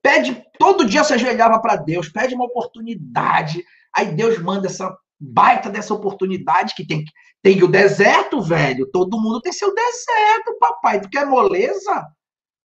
Pede, 0.03 0.45
todo 0.59 0.85
dia 0.85 1.03
se 1.03 1.13
ajoelhava 1.13 1.59
para 1.59 1.77
Deus, 1.77 2.09
pede 2.09 2.35
uma 2.35 2.45
oportunidade. 2.45 3.63
Aí 3.95 4.13
Deus 4.13 4.39
manda 4.39 4.67
essa 4.67 4.95
baita 5.19 5.69
dessa 5.69 5.93
oportunidade 5.93 6.73
que 6.75 6.85
tem, 6.85 7.05
tem 7.41 7.61
o 7.63 7.67
deserto, 7.67 8.41
velho. 8.41 8.89
Todo 8.91 9.19
mundo 9.19 9.41
tem 9.41 9.53
seu 9.53 9.73
deserto, 9.73 10.57
papai. 10.59 11.01
Tu 11.01 11.09
quer 11.09 11.25
moleza? 11.25 12.05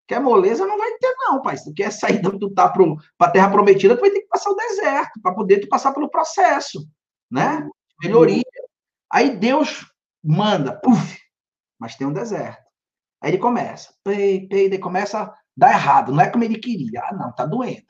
Quer 0.07 0.21
moleza? 0.21 0.67
Não 0.67 0.79
vai 0.79 0.91
ter, 0.99 1.15
não, 1.19 1.43
pai. 1.43 1.57
Se 1.57 1.65
tu 1.65 1.75
quer 1.75 1.93
sair 1.93 2.21
do 2.21 2.51
tá 2.55 2.69
para 2.71 3.29
a 3.29 3.31
terra 3.31 3.51
prometida, 3.51 3.95
tu 3.95 4.01
vai 4.01 4.11
ter 4.11 4.21
que 4.21 4.29
passar 4.29 4.51
o 4.51 4.57
deserto 4.57 5.21
para 5.23 5.35
poder 5.35 5.61
tu 5.61 5.69
passar 5.69 5.93
pelo 5.93 6.11
processo, 6.11 6.89
né? 7.31 7.69
Melhoria. 8.03 8.43
Aí 9.13 9.37
Deus 9.37 9.87
manda, 10.25 10.73
puf, 10.81 11.19
mas 11.79 11.95
tem 11.95 12.07
um 12.07 12.13
deserto. 12.13 12.63
Aí 13.21 13.31
ele 13.31 13.39
começa, 13.39 13.93
pei, 14.05 14.47
pei, 14.49 14.69
daí 14.69 14.79
começa 14.79 15.23
a 15.23 15.35
dar 15.57 15.73
errado. 15.73 16.13
Não 16.13 16.23
é 16.23 16.31
como 16.31 16.45
ele 16.45 16.59
queria. 16.59 17.03
Ah, 17.05 17.15
não, 17.15 17.33
tá 17.35 17.45
doendo. 17.45 17.83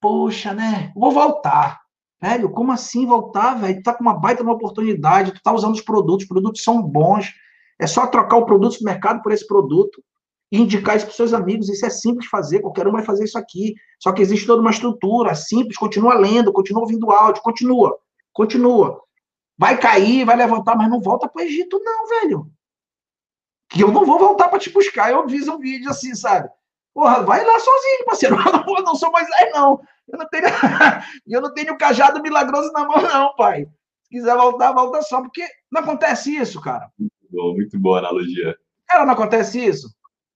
Poxa, 0.00 0.54
né? 0.54 0.92
Vou 0.94 1.10
voltar. 1.10 1.79
Velho, 2.22 2.50
como 2.50 2.70
assim 2.70 3.06
voltar, 3.06 3.54
velho? 3.54 3.76
Tu 3.76 3.82
tá 3.82 3.94
com 3.94 4.02
uma 4.02 4.14
baita 4.14 4.42
uma 4.42 4.52
oportunidade, 4.52 5.32
tu 5.32 5.42
tá 5.42 5.52
usando 5.52 5.74
os 5.74 5.80
produtos, 5.80 6.24
os 6.24 6.28
produtos 6.28 6.62
são 6.62 6.82
bons. 6.82 7.32
É 7.78 7.86
só 7.86 8.06
trocar 8.06 8.36
o 8.36 8.44
produto 8.44 8.78
do 8.78 8.84
mercado 8.84 9.22
por 9.22 9.32
esse 9.32 9.46
produto 9.46 10.04
e 10.52 10.60
indicar 10.60 10.96
isso 10.96 11.06
para 11.06 11.14
seus 11.14 11.32
amigos. 11.32 11.70
Isso 11.70 11.86
é 11.86 11.90
simples 11.90 12.26
fazer, 12.26 12.60
qualquer 12.60 12.86
um 12.86 12.92
vai 12.92 13.02
fazer 13.02 13.24
isso 13.24 13.38
aqui. 13.38 13.74
Só 13.98 14.12
que 14.12 14.20
existe 14.20 14.46
toda 14.46 14.60
uma 14.60 14.70
estrutura 14.70 15.34
simples, 15.34 15.78
continua 15.78 16.14
lendo, 16.14 16.52
continua 16.52 16.82
ouvindo 16.82 17.10
áudio, 17.10 17.42
continua, 17.42 17.98
continua. 18.34 19.02
Vai 19.56 19.78
cair, 19.78 20.24
vai 20.24 20.36
levantar, 20.36 20.76
mas 20.76 20.90
não 20.90 21.00
volta 21.00 21.26
para 21.28 21.42
o 21.42 21.44
Egito, 21.44 21.80
não, 21.82 22.06
velho. 22.08 22.50
Que 23.70 23.82
eu 23.82 23.92
não 23.92 24.04
vou 24.04 24.18
voltar 24.18 24.48
para 24.48 24.58
te 24.58 24.68
buscar. 24.70 25.10
Eu 25.10 25.26
fiz 25.28 25.48
um 25.48 25.58
vídeo 25.58 25.88
assim, 25.88 26.14
sabe? 26.14 26.50
Porra, 26.92 27.22
vai 27.22 27.44
lá 27.44 27.58
sozinho, 27.60 28.04
parceiro. 28.04 28.36
Eu 28.76 28.82
não 28.82 28.94
sou 28.94 29.12
Moisés, 29.12 29.52
não. 29.52 29.80
Eu 30.12 30.18
não 30.18 30.28
tenho, 30.28 30.44
eu 31.26 31.40
não 31.40 31.54
tenho 31.54 31.78
cajado 31.78 32.22
milagroso 32.22 32.72
na 32.72 32.84
mão, 32.86 33.02
não, 33.02 33.34
pai. 33.36 33.66
Se 34.02 34.10
quiser 34.10 34.36
voltar, 34.36 34.72
volta 34.72 35.02
só, 35.02 35.20
porque 35.20 35.46
não 35.70 35.82
acontece 35.82 36.34
isso, 36.34 36.60
cara. 36.60 36.90
Muito 36.98 37.12
bom, 37.30 37.54
muito 37.54 37.78
boa 37.78 37.98
analogia. 37.98 38.56
Cara, 38.88 39.06
não 39.06 39.12
acontece 39.12 39.64
isso? 39.64 39.88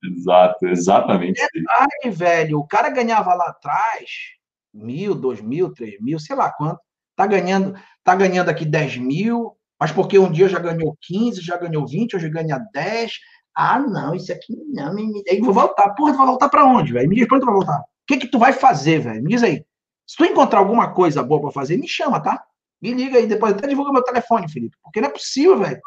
Exato, 0.03 0.67
exatamente. 0.67 1.41
Ai, 1.71 2.11
velho, 2.11 2.59
o 2.59 2.67
cara 2.67 2.91
ganhava 2.91 3.35
lá 3.35 3.47
atrás 3.49 4.35
mil, 4.75 5.15
dois 5.15 5.41
mil, 5.41 5.73
três 5.73 6.01
mil, 6.01 6.19
sei 6.19 6.35
lá 6.35 6.51
quanto. 6.51 6.81
Tá 7.17 7.27
ganhando, 7.27 7.75
tá 8.03 8.15
ganhando 8.15 8.49
aqui 8.49 8.65
10 8.65 8.99
mil, 8.99 9.57
mas 9.79 9.93
porque 9.93 10.19
um 10.19 10.31
dia 10.31 10.49
já 10.49 10.59
ganhou 10.59 10.97
15, 11.01 11.41
já 11.41 11.57
ganhou 11.57 11.87
20, 11.87 12.17
hoje 12.17 12.29
ganha 12.29 12.59
10. 12.73 13.13
Ah, 13.55 13.79
não, 13.79 14.15
isso 14.17 14.33
aqui 14.33 14.57
não, 14.73 14.93
me... 14.93 15.23
aí 15.29 15.41
vou 15.41 15.55
voltar. 15.55 15.95
Porra, 15.95 16.13
tu 16.13 16.19
vai 16.19 16.27
voltar 16.27 16.49
para 16.49 16.65
onde, 16.65 16.93
velho? 16.93 17.09
Me 17.09 17.15
diz 17.15 17.29
pra 17.29 17.37
onde 17.37 17.47
tu 17.47 17.47
vai 17.47 17.55
voltar. 17.55 17.85
O 18.05 18.07
que 18.07 18.19
que 18.19 18.29
tu 18.29 18.39
vai 18.39 18.53
fazer, 18.53 19.01
velho? 19.01 19.23
Me 19.23 19.31
diz 19.31 19.43
aí. 19.43 19.65
Se 20.07 20.17
tu 20.17 20.25
encontrar 20.25 20.59
alguma 20.59 20.93
coisa 20.93 21.23
boa 21.23 21.41
para 21.41 21.51
fazer, 21.51 21.79
me 21.79 21.89
chama, 21.89 22.23
tá? 22.23 22.45
Me 22.81 22.93
liga 22.93 23.17
aí, 23.17 23.27
depois 23.27 23.55
até 23.55 23.67
divulga 23.67 23.93
meu 23.93 24.03
telefone, 24.03 24.51
Felipe. 24.51 24.77
Porque 24.83 25.01
não 25.01 25.09
é 25.09 25.13
possível, 25.13 25.59
velho. 25.59 25.81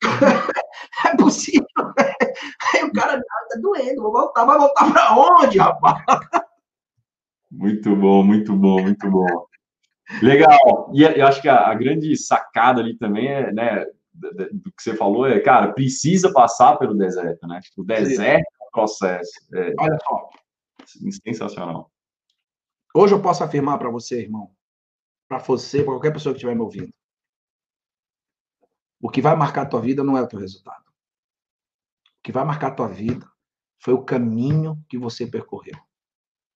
é 1.04 1.16
possível, 1.16 1.66
velho. 1.76 2.34
Aí 2.74 2.84
o 2.84 2.92
cara, 2.92 3.20
tá 3.20 3.60
doendo, 3.60 4.02
vou 4.02 4.12
voltar. 4.12 4.46
Vai 4.46 4.58
voltar 4.58 4.90
para 4.90 5.14
onde, 5.14 5.58
rapaz? 5.58 6.02
Muito 7.50 7.94
bom, 7.94 8.22
muito 8.22 8.56
bom, 8.56 8.80
muito 8.80 9.10
bom. 9.10 9.46
Legal. 10.22 10.90
E 10.94 11.02
eu 11.02 11.26
acho 11.26 11.42
que 11.42 11.48
a, 11.48 11.68
a 11.68 11.74
grande 11.74 12.16
sacada 12.16 12.80
ali 12.80 12.96
também 12.96 13.28
é, 13.28 13.52
né, 13.52 13.84
do 14.14 14.72
que 14.72 14.82
você 14.82 14.94
falou 14.96 15.26
é, 15.26 15.38
cara, 15.40 15.72
precisa 15.72 16.32
passar 16.32 16.76
pelo 16.76 16.94
deserto, 16.94 17.46
né? 17.46 17.60
O 17.76 17.84
deserto 17.84 18.46
é 18.60 18.64
um 18.64 18.70
processo. 18.72 19.30
É, 19.54 19.74
Olha 19.78 19.98
só. 20.06 20.27
Sensacional. 21.24 21.92
Hoje 22.94 23.14
eu 23.14 23.20
posso 23.20 23.44
afirmar 23.44 23.78
para 23.78 23.90
você, 23.90 24.22
irmão, 24.22 24.56
para 25.28 25.38
você, 25.38 25.78
para 25.78 25.92
qualquer 25.92 26.12
pessoa 26.12 26.32
que 26.32 26.38
estiver 26.38 26.54
me 26.54 26.62
ouvindo, 26.62 26.92
o 29.00 29.10
que 29.10 29.20
vai 29.20 29.36
marcar 29.36 29.62
a 29.62 29.66
tua 29.66 29.80
vida 29.80 30.02
não 30.02 30.16
é 30.16 30.22
o 30.22 30.26
teu 30.26 30.38
resultado. 30.38 30.84
O 30.88 32.22
que 32.22 32.32
vai 32.32 32.44
marcar 32.44 32.68
a 32.68 32.74
tua 32.74 32.88
vida 32.88 33.30
foi 33.78 33.94
o 33.94 34.04
caminho 34.04 34.82
que 34.88 34.98
você 34.98 35.26
percorreu. 35.26 35.78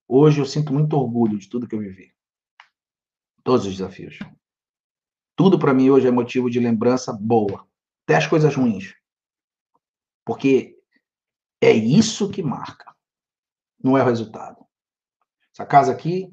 Hoje 0.08 0.40
eu 0.40 0.46
sinto 0.46 0.72
muito 0.72 0.96
orgulho 0.96 1.38
de 1.38 1.48
tudo 1.48 1.68
que 1.68 1.74
eu 1.74 1.80
vivi. 1.80 2.12
Todos 3.44 3.66
os 3.66 3.72
desafios. 3.72 4.18
Tudo 5.36 5.58
para 5.58 5.74
mim 5.74 5.90
hoje 5.90 6.08
é 6.08 6.10
motivo 6.10 6.50
de 6.50 6.58
lembrança 6.58 7.12
boa. 7.12 7.66
Até 8.04 8.16
as 8.16 8.26
coisas 8.26 8.54
ruins. 8.54 8.94
Porque 10.24 10.78
é 11.60 11.72
isso 11.72 12.30
que 12.30 12.42
marca. 12.42 12.91
Não 13.82 13.96
é 13.96 14.02
o 14.02 14.06
resultado. 14.06 14.64
Essa 15.52 15.66
casa 15.66 15.92
aqui 15.92 16.32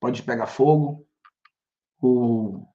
pode 0.00 0.22
pegar 0.22 0.46
fogo. 0.46 1.06
O... 2.00 2.66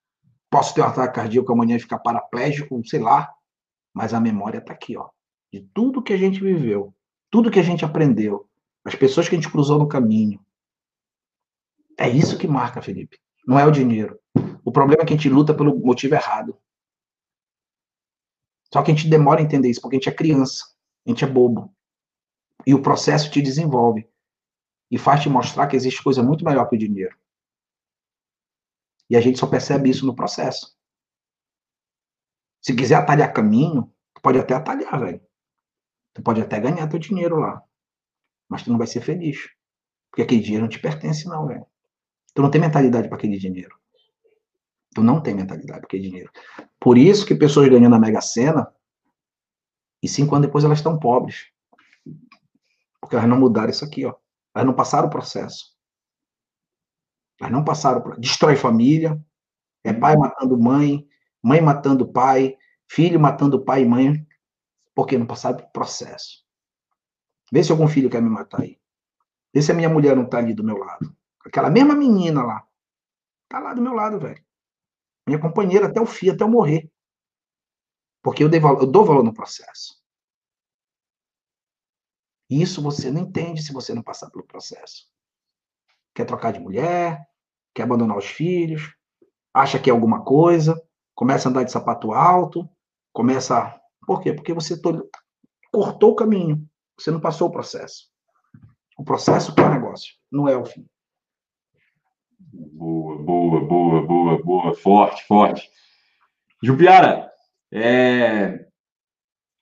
Posso 0.50 0.74
ter 0.74 0.82
um 0.82 0.86
ataque 0.86 1.16
cardíaco 1.16 1.52
amanhã 1.52 1.76
e 1.76 1.80
ficar 1.80 2.00
paraplégico, 2.00 2.82
sei 2.86 3.00
lá. 3.00 3.34
Mas 3.94 4.14
a 4.14 4.20
memória 4.20 4.60
está 4.60 4.74
aqui, 4.74 4.96
ó. 4.96 5.10
De 5.52 5.62
tudo 5.74 6.04
que 6.04 6.14
a 6.14 6.18
gente 6.18 6.40
viveu, 6.40 6.94
tudo 7.32 7.50
que 7.50 7.60
a 7.60 7.64
gente 7.64 7.84
aprendeu, 7.84 8.48
as 8.84 8.96
pessoas 8.96 9.28
que 9.28 9.36
a 9.36 9.40
gente 9.40 9.52
cruzou 9.52 9.80
no 9.80 9.88
caminho. 9.88 10.40
É 11.98 12.08
isso 12.08 12.38
que 12.38 12.48
marca, 12.48 12.82
Felipe. 12.82 13.18
Não 13.48 13.58
é 13.58 13.66
o 13.66 13.72
dinheiro. 13.72 14.20
O 14.64 14.72
problema 14.72 15.04
é 15.04 15.06
que 15.06 15.14
a 15.14 15.16
gente 15.16 15.30
luta 15.30 15.54
pelo 15.54 15.78
motivo 15.80 16.16
errado. 16.16 16.58
Só 18.74 18.82
que 18.84 18.92
a 18.92 18.96
gente 18.96 19.10
demora 19.10 19.40
a 19.40 19.44
entender 19.44 19.70
isso, 19.70 19.80
porque 19.80 19.96
a 19.96 20.00
gente 20.00 20.10
é 20.10 20.14
criança, 20.14 20.66
a 21.06 21.10
gente 21.10 21.24
é 21.24 21.28
bobo. 21.28 21.74
E 22.66 22.74
o 22.74 22.82
processo 22.82 23.32
te 23.32 23.42
desenvolve 23.42 24.08
e 24.90 24.98
faz 24.98 25.22
te 25.22 25.30
mostrar 25.30 25.68
que 25.68 25.76
existe 25.76 26.04
coisa 26.04 26.22
muito 26.22 26.46
melhor 26.46 26.70
que 26.70 26.76
o 26.76 26.80
dinheiro. 26.80 27.18
E 29.10 29.16
a 29.16 29.22
gente 29.22 29.40
só 29.40 29.48
percebe 29.48 29.90
isso 29.90 30.06
no 30.06 30.16
processo. 30.16 30.76
Se 32.62 32.76
quiser 32.76 32.96
atalhar 32.96 33.34
caminho, 33.34 33.94
tu 34.14 34.22
pode 34.22 34.40
até 34.40 34.56
atalhar, 34.56 35.00
velho. 35.00 35.22
Tu 36.14 36.22
pode 36.24 36.42
até 36.42 36.60
ganhar 36.60 36.88
teu 36.88 36.98
dinheiro 36.98 37.38
lá. 37.38 37.62
Mas 38.50 38.64
tu 38.64 38.72
não 38.72 38.78
vai 38.78 38.88
ser 38.88 39.02
feliz. 39.02 39.50
Porque 40.10 40.24
aquele 40.24 40.42
dinheiro 40.42 40.64
não 40.64 40.70
te 40.70 40.80
pertence, 40.80 41.28
não, 41.28 41.46
velho. 41.46 41.66
Tu 42.34 42.42
não 42.42 42.50
tem 42.50 42.60
mentalidade 42.60 43.08
para 43.08 43.18
aquele 43.18 43.38
dinheiro. 43.38 43.78
Tu 44.96 45.04
não 45.04 45.22
tem 45.22 45.36
mentalidade 45.36 45.80
para 45.80 45.88
aquele 45.88 46.04
dinheiro. 46.10 46.32
Por 46.80 46.98
isso 46.98 47.26
que 47.26 47.36
pessoas 47.36 47.68
ganham 47.70 47.90
na 47.90 48.00
Mega 48.00 48.22
Sena 48.22 48.74
e 50.02 50.08
cinco 50.08 50.36
anos 50.36 50.48
depois 50.48 50.64
elas 50.64 50.80
estão 50.80 50.98
pobres. 50.98 51.52
Porque 53.06 53.16
elas 53.16 53.30
não 53.30 53.40
mudaram 53.40 53.70
isso 53.70 53.86
aqui, 53.86 54.04
ó. 54.04 54.16
Elas 54.56 54.66
não 54.66 54.74
passaram 54.74 55.08
o 55.08 55.12
processo. 55.12 55.78
Elas 57.40 57.54
não 57.54 57.64
passaram. 57.64 58.02
Destrói 58.18 58.56
família. 58.56 59.24
É 59.84 59.94
pai 59.94 60.18
matando 60.18 60.58
mãe, 60.58 61.08
mãe 61.44 61.62
matando 61.62 62.12
pai, 62.12 62.58
filho 62.90 63.20
matando 63.20 63.64
pai 63.64 63.84
e 63.84 63.86
mãe, 63.86 64.28
porque 64.96 65.16
não 65.16 65.28
passaram 65.28 65.60
o 65.60 65.72
processo. 65.72 66.44
Vê 67.52 67.64
se 67.64 67.72
algum 67.72 67.88
filho 67.88 68.10
quer 68.10 68.24
me 68.24 68.30
matar 68.30 68.62
aí. 68.62 68.80
Vê 69.54 69.62
se 69.62 69.72
a 69.72 69.76
minha 69.76 69.88
mulher 69.88 70.16
não 70.16 70.24
está 70.24 70.40
ali 70.40 70.56
do 70.56 70.64
meu 70.64 70.78
lado. 70.78 71.16
Aquela 71.46 71.70
mesma 71.70 71.94
menina 71.94 72.42
lá. 72.42 72.68
Tá 73.48 73.60
lá 73.60 73.76
do 73.76 73.82
meu 73.84 73.94
lado, 73.94 74.20
velho. 74.20 74.44
Minha 75.28 75.40
companheira 75.40 75.86
até 75.86 76.02
o 76.02 76.08
fim, 76.08 76.30
até 76.30 76.44
eu 76.44 76.50
morrer. 76.50 76.92
Porque 78.24 78.44
eu, 78.44 78.50
valor, 78.60 78.82
eu 78.82 78.88
dou 78.88 79.06
valor 79.06 79.24
no 79.24 79.32
processo. 79.32 80.04
Isso 82.50 82.82
você 82.82 83.12
não 83.12 83.22
entende 83.22 83.62
se 83.62 83.74
você 83.74 83.94
não 83.94 84.04
passar 84.04 84.30
pelo 84.30 84.46
processo. 84.46 85.08
Quer 86.14 86.26
trocar 86.26 86.52
de 86.52 86.60
mulher, 86.60 87.26
quer 87.74 87.84
abandonar 87.84 88.18
os 88.18 88.26
filhos, 88.26 88.94
acha 89.54 89.80
que 89.80 89.90
é 89.90 89.94
alguma 89.94 90.24
coisa, 90.24 90.80
começa 91.14 91.48
a 91.48 91.50
andar 91.50 91.64
de 91.64 91.72
sapato 91.72 92.14
alto, 92.14 92.70
começa. 93.12 93.80
Por 94.06 94.22
quê? 94.22 94.34
Porque 94.34 94.54
você 94.54 94.80
cortou 95.72 96.12
o 96.12 96.16
caminho, 96.16 96.64
você 96.98 97.12
não 97.12 97.20
passou 97.20 97.50
o 97.50 97.52
processo. 97.52 98.10
O 98.98 99.04
processo 99.04 99.54
que 99.54 99.62
é 99.62 99.66
o 99.66 99.70
negócio, 99.70 100.14
não 100.32 100.48
é 100.48 100.56
o 100.56 100.66
fim. 100.66 100.88
Boa, 102.40 103.18
boa, 103.22 103.66
boa, 103.66 104.06
boa, 104.06 104.44
boa, 104.44 104.74
forte, 104.76 105.26
forte. 105.28 105.70
Jupiara, 106.64 107.30
é, 107.72 108.66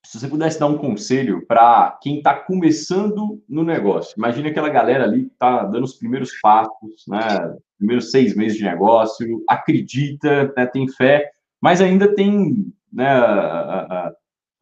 se 0.05 0.19
você 0.19 0.27
pudesse 0.27 0.59
dar 0.59 0.67
um 0.67 0.77
conselho 0.77 1.45
para 1.47 1.97
quem 2.01 2.17
está 2.17 2.33
começando 2.33 3.41
no 3.47 3.63
negócio, 3.63 4.13
imagina 4.17 4.49
aquela 4.49 4.69
galera 4.69 5.05
ali 5.05 5.25
que 5.25 5.33
está 5.33 5.63
dando 5.63 5.85
os 5.85 5.95
primeiros 5.95 6.29
passos, 6.41 7.05
né? 7.07 7.19
Primeiros 7.77 8.11
seis 8.11 8.35
meses 8.35 8.57
de 8.57 8.63
negócio, 8.63 9.43
acredita, 9.47 10.53
né, 10.55 10.65
tem 10.65 10.87
fé, 10.89 11.29
mas 11.61 11.81
ainda 11.81 12.13
tem, 12.13 12.71
né? 12.91 13.07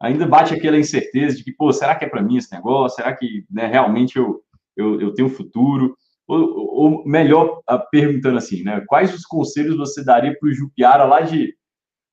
Ainda 0.00 0.26
bate 0.26 0.54
aquela 0.54 0.78
incerteza 0.78 1.36
de 1.36 1.44
que, 1.44 1.52
pô, 1.52 1.72
será 1.72 1.94
que 1.94 2.04
é 2.04 2.08
para 2.08 2.22
mim 2.22 2.36
esse 2.36 2.52
negócio? 2.52 2.96
Será 2.96 3.14
que 3.14 3.44
né, 3.50 3.66
realmente 3.66 4.16
eu, 4.16 4.40
eu, 4.76 5.00
eu 5.00 5.14
tenho 5.14 5.28
futuro? 5.28 5.96
Ou, 6.26 6.40
ou 6.40 7.04
melhor, 7.04 7.60
perguntando 7.90 8.38
assim, 8.38 8.62
né? 8.62 8.82
Quais 8.86 9.12
os 9.14 9.24
conselhos 9.24 9.76
você 9.76 10.04
daria 10.04 10.36
para 10.38 10.48
o 10.48 10.52
Jupiara 10.52 11.04
lá 11.04 11.20
de 11.20 11.54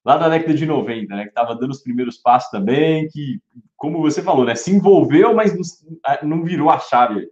lá 0.09 0.17
da 0.17 0.27
década 0.27 0.55
de 0.55 0.65
90, 0.65 1.15
né, 1.15 1.23
que 1.25 1.29
estava 1.29 1.55
dando 1.55 1.69
os 1.69 1.83
primeiros 1.83 2.17
passos 2.17 2.49
também, 2.49 3.07
que, 3.09 3.39
como 3.77 4.01
você 4.01 4.23
falou, 4.23 4.43
né, 4.43 4.55
se 4.55 4.71
envolveu, 4.71 5.35
mas 5.35 5.53
não, 6.23 6.43
virou 6.43 6.71
a 6.71 6.79
chave. 6.79 7.29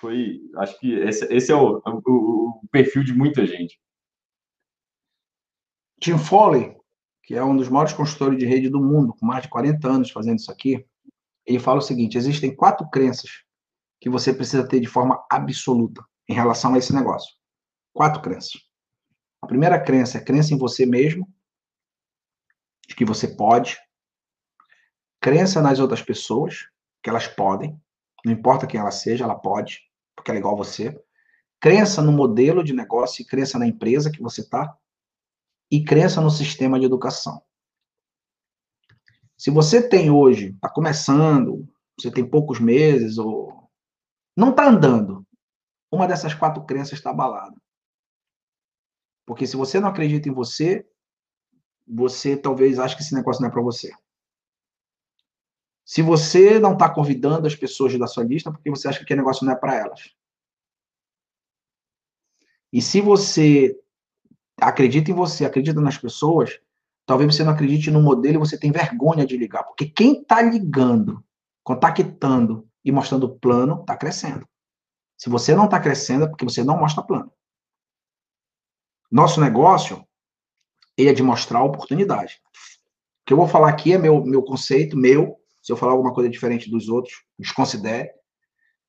Foi, 0.00 0.40
acho 0.56 0.76
que 0.80 0.92
esse, 0.94 1.32
esse 1.32 1.52
é 1.52 1.54
o, 1.54 1.80
o, 1.86 2.58
o, 2.64 2.68
perfil 2.72 3.04
de 3.04 3.14
muita 3.14 3.46
gente. 3.46 3.80
Tim 6.00 6.18
Foley, 6.18 6.76
que 7.22 7.36
é 7.36 7.44
um 7.44 7.56
dos 7.56 7.68
maiores 7.68 7.92
consultores 7.92 8.36
de 8.36 8.46
rede 8.46 8.68
do 8.68 8.82
mundo, 8.82 9.14
com 9.14 9.24
mais 9.24 9.44
de 9.44 9.48
40 9.48 9.88
anos 9.88 10.10
fazendo 10.10 10.40
isso 10.40 10.50
aqui, 10.50 10.84
ele 11.46 11.60
fala 11.60 11.78
o 11.78 11.82
seguinte: 11.82 12.18
existem 12.18 12.54
quatro 12.54 12.90
crenças 12.90 13.30
que 14.00 14.10
você 14.10 14.34
precisa 14.34 14.66
ter 14.66 14.80
de 14.80 14.88
forma 14.88 15.24
absoluta 15.30 16.04
em 16.28 16.34
relação 16.34 16.74
a 16.74 16.78
esse 16.78 16.92
negócio. 16.92 17.32
Quatro 17.92 18.20
crenças. 18.20 18.54
A 19.40 19.46
primeira 19.46 19.78
crença 19.78 20.18
é 20.18 20.20
crença 20.20 20.52
em 20.52 20.58
você 20.58 20.84
mesmo, 20.84 21.28
de 22.86 22.94
que 22.94 23.04
você 23.04 23.28
pode, 23.28 23.78
crença 25.20 25.62
nas 25.62 25.78
outras 25.78 26.02
pessoas, 26.02 26.68
que 27.02 27.10
elas 27.10 27.26
podem, 27.26 27.80
não 28.24 28.32
importa 28.32 28.66
quem 28.66 28.80
ela 28.80 28.90
seja, 28.90 29.24
ela 29.24 29.38
pode, 29.38 29.80
porque 30.16 30.30
ela 30.30 30.38
é 30.38 30.40
igual 30.40 30.54
a 30.54 30.58
você. 30.58 30.98
Crença 31.60 32.02
no 32.02 32.12
modelo 32.12 32.62
de 32.62 32.72
negócio 32.72 33.22
e 33.22 33.26
crença 33.26 33.58
na 33.58 33.66
empresa 33.66 34.10
que 34.10 34.22
você 34.22 34.40
está, 34.40 34.76
e 35.70 35.82
crença 35.84 36.20
no 36.20 36.30
sistema 36.30 36.78
de 36.78 36.86
educação. 36.86 37.42
Se 39.36 39.50
você 39.50 39.86
tem 39.86 40.10
hoje, 40.10 40.50
está 40.50 40.68
começando, 40.68 41.68
você 41.98 42.10
tem 42.10 42.28
poucos 42.28 42.60
meses, 42.60 43.18
ou 43.18 43.70
não 44.36 44.50
está 44.50 44.68
andando, 44.68 45.26
uma 45.90 46.06
dessas 46.06 46.34
quatro 46.34 46.64
crenças 46.64 46.94
está 46.94 47.10
abalada. 47.10 47.56
Porque 49.26 49.46
se 49.46 49.56
você 49.56 49.80
não 49.80 49.88
acredita 49.88 50.28
em 50.28 50.32
você, 50.32 50.86
você 51.86 52.36
talvez 52.36 52.78
ache 52.78 52.96
que 52.96 53.02
esse 53.02 53.14
negócio 53.14 53.42
não 53.42 53.48
é 53.48 53.52
para 53.52 53.62
você. 53.62 53.92
Se 55.84 56.00
você 56.00 56.58
não 56.58 56.72
está 56.72 56.88
convidando 56.88 57.46
as 57.46 57.54
pessoas 57.54 57.98
da 57.98 58.06
sua 58.06 58.24
lista, 58.24 58.50
porque 58.50 58.70
você 58.70 58.88
acha 58.88 58.98
que 58.98 59.04
aquele 59.04 59.20
negócio 59.20 59.44
não 59.44 59.52
é 59.52 59.56
para 59.56 59.74
elas. 59.74 60.14
E 62.72 62.80
se 62.80 63.00
você 63.00 63.78
acredita 64.56 65.10
em 65.10 65.14
você, 65.14 65.44
acredita 65.44 65.80
nas 65.80 65.98
pessoas, 65.98 66.58
talvez 67.06 67.34
você 67.34 67.44
não 67.44 67.52
acredite 67.52 67.90
no 67.90 68.02
modelo 68.02 68.36
e 68.36 68.38
você 68.38 68.58
tem 68.58 68.72
vergonha 68.72 69.26
de 69.26 69.36
ligar. 69.36 69.62
Porque 69.64 69.86
quem 69.86 70.22
está 70.22 70.40
ligando, 70.40 71.22
contactando 71.62 72.68
e 72.84 72.90
mostrando 72.90 73.36
plano, 73.36 73.80
está 73.80 73.96
crescendo. 73.96 74.48
Se 75.16 75.28
você 75.28 75.54
não 75.54 75.66
está 75.66 75.78
crescendo, 75.78 76.24
é 76.24 76.28
porque 76.28 76.44
você 76.44 76.64
não 76.64 76.78
mostra 76.78 77.04
plano. 77.04 77.30
Nosso 79.10 79.40
negócio 79.40 80.04
é 80.98 81.12
de 81.12 81.22
mostrar 81.22 81.62
oportunidade. 81.62 82.40
O 83.22 83.26
que 83.26 83.32
eu 83.32 83.36
vou 83.36 83.48
falar 83.48 83.68
aqui 83.68 83.92
é 83.92 83.98
meu, 83.98 84.24
meu 84.24 84.42
conceito, 84.42 84.96
meu. 84.96 85.36
Se 85.62 85.72
eu 85.72 85.76
falar 85.76 85.92
alguma 85.92 86.12
coisa 86.12 86.28
diferente 86.28 86.70
dos 86.70 86.88
outros, 86.88 87.14
desconsidere. 87.38 88.10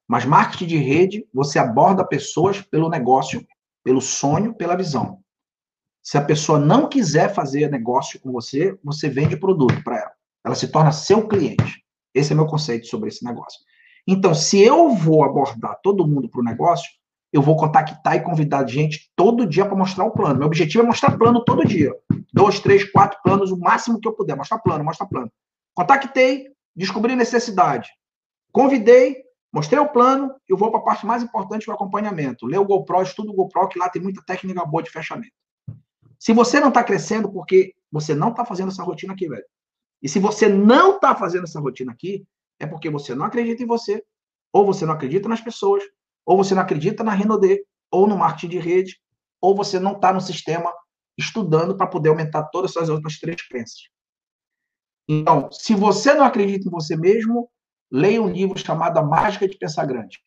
Mas 0.08 0.26
marketing 0.26 0.68
de 0.68 0.78
rede, 0.78 1.28
você 1.34 1.58
aborda 1.58 2.06
pessoas 2.06 2.62
pelo 2.62 2.90
negócio, 2.90 3.46
pelo 3.84 4.02
sonho, 4.02 4.54
pela 4.54 4.76
visão. 4.76 5.20
Se 6.04 6.18
a 6.18 6.24
pessoa 6.24 6.60
não 6.60 6.88
quiser 6.88 7.34
fazer 7.34 7.72
negócio 7.72 8.20
com 8.20 8.32
você, 8.32 8.78
você 8.84 9.10
vende 9.10 9.36
produto 9.36 9.84
para 9.84 9.98
ela. 9.98 10.12
Ela 10.46 10.56
se 10.56 10.68
torna 10.68 10.92
seu 10.92 11.28
cliente. 11.28 11.84
Esse 12.14 12.34
é 12.34 12.36
meu 12.36 12.46
conceito 12.46 12.86
sobre 12.86 13.10
esse 13.10 13.24
negócio. 13.26 13.60
Então, 14.08 14.36
se 14.36 14.62
eu 14.62 14.90
vou 14.90 15.24
abordar 15.24 15.80
todo 15.82 16.08
mundo 16.08 16.30
para 16.30 16.42
o 16.42 16.44
negócio, 16.44 16.88
eu 17.36 17.42
vou 17.42 17.58
contactar 17.58 18.16
e 18.16 18.22
convidar 18.22 18.66
gente 18.66 19.12
todo 19.14 19.46
dia 19.46 19.66
para 19.66 19.76
mostrar 19.76 20.06
o 20.06 20.12
plano. 20.12 20.40
Meu 20.40 20.48
objetivo 20.48 20.84
é 20.84 20.88
mostrar 20.88 21.18
plano 21.18 21.44
todo 21.44 21.68
dia. 21.68 21.94
Dois, 22.32 22.62
três, 22.62 22.90
quatro 22.90 23.20
planos, 23.22 23.52
o 23.52 23.60
máximo 23.60 24.00
que 24.00 24.08
eu 24.08 24.14
puder. 24.14 24.38
Mostrar 24.38 24.60
plano, 24.60 24.86
mostrar 24.86 25.06
plano. 25.06 25.30
Contactei, 25.74 26.48
descobri 26.74 27.14
necessidade. 27.14 27.90
Convidei, 28.54 29.18
mostrei 29.52 29.78
o 29.82 29.90
plano, 29.90 30.34
eu 30.48 30.56
vou 30.56 30.72
para 30.72 30.80
a 30.80 30.84
parte 30.84 31.06
mais 31.06 31.22
importante, 31.24 31.70
o 31.70 31.74
acompanhamento. 31.74 32.46
Lê 32.46 32.58
o 32.58 32.64
GoPro, 32.64 33.02
estudo 33.02 33.34
o 33.34 33.36
GoPro, 33.36 33.68
que 33.68 33.78
lá 33.78 33.90
tem 33.90 34.02
muita 34.02 34.24
técnica 34.26 34.64
boa 34.64 34.82
de 34.82 34.90
fechamento. 34.90 35.34
Se 36.18 36.32
você 36.32 36.62
não 36.62 36.70
está 36.70 36.86
crescendo 36.86 37.30
porque 37.30 37.74
você 37.92 38.16
não 38.16 38.30
está 38.30 38.46
fazendo 38.46 38.70
essa 38.70 38.82
rotina 38.82 39.12
aqui, 39.12 39.28
velho. 39.28 39.44
E 40.02 40.08
se 40.08 40.20
você 40.20 40.48
não 40.48 40.96
está 40.96 41.14
fazendo 41.14 41.44
essa 41.44 41.60
rotina 41.60 41.92
aqui, 41.92 42.26
é 42.62 42.66
porque 42.66 42.90
você 42.90 43.14
não 43.14 43.26
acredita 43.26 43.62
em 43.62 43.68
você, 43.68 44.02
ou 44.54 44.66
você 44.66 44.86
não 44.86 44.94
acredita 44.94 45.28
nas 45.28 45.42
pessoas, 45.42 45.84
ou 46.26 46.38
você 46.38 46.56
não 46.56 46.62
acredita 46.62 47.04
na 47.04 47.12
Renaudet, 47.12 47.64
ou 47.92 48.08
no 48.08 48.18
marketing 48.18 48.50
de 48.50 48.60
rede, 48.60 49.00
ou 49.40 49.56
você 49.56 49.80
não 49.80 49.94
está 49.94 50.12
no 50.12 50.20
sistema 50.20 50.74
estudando 51.18 51.78
para 51.78 51.88
poder 51.88 52.10
aumentar 52.10 52.44
todas 52.46 52.72
essas 52.72 52.90
outras 52.90 53.20
três 53.20 53.42
crenças. 53.48 53.90
Então, 55.08 55.52
se 55.52 55.76
você 55.76 56.14
não 56.14 56.26
acredita 56.26 56.68
em 56.68 56.72
você 56.72 56.98
mesmo, 56.98 57.50
leia 57.92 58.22
um 58.22 58.30
livro 58.30 58.58
chamado 58.58 58.98
A 58.98 59.04
Mágica 59.04 59.48
de 59.48 59.58
Pensar 59.58 59.86
Grande. 59.86 60.20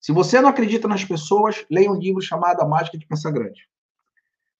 Se 0.00 0.10
você 0.10 0.40
não 0.40 0.48
acredita 0.48 0.88
nas 0.88 1.04
pessoas, 1.04 1.66
leia 1.70 1.90
um 1.90 1.98
livro 1.98 2.22
chamado 2.22 2.62
A 2.62 2.66
Mágica 2.66 2.96
de 2.96 3.06
Pensar 3.06 3.30
Grande. 3.30 3.68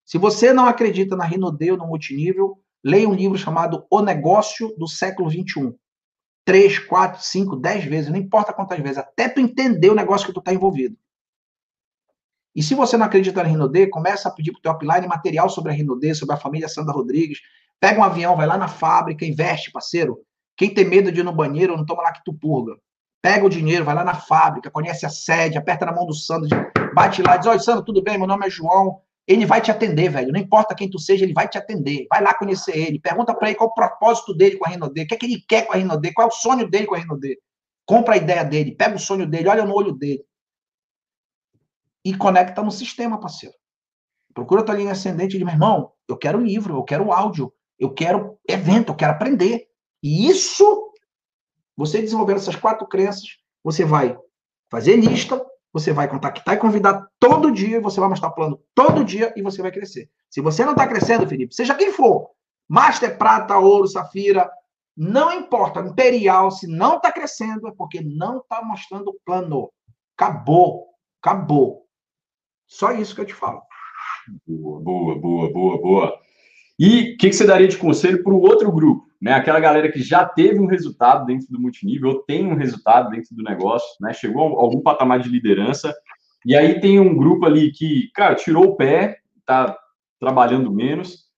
Se 0.04 0.18
você 0.18 0.52
não 0.52 0.66
acredita 0.66 1.16
na 1.16 1.24
Rinodeu, 1.24 1.76
no 1.76 1.86
multinível, 1.86 2.62
leia 2.84 3.08
um 3.08 3.14
livro 3.14 3.38
chamado 3.38 3.86
O 3.90 4.00
Negócio 4.02 4.74
do 4.76 4.86
Século 4.86 5.30
XXI. 5.30 5.74
Três, 6.48 6.78
quatro, 6.78 7.22
cinco, 7.22 7.56
dez 7.56 7.84
vezes, 7.84 8.10
não 8.10 8.16
importa 8.16 8.54
quantas 8.54 8.80
vezes, 8.80 8.96
até 8.96 9.28
tu 9.28 9.38
entender 9.38 9.90
o 9.90 9.94
negócio 9.94 10.26
que 10.26 10.32
tu 10.32 10.38
está 10.38 10.50
envolvido. 10.50 10.96
E 12.56 12.62
se 12.62 12.74
você 12.74 12.96
não 12.96 13.04
acredita 13.04 13.42
na 13.42 13.48
Rinode, 13.50 13.86
começa 13.88 14.30
a 14.30 14.32
pedir 14.32 14.52
para 14.52 14.58
o 14.58 14.62
teu 14.62 14.72
upline 14.72 15.06
material 15.06 15.50
sobre 15.50 15.72
a 15.72 15.74
Rinode, 15.74 16.14
sobre 16.14 16.34
a 16.34 16.38
família 16.38 16.66
Sandra 16.66 16.94
Rodrigues. 16.94 17.40
Pega 17.78 18.00
um 18.00 18.02
avião, 18.02 18.34
vai 18.34 18.46
lá 18.46 18.56
na 18.56 18.66
fábrica, 18.66 19.26
investe, 19.26 19.70
parceiro. 19.70 20.22
Quem 20.56 20.72
tem 20.72 20.86
medo 20.86 21.12
de 21.12 21.20
ir 21.20 21.22
no 21.22 21.34
banheiro, 21.34 21.76
não 21.76 21.84
toma 21.84 22.02
lá 22.02 22.12
que 22.12 22.24
tu 22.24 22.32
purga. 22.32 22.78
Pega 23.20 23.44
o 23.44 23.50
dinheiro, 23.50 23.84
vai 23.84 23.94
lá 23.94 24.02
na 24.02 24.14
fábrica, 24.14 24.70
conhece 24.70 25.04
a 25.04 25.10
sede, 25.10 25.58
aperta 25.58 25.84
na 25.84 25.92
mão 25.92 26.06
do 26.06 26.14
Sandro, 26.14 26.48
bate 26.94 27.20
lá, 27.20 27.36
diz: 27.36 27.46
Oi, 27.46 27.58
Sandro, 27.58 27.84
tudo 27.84 28.00
bem? 28.00 28.16
Meu 28.16 28.26
nome 28.26 28.46
é 28.46 28.50
João. 28.50 29.02
Ele 29.28 29.44
vai 29.44 29.60
te 29.60 29.70
atender, 29.70 30.08
velho. 30.08 30.32
Não 30.32 30.40
importa 30.40 30.74
quem 30.74 30.88
tu 30.88 30.98
seja, 30.98 31.22
ele 31.22 31.34
vai 31.34 31.46
te 31.46 31.58
atender. 31.58 32.06
Vai 32.08 32.22
lá 32.22 32.32
conhecer 32.32 32.74
ele. 32.74 32.98
Pergunta 32.98 33.34
para 33.34 33.48
ele 33.48 33.58
qual 33.58 33.68
o 33.68 33.74
propósito 33.74 34.34
dele 34.34 34.56
com 34.56 34.66
a 34.66 34.70
Rinode. 34.70 35.02
O 35.02 35.06
que 35.06 35.14
é 35.14 35.18
que 35.18 35.26
ele 35.26 35.44
quer 35.46 35.66
com 35.66 35.74
a 35.74 35.76
Rinode? 35.76 36.14
Qual 36.14 36.26
é 36.26 36.30
o 36.30 36.34
sonho 36.34 36.66
dele 36.66 36.86
com 36.86 36.94
a 36.94 36.98
Rinode? 36.98 37.38
Compra 37.84 38.14
a 38.14 38.16
ideia 38.16 38.42
dele, 38.42 38.74
pega 38.74 38.96
o 38.96 38.98
sonho 38.98 39.26
dele, 39.26 39.48
olha 39.48 39.66
no 39.66 39.74
olho 39.74 39.92
dele. 39.92 40.24
E 42.02 42.16
conecta 42.16 42.62
no 42.62 42.70
sistema, 42.70 43.20
parceiro. 43.20 43.54
Procura 44.32 44.64
tua 44.64 44.74
linha 44.74 44.92
ascendente 44.92 45.36
e 45.36 45.38
diz, 45.38 45.44
meu 45.44 45.54
irmão, 45.54 45.92
eu 46.08 46.16
quero 46.16 46.40
livro, 46.40 46.76
eu 46.76 46.84
quero 46.84 47.12
áudio, 47.12 47.52
eu 47.78 47.92
quero 47.92 48.38
evento, 48.48 48.92
eu 48.92 48.96
quero 48.96 49.12
aprender. 49.12 49.68
E 50.02 50.26
isso, 50.28 50.90
você 51.76 52.00
desenvolvendo 52.00 52.38
essas 52.38 52.56
quatro 52.56 52.86
crenças, 52.86 53.36
você 53.62 53.84
vai 53.84 54.16
fazer 54.70 54.96
lista, 54.96 55.44
você 55.78 55.92
vai 55.92 56.08
contactar 56.08 56.54
e 56.54 56.58
convidar 56.58 57.06
todo 57.18 57.52
dia, 57.52 57.80
você 57.80 58.00
vai 58.00 58.08
mostrar 58.08 58.30
plano 58.30 58.60
todo 58.74 59.04
dia 59.04 59.32
e 59.36 59.42
você 59.42 59.62
vai 59.62 59.70
crescer. 59.70 60.10
Se 60.28 60.40
você 60.40 60.64
não 60.64 60.72
está 60.72 60.86
crescendo, 60.86 61.26
Felipe, 61.26 61.54
seja 61.54 61.74
quem 61.74 61.92
for, 61.92 62.30
Master, 62.68 63.16
Prata, 63.16 63.56
Ouro, 63.56 63.86
Safira, 63.86 64.50
não 64.96 65.32
importa, 65.32 65.80
Imperial, 65.80 66.50
se 66.50 66.66
não 66.66 66.96
está 66.96 67.12
crescendo, 67.12 67.68
é 67.68 67.72
porque 67.72 68.00
não 68.00 68.38
está 68.38 68.62
mostrando 68.62 69.16
plano. 69.24 69.70
Acabou, 70.16 70.88
acabou. 71.22 71.86
Só 72.66 72.92
isso 72.92 73.14
que 73.14 73.20
eu 73.20 73.26
te 73.26 73.34
falo. 73.34 73.62
Boa, 74.46 74.80
boa, 74.80 75.18
boa, 75.18 75.52
boa, 75.52 75.80
boa. 75.80 76.20
E 76.78 77.14
o 77.14 77.16
que, 77.16 77.28
que, 77.28 77.32
você 77.32 77.46
daria 77.46 77.68
de 77.68 77.78
conselho 77.78 78.22
para 78.22 78.32
o 78.32 78.40
outro 78.40 78.70
grupo? 78.70 79.07
Né? 79.20 79.32
Aquela 79.32 79.58
galera 79.58 79.90
que 79.90 80.00
já 80.00 80.24
teve 80.24 80.60
um 80.60 80.66
resultado 80.66 81.26
dentro 81.26 81.48
do 81.50 81.60
multinível, 81.60 82.10
ou 82.10 82.22
tem 82.22 82.46
um 82.46 82.54
resultado 82.54 83.10
dentro 83.10 83.34
do 83.34 83.42
negócio, 83.42 83.88
né? 84.00 84.12
chegou 84.12 84.58
a 84.58 84.62
algum 84.62 84.80
patamar 84.80 85.20
de 85.20 85.28
liderança, 85.28 85.94
e 86.46 86.56
aí 86.56 86.80
tem 86.80 87.00
um 87.00 87.16
grupo 87.16 87.46
ali 87.46 87.72
que, 87.72 88.10
cara, 88.14 88.34
tirou 88.34 88.64
o 88.64 88.76
pé, 88.76 89.18
está 89.38 89.76
trabalhando 90.20 90.72
menos, 90.72 91.28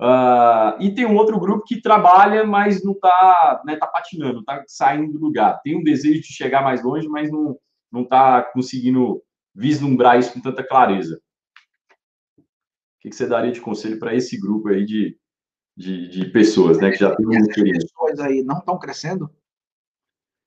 uh, 0.00 0.76
e 0.80 0.94
tem 0.94 1.06
um 1.06 1.16
outro 1.16 1.40
grupo 1.40 1.64
que 1.64 1.80
trabalha, 1.80 2.44
mas 2.44 2.84
não 2.84 2.92
está 2.92 3.62
né, 3.64 3.76
tá 3.76 3.86
patinando, 3.86 4.40
está 4.40 4.62
saindo 4.66 5.12
do 5.12 5.18
lugar. 5.18 5.60
Tem 5.62 5.76
um 5.76 5.82
desejo 5.82 6.20
de 6.20 6.32
chegar 6.32 6.62
mais 6.62 6.82
longe, 6.82 7.08
mas 7.08 7.30
não 7.30 7.56
está 8.02 8.42
conseguindo 8.42 9.22
vislumbrar 9.54 10.18
isso 10.18 10.32
com 10.32 10.40
tanta 10.40 10.62
clareza. 10.62 11.20
O 12.38 13.00
que, 13.00 13.12
você 13.12 13.26
daria 13.26 13.50
de 13.50 13.60
conselho 13.60 13.98
para 13.98 14.14
esse 14.14 14.38
grupo 14.38 14.68
aí 14.68 14.84
de, 14.84 15.16
de, 15.80 16.08
de, 16.08 16.24
pessoas, 16.26 16.78
né, 16.78 16.90
que 16.90 16.98
já 16.98 17.14
tem 17.16 17.24
uma 17.24 17.38
experiência? 17.38 17.88
pessoas 17.88 18.20
aí 18.20 18.42
não 18.42 18.58
estão 18.58 18.78
crescendo? 18.78 19.30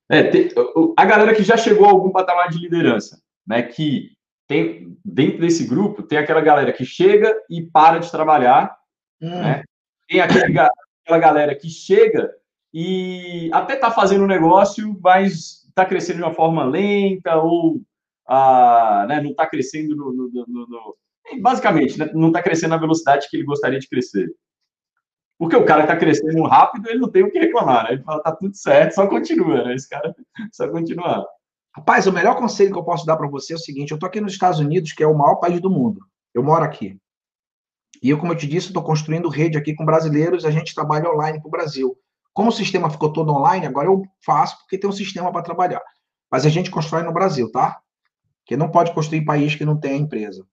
É, 0.08 0.22
tem, 0.22 0.48
a 0.96 1.04
galera 1.04 1.34
que 1.34 1.42
já 1.42 1.56
chegou 1.56 1.86
a 1.86 1.90
algum 1.90 2.10
patamar 2.10 2.48
de 2.50 2.58
liderança, 2.58 3.20
né, 3.46 3.62
que 3.62 4.12
tem 4.46 4.96
dentro 5.04 5.40
desse 5.40 5.66
grupo 5.66 6.02
tem 6.02 6.18
aquela 6.18 6.40
galera 6.40 6.72
que 6.72 6.84
chega 6.84 7.34
e 7.50 7.62
para 7.62 7.98
de 7.98 8.10
trabalhar, 8.10 8.76
hum. 9.20 9.30
né? 9.30 9.64
Tem 10.06 10.20
aquele, 10.20 10.58
aquela 10.58 11.18
galera 11.18 11.54
que 11.54 11.68
chega 11.68 12.30
e 12.72 13.50
até 13.52 13.74
está 13.74 13.90
fazendo 13.90 14.24
um 14.24 14.28
negócio, 14.28 14.98
mas 15.02 15.64
está 15.68 15.84
crescendo 15.84 16.18
de 16.18 16.22
uma 16.22 16.34
forma 16.34 16.64
lenta 16.64 17.36
ou 17.36 17.80
ah, 18.28 19.06
né, 19.08 19.20
não 19.20 19.30
está 19.30 19.46
crescendo 19.46 19.96
no, 19.96 20.12
no, 20.12 20.30
no, 20.46 20.66
no 20.68 20.96
basicamente, 21.40 21.98
né, 21.98 22.10
não 22.12 22.28
está 22.28 22.42
crescendo 22.42 22.70
na 22.70 22.76
velocidade 22.76 23.28
que 23.28 23.36
ele 23.36 23.44
gostaria 23.44 23.78
de 23.78 23.88
crescer. 23.88 24.30
Porque 25.38 25.56
o 25.56 25.64
cara 25.64 25.82
está 25.82 25.96
crescendo 25.96 26.42
rápido, 26.44 26.88
ele 26.88 27.00
não 27.00 27.10
tem 27.10 27.24
o 27.24 27.30
que 27.30 27.38
reclamar, 27.38 27.84
né? 27.84 27.92
Ele 27.94 28.02
fala, 28.02 28.22
tá 28.22 28.32
tudo 28.32 28.56
certo, 28.56 28.94
só 28.94 29.06
continua, 29.06 29.64
né? 29.64 29.74
Esse 29.74 29.88
cara 29.88 30.14
só 30.52 30.68
continuar. 30.68 31.24
Rapaz, 31.76 32.06
o 32.06 32.12
melhor 32.12 32.36
conselho 32.36 32.72
que 32.72 32.78
eu 32.78 32.84
posso 32.84 33.04
dar 33.04 33.16
para 33.16 33.28
você 33.28 33.52
é 33.52 33.56
o 33.56 33.58
seguinte: 33.58 33.90
eu 33.90 33.96
estou 33.96 34.06
aqui 34.06 34.20
nos 34.20 34.32
Estados 34.32 34.60
Unidos, 34.60 34.92
que 34.92 35.02
é 35.02 35.06
o 35.06 35.16
maior 35.16 35.36
país 35.36 35.60
do 35.60 35.70
mundo. 35.70 36.00
Eu 36.32 36.42
moro 36.42 36.64
aqui. 36.64 36.98
E 38.00 38.10
eu, 38.10 38.18
como 38.18 38.32
eu 38.32 38.36
te 38.36 38.46
disse, 38.46 38.68
estou 38.68 38.82
construindo 38.82 39.28
rede 39.28 39.58
aqui 39.58 39.74
com 39.74 39.84
brasileiros, 39.84 40.44
a 40.44 40.50
gente 40.50 40.74
trabalha 40.74 41.10
online 41.10 41.40
para 41.40 41.48
o 41.48 41.50
Brasil. 41.50 41.96
Como 42.32 42.48
o 42.48 42.52
sistema 42.52 42.90
ficou 42.90 43.12
todo 43.12 43.32
online, 43.32 43.66
agora 43.66 43.88
eu 43.88 44.02
faço 44.24 44.58
porque 44.58 44.78
tem 44.78 44.90
um 44.90 44.92
sistema 44.92 45.32
para 45.32 45.42
trabalhar. 45.42 45.82
Mas 46.30 46.44
a 46.44 46.48
gente 46.48 46.70
constrói 46.70 47.02
no 47.02 47.12
Brasil, 47.12 47.50
tá? 47.50 47.80
Que 48.44 48.56
não 48.56 48.70
pode 48.70 48.92
construir 48.92 49.24
país 49.24 49.54
que 49.54 49.64
não 49.64 49.78
tem 49.78 50.00
empresa. 50.00 50.44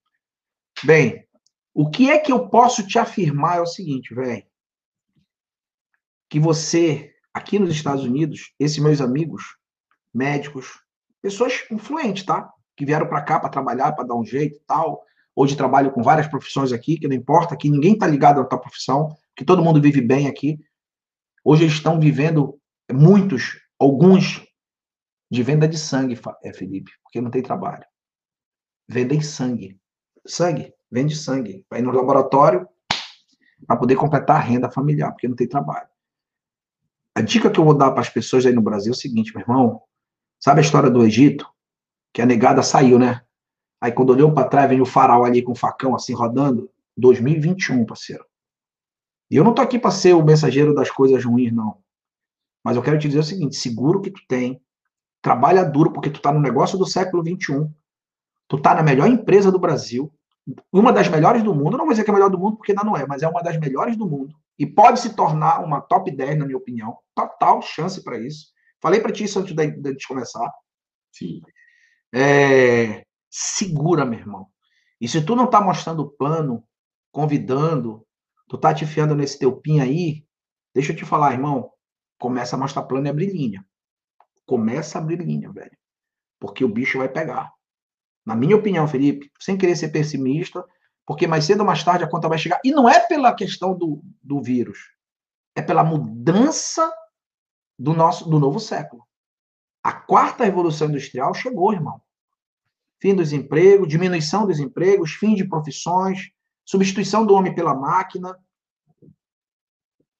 Bem, 0.83 1.25
o 1.73 1.89
que 1.89 2.09
é 2.09 2.19
que 2.19 2.31
eu 2.31 2.47
posso 2.47 2.85
te 2.85 2.97
afirmar 2.97 3.57
é 3.57 3.61
o 3.61 3.65
seguinte, 3.65 4.13
velho. 4.13 4.43
Que 6.31 6.39
você, 6.39 7.11
aqui 7.33 7.59
nos 7.59 7.69
Estados 7.69 8.03
Unidos, 8.03 8.53
esses 8.57 8.79
meus 8.79 9.01
amigos, 9.01 9.43
médicos, 10.13 10.81
pessoas 11.21 11.65
influentes, 11.69 12.25
tá? 12.25 12.49
Que 12.75 12.85
vieram 12.85 13.07
para 13.07 13.21
cá 13.21 13.39
para 13.39 13.49
trabalhar, 13.49 13.91
para 13.91 14.05
dar 14.07 14.15
um 14.15 14.25
jeito 14.25 14.55
e 14.55 14.61
tal. 14.65 15.03
Hoje 15.35 15.55
trabalho 15.55 15.91
com 15.91 16.01
várias 16.01 16.27
profissões 16.27 16.71
aqui, 16.71 16.97
que 16.97 17.07
não 17.07 17.15
importa, 17.15 17.55
que 17.55 17.69
ninguém 17.69 17.95
tá 17.95 18.07
ligado 18.07 18.41
à 18.41 18.45
tua 18.45 18.59
profissão, 18.59 19.15
que 19.35 19.45
todo 19.45 19.63
mundo 19.63 19.79
vive 19.79 20.01
bem 20.01 20.27
aqui. 20.27 20.57
Hoje 21.43 21.65
eles 21.65 21.73
estão 21.73 21.99
vivendo, 21.99 22.57
muitos, 22.91 23.59
alguns, 23.77 24.41
de 25.29 25.43
venda 25.43 25.67
de 25.67 25.77
sangue, 25.77 26.19
é, 26.43 26.53
Felipe, 26.53 26.91
porque 27.03 27.21
não 27.21 27.29
tem 27.29 27.43
trabalho. 27.43 27.85
Vendem 28.87 29.21
sangue 29.21 29.79
sangue, 30.25 30.73
vende 30.91 31.15
sangue. 31.15 31.65
Vai 31.69 31.81
no 31.81 31.91
laboratório 31.91 32.67
para 33.65 33.77
poder 33.77 33.95
completar 33.95 34.37
a 34.37 34.43
renda 34.43 34.69
familiar, 34.69 35.11
porque 35.11 35.27
não 35.27 35.35
tem 35.35 35.47
trabalho. 35.47 35.87
A 37.15 37.21
dica 37.21 37.49
que 37.49 37.59
eu 37.59 37.65
vou 37.65 37.77
dar 37.77 37.91
para 37.91 38.01
as 38.01 38.09
pessoas 38.09 38.45
aí 38.45 38.53
no 38.53 38.61
Brasil 38.61 38.91
é 38.91 38.95
o 38.95 38.97
seguinte, 38.97 39.33
meu 39.33 39.41
irmão. 39.41 39.81
Sabe 40.39 40.59
a 40.59 40.63
história 40.63 40.89
do 40.89 41.03
Egito? 41.03 41.47
Que 42.13 42.21
a 42.21 42.25
negada 42.25 42.63
saiu, 42.63 42.97
né? 42.97 43.21
Aí 43.79 43.91
quando 43.91 44.11
olhou 44.11 44.33
para 44.33 44.47
trás, 44.47 44.69
vem 44.69 44.81
o 44.81 44.85
faraó 44.85 45.23
ali 45.23 45.41
com 45.41 45.51
o 45.51 45.55
facão 45.55 45.95
assim 45.95 46.13
rodando. 46.13 46.69
2021, 46.97 47.85
parceiro. 47.85 48.25
E 49.29 49.35
eu 49.35 49.43
não 49.43 49.53
tô 49.53 49.61
aqui 49.61 49.79
para 49.79 49.91
ser 49.91 50.13
o 50.13 50.23
mensageiro 50.23 50.73
das 50.73 50.91
coisas 50.91 51.23
ruins, 51.23 51.53
não. 51.53 51.77
Mas 52.63 52.75
eu 52.75 52.83
quero 52.83 52.99
te 52.99 53.07
dizer 53.07 53.19
o 53.19 53.23
seguinte: 53.23 53.55
seguro 53.55 54.01
que 54.01 54.11
tu 54.11 54.21
tem, 54.27 54.61
trabalha 55.21 55.63
duro, 55.63 55.91
porque 55.91 56.09
tu 56.09 56.21
tá 56.21 56.31
no 56.31 56.39
negócio 56.39 56.77
do 56.77 56.85
século 56.85 57.23
21. 57.23 57.71
Tu 58.47 58.61
tá 58.61 58.75
na 58.75 58.83
melhor 58.83 59.07
empresa 59.07 59.51
do 59.51 59.57
Brasil, 59.57 60.13
uma 60.71 60.91
das 60.91 61.07
melhores 61.07 61.43
do 61.43 61.53
mundo, 61.53 61.77
não 61.77 61.85
vou 61.85 61.93
dizer 61.93 62.03
que 62.03 62.09
é 62.09 62.13
a 62.13 62.15
melhor 62.15 62.29
do 62.29 62.37
mundo, 62.37 62.57
porque 62.57 62.71
ainda 62.71 62.83
não 62.83 62.97
é, 62.97 63.05
mas 63.05 63.21
é 63.23 63.27
uma 63.27 63.41
das 63.41 63.57
melhores 63.57 63.95
do 63.95 64.07
mundo. 64.07 64.35
E 64.61 64.65
pode 64.67 64.99
se 64.99 65.15
tornar 65.15 65.63
uma 65.63 65.81
top 65.81 66.11
10, 66.11 66.37
na 66.37 66.45
minha 66.45 66.55
opinião. 66.59 66.95
Total 67.15 67.59
chance 67.63 68.03
para 68.03 68.19
isso. 68.19 68.51
Falei 68.79 69.01
para 69.01 69.11
ti 69.11 69.23
isso 69.23 69.39
antes 69.39 69.55
de, 69.55 69.95
de 69.95 70.07
começar. 70.07 70.53
Sim. 71.11 71.41
É, 72.13 73.03
segura, 73.27 74.05
meu 74.05 74.19
irmão. 74.19 74.45
E 75.01 75.07
se 75.07 75.25
tu 75.25 75.35
não 75.35 75.49
tá 75.49 75.59
mostrando 75.59 76.03
o 76.03 76.11
plano, 76.11 76.63
convidando, 77.11 78.05
tu 78.47 78.55
tá 78.55 78.71
te 78.71 78.85
fiando 78.85 79.15
nesse 79.15 79.39
teu 79.39 79.51
pin 79.51 79.79
aí, 79.79 80.23
deixa 80.75 80.91
eu 80.91 80.95
te 80.95 81.05
falar, 81.05 81.33
irmão, 81.33 81.71
começa 82.19 82.55
a 82.55 82.59
mostrar 82.59 82.83
plano 82.83 83.07
e 83.07 83.09
abrir 83.09 83.31
linha. 83.33 83.65
Começa 84.45 84.99
a 84.99 85.01
abrir 85.01 85.19
linha, 85.25 85.51
velho. 85.51 85.75
Porque 86.39 86.63
o 86.63 86.69
bicho 86.69 86.99
vai 86.99 87.09
pegar. 87.09 87.51
Na 88.23 88.35
minha 88.35 88.57
opinião, 88.57 88.87
Felipe, 88.87 89.31
sem 89.39 89.57
querer 89.57 89.75
ser 89.75 89.89
pessimista, 89.89 90.63
porque 91.05 91.27
mais 91.27 91.45
cedo 91.45 91.61
ou 91.61 91.65
mais 91.65 91.83
tarde 91.83 92.03
a 92.03 92.09
conta 92.09 92.29
vai 92.29 92.37
chegar. 92.37 92.59
E 92.63 92.71
não 92.71 92.89
é 92.89 92.99
pela 92.99 93.33
questão 93.33 93.77
do, 93.77 94.01
do 94.21 94.41
vírus, 94.41 94.79
é 95.55 95.61
pela 95.61 95.83
mudança 95.83 96.91
do 97.77 97.93
nosso 97.93 98.29
do 98.29 98.39
novo 98.39 98.59
século. 98.59 99.03
A 99.83 99.91
quarta 99.91 100.43
revolução 100.43 100.89
industrial 100.89 101.33
chegou, 101.33 101.73
irmão. 101.73 102.01
Fim 103.01 103.15
dos 103.15 103.33
empregos, 103.33 103.87
diminuição 103.87 104.45
dos 104.45 104.59
empregos, 104.59 105.13
fim 105.13 105.33
de 105.33 105.43
profissões, 105.43 106.29
substituição 106.63 107.25
do 107.25 107.33
homem 107.33 107.53
pela 107.55 107.73
máquina. 107.73 108.37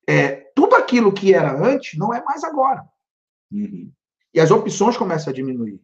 É, 0.09 0.51
tudo 0.55 0.75
aquilo 0.75 1.13
que 1.13 1.33
era 1.33 1.55
antes 1.55 1.97
não 1.97 2.11
é 2.11 2.23
mais 2.23 2.43
agora. 2.43 2.83
Uhum. 3.51 3.91
E 4.33 4.39
as 4.39 4.49
opções 4.49 4.97
começam 4.97 5.31
a 5.31 5.35
diminuir. 5.35 5.75
O 5.75 5.81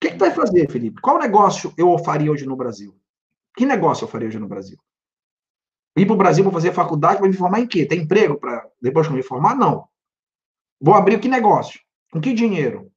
que, 0.00 0.10
que 0.10 0.16
tu 0.16 0.20
vai 0.20 0.30
fazer, 0.30 0.70
Felipe? 0.70 1.00
Qual 1.00 1.18
negócio 1.18 1.74
eu 1.76 1.98
faria 1.98 2.32
hoje 2.32 2.46
no 2.46 2.56
Brasil? 2.56 2.98
Que 3.58 3.66
negócio 3.66 4.04
eu 4.04 4.08
faria 4.08 4.28
hoje 4.28 4.38
no 4.38 4.46
Brasil? 4.46 4.78
Ir 5.96 6.06
para 6.06 6.14
o 6.14 6.16
Brasil 6.16 6.44
para 6.44 6.52
fazer 6.52 6.72
faculdade, 6.72 7.18
para 7.18 7.26
me 7.26 7.34
formar 7.34 7.58
em 7.58 7.66
quê? 7.66 7.84
Tem 7.84 8.02
emprego 8.02 8.38
para 8.38 8.64
depois 8.80 9.08
que 9.08 9.12
eu 9.12 9.16
me 9.16 9.22
formar? 9.22 9.56
Não. 9.56 9.88
Vou 10.80 10.94
abrir 10.94 11.18
que 11.18 11.26
negócio? 11.26 11.80
Com 12.12 12.20
que 12.20 12.32
dinheiro? 12.32 12.92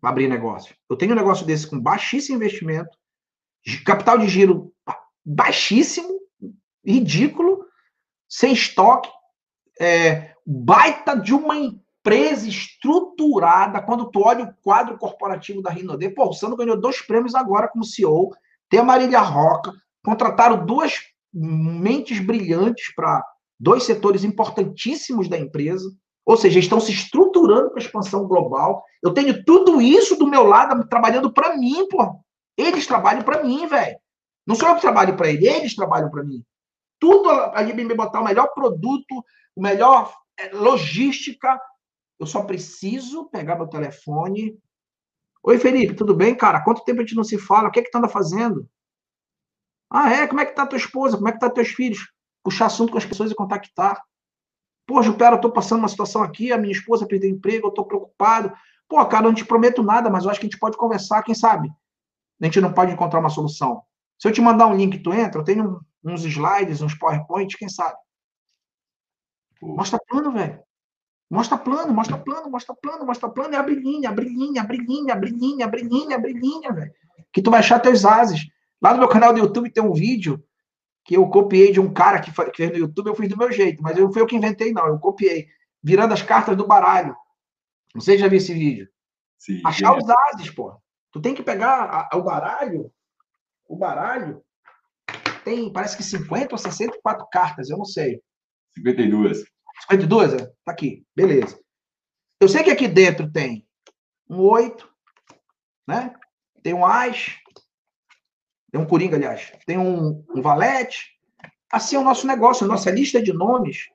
Para 0.00 0.10
abrir 0.10 0.26
negócio. 0.26 0.74
Eu 0.90 0.96
tenho 0.96 1.12
um 1.12 1.14
negócio 1.14 1.46
desse 1.46 1.68
com 1.68 1.78
baixíssimo 1.78 2.34
investimento, 2.34 2.90
capital 3.86 4.18
de 4.18 4.26
giro 4.26 4.74
baixíssimo, 5.24 6.18
ridículo, 6.84 7.64
sem 8.28 8.52
estoque, 8.52 9.08
é, 9.80 10.34
baita 10.44 11.14
de 11.14 11.32
uma 11.32 11.56
empresa 11.56 12.48
estruturada. 12.48 13.80
Quando 13.82 14.10
tu 14.10 14.20
olha 14.20 14.46
o 14.46 14.54
quadro 14.64 14.98
corporativo 14.98 15.62
da 15.62 15.70
Rinode, 15.70 16.10
pô, 16.10 16.28
o 16.28 16.32
Sandro 16.32 16.56
ganhou 16.56 16.76
dois 16.76 17.00
prêmios 17.00 17.36
agora 17.36 17.68
como 17.68 17.84
CEO, 17.84 18.32
tem 18.68 18.80
a 18.80 18.84
Marília 18.84 19.20
Roca, 19.20 19.72
contrataram 20.04 20.64
duas 20.64 20.94
mentes 21.32 22.18
brilhantes 22.20 22.94
para 22.94 23.24
dois 23.58 23.82
setores 23.84 24.24
importantíssimos 24.24 25.28
da 25.28 25.38
empresa. 25.38 25.90
Ou 26.24 26.36
seja, 26.36 26.58
estão 26.58 26.78
se 26.78 26.92
estruturando 26.92 27.70
para 27.70 27.80
a 27.80 27.84
expansão 27.84 28.26
global. 28.26 28.84
Eu 29.02 29.14
tenho 29.14 29.42
tudo 29.44 29.80
isso 29.80 30.16
do 30.16 30.26
meu 30.26 30.44
lado 30.44 30.86
trabalhando 30.88 31.32
para 31.32 31.56
mim, 31.56 31.88
pô. 31.88 32.20
Eles 32.56 32.86
trabalham 32.86 33.22
para 33.22 33.42
mim, 33.42 33.66
velho. 33.66 33.96
Não 34.46 34.54
sou 34.54 34.68
eu 34.68 34.74
que 34.74 34.80
trabalho 34.80 35.16
para 35.16 35.28
eles, 35.28 35.44
eles 35.44 35.74
trabalham 35.74 36.10
para 36.10 36.24
mim. 36.24 36.44
Tudo 37.00 37.30
a 37.30 37.62
me 37.62 37.94
botar 37.94 38.20
o 38.20 38.24
melhor 38.24 38.48
produto, 38.52 39.24
o 39.54 39.62
melhor 39.62 40.12
é, 40.38 40.50
logística. 40.50 41.58
Eu 42.18 42.26
só 42.26 42.42
preciso 42.42 43.28
pegar 43.30 43.56
meu 43.56 43.68
telefone. 43.68 44.58
Oi, 45.42 45.58
Felipe, 45.58 45.94
tudo 45.94 46.14
bem, 46.14 46.34
cara? 46.34 46.62
Quanto 46.62 46.84
tempo 46.84 47.00
a 47.00 47.04
gente 47.04 47.14
não 47.14 47.24
se 47.24 47.38
fala? 47.38 47.68
O 47.68 47.70
que 47.70 47.80
é 47.80 47.82
que 47.82 47.90
tu 47.90 47.98
anda 47.98 48.08
fazendo? 48.08 48.68
Ah, 49.90 50.10
é? 50.12 50.26
Como 50.26 50.40
é 50.40 50.46
que 50.46 50.54
tá 50.54 50.66
tua 50.66 50.78
esposa? 50.78 51.16
Como 51.16 51.28
é 51.28 51.32
que 51.32 51.38
tá 51.38 51.48
teus 51.48 51.68
filhos? 51.68 52.12
Puxar 52.42 52.66
assunto 52.66 52.92
com 52.92 52.98
as 52.98 53.06
pessoas 53.06 53.30
e 53.30 53.34
contactar. 53.34 54.02
Pô, 54.86 55.02
Jupera, 55.02 55.36
eu 55.36 55.40
tô 55.40 55.50
passando 55.50 55.80
uma 55.80 55.88
situação 55.88 56.22
aqui, 56.22 56.52
a 56.52 56.58
minha 56.58 56.72
esposa 56.72 57.06
perdeu 57.06 57.30
emprego, 57.30 57.68
eu 57.68 57.70
tô 57.70 57.84
preocupado. 57.84 58.52
Pô, 58.88 59.04
cara, 59.06 59.26
eu 59.26 59.28
não 59.28 59.34
te 59.34 59.44
prometo 59.44 59.82
nada, 59.82 60.08
mas 60.08 60.24
eu 60.24 60.30
acho 60.30 60.40
que 60.40 60.46
a 60.46 60.48
gente 60.48 60.58
pode 60.58 60.76
conversar, 60.76 61.22
quem 61.22 61.34
sabe? 61.34 61.70
A 62.40 62.44
gente 62.44 62.60
não 62.60 62.72
pode 62.72 62.92
encontrar 62.92 63.20
uma 63.20 63.28
solução. 63.28 63.82
Se 64.18 64.26
eu 64.26 64.32
te 64.32 64.40
mandar 64.40 64.66
um 64.66 64.74
link, 64.74 64.98
tu 64.98 65.12
entra, 65.12 65.40
eu 65.40 65.44
tenho 65.44 65.80
uns 66.02 66.24
slides, 66.24 66.80
uns 66.80 66.94
PowerPoint, 66.94 67.56
quem 67.56 67.68
sabe? 67.68 67.96
Mostra 69.60 70.00
plano, 70.08 70.32
velho. 70.32 70.62
Mostra 71.30 71.58
plano, 71.58 71.92
mostra 71.92 72.16
plano, 72.16 72.50
mostra 72.50 72.74
plano, 72.74 73.04
mostra 73.04 73.28
plano, 73.28 73.54
é 73.54 73.58
a 73.58 73.62
briguinha, 73.62 74.08
a 74.08 74.12
briguinha, 74.12 74.62
a 74.62 74.64
briguinha, 74.64 75.12
a 75.12 75.16
briguinha, 75.16 75.66
a 75.66 75.68
briguinha, 75.68 76.16
a 76.16 76.18
briguinha, 76.18 76.72
velho. 76.72 76.92
Que 77.32 77.42
tu 77.42 77.50
vai 77.50 77.60
achar 77.60 77.78
teus 77.80 78.04
ases. 78.04 78.46
Lá 78.80 78.92
no 78.92 79.00
meu 79.00 79.08
canal 79.08 79.32
do 79.32 79.38
YouTube 79.38 79.70
tem 79.70 79.82
um 79.82 79.92
vídeo 79.92 80.42
que 81.04 81.16
eu 81.16 81.28
copiei 81.28 81.72
de 81.72 81.80
um 81.80 81.92
cara 81.92 82.20
que 82.20 82.30
fez 82.30 82.70
no 82.70 82.78
YouTube, 82.78 83.08
eu 83.08 83.14
fiz 83.14 83.28
do 83.28 83.36
meu 83.36 83.52
jeito, 83.52 83.82
mas 83.82 83.96
eu 83.96 84.10
fui 84.12 84.22
eu 84.22 84.26
que 84.26 84.36
inventei, 84.36 84.72
não, 84.72 84.86
eu 84.86 84.98
copiei. 84.98 85.48
Virando 85.82 86.14
as 86.14 86.22
cartas 86.22 86.56
do 86.56 86.66
baralho. 86.66 87.14
Não 87.94 88.00
sei 88.00 88.16
se 88.16 88.22
já 88.22 88.28
viu 88.28 88.38
esse 88.38 88.54
vídeo. 88.54 88.88
Sim, 89.38 89.60
Achar 89.64 89.94
é. 89.94 89.98
os 89.98 90.08
ases, 90.08 90.50
pô. 90.50 90.80
Tu 91.12 91.20
tem 91.20 91.34
que 91.34 91.42
pegar 91.42 91.82
a, 91.84 92.08
a, 92.12 92.16
o 92.16 92.22
baralho, 92.22 92.92
o 93.66 93.76
baralho 93.76 94.42
tem, 95.44 95.72
parece 95.72 95.96
que 95.96 96.02
50 96.02 96.54
ou 96.54 96.58
64 96.58 97.26
cartas, 97.30 97.70
eu 97.70 97.78
não 97.78 97.84
sei. 97.84 98.20
52. 98.74 99.44
52? 99.90 100.34
É? 100.34 100.46
Tá 100.64 100.72
aqui, 100.72 101.04
beleza. 101.16 101.58
Eu 102.40 102.48
sei 102.48 102.62
que 102.62 102.70
aqui 102.70 102.86
dentro 102.86 103.30
tem 103.30 103.66
um 104.28 104.40
8, 104.40 104.88
né? 105.86 106.14
Tem 106.62 106.74
um 106.74 106.84
As, 106.84 107.36
tem 108.70 108.80
um 108.80 108.86
Coringa, 108.86 109.16
aliás, 109.16 109.52
tem 109.66 109.78
um, 109.78 110.24
um 110.34 110.42
Valete. 110.42 111.16
Assim 111.72 111.96
é 111.96 111.98
o 111.98 112.04
nosso 112.04 112.26
negócio, 112.26 112.64
a 112.64 112.68
nossa 112.68 112.90
lista 112.90 113.22
de 113.22 113.32
nomes. 113.32 113.88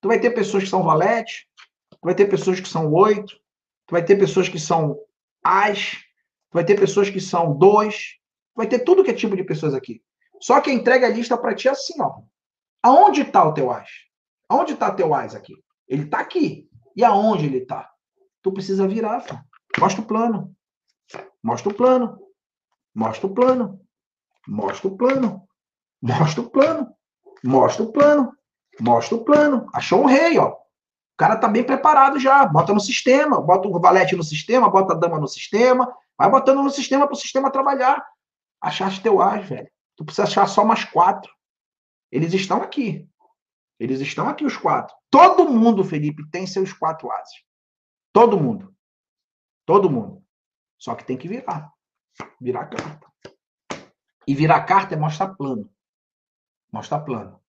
Tu 0.00 0.08
vai 0.08 0.18
ter 0.18 0.30
pessoas 0.30 0.64
que 0.64 0.70
são 0.70 0.82
Valete, 0.82 1.48
tu 1.90 1.98
vai 2.02 2.14
ter 2.14 2.26
pessoas 2.26 2.60
que 2.60 2.68
são 2.68 2.92
8, 2.92 3.26
tu 3.26 3.92
vai 3.92 4.04
ter 4.04 4.16
pessoas 4.16 4.48
que 4.48 4.58
são 4.58 4.98
As, 5.44 5.92
tu 5.92 6.54
vai 6.54 6.64
ter 6.64 6.78
pessoas 6.78 7.10
que 7.10 7.20
são 7.20 7.56
2, 7.56 7.94
tu 7.94 8.56
vai 8.56 8.66
ter 8.66 8.78
tudo 8.80 9.04
que 9.04 9.10
é 9.10 9.14
tipo 9.14 9.36
de 9.36 9.44
pessoas 9.44 9.74
aqui. 9.74 10.02
Só 10.40 10.60
que 10.60 10.70
entrega 10.70 11.06
a 11.06 11.10
lista 11.10 11.36
para 11.36 11.54
ti 11.54 11.68
assim, 11.68 12.00
ó. 12.00 12.20
Aonde 12.82 13.22
está 13.22 13.44
o 13.44 13.52
teu 13.52 13.70
as? 13.70 13.90
Aonde 14.50 14.72
está 14.72 14.90
teu 14.90 15.14
as 15.14 15.36
aqui? 15.36 15.54
Ele 15.86 16.02
está 16.02 16.18
aqui. 16.18 16.68
E 16.96 17.04
aonde 17.04 17.46
ele 17.46 17.58
está? 17.58 17.88
Tu 18.42 18.52
precisa 18.52 18.88
virar. 18.88 19.24
Mostra 19.78 20.02
o 20.02 20.04
plano. 20.04 20.52
Mostra 21.40 21.70
o 21.70 21.74
plano. 21.74 22.18
Mostra 22.92 23.28
o 23.28 23.34
plano. 23.34 23.80
Mostra 24.48 24.88
o 24.88 24.96
plano. 24.96 25.48
Mostra 26.02 26.40
o 26.40 26.50
plano. 26.50 26.96
Mostra 27.44 27.84
o 27.84 27.92
plano. 27.92 28.32
Mostra 28.80 29.14
o 29.14 29.24
plano. 29.24 29.66
Achou 29.72 30.02
um 30.02 30.06
rei, 30.06 30.36
ó. 30.36 30.48
O 30.48 31.16
cara 31.16 31.36
tá 31.36 31.46
bem 31.46 31.62
preparado 31.62 32.18
já. 32.18 32.44
Bota 32.44 32.74
no 32.74 32.80
sistema, 32.80 33.40
bota 33.40 33.68
o 33.68 33.78
valete 33.78 34.16
no 34.16 34.24
sistema, 34.24 34.68
bota 34.68 34.94
a 34.94 34.96
dama 34.96 35.20
no 35.20 35.28
sistema, 35.28 35.94
vai 36.18 36.28
botando 36.28 36.60
no 36.60 36.70
sistema 36.70 37.06
para 37.06 37.14
o 37.14 37.18
sistema 37.18 37.52
trabalhar. 37.52 38.04
Achaste 38.60 39.00
teu 39.00 39.22
as, 39.22 39.46
velho. 39.46 39.70
Tu 39.96 40.04
precisa 40.04 40.24
achar 40.24 40.48
só 40.48 40.64
mais 40.64 40.84
quatro. 40.84 41.32
Eles 42.10 42.34
estão 42.34 42.60
aqui. 42.60 43.08
Eles 43.80 43.98
estão 44.00 44.28
aqui, 44.28 44.44
os 44.44 44.58
quatro. 44.58 44.94
Todo 45.10 45.48
mundo, 45.48 45.82
Felipe, 45.82 46.28
tem 46.30 46.46
seus 46.46 46.70
quatro 46.70 47.10
ases. 47.10 47.42
Todo 48.12 48.38
mundo. 48.38 48.74
Todo 49.64 49.88
mundo. 49.88 50.22
Só 50.78 50.94
que 50.94 51.04
tem 51.04 51.16
que 51.16 51.26
virar. 51.26 51.72
Virar 52.38 52.66
carta. 52.66 53.06
E 54.26 54.34
virar 54.34 54.64
carta 54.64 54.94
é 54.94 54.98
mostrar 54.98 55.34
plano. 55.34 55.70
Mostrar 56.70 57.00
plano. 57.00 57.40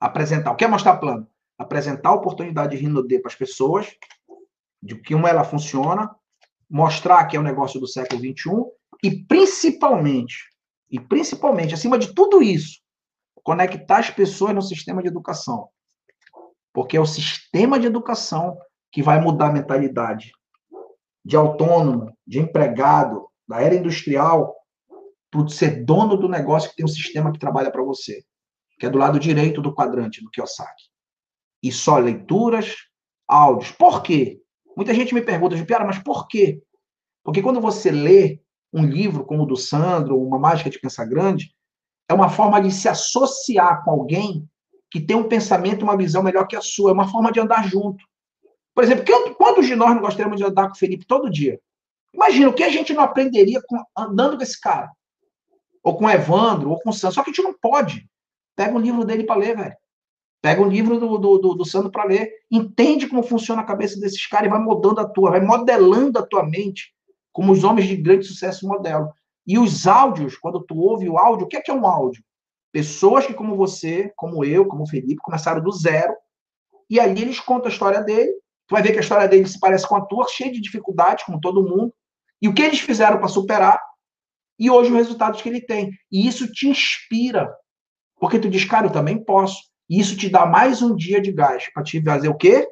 Apresentar. 0.00 0.52
O 0.52 0.56
que 0.56 0.64
é 0.64 0.68
mostrar 0.68 0.96
plano? 0.96 1.28
Apresentar 1.58 2.08
a 2.08 2.14
oportunidade 2.14 2.74
de 2.74 2.82
Rinode 2.82 3.18
para 3.20 3.30
as 3.30 3.36
pessoas, 3.36 3.94
de 4.82 4.96
como 5.02 5.26
ela 5.26 5.44
funciona, 5.44 6.14
mostrar 6.68 7.26
que 7.26 7.36
é 7.36 7.40
um 7.40 7.44
negócio 7.44 7.78
do 7.78 7.86
século 7.86 8.20
XXI 8.20 8.64
e, 9.02 9.24
principalmente, 9.26 10.48
e 10.90 10.98
principalmente, 10.98 11.74
acima 11.74 11.98
de 11.98 12.14
tudo 12.14 12.42
isso, 12.42 12.80
conectar 13.42 13.98
as 13.98 14.10
pessoas 14.10 14.54
no 14.54 14.62
sistema 14.62 15.02
de 15.02 15.08
educação. 15.08 15.68
Porque 16.74 16.96
é 16.96 17.00
o 17.00 17.06
sistema 17.06 17.78
de 17.78 17.86
educação 17.86 18.58
que 18.92 19.02
vai 19.02 19.20
mudar 19.20 19.48
a 19.48 19.52
mentalidade 19.52 20.32
de 21.24 21.36
autônomo, 21.36 22.14
de 22.26 22.40
empregado, 22.40 23.26
da 23.48 23.62
era 23.62 23.74
industrial, 23.74 24.54
para 25.30 25.48
ser 25.48 25.84
dono 25.84 26.16
do 26.16 26.28
negócio 26.28 26.68
que 26.68 26.76
tem 26.76 26.84
um 26.84 26.88
sistema 26.88 27.32
que 27.32 27.38
trabalha 27.38 27.70
para 27.70 27.82
você, 27.82 28.22
que 28.78 28.86
é 28.86 28.90
do 28.90 28.98
lado 28.98 29.18
direito 29.18 29.62
do 29.62 29.74
quadrante 29.74 30.22
do 30.22 30.30
Kiyosaki. 30.30 30.90
E 31.62 31.72
só 31.72 31.96
leituras, 31.96 32.74
áudios. 33.26 33.70
Por 33.70 34.02
quê? 34.02 34.40
Muita 34.76 34.92
gente 34.92 35.14
me 35.14 35.22
pergunta, 35.22 35.56
Piara, 35.64 35.84
mas 35.84 35.98
por 35.98 36.28
quê? 36.28 36.60
Porque 37.22 37.40
quando 37.40 37.60
você 37.60 37.90
lê 37.90 38.40
um 38.72 38.84
livro 38.84 39.24
como 39.24 39.44
o 39.44 39.46
do 39.46 39.56
Sandro, 39.56 40.20
Uma 40.20 40.38
Mágica 40.38 40.68
de 40.68 40.80
Pensar 40.80 41.06
Grande, 41.06 41.54
é 42.08 42.12
uma 42.12 42.28
forma 42.28 42.60
de 42.60 42.70
se 42.70 42.88
associar 42.88 43.82
com 43.84 43.92
alguém 43.92 44.48
que 44.94 45.00
tem 45.00 45.16
um 45.16 45.26
pensamento, 45.26 45.82
uma 45.82 45.96
visão 45.96 46.22
melhor 46.22 46.46
que 46.46 46.54
a 46.54 46.60
sua. 46.60 46.90
É 46.90 46.92
uma 46.92 47.08
forma 47.08 47.32
de 47.32 47.40
andar 47.40 47.68
junto. 47.68 48.04
Por 48.72 48.84
exemplo, 48.84 49.34
quantos 49.34 49.66
de 49.66 49.74
nós 49.74 49.92
não 49.92 50.00
gostaríamos 50.00 50.38
de 50.38 50.44
andar 50.44 50.68
com 50.68 50.74
o 50.76 50.78
Felipe 50.78 51.04
todo 51.04 51.28
dia? 51.28 51.60
Imagina, 52.12 52.48
o 52.48 52.54
que 52.54 52.62
a 52.62 52.68
gente 52.68 52.94
não 52.94 53.02
aprenderia 53.02 53.60
com, 53.66 53.76
andando 53.98 54.36
com 54.36 54.44
esse 54.44 54.60
cara? 54.60 54.88
Ou 55.82 55.96
com 55.96 56.04
o 56.04 56.10
Evandro, 56.10 56.70
ou 56.70 56.78
com 56.78 56.90
o 56.90 56.92
Sandro. 56.92 57.16
Só 57.16 57.24
que 57.24 57.30
a 57.30 57.32
gente 57.32 57.42
não 57.42 57.52
pode. 57.60 58.08
Pega 58.54 58.72
um 58.72 58.78
livro 58.78 59.04
dele 59.04 59.24
para 59.24 59.34
ler, 59.34 59.56
velho. 59.56 59.76
Pega 60.40 60.62
um 60.62 60.68
livro 60.68 61.00
do, 61.00 61.18
do, 61.18 61.38
do, 61.38 61.54
do 61.54 61.64
Sandro 61.64 61.90
para 61.90 62.04
ler. 62.04 62.30
Entende 62.48 63.08
como 63.08 63.24
funciona 63.24 63.62
a 63.62 63.66
cabeça 63.66 63.98
desses 63.98 64.24
caras 64.28 64.46
e 64.46 64.50
vai 64.50 64.60
mudando 64.60 65.00
a 65.00 65.08
tua, 65.08 65.32
vai 65.32 65.40
modelando 65.40 66.20
a 66.20 66.22
tua 66.24 66.44
mente 66.44 66.94
como 67.32 67.50
os 67.50 67.64
homens 67.64 67.88
de 67.88 67.96
grande 67.96 68.28
sucesso 68.28 68.64
modelo. 68.64 69.12
E 69.44 69.58
os 69.58 69.88
áudios, 69.88 70.36
quando 70.36 70.62
tu 70.62 70.78
ouve 70.78 71.08
o 71.08 71.18
áudio, 71.18 71.46
o 71.46 71.48
que 71.48 71.56
é, 71.56 71.60
que 71.60 71.72
é 71.72 71.74
um 71.74 71.84
áudio? 71.84 72.22
Pessoas 72.74 73.24
que, 73.24 73.32
como 73.32 73.54
você, 73.54 74.12
como 74.16 74.44
eu, 74.44 74.66
como 74.66 74.82
o 74.82 74.88
Felipe, 74.88 75.22
começaram 75.22 75.62
do 75.62 75.70
zero, 75.70 76.12
e 76.90 76.98
ali 76.98 77.22
eles 77.22 77.38
contam 77.38 77.68
a 77.68 77.72
história 77.72 78.02
dele. 78.02 78.32
Tu 78.66 78.72
vai 78.72 78.82
ver 78.82 78.90
que 78.90 78.98
a 78.98 79.00
história 79.00 79.28
dele 79.28 79.46
se 79.46 79.60
parece 79.60 79.86
com 79.86 79.94
a 79.94 80.04
tua, 80.04 80.26
cheia 80.28 80.50
de 80.50 80.60
dificuldades, 80.60 81.24
como 81.24 81.40
todo 81.40 81.62
mundo. 81.62 81.94
E 82.42 82.48
o 82.48 82.52
que 82.52 82.62
eles 82.62 82.80
fizeram 82.80 83.18
para 83.18 83.28
superar, 83.28 83.80
e 84.58 84.68
hoje 84.68 84.90
os 84.90 84.96
resultados 84.96 85.40
que 85.40 85.48
ele 85.48 85.60
tem. 85.60 85.92
E 86.10 86.26
isso 86.26 86.50
te 86.50 86.66
inspira. 86.66 87.48
Porque 88.18 88.40
tu 88.40 88.50
diz, 88.50 88.64
cara, 88.64 88.88
eu 88.88 88.92
também 88.92 89.22
posso. 89.22 89.62
E 89.88 90.00
isso 90.00 90.16
te 90.16 90.28
dá 90.28 90.44
mais 90.44 90.82
um 90.82 90.96
dia 90.96 91.20
de 91.20 91.30
gás 91.30 91.72
para 91.72 91.84
te 91.84 92.02
fazer 92.02 92.28
o 92.28 92.36
quê? 92.36 92.68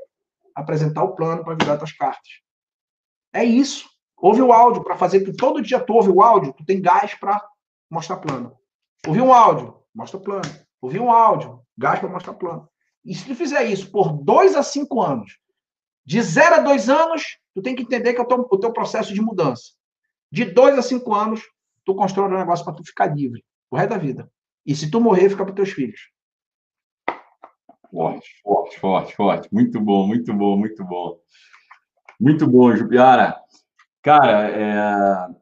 Apresentar 0.53 1.05
o 1.05 1.15
plano 1.15 1.45
para 1.45 1.55
virar 1.55 1.79
tuas 1.79 1.93
cartas. 1.93 2.29
É 3.33 3.45
isso. 3.45 3.89
Ouve 4.17 4.43
o 4.43 4.53
áudio 4.53 4.83
para 4.83 4.97
fazer 4.97 5.21
que 5.21 5.33
todo 5.33 5.63
dia 5.63 5.79
tu 5.79 5.95
ouve 5.95 6.11
o 6.11 6.23
áudio, 6.23 6.53
tu 6.53 6.65
tem 6.65 6.83
gás 6.83 7.15
para 7.15 7.41
mostrar 7.89 8.17
plano. 8.17 8.57
Ouvi 9.07 9.21
um 9.21 9.33
áudio, 9.33 9.82
mostra 9.95 10.21
plano. 10.21 10.51
Ouvi 10.81 10.99
um 10.99 11.11
áudio, 11.11 11.61
gás 11.77 12.01
para 12.01 12.09
mostrar 12.09 12.35
plano. 12.35 12.69
E 13.05 13.15
se 13.15 13.27
tu 13.27 13.35
fizer 13.35 13.65
isso 13.65 13.91
por 13.91 14.13
dois 14.13 14.55
a 14.55 14.63
cinco 14.63 15.01
anos, 15.01 15.39
de 16.05 16.21
zero 16.23 16.57
a 16.57 16.59
dois 16.59 16.89
anos, 16.89 17.39
tu 17.55 17.63
tem 17.63 17.75
que 17.75 17.83
entender 17.83 18.15
que 18.15 18.21
é 18.21 18.23
o 18.23 18.27
teu, 18.27 18.49
o 18.51 18.59
teu 18.59 18.73
processo 18.73 19.13
de 19.13 19.21
mudança. 19.21 19.73
De 20.31 20.45
dois 20.45 20.79
a 20.79 20.83
cinco 20.83 21.15
anos, 21.15 21.43
tu 21.85 21.95
constrói 21.95 22.29
um 22.29 22.39
negócio 22.39 22.65
para 22.65 22.75
tu 22.75 22.85
ficar 22.85 23.07
livre 23.15 23.45
o 23.71 23.77
resto 23.77 23.91
da 23.91 23.99
vida. 23.99 24.31
E 24.67 24.77
se 24.77 24.91
tu 24.91 25.01
morrer, 25.01 25.31
fica 25.31 25.45
para 25.45 25.55
teus 25.55 25.71
filhos. 25.71 26.11
Forte, 27.91 28.29
forte, 28.43 28.79
forte, 28.79 29.17
forte. 29.17 29.49
Muito 29.53 29.81
bom, 29.81 30.07
muito 30.07 30.33
bom, 30.33 30.57
muito 30.57 30.85
bom. 30.85 31.19
Muito 32.21 32.47
bom, 32.47 32.75
Jupiara. 32.77 33.37
Cara, 34.03 34.51
é... 34.51 35.42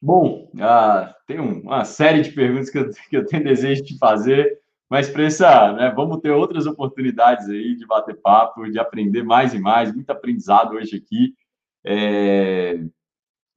bom, 0.00 0.50
ah, 0.60 1.14
tem 1.26 1.38
uma 1.38 1.84
série 1.84 2.22
de 2.22 2.32
perguntas 2.32 2.70
que 2.70 2.78
eu, 2.78 2.90
que 2.90 3.16
eu 3.16 3.26
tenho 3.26 3.44
desejo 3.44 3.84
de 3.84 3.98
fazer, 3.98 4.58
Mas, 4.88 5.08
Pressa, 5.08 5.72
né, 5.74 5.92
vamos 5.94 6.18
ter 6.20 6.30
outras 6.30 6.66
oportunidades 6.66 7.48
aí 7.48 7.76
de 7.76 7.86
bater 7.86 8.16
papo, 8.20 8.68
de 8.70 8.78
aprender 8.78 9.22
mais 9.22 9.54
e 9.54 9.58
mais, 9.60 9.94
muito 9.94 10.10
aprendizado 10.10 10.72
hoje 10.74 10.96
aqui. 10.96 11.34
É... 11.84 12.80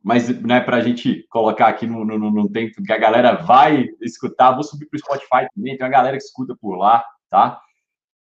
Mas, 0.03 0.29
né, 0.41 0.59
para 0.61 0.77
a 0.77 0.81
gente 0.81 1.25
colocar 1.29 1.67
aqui 1.67 1.87
no, 1.87 2.05
no, 2.05 2.19
no, 2.19 2.49
tempo 2.51 2.83
que 2.83 2.93
a 2.93 2.97
galera 2.97 3.33
vai 3.35 3.89
escutar, 4.01 4.51
vou 4.51 4.63
subir 4.63 4.87
para 4.87 4.97
o 4.97 4.99
Spotify 4.99 5.47
também, 5.55 5.77
tem 5.77 5.85
uma 5.85 5.89
galera 5.91 6.17
que 6.17 6.23
escuta 6.23 6.55
por 6.55 6.75
lá, 6.75 7.03
tá? 7.29 7.59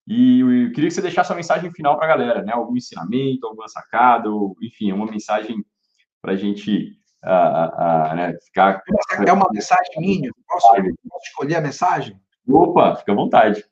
E 0.07 0.39
eu 0.41 0.71
queria 0.71 0.89
que 0.89 0.91
você 0.91 1.01
deixasse 1.01 1.31
uma 1.31 1.37
mensagem 1.37 1.71
final 1.71 1.97
para 1.97 2.05
a 2.05 2.09
galera, 2.09 2.43
né? 2.43 2.53
Algum 2.53 2.77
ensinamento, 2.77 3.47
alguma 3.47 3.67
sacada, 3.67 4.29
ou, 4.29 4.55
enfim, 4.61 4.91
uma 4.91 5.05
mensagem 5.07 5.65
para 6.21 6.33
a 6.33 6.35
gente 6.35 7.00
uh, 7.23 8.11
uh, 8.11 8.15
né, 8.15 8.37
ficar. 8.45 8.81
É 9.25 9.33
uma 9.33 9.49
mensagem 9.51 9.99
minha? 9.99 10.31
Posso, 10.47 10.67
posso 10.69 11.25
escolher 11.25 11.55
a 11.55 11.61
mensagem? 11.61 12.19
Opa, 12.47 12.95
fica 12.95 13.11
à 13.11 13.15
vontade. 13.15 13.65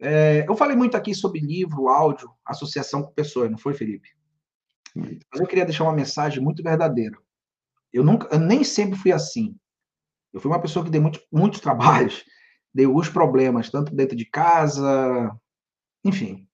É, 0.00 0.44
eu 0.48 0.56
falei 0.56 0.76
muito 0.76 0.96
aqui 0.96 1.14
sobre 1.14 1.40
livro, 1.40 1.88
áudio, 1.88 2.30
associação 2.44 3.02
com 3.02 3.12
pessoas, 3.12 3.50
não 3.50 3.58
foi, 3.58 3.74
Felipe? 3.74 4.08
Mas 4.94 5.40
eu 5.40 5.46
queria 5.46 5.64
deixar 5.64 5.84
uma 5.84 5.92
mensagem 5.92 6.42
muito 6.42 6.62
verdadeira. 6.62 7.16
Eu 7.92 8.04
nunca, 8.04 8.28
eu 8.34 8.38
nem 8.38 8.62
sempre 8.64 8.98
fui 8.98 9.12
assim. 9.12 9.56
Eu 10.32 10.40
fui 10.40 10.50
uma 10.50 10.60
pessoa 10.60 10.84
que 10.84 10.90
dei 10.90 11.00
muito, 11.00 11.20
muitos 11.32 11.60
trabalhos, 11.60 12.24
dei 12.74 12.86
alguns 12.86 13.08
problemas, 13.08 13.70
tanto 13.70 13.94
dentro 13.94 14.16
de 14.16 14.24
casa, 14.24 15.34
enfim. 16.04 16.46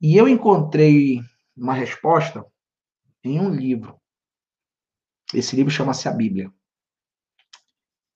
E 0.00 0.16
eu 0.16 0.28
encontrei 0.28 1.20
uma 1.56 1.74
resposta 1.74 2.44
em 3.24 3.40
um 3.40 3.50
livro. 3.50 3.96
Esse 5.32 5.56
livro 5.56 5.70
chama-se 5.70 6.08
A 6.08 6.12
Bíblia. 6.12 6.52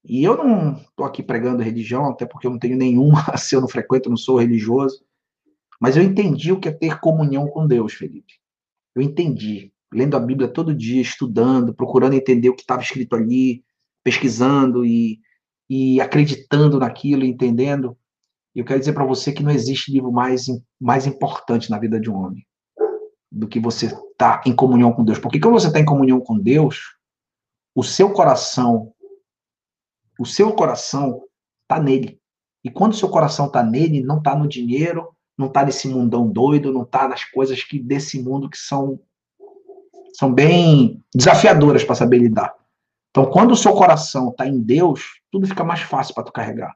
E 0.05 0.23
eu 0.23 0.37
não 0.37 0.77
estou 0.77 1.05
aqui 1.05 1.23
pregando 1.23 1.63
religião, 1.63 2.07
até 2.07 2.27
porque 2.27 2.47
eu 2.47 2.51
não 2.51 2.59
tenho 2.59 2.77
nenhuma, 2.77 3.21
se 3.37 3.57
eu 3.57 3.61
não 3.61 3.69
frequento, 3.69 4.09
eu 4.09 4.11
não 4.11 4.17
sou 4.17 4.39
religioso. 4.39 5.05
Mas 5.81 5.97
eu 5.97 6.03
entendi 6.03 6.53
o 6.53 6.61
que 6.61 6.69
é 6.69 6.73
ter 6.73 7.01
comunhão 7.01 7.49
com 7.49 7.67
Deus, 7.67 7.95
Felipe. 7.95 8.35
Eu 8.95 9.03
entendi. 9.03 9.73
Lendo 9.93 10.17
a 10.17 10.21
Bíblia 10.21 10.49
todo 10.49 10.75
dia, 10.75 11.01
estudando, 11.01 11.75
procurando 11.75 12.15
entender 12.15 12.49
o 12.49 12.55
que 12.55 12.63
estava 12.63 12.83
escrito 12.83 13.15
ali, 13.15 13.65
pesquisando 14.03 14.85
e, 14.85 15.21
e 15.69 16.01
acreditando 16.01 16.79
naquilo, 16.79 17.25
entendendo. 17.25 17.97
E 18.55 18.61
eu 18.61 18.65
quero 18.65 18.81
dizer 18.81 18.95
para 18.95 19.05
você 19.05 19.33
que 19.33 19.43
não 19.43 19.51
existe 19.51 19.93
livro 19.93 20.11
mais, 20.11 20.47
mais 20.81 21.07
importante 21.07 21.71
na 21.71 21.79
vida 21.79 22.01
de 22.01 22.11
um 22.11 22.17
homem 22.17 22.47
do 23.31 23.49
que 23.49 23.61
você 23.61 23.87
estar 23.87 24.39
tá 24.39 24.43
em 24.47 24.55
comunhão 24.55 24.93
com 24.93 25.05
Deus. 25.05 25.19
Porque 25.19 25.41
quando 25.41 25.55
você 25.55 25.69
está 25.69 25.81
em 25.81 25.85
comunhão 25.85 26.21
com 26.21 26.39
Deus, 26.39 26.97
o 27.75 27.83
seu 27.83 28.13
coração, 28.13 28.93
o 30.19 30.25
seu 30.25 30.53
coração 30.53 31.23
está 31.63 31.83
nele. 31.83 32.21
E 32.65 32.71
quando 32.71 32.93
o 32.93 32.97
seu 32.97 33.09
coração 33.09 33.47
está 33.47 33.63
nele, 33.63 34.03
não 34.03 34.19
está 34.19 34.35
no 34.35 34.49
dinheiro, 34.49 35.15
não 35.37 35.47
está 35.47 35.65
nesse 35.65 35.89
mundão 35.89 36.29
doido, 36.29 36.73
não 36.73 36.83
está 36.83 37.07
nas 37.07 37.25
coisas 37.25 37.63
que 37.63 37.79
desse 37.79 38.23
mundo 38.23 38.49
que 38.49 38.59
são 38.59 38.99
são 40.15 40.33
bem 40.33 41.05
desafiadoras 41.15 41.85
para 41.85 41.95
saber 41.95 42.19
lidar. 42.19 42.55
Então, 43.11 43.27
quando 43.27 43.53
o 43.53 43.57
seu 43.57 43.75
coração 43.75 44.31
está 44.31 44.47
em 44.47 44.59
Deus, 44.59 45.21
tudo 45.31 45.47
fica 45.47 45.63
mais 45.63 45.81
fácil 45.81 46.15
para 46.15 46.25
tu 46.25 46.33
carregar. 46.33 46.75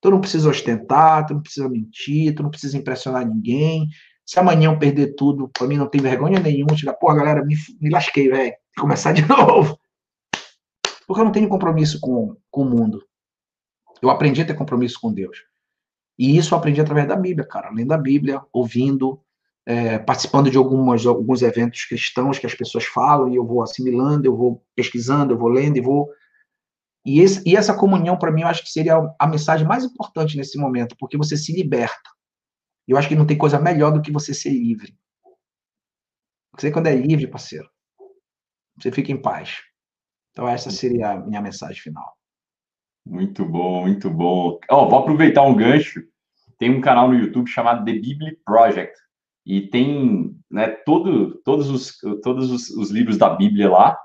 Tu 0.00 0.10
não 0.10 0.20
precisa 0.20 0.48
ostentar, 0.48 1.26
tu 1.26 1.34
não 1.34 1.42
precisa 1.42 1.68
mentir, 1.68 2.34
tu 2.34 2.42
não 2.42 2.50
precisa 2.50 2.78
impressionar 2.78 3.26
ninguém. 3.26 3.86
Se 4.30 4.38
amanhã 4.38 4.70
eu 4.70 4.78
perder 4.78 5.16
tudo, 5.16 5.48
para 5.48 5.66
mim 5.66 5.76
não 5.76 5.88
tem 5.88 6.00
vergonha 6.00 6.38
nenhuma, 6.38 6.76
chegar, 6.76 6.94
pô, 6.94 7.12
galera, 7.12 7.44
me, 7.44 7.56
me 7.80 7.90
lasquei, 7.90 8.28
velho. 8.28 8.54
Começar 8.78 9.10
de 9.10 9.22
novo. 9.26 9.76
Porque 11.04 11.20
eu 11.20 11.24
não 11.24 11.32
tenho 11.32 11.48
compromisso 11.48 11.98
com, 11.98 12.36
com 12.48 12.62
o 12.62 12.64
mundo. 12.64 13.04
Eu 14.00 14.08
aprendi 14.08 14.40
a 14.40 14.44
ter 14.44 14.54
compromisso 14.54 15.00
com 15.00 15.12
Deus. 15.12 15.36
E 16.16 16.36
isso 16.36 16.54
eu 16.54 16.58
aprendi 16.58 16.80
através 16.80 17.08
da 17.08 17.16
Bíblia, 17.16 17.44
cara. 17.44 17.70
Lendo 17.70 17.90
a 17.90 17.98
Bíblia, 17.98 18.40
ouvindo, 18.52 19.20
é, 19.66 19.98
participando 19.98 20.48
de 20.48 20.56
algumas, 20.56 21.04
alguns 21.04 21.42
eventos 21.42 21.84
cristãos 21.86 22.38
que 22.38 22.46
as 22.46 22.54
pessoas 22.54 22.84
falam, 22.84 23.28
e 23.28 23.34
eu 23.34 23.44
vou 23.44 23.64
assimilando, 23.64 24.28
eu 24.28 24.36
vou 24.36 24.64
pesquisando, 24.76 25.32
eu 25.32 25.38
vou 25.38 25.48
lendo 25.48 25.76
e 25.76 25.80
vou. 25.80 26.08
E, 27.04 27.18
esse, 27.18 27.42
e 27.44 27.56
essa 27.56 27.74
comunhão, 27.74 28.16
para 28.16 28.30
mim, 28.30 28.42
eu 28.42 28.46
acho 28.46 28.62
que 28.62 28.70
seria 28.70 29.12
a 29.18 29.26
mensagem 29.26 29.66
mais 29.66 29.82
importante 29.82 30.36
nesse 30.36 30.56
momento, 30.56 30.94
porque 31.00 31.16
você 31.16 31.36
se 31.36 31.52
liberta. 31.52 32.10
Eu 32.90 32.96
acho 32.96 33.08
que 33.08 33.14
não 33.14 33.24
tem 33.24 33.38
coisa 33.38 33.60
melhor 33.60 33.92
do 33.92 34.02
que 34.02 34.10
você 34.10 34.34
ser 34.34 34.50
livre. 34.50 34.92
Você, 36.58 36.72
quando 36.72 36.88
é 36.88 36.94
livre, 36.96 37.28
parceiro, 37.28 37.70
você 38.76 38.90
fica 38.90 39.12
em 39.12 39.22
paz. 39.22 39.58
Então, 40.32 40.48
essa 40.48 40.72
seria 40.72 41.12
a 41.12 41.20
minha 41.20 41.40
mensagem 41.40 41.80
final. 41.80 42.16
Muito 43.06 43.44
bom, 43.44 43.82
muito 43.82 44.10
bom. 44.10 44.58
Oh, 44.68 44.88
vou 44.88 44.98
aproveitar 44.98 45.42
um 45.42 45.54
gancho. 45.54 46.02
Tem 46.58 46.68
um 46.68 46.80
canal 46.80 47.08
no 47.08 47.14
YouTube 47.14 47.48
chamado 47.48 47.84
The 47.84 47.92
Bible 47.92 48.36
Project 48.44 48.98
e 49.46 49.68
tem 49.68 50.36
né, 50.50 50.70
todo, 50.84 51.40
todos, 51.44 51.70
os, 51.70 51.96
todos 52.22 52.50
os, 52.50 52.70
os 52.70 52.90
livros 52.90 53.16
da 53.16 53.30
Bíblia 53.30 53.70
lá, 53.70 53.96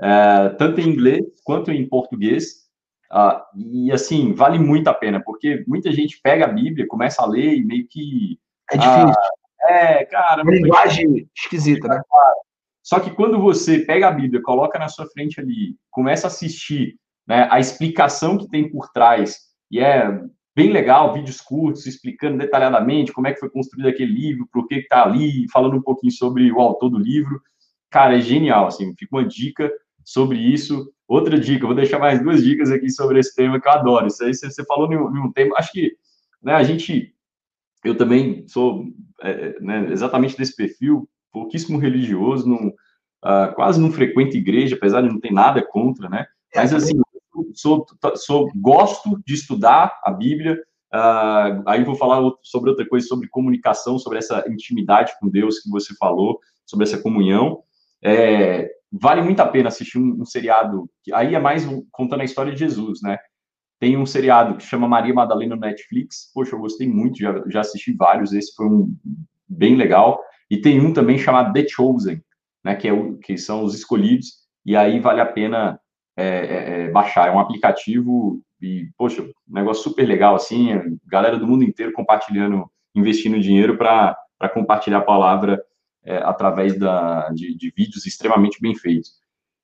é, 0.00 0.48
tanto 0.58 0.80
em 0.80 0.88
inglês 0.88 1.24
quanto 1.44 1.70
em 1.70 1.88
português. 1.88 2.67
Uh, 3.10 3.40
e 3.56 3.92
assim, 3.92 4.34
vale 4.34 4.58
muito 4.58 4.88
a 4.88 4.94
pena, 4.94 5.22
porque 5.24 5.64
muita 5.66 5.90
gente 5.90 6.20
pega 6.22 6.44
a 6.44 6.52
Bíblia, 6.52 6.86
começa 6.86 7.22
a 7.22 7.26
ler 7.26 7.54
e 7.54 7.64
meio 7.64 7.86
que. 7.88 8.38
É 8.70 8.76
difícil. 8.76 9.08
Uh, 9.08 9.68
é, 9.68 10.04
cara. 10.04 10.42
Uma 10.42 10.52
linguagem 10.52 11.28
esquisita, 11.36 11.88
né? 11.88 12.00
Só 12.82 13.00
que 13.00 13.10
quando 13.10 13.40
você 13.40 13.80
pega 13.80 14.08
a 14.08 14.12
Bíblia, 14.12 14.42
coloca 14.42 14.78
na 14.78 14.88
sua 14.88 15.06
frente 15.06 15.40
ali, 15.40 15.76
começa 15.90 16.26
a 16.26 16.28
assistir 16.28 16.96
né, 17.26 17.46
a 17.50 17.60
explicação 17.60 18.38
que 18.38 18.48
tem 18.48 18.70
por 18.70 18.90
trás, 18.90 19.40
e 19.70 19.78
é 19.78 20.08
bem 20.56 20.72
legal, 20.72 21.12
vídeos 21.12 21.40
curtos 21.40 21.86
explicando 21.86 22.38
detalhadamente 22.38 23.12
como 23.12 23.26
é 23.26 23.32
que 23.32 23.40
foi 23.40 23.50
construído 23.50 23.88
aquele 23.88 24.12
livro, 24.12 24.48
por 24.52 24.66
que 24.66 24.76
está 24.76 25.04
ali, 25.04 25.46
falando 25.52 25.76
um 25.76 25.82
pouquinho 25.82 26.12
sobre 26.12 26.50
o 26.50 26.60
autor 26.60 26.88
do 26.88 26.98
livro. 26.98 27.40
Cara, 27.90 28.16
é 28.16 28.20
genial, 28.20 28.66
assim, 28.66 28.94
fica 28.98 29.16
uma 29.16 29.24
dica 29.26 29.70
sobre 30.08 30.38
isso. 30.38 30.90
Outra 31.06 31.38
dica, 31.38 31.66
vou 31.66 31.74
deixar 31.74 31.98
mais 31.98 32.22
duas 32.22 32.42
dicas 32.42 32.70
aqui 32.70 32.88
sobre 32.90 33.20
esse 33.20 33.34
tema 33.34 33.60
que 33.60 33.68
eu 33.68 33.72
adoro. 33.72 34.06
Isso 34.06 34.24
aí 34.24 34.34
você 34.34 34.64
falou 34.64 34.90
em 34.90 34.96
um 34.96 35.30
tema, 35.30 35.54
acho 35.58 35.70
que 35.70 35.92
né, 36.42 36.54
a 36.54 36.62
gente, 36.62 37.14
eu 37.84 37.94
também 37.94 38.48
sou 38.48 38.86
é, 39.20 39.60
né, 39.60 39.92
exatamente 39.92 40.34
desse 40.34 40.56
perfil, 40.56 41.06
pouquíssimo 41.30 41.76
religioso, 41.76 42.48
não, 42.48 42.68
uh, 42.68 43.54
quase 43.54 43.78
não 43.78 43.92
frequento 43.92 44.34
igreja, 44.34 44.76
apesar 44.76 45.02
de 45.02 45.08
não 45.08 45.20
ter 45.20 45.30
nada 45.30 45.62
contra, 45.62 46.08
né? 46.08 46.26
Mas 46.56 46.72
assim, 46.72 46.98
sou, 47.52 47.84
sou, 48.16 48.50
gosto 48.56 49.20
de 49.26 49.34
estudar 49.34 50.00
a 50.02 50.10
Bíblia. 50.10 50.58
Uh, 50.94 51.62
aí 51.66 51.84
vou 51.84 51.94
falar 51.94 52.32
sobre 52.42 52.70
outra 52.70 52.88
coisa, 52.88 53.06
sobre 53.06 53.28
comunicação, 53.28 53.98
sobre 53.98 54.18
essa 54.18 54.42
intimidade 54.48 55.12
com 55.20 55.28
Deus 55.28 55.58
que 55.58 55.68
você 55.68 55.94
falou, 55.96 56.40
sobre 56.64 56.84
essa 56.86 56.96
comunhão. 56.96 57.62
É, 58.02 58.70
vale 58.92 59.22
muito 59.22 59.40
a 59.40 59.46
pena 59.46 59.68
assistir 59.68 59.98
um, 59.98 60.22
um 60.22 60.24
seriado, 60.24 60.88
que 61.02 61.12
aí 61.12 61.34
é 61.34 61.40
mais 61.40 61.66
contando 61.90 62.22
a 62.22 62.24
história 62.24 62.52
de 62.52 62.58
Jesus, 62.58 63.00
né? 63.02 63.18
Tem 63.80 63.96
um 63.96 64.06
seriado 64.06 64.56
que 64.56 64.64
chama 64.64 64.88
Maria 64.88 65.14
Madalena 65.14 65.54
no 65.54 65.60
Netflix. 65.60 66.30
Poxa, 66.34 66.56
eu 66.56 66.60
gostei 66.60 66.88
muito, 66.88 67.18
já, 67.18 67.42
já 67.46 67.60
assisti 67.60 67.92
vários, 67.92 68.32
esse 68.32 68.54
foi 68.54 68.66
um 68.66 68.92
bem 69.48 69.76
legal. 69.76 70.20
E 70.50 70.60
tem 70.60 70.80
um 70.80 70.92
também 70.92 71.18
chamado 71.18 71.52
The 71.52 71.66
Chosen, 71.68 72.20
né? 72.64 72.74
Que, 72.74 72.88
é 72.88 72.92
o, 72.92 73.16
que 73.18 73.38
são 73.38 73.62
os 73.62 73.74
escolhidos. 73.74 74.38
E 74.66 74.76
aí 74.76 74.98
vale 74.98 75.20
a 75.20 75.26
pena 75.26 75.78
é, 76.16 76.26
é, 76.26 76.80
é, 76.82 76.90
baixar. 76.90 77.28
É 77.28 77.30
um 77.30 77.38
aplicativo 77.38 78.42
e, 78.60 78.88
poxa, 78.96 79.22
um 79.22 79.32
negócio 79.46 79.84
super 79.84 80.04
legal, 80.04 80.34
assim, 80.34 80.98
galera 81.06 81.38
do 81.38 81.46
mundo 81.46 81.62
inteiro 81.62 81.92
compartilhando, 81.92 82.68
investindo 82.94 83.40
dinheiro 83.40 83.76
para 83.76 84.16
compartilhar 84.52 84.98
a 84.98 85.02
palavra 85.02 85.62
é, 86.08 86.16
através 86.24 86.78
da, 86.78 87.28
de, 87.28 87.54
de, 87.54 87.70
vídeos 87.76 88.06
extremamente 88.06 88.58
bem 88.62 88.74
feitos. 88.74 89.12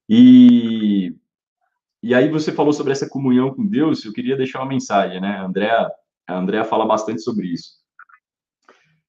E, 0.07 1.16
e 2.03 2.15
aí 2.15 2.29
você 2.29 2.53
falou 2.53 2.75
sobre 2.75 2.93
essa 2.93 3.09
comunhão 3.09 3.55
com 3.55 3.66
Deus, 3.66 4.05
eu 4.05 4.12
queria 4.12 4.37
deixar 4.37 4.61
uma 4.61 4.69
mensagem, 4.69 5.23
né? 5.23 5.39
A 5.39 5.47
Andrea, 5.47 5.91
a 6.27 6.37
Andrea 6.37 6.62
fala 6.62 6.85
bastante 6.85 7.23
sobre 7.23 7.47
isso. 7.47 7.83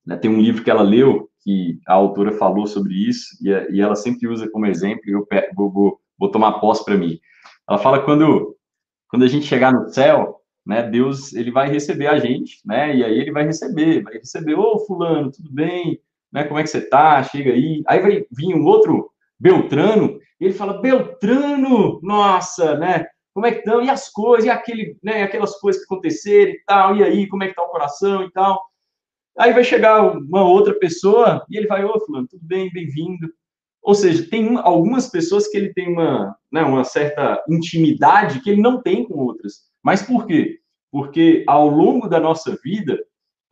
Né, 0.05 0.15
tem 0.15 0.31
um 0.31 0.39
livro 0.39 0.63
que 0.63 0.71
ela 0.71 0.81
leu, 0.81 1.29
que 1.41 1.77
a 1.85 1.93
autora 1.93 2.31
falou 2.31 2.67
sobre 2.67 2.93
isso, 2.93 3.35
e, 3.41 3.49
e 3.75 3.81
ela 3.81 3.95
sempre 3.95 4.29
usa 4.29 4.49
como 4.49 4.65
exemplo, 4.65 5.01
e 5.05 5.11
eu 5.11 5.27
vou, 5.53 5.69
vou, 5.69 6.01
vou 6.17 6.31
tomar 6.31 6.59
posse 6.59 6.85
para 6.85 6.97
mim. 6.97 7.19
Ela 7.67 7.77
fala 7.77 8.01
quando 8.05 8.55
quando 9.09 9.23
a 9.23 9.27
gente 9.27 9.45
chegar 9.45 9.73
no 9.73 9.89
céu, 9.89 10.41
né, 10.65 10.89
Deus 10.89 11.33
ele 11.33 11.51
vai 11.51 11.69
receber 11.69 12.07
a 12.07 12.17
gente, 12.17 12.59
né? 12.65 12.95
E 12.95 13.03
aí 13.03 13.19
ele 13.19 13.31
vai 13.31 13.45
receber, 13.45 14.03
vai 14.03 14.13
receber, 14.13 14.55
ô 14.55 14.79
fulano, 14.79 15.31
tudo 15.31 15.51
bem? 15.51 16.01
Né, 16.35 16.43
como 16.43 16.59
é 16.59 16.63
que 16.63 16.69
você 16.69 16.81
tá? 16.81 17.23
Chega 17.23 17.53
aí. 17.53 17.81
Aí 17.87 18.01
vai 18.01 18.25
vir 18.29 18.53
um 18.53 18.65
outro 18.65 19.09
Beltrano, 19.39 20.19
e 20.39 20.45
ele 20.45 20.53
fala: 20.53 20.81
"Beltrano, 20.81 21.97
nossa, 22.03 22.77
né? 22.77 23.05
Como 23.33 23.45
é 23.45 23.51
que 23.53 23.59
estão? 23.59 23.81
E 23.81 23.89
as 23.89 24.09
coisas, 24.09 24.45
e 24.45 24.49
aquele, 24.49 24.97
né, 25.01 25.23
aquelas 25.23 25.57
coisas 25.61 25.81
que 25.81 25.85
aconteceram 25.93 26.51
e 26.51 26.61
tal, 26.65 26.95
e 26.97 27.03
aí, 27.03 27.27
como 27.27 27.43
é 27.43 27.47
que 27.47 27.55
tá 27.55 27.63
o 27.63 27.69
coração 27.69 28.23
e 28.23 28.31
tal?" 28.31 28.61
Aí 29.37 29.53
vai 29.53 29.63
chegar 29.63 30.01
uma 30.17 30.43
outra 30.43 30.73
pessoa 30.73 31.45
e 31.49 31.57
ele 31.57 31.67
vai: 31.67 31.85
"Ô, 31.85 31.97
fulano, 32.01 32.27
tudo 32.27 32.43
bem? 32.45 32.69
Bem-vindo." 32.73 33.29
Ou 33.81 33.95
seja, 33.95 34.29
tem 34.29 34.57
algumas 34.57 35.07
pessoas 35.09 35.47
que 35.47 35.55
ele 35.57 35.73
tem 35.73 35.87
uma, 35.87 36.35
né, 36.51 36.63
uma 36.63 36.83
certa 36.83 37.41
intimidade 37.49 38.41
que 38.41 38.49
ele 38.49 38.61
não 38.61 38.81
tem 38.81 39.05
com 39.05 39.15
outras. 39.19 39.61
Mas 39.83 40.01
por 40.01 40.25
quê? 40.27 40.59
Porque 40.91 41.45
ao 41.47 41.69
longo 41.69 42.09
da 42.09 42.19
nossa 42.19 42.57
vida, 42.63 42.99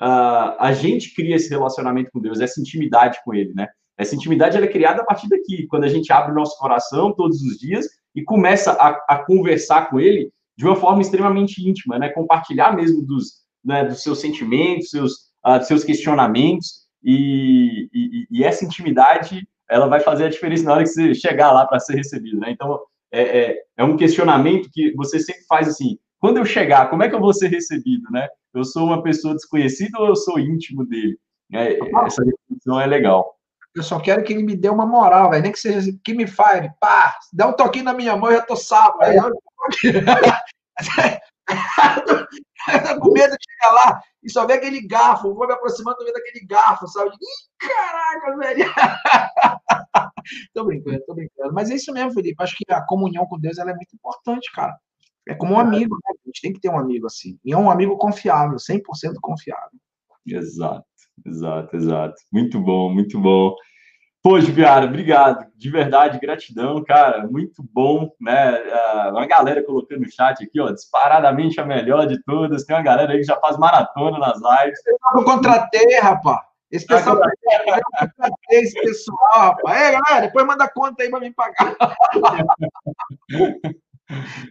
uh, 0.02 0.56
a 0.60 0.74
gente 0.74 1.14
cria 1.14 1.36
esse 1.36 1.50
relacionamento 1.50 2.12
com 2.12 2.20
Deus, 2.20 2.40
essa 2.40 2.60
intimidade 2.60 3.20
com 3.24 3.34
Ele, 3.34 3.54
né? 3.54 3.68
Essa 3.98 4.16
intimidade 4.16 4.58
é 4.58 4.68
criada 4.68 5.02
a 5.02 5.06
partir 5.06 5.30
daqui, 5.30 5.68
quando 5.68 5.84
a 5.84 5.88
gente 5.88 6.12
abre 6.12 6.32
o 6.32 6.36
nosso 6.36 6.58
coração 6.58 7.14
todos 7.14 7.42
os 7.42 7.58
dias 7.60 7.86
e 8.16 8.24
começa 8.24 8.72
a, 8.72 8.90
a 9.08 9.24
conversar 9.24 9.90
com 9.90 10.00
Ele 10.00 10.32
de 10.58 10.66
uma 10.66 10.76
forma 10.76 11.02
extremamente 11.02 11.68
íntima, 11.68 11.98
né? 12.00 12.10
Compartilhar 12.10 12.76
mesmo 12.76 13.04
dos, 13.06 13.44
né, 13.64 13.86
dos 13.86 14.02
seus 14.04 14.20
sentimentos, 14.20 14.90
seus, 14.90 15.14
uh, 15.46 15.64
seus 15.64 15.84
questionamentos 15.84 16.84
e, 17.04 17.90
e, 17.94 18.28
e, 18.32 18.44
essa 18.44 18.64
intimidade 18.64 19.48
ela 19.70 19.88
vai 19.88 20.00
fazer 20.00 20.26
a 20.26 20.30
diferença 20.30 20.64
na 20.64 20.74
hora 20.74 20.84
que 20.84 20.90
você 20.90 21.14
chegar 21.16 21.52
lá 21.52 21.66
para 21.66 21.80
ser 21.80 21.96
recebido, 21.96 22.40
né? 22.40 22.52
Então 22.52 22.80
é, 23.12 23.22
é, 23.22 23.64
é, 23.78 23.84
um 23.84 23.98
questionamento 23.98 24.70
que 24.72 24.94
você 24.94 25.20
sempre 25.20 25.44
faz 25.48 25.68
assim: 25.68 25.98
quando 26.24 26.38
eu 26.38 26.46
chegar, 26.46 26.90
como 26.90 27.04
é 27.04 27.10
que 27.10 27.16
eu 27.16 27.20
vou 27.20 27.34
ser 27.34 27.50
recebido, 27.50 28.10
né? 28.10 28.30
Eu 28.54 28.64
sou 28.64 28.86
uma 28.86 29.04
pessoa 29.04 29.34
desconhecida 29.34 30.00
ou 30.00 30.08
eu 30.08 30.16
sou 30.16 30.40
íntimo 30.40 30.86
dele? 30.86 31.20
É, 31.52 31.78
essa 32.06 32.24
definição 32.24 32.80
é 32.80 32.88
legal. 32.88 33.36
Eu 33.76 33.84
só 33.84 34.00
quero 34.00 34.24
que 34.24 34.32
ele 34.32 34.44
me 34.44 34.56
dê 34.56 34.70
uma 34.70 34.86
moral, 34.86 35.32
velho. 35.32 35.44
Nem 35.44 35.52
que 35.52 35.60
seja 35.60 35.92
que 36.02 36.14
me 36.14 36.26
fire, 36.26 36.72
pá, 36.80 37.20
dá 37.34 37.48
um 37.48 37.52
toquinho 37.52 37.84
na 37.84 37.94
minha 37.94 38.16
mão, 38.16 38.32
eu 38.32 38.38
já 38.38 38.46
tô 38.46 38.56
salvo. 38.56 39.00
Aí 39.02 39.18
eu... 39.18 39.24
com 43.02 43.12
medo 43.12 43.36
de 43.36 43.44
chegar 43.44 43.74
lá 43.74 44.02
e 44.24 44.32
só 44.32 44.48
ver 44.48 44.54
aquele 44.54 44.80
garfo, 44.88 45.36
vou 45.36 45.46
me 45.46 45.54
aproximando 45.54 45.98
do 45.98 46.06
meio 46.06 46.14
daquele 46.14 46.46
garfo, 46.46 46.88
sabe? 46.88 47.10
Ih, 47.10 47.50
caraca, 47.60 48.38
velho! 48.38 48.64
tô 50.56 50.64
brincando, 50.64 51.04
tô 51.06 51.16
brincando. 51.16 51.54
Mas 51.54 51.70
é 51.70 51.76
isso 51.76 51.92
mesmo, 51.92 52.14
Felipe. 52.14 52.42
Acho 52.42 52.56
que 52.56 52.64
a 52.72 52.82
comunhão 52.86 53.26
com 53.26 53.38
Deus 53.38 53.58
ela 53.58 53.72
é 53.72 53.76
muito 53.76 53.94
importante, 53.94 54.50
cara. 54.54 54.74
É 55.28 55.34
como 55.34 55.54
um 55.54 55.60
amigo, 55.60 55.96
né? 55.96 56.16
A 56.24 56.28
gente 56.28 56.42
tem 56.42 56.54
que 56.54 56.60
ter 56.60 56.70
um 56.70 56.78
amigo 56.78 57.08
assim. 57.08 57.38
E 57.44 57.54
é 57.54 57.58
um 57.58 57.72
amigo 57.72 57.98
confiável, 57.98 58.58
100% 58.58 58.82
confiável. 59.22 59.80
Exato, 60.28 60.86
exato, 61.26 61.76
exato. 61.76 62.16
Muito 62.32 62.60
bom, 62.60 62.94
muito 62.94 63.20
bom. 63.20 63.56
Pô, 64.24 64.40
Jubiara, 64.40 64.86
obrigado. 64.86 65.46
De 65.54 65.70
verdade, 65.70 66.18
gratidão, 66.18 66.82
cara. 66.82 67.28
Muito 67.28 67.62
bom, 67.74 68.10
né? 68.22 68.54
Uh, 68.54 69.10
uma 69.12 69.26
galera 69.28 69.62
colocando 69.62 70.00
no 70.00 70.10
chat 70.10 70.42
aqui, 70.42 70.62
ó, 70.62 70.72
disparadamente 70.72 71.60
a 71.60 71.66
melhor 71.66 72.08
de 72.08 72.24
todas. 72.24 72.64
Tem 72.64 72.74
uma 72.74 72.82
galera 72.82 73.12
aí 73.12 73.20
que 73.20 73.26
já 73.26 73.38
faz 73.42 73.58
maratona 73.58 74.18
nas 74.18 74.38
lives. 74.38 74.80
Eu 75.14 75.26
contratei, 75.26 76.00
rapaz. 76.00 76.40
Esse 76.72 76.88
pessoal, 76.88 77.18
eu 77.18 77.82
contratei 78.00 78.60
esse 78.60 78.82
pessoal, 78.82 79.18
rapaz. 79.34 79.82
É, 79.82 79.92
galera, 79.92 80.26
depois 80.26 80.48
manda 80.48 80.70
conta 80.70 81.04
aí 81.04 81.10
para 81.10 81.20
me 81.20 81.34
pagar. 81.34 81.76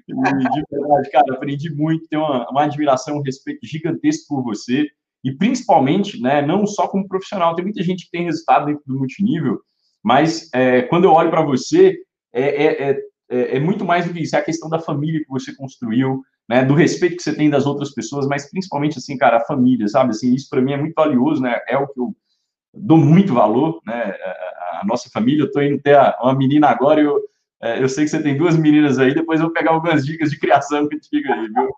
de 0.08 0.64
verdade, 0.70 1.10
cara, 1.10 1.34
aprendi 1.34 1.70
muito, 1.74 2.08
tenho 2.08 2.22
uma, 2.22 2.48
uma 2.50 2.64
admiração, 2.64 3.18
um 3.18 3.22
respeito 3.22 3.66
gigantesco 3.66 4.26
por 4.28 4.42
você. 4.42 4.86
E 5.24 5.32
principalmente, 5.32 6.20
né, 6.20 6.42
não 6.42 6.66
só 6.66 6.88
como 6.88 7.06
profissional, 7.06 7.54
tem 7.54 7.64
muita 7.64 7.82
gente 7.82 8.06
que 8.06 8.10
tem 8.10 8.24
resultado 8.24 8.66
dentro 8.66 8.82
do 8.86 8.98
multinível, 8.98 9.60
mas 10.02 10.48
é, 10.52 10.82
quando 10.82 11.04
eu 11.04 11.12
olho 11.12 11.30
para 11.30 11.42
você, 11.42 11.96
é, 12.32 12.42
é, 12.42 12.90
é, 12.90 13.56
é, 13.56 13.60
muito 13.60 13.84
mais 13.84 14.04
do 14.04 14.12
que 14.12 14.20
isso, 14.20 14.34
é 14.34 14.40
a 14.40 14.44
questão 14.44 14.68
da 14.68 14.80
família 14.80 15.20
que 15.20 15.30
você 15.30 15.54
construiu, 15.54 16.22
né, 16.48 16.64
do 16.64 16.74
respeito 16.74 17.16
que 17.16 17.22
você 17.22 17.34
tem 17.34 17.48
das 17.48 17.66
outras 17.66 17.94
pessoas, 17.94 18.26
mas 18.26 18.50
principalmente, 18.50 18.98
assim, 18.98 19.16
cara, 19.16 19.36
a 19.36 19.44
família, 19.44 19.86
sabe, 19.86 20.10
assim, 20.10 20.34
isso 20.34 20.48
para 20.50 20.60
mim 20.60 20.72
é 20.72 20.76
muito 20.76 20.94
valioso, 20.94 21.40
né, 21.40 21.60
é 21.68 21.78
o 21.78 21.86
que 21.86 22.00
eu 22.00 22.16
dou 22.74 22.98
muito 22.98 23.32
valor, 23.32 23.80
né, 23.86 23.92
a, 23.92 24.80
a 24.80 24.84
nossa 24.84 25.08
família, 25.10 25.42
eu 25.42 25.46
estou 25.46 25.62
indo 25.62 25.80
ter 25.80 25.96
uma 26.20 26.34
menina 26.34 26.68
agora 26.68 27.00
e 27.00 27.04
eu, 27.04 27.16
é, 27.16 27.22
eu 27.62 27.88
sei 27.88 28.04
que 28.04 28.10
você 28.10 28.22
tem 28.22 28.36
duas 28.36 28.56
meninas 28.56 28.98
aí, 28.98 29.14
depois 29.14 29.40
eu 29.40 29.46
vou 29.46 29.54
pegar 29.54 29.72
algumas 29.72 30.04
dicas 30.04 30.30
de 30.30 30.38
criação 30.38 30.88
contigo 30.88 31.32
aí, 31.32 31.48
viu? 31.48 31.70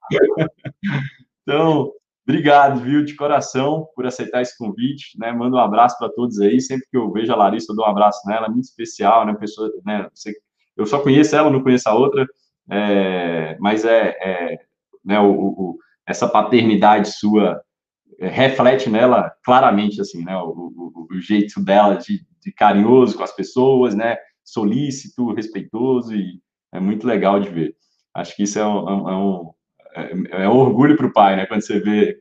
então, 1.42 1.92
Obrigado, 2.26 2.80
viu, 2.80 3.04
de 3.04 3.14
coração, 3.14 3.86
por 3.94 4.06
aceitar 4.06 4.40
esse 4.40 4.56
convite, 4.56 5.18
né? 5.18 5.30
Mando 5.30 5.56
um 5.56 5.60
abraço 5.60 5.98
para 5.98 6.08
todos 6.08 6.40
aí. 6.40 6.58
Sempre 6.58 6.86
que 6.90 6.96
eu 6.96 7.12
vejo 7.12 7.30
a 7.30 7.36
Larissa, 7.36 7.70
eu 7.70 7.76
dou 7.76 7.84
um 7.84 7.88
abraço 7.90 8.26
nela, 8.26 8.48
muito 8.48 8.64
especial, 8.64 9.26
né? 9.26 9.34
Pessoa, 9.34 9.70
né? 9.84 10.08
Eu 10.74 10.86
só 10.86 11.00
conheço 11.00 11.36
ela, 11.36 11.50
não 11.50 11.62
conheço 11.62 11.86
a 11.86 11.94
outra, 11.94 12.26
é, 12.70 13.58
mas 13.60 13.84
é, 13.84 14.16
é 14.22 14.58
né? 15.04 15.20
O, 15.20 15.32
o, 15.32 15.78
essa 16.06 16.26
paternidade 16.26 17.12
sua 17.12 17.60
é, 18.18 18.26
reflete 18.26 18.88
nela 18.88 19.30
claramente, 19.44 20.00
assim, 20.00 20.24
né? 20.24 20.34
O, 20.38 21.06
o 21.10 21.20
jeito 21.20 21.62
dela 21.62 21.96
de, 21.96 22.26
de, 22.42 22.52
carinhoso 22.52 23.18
com 23.18 23.22
as 23.22 23.36
pessoas, 23.36 23.94
né? 23.94 24.16
Solícito, 24.44 25.32
respeitoso 25.32 26.14
e 26.14 26.40
é 26.72 26.78
muito 26.78 27.06
legal 27.06 27.40
de 27.40 27.48
ver. 27.48 27.76
Acho 28.12 28.36
que 28.36 28.42
isso 28.44 28.58
é 28.58 28.66
um, 28.66 29.08
é 29.08 29.16
um 29.16 29.54
é, 29.94 30.42
é 30.44 30.48
um 30.48 30.56
orgulho 30.56 30.96
para 30.96 31.06
o 31.06 31.12
pai, 31.12 31.36
né? 31.36 31.46
Quando 31.46 31.62
você 31.62 31.80
vê 31.80 32.20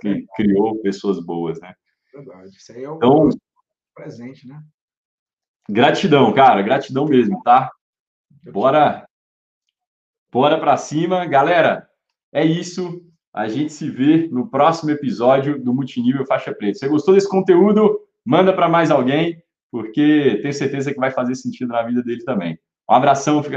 que 0.00 0.26
criou 0.34 0.80
pessoas 0.80 1.24
boas, 1.24 1.60
né? 1.60 1.74
Verdade. 2.12 2.56
Isso 2.56 2.72
aí 2.72 2.84
é 2.84 2.90
o 2.90 2.96
então, 2.96 3.28
presente, 3.94 4.46
né? 4.46 4.60
Gratidão, 5.68 6.32
cara, 6.32 6.62
gratidão 6.62 7.04
mesmo, 7.04 7.42
tá? 7.42 7.70
Bora, 8.50 9.06
bora 10.32 10.58
para 10.58 10.76
cima, 10.76 11.26
galera. 11.26 11.88
É 12.32 12.44
isso. 12.44 13.04
A 13.32 13.48
gente 13.48 13.72
se 13.72 13.90
vê 13.90 14.26
no 14.28 14.48
próximo 14.48 14.90
episódio 14.90 15.62
do 15.62 15.74
Multinível 15.74 16.26
Faixa 16.26 16.54
Preta. 16.54 16.78
Você 16.78 16.88
gostou 16.88 17.14
desse 17.14 17.28
conteúdo? 17.28 18.00
Manda 18.24 18.52
para 18.52 18.68
mais 18.68 18.90
alguém, 18.90 19.42
porque 19.70 20.38
tenho 20.42 20.54
certeza 20.54 20.92
que 20.92 21.00
vai 21.00 21.10
fazer 21.10 21.34
sentido 21.34 21.68
na 21.68 21.82
vida 21.82 22.02
dele 22.02 22.24
também. 22.24 22.58
Um 22.90 22.94
abração, 22.94 23.42
fica 23.42 23.56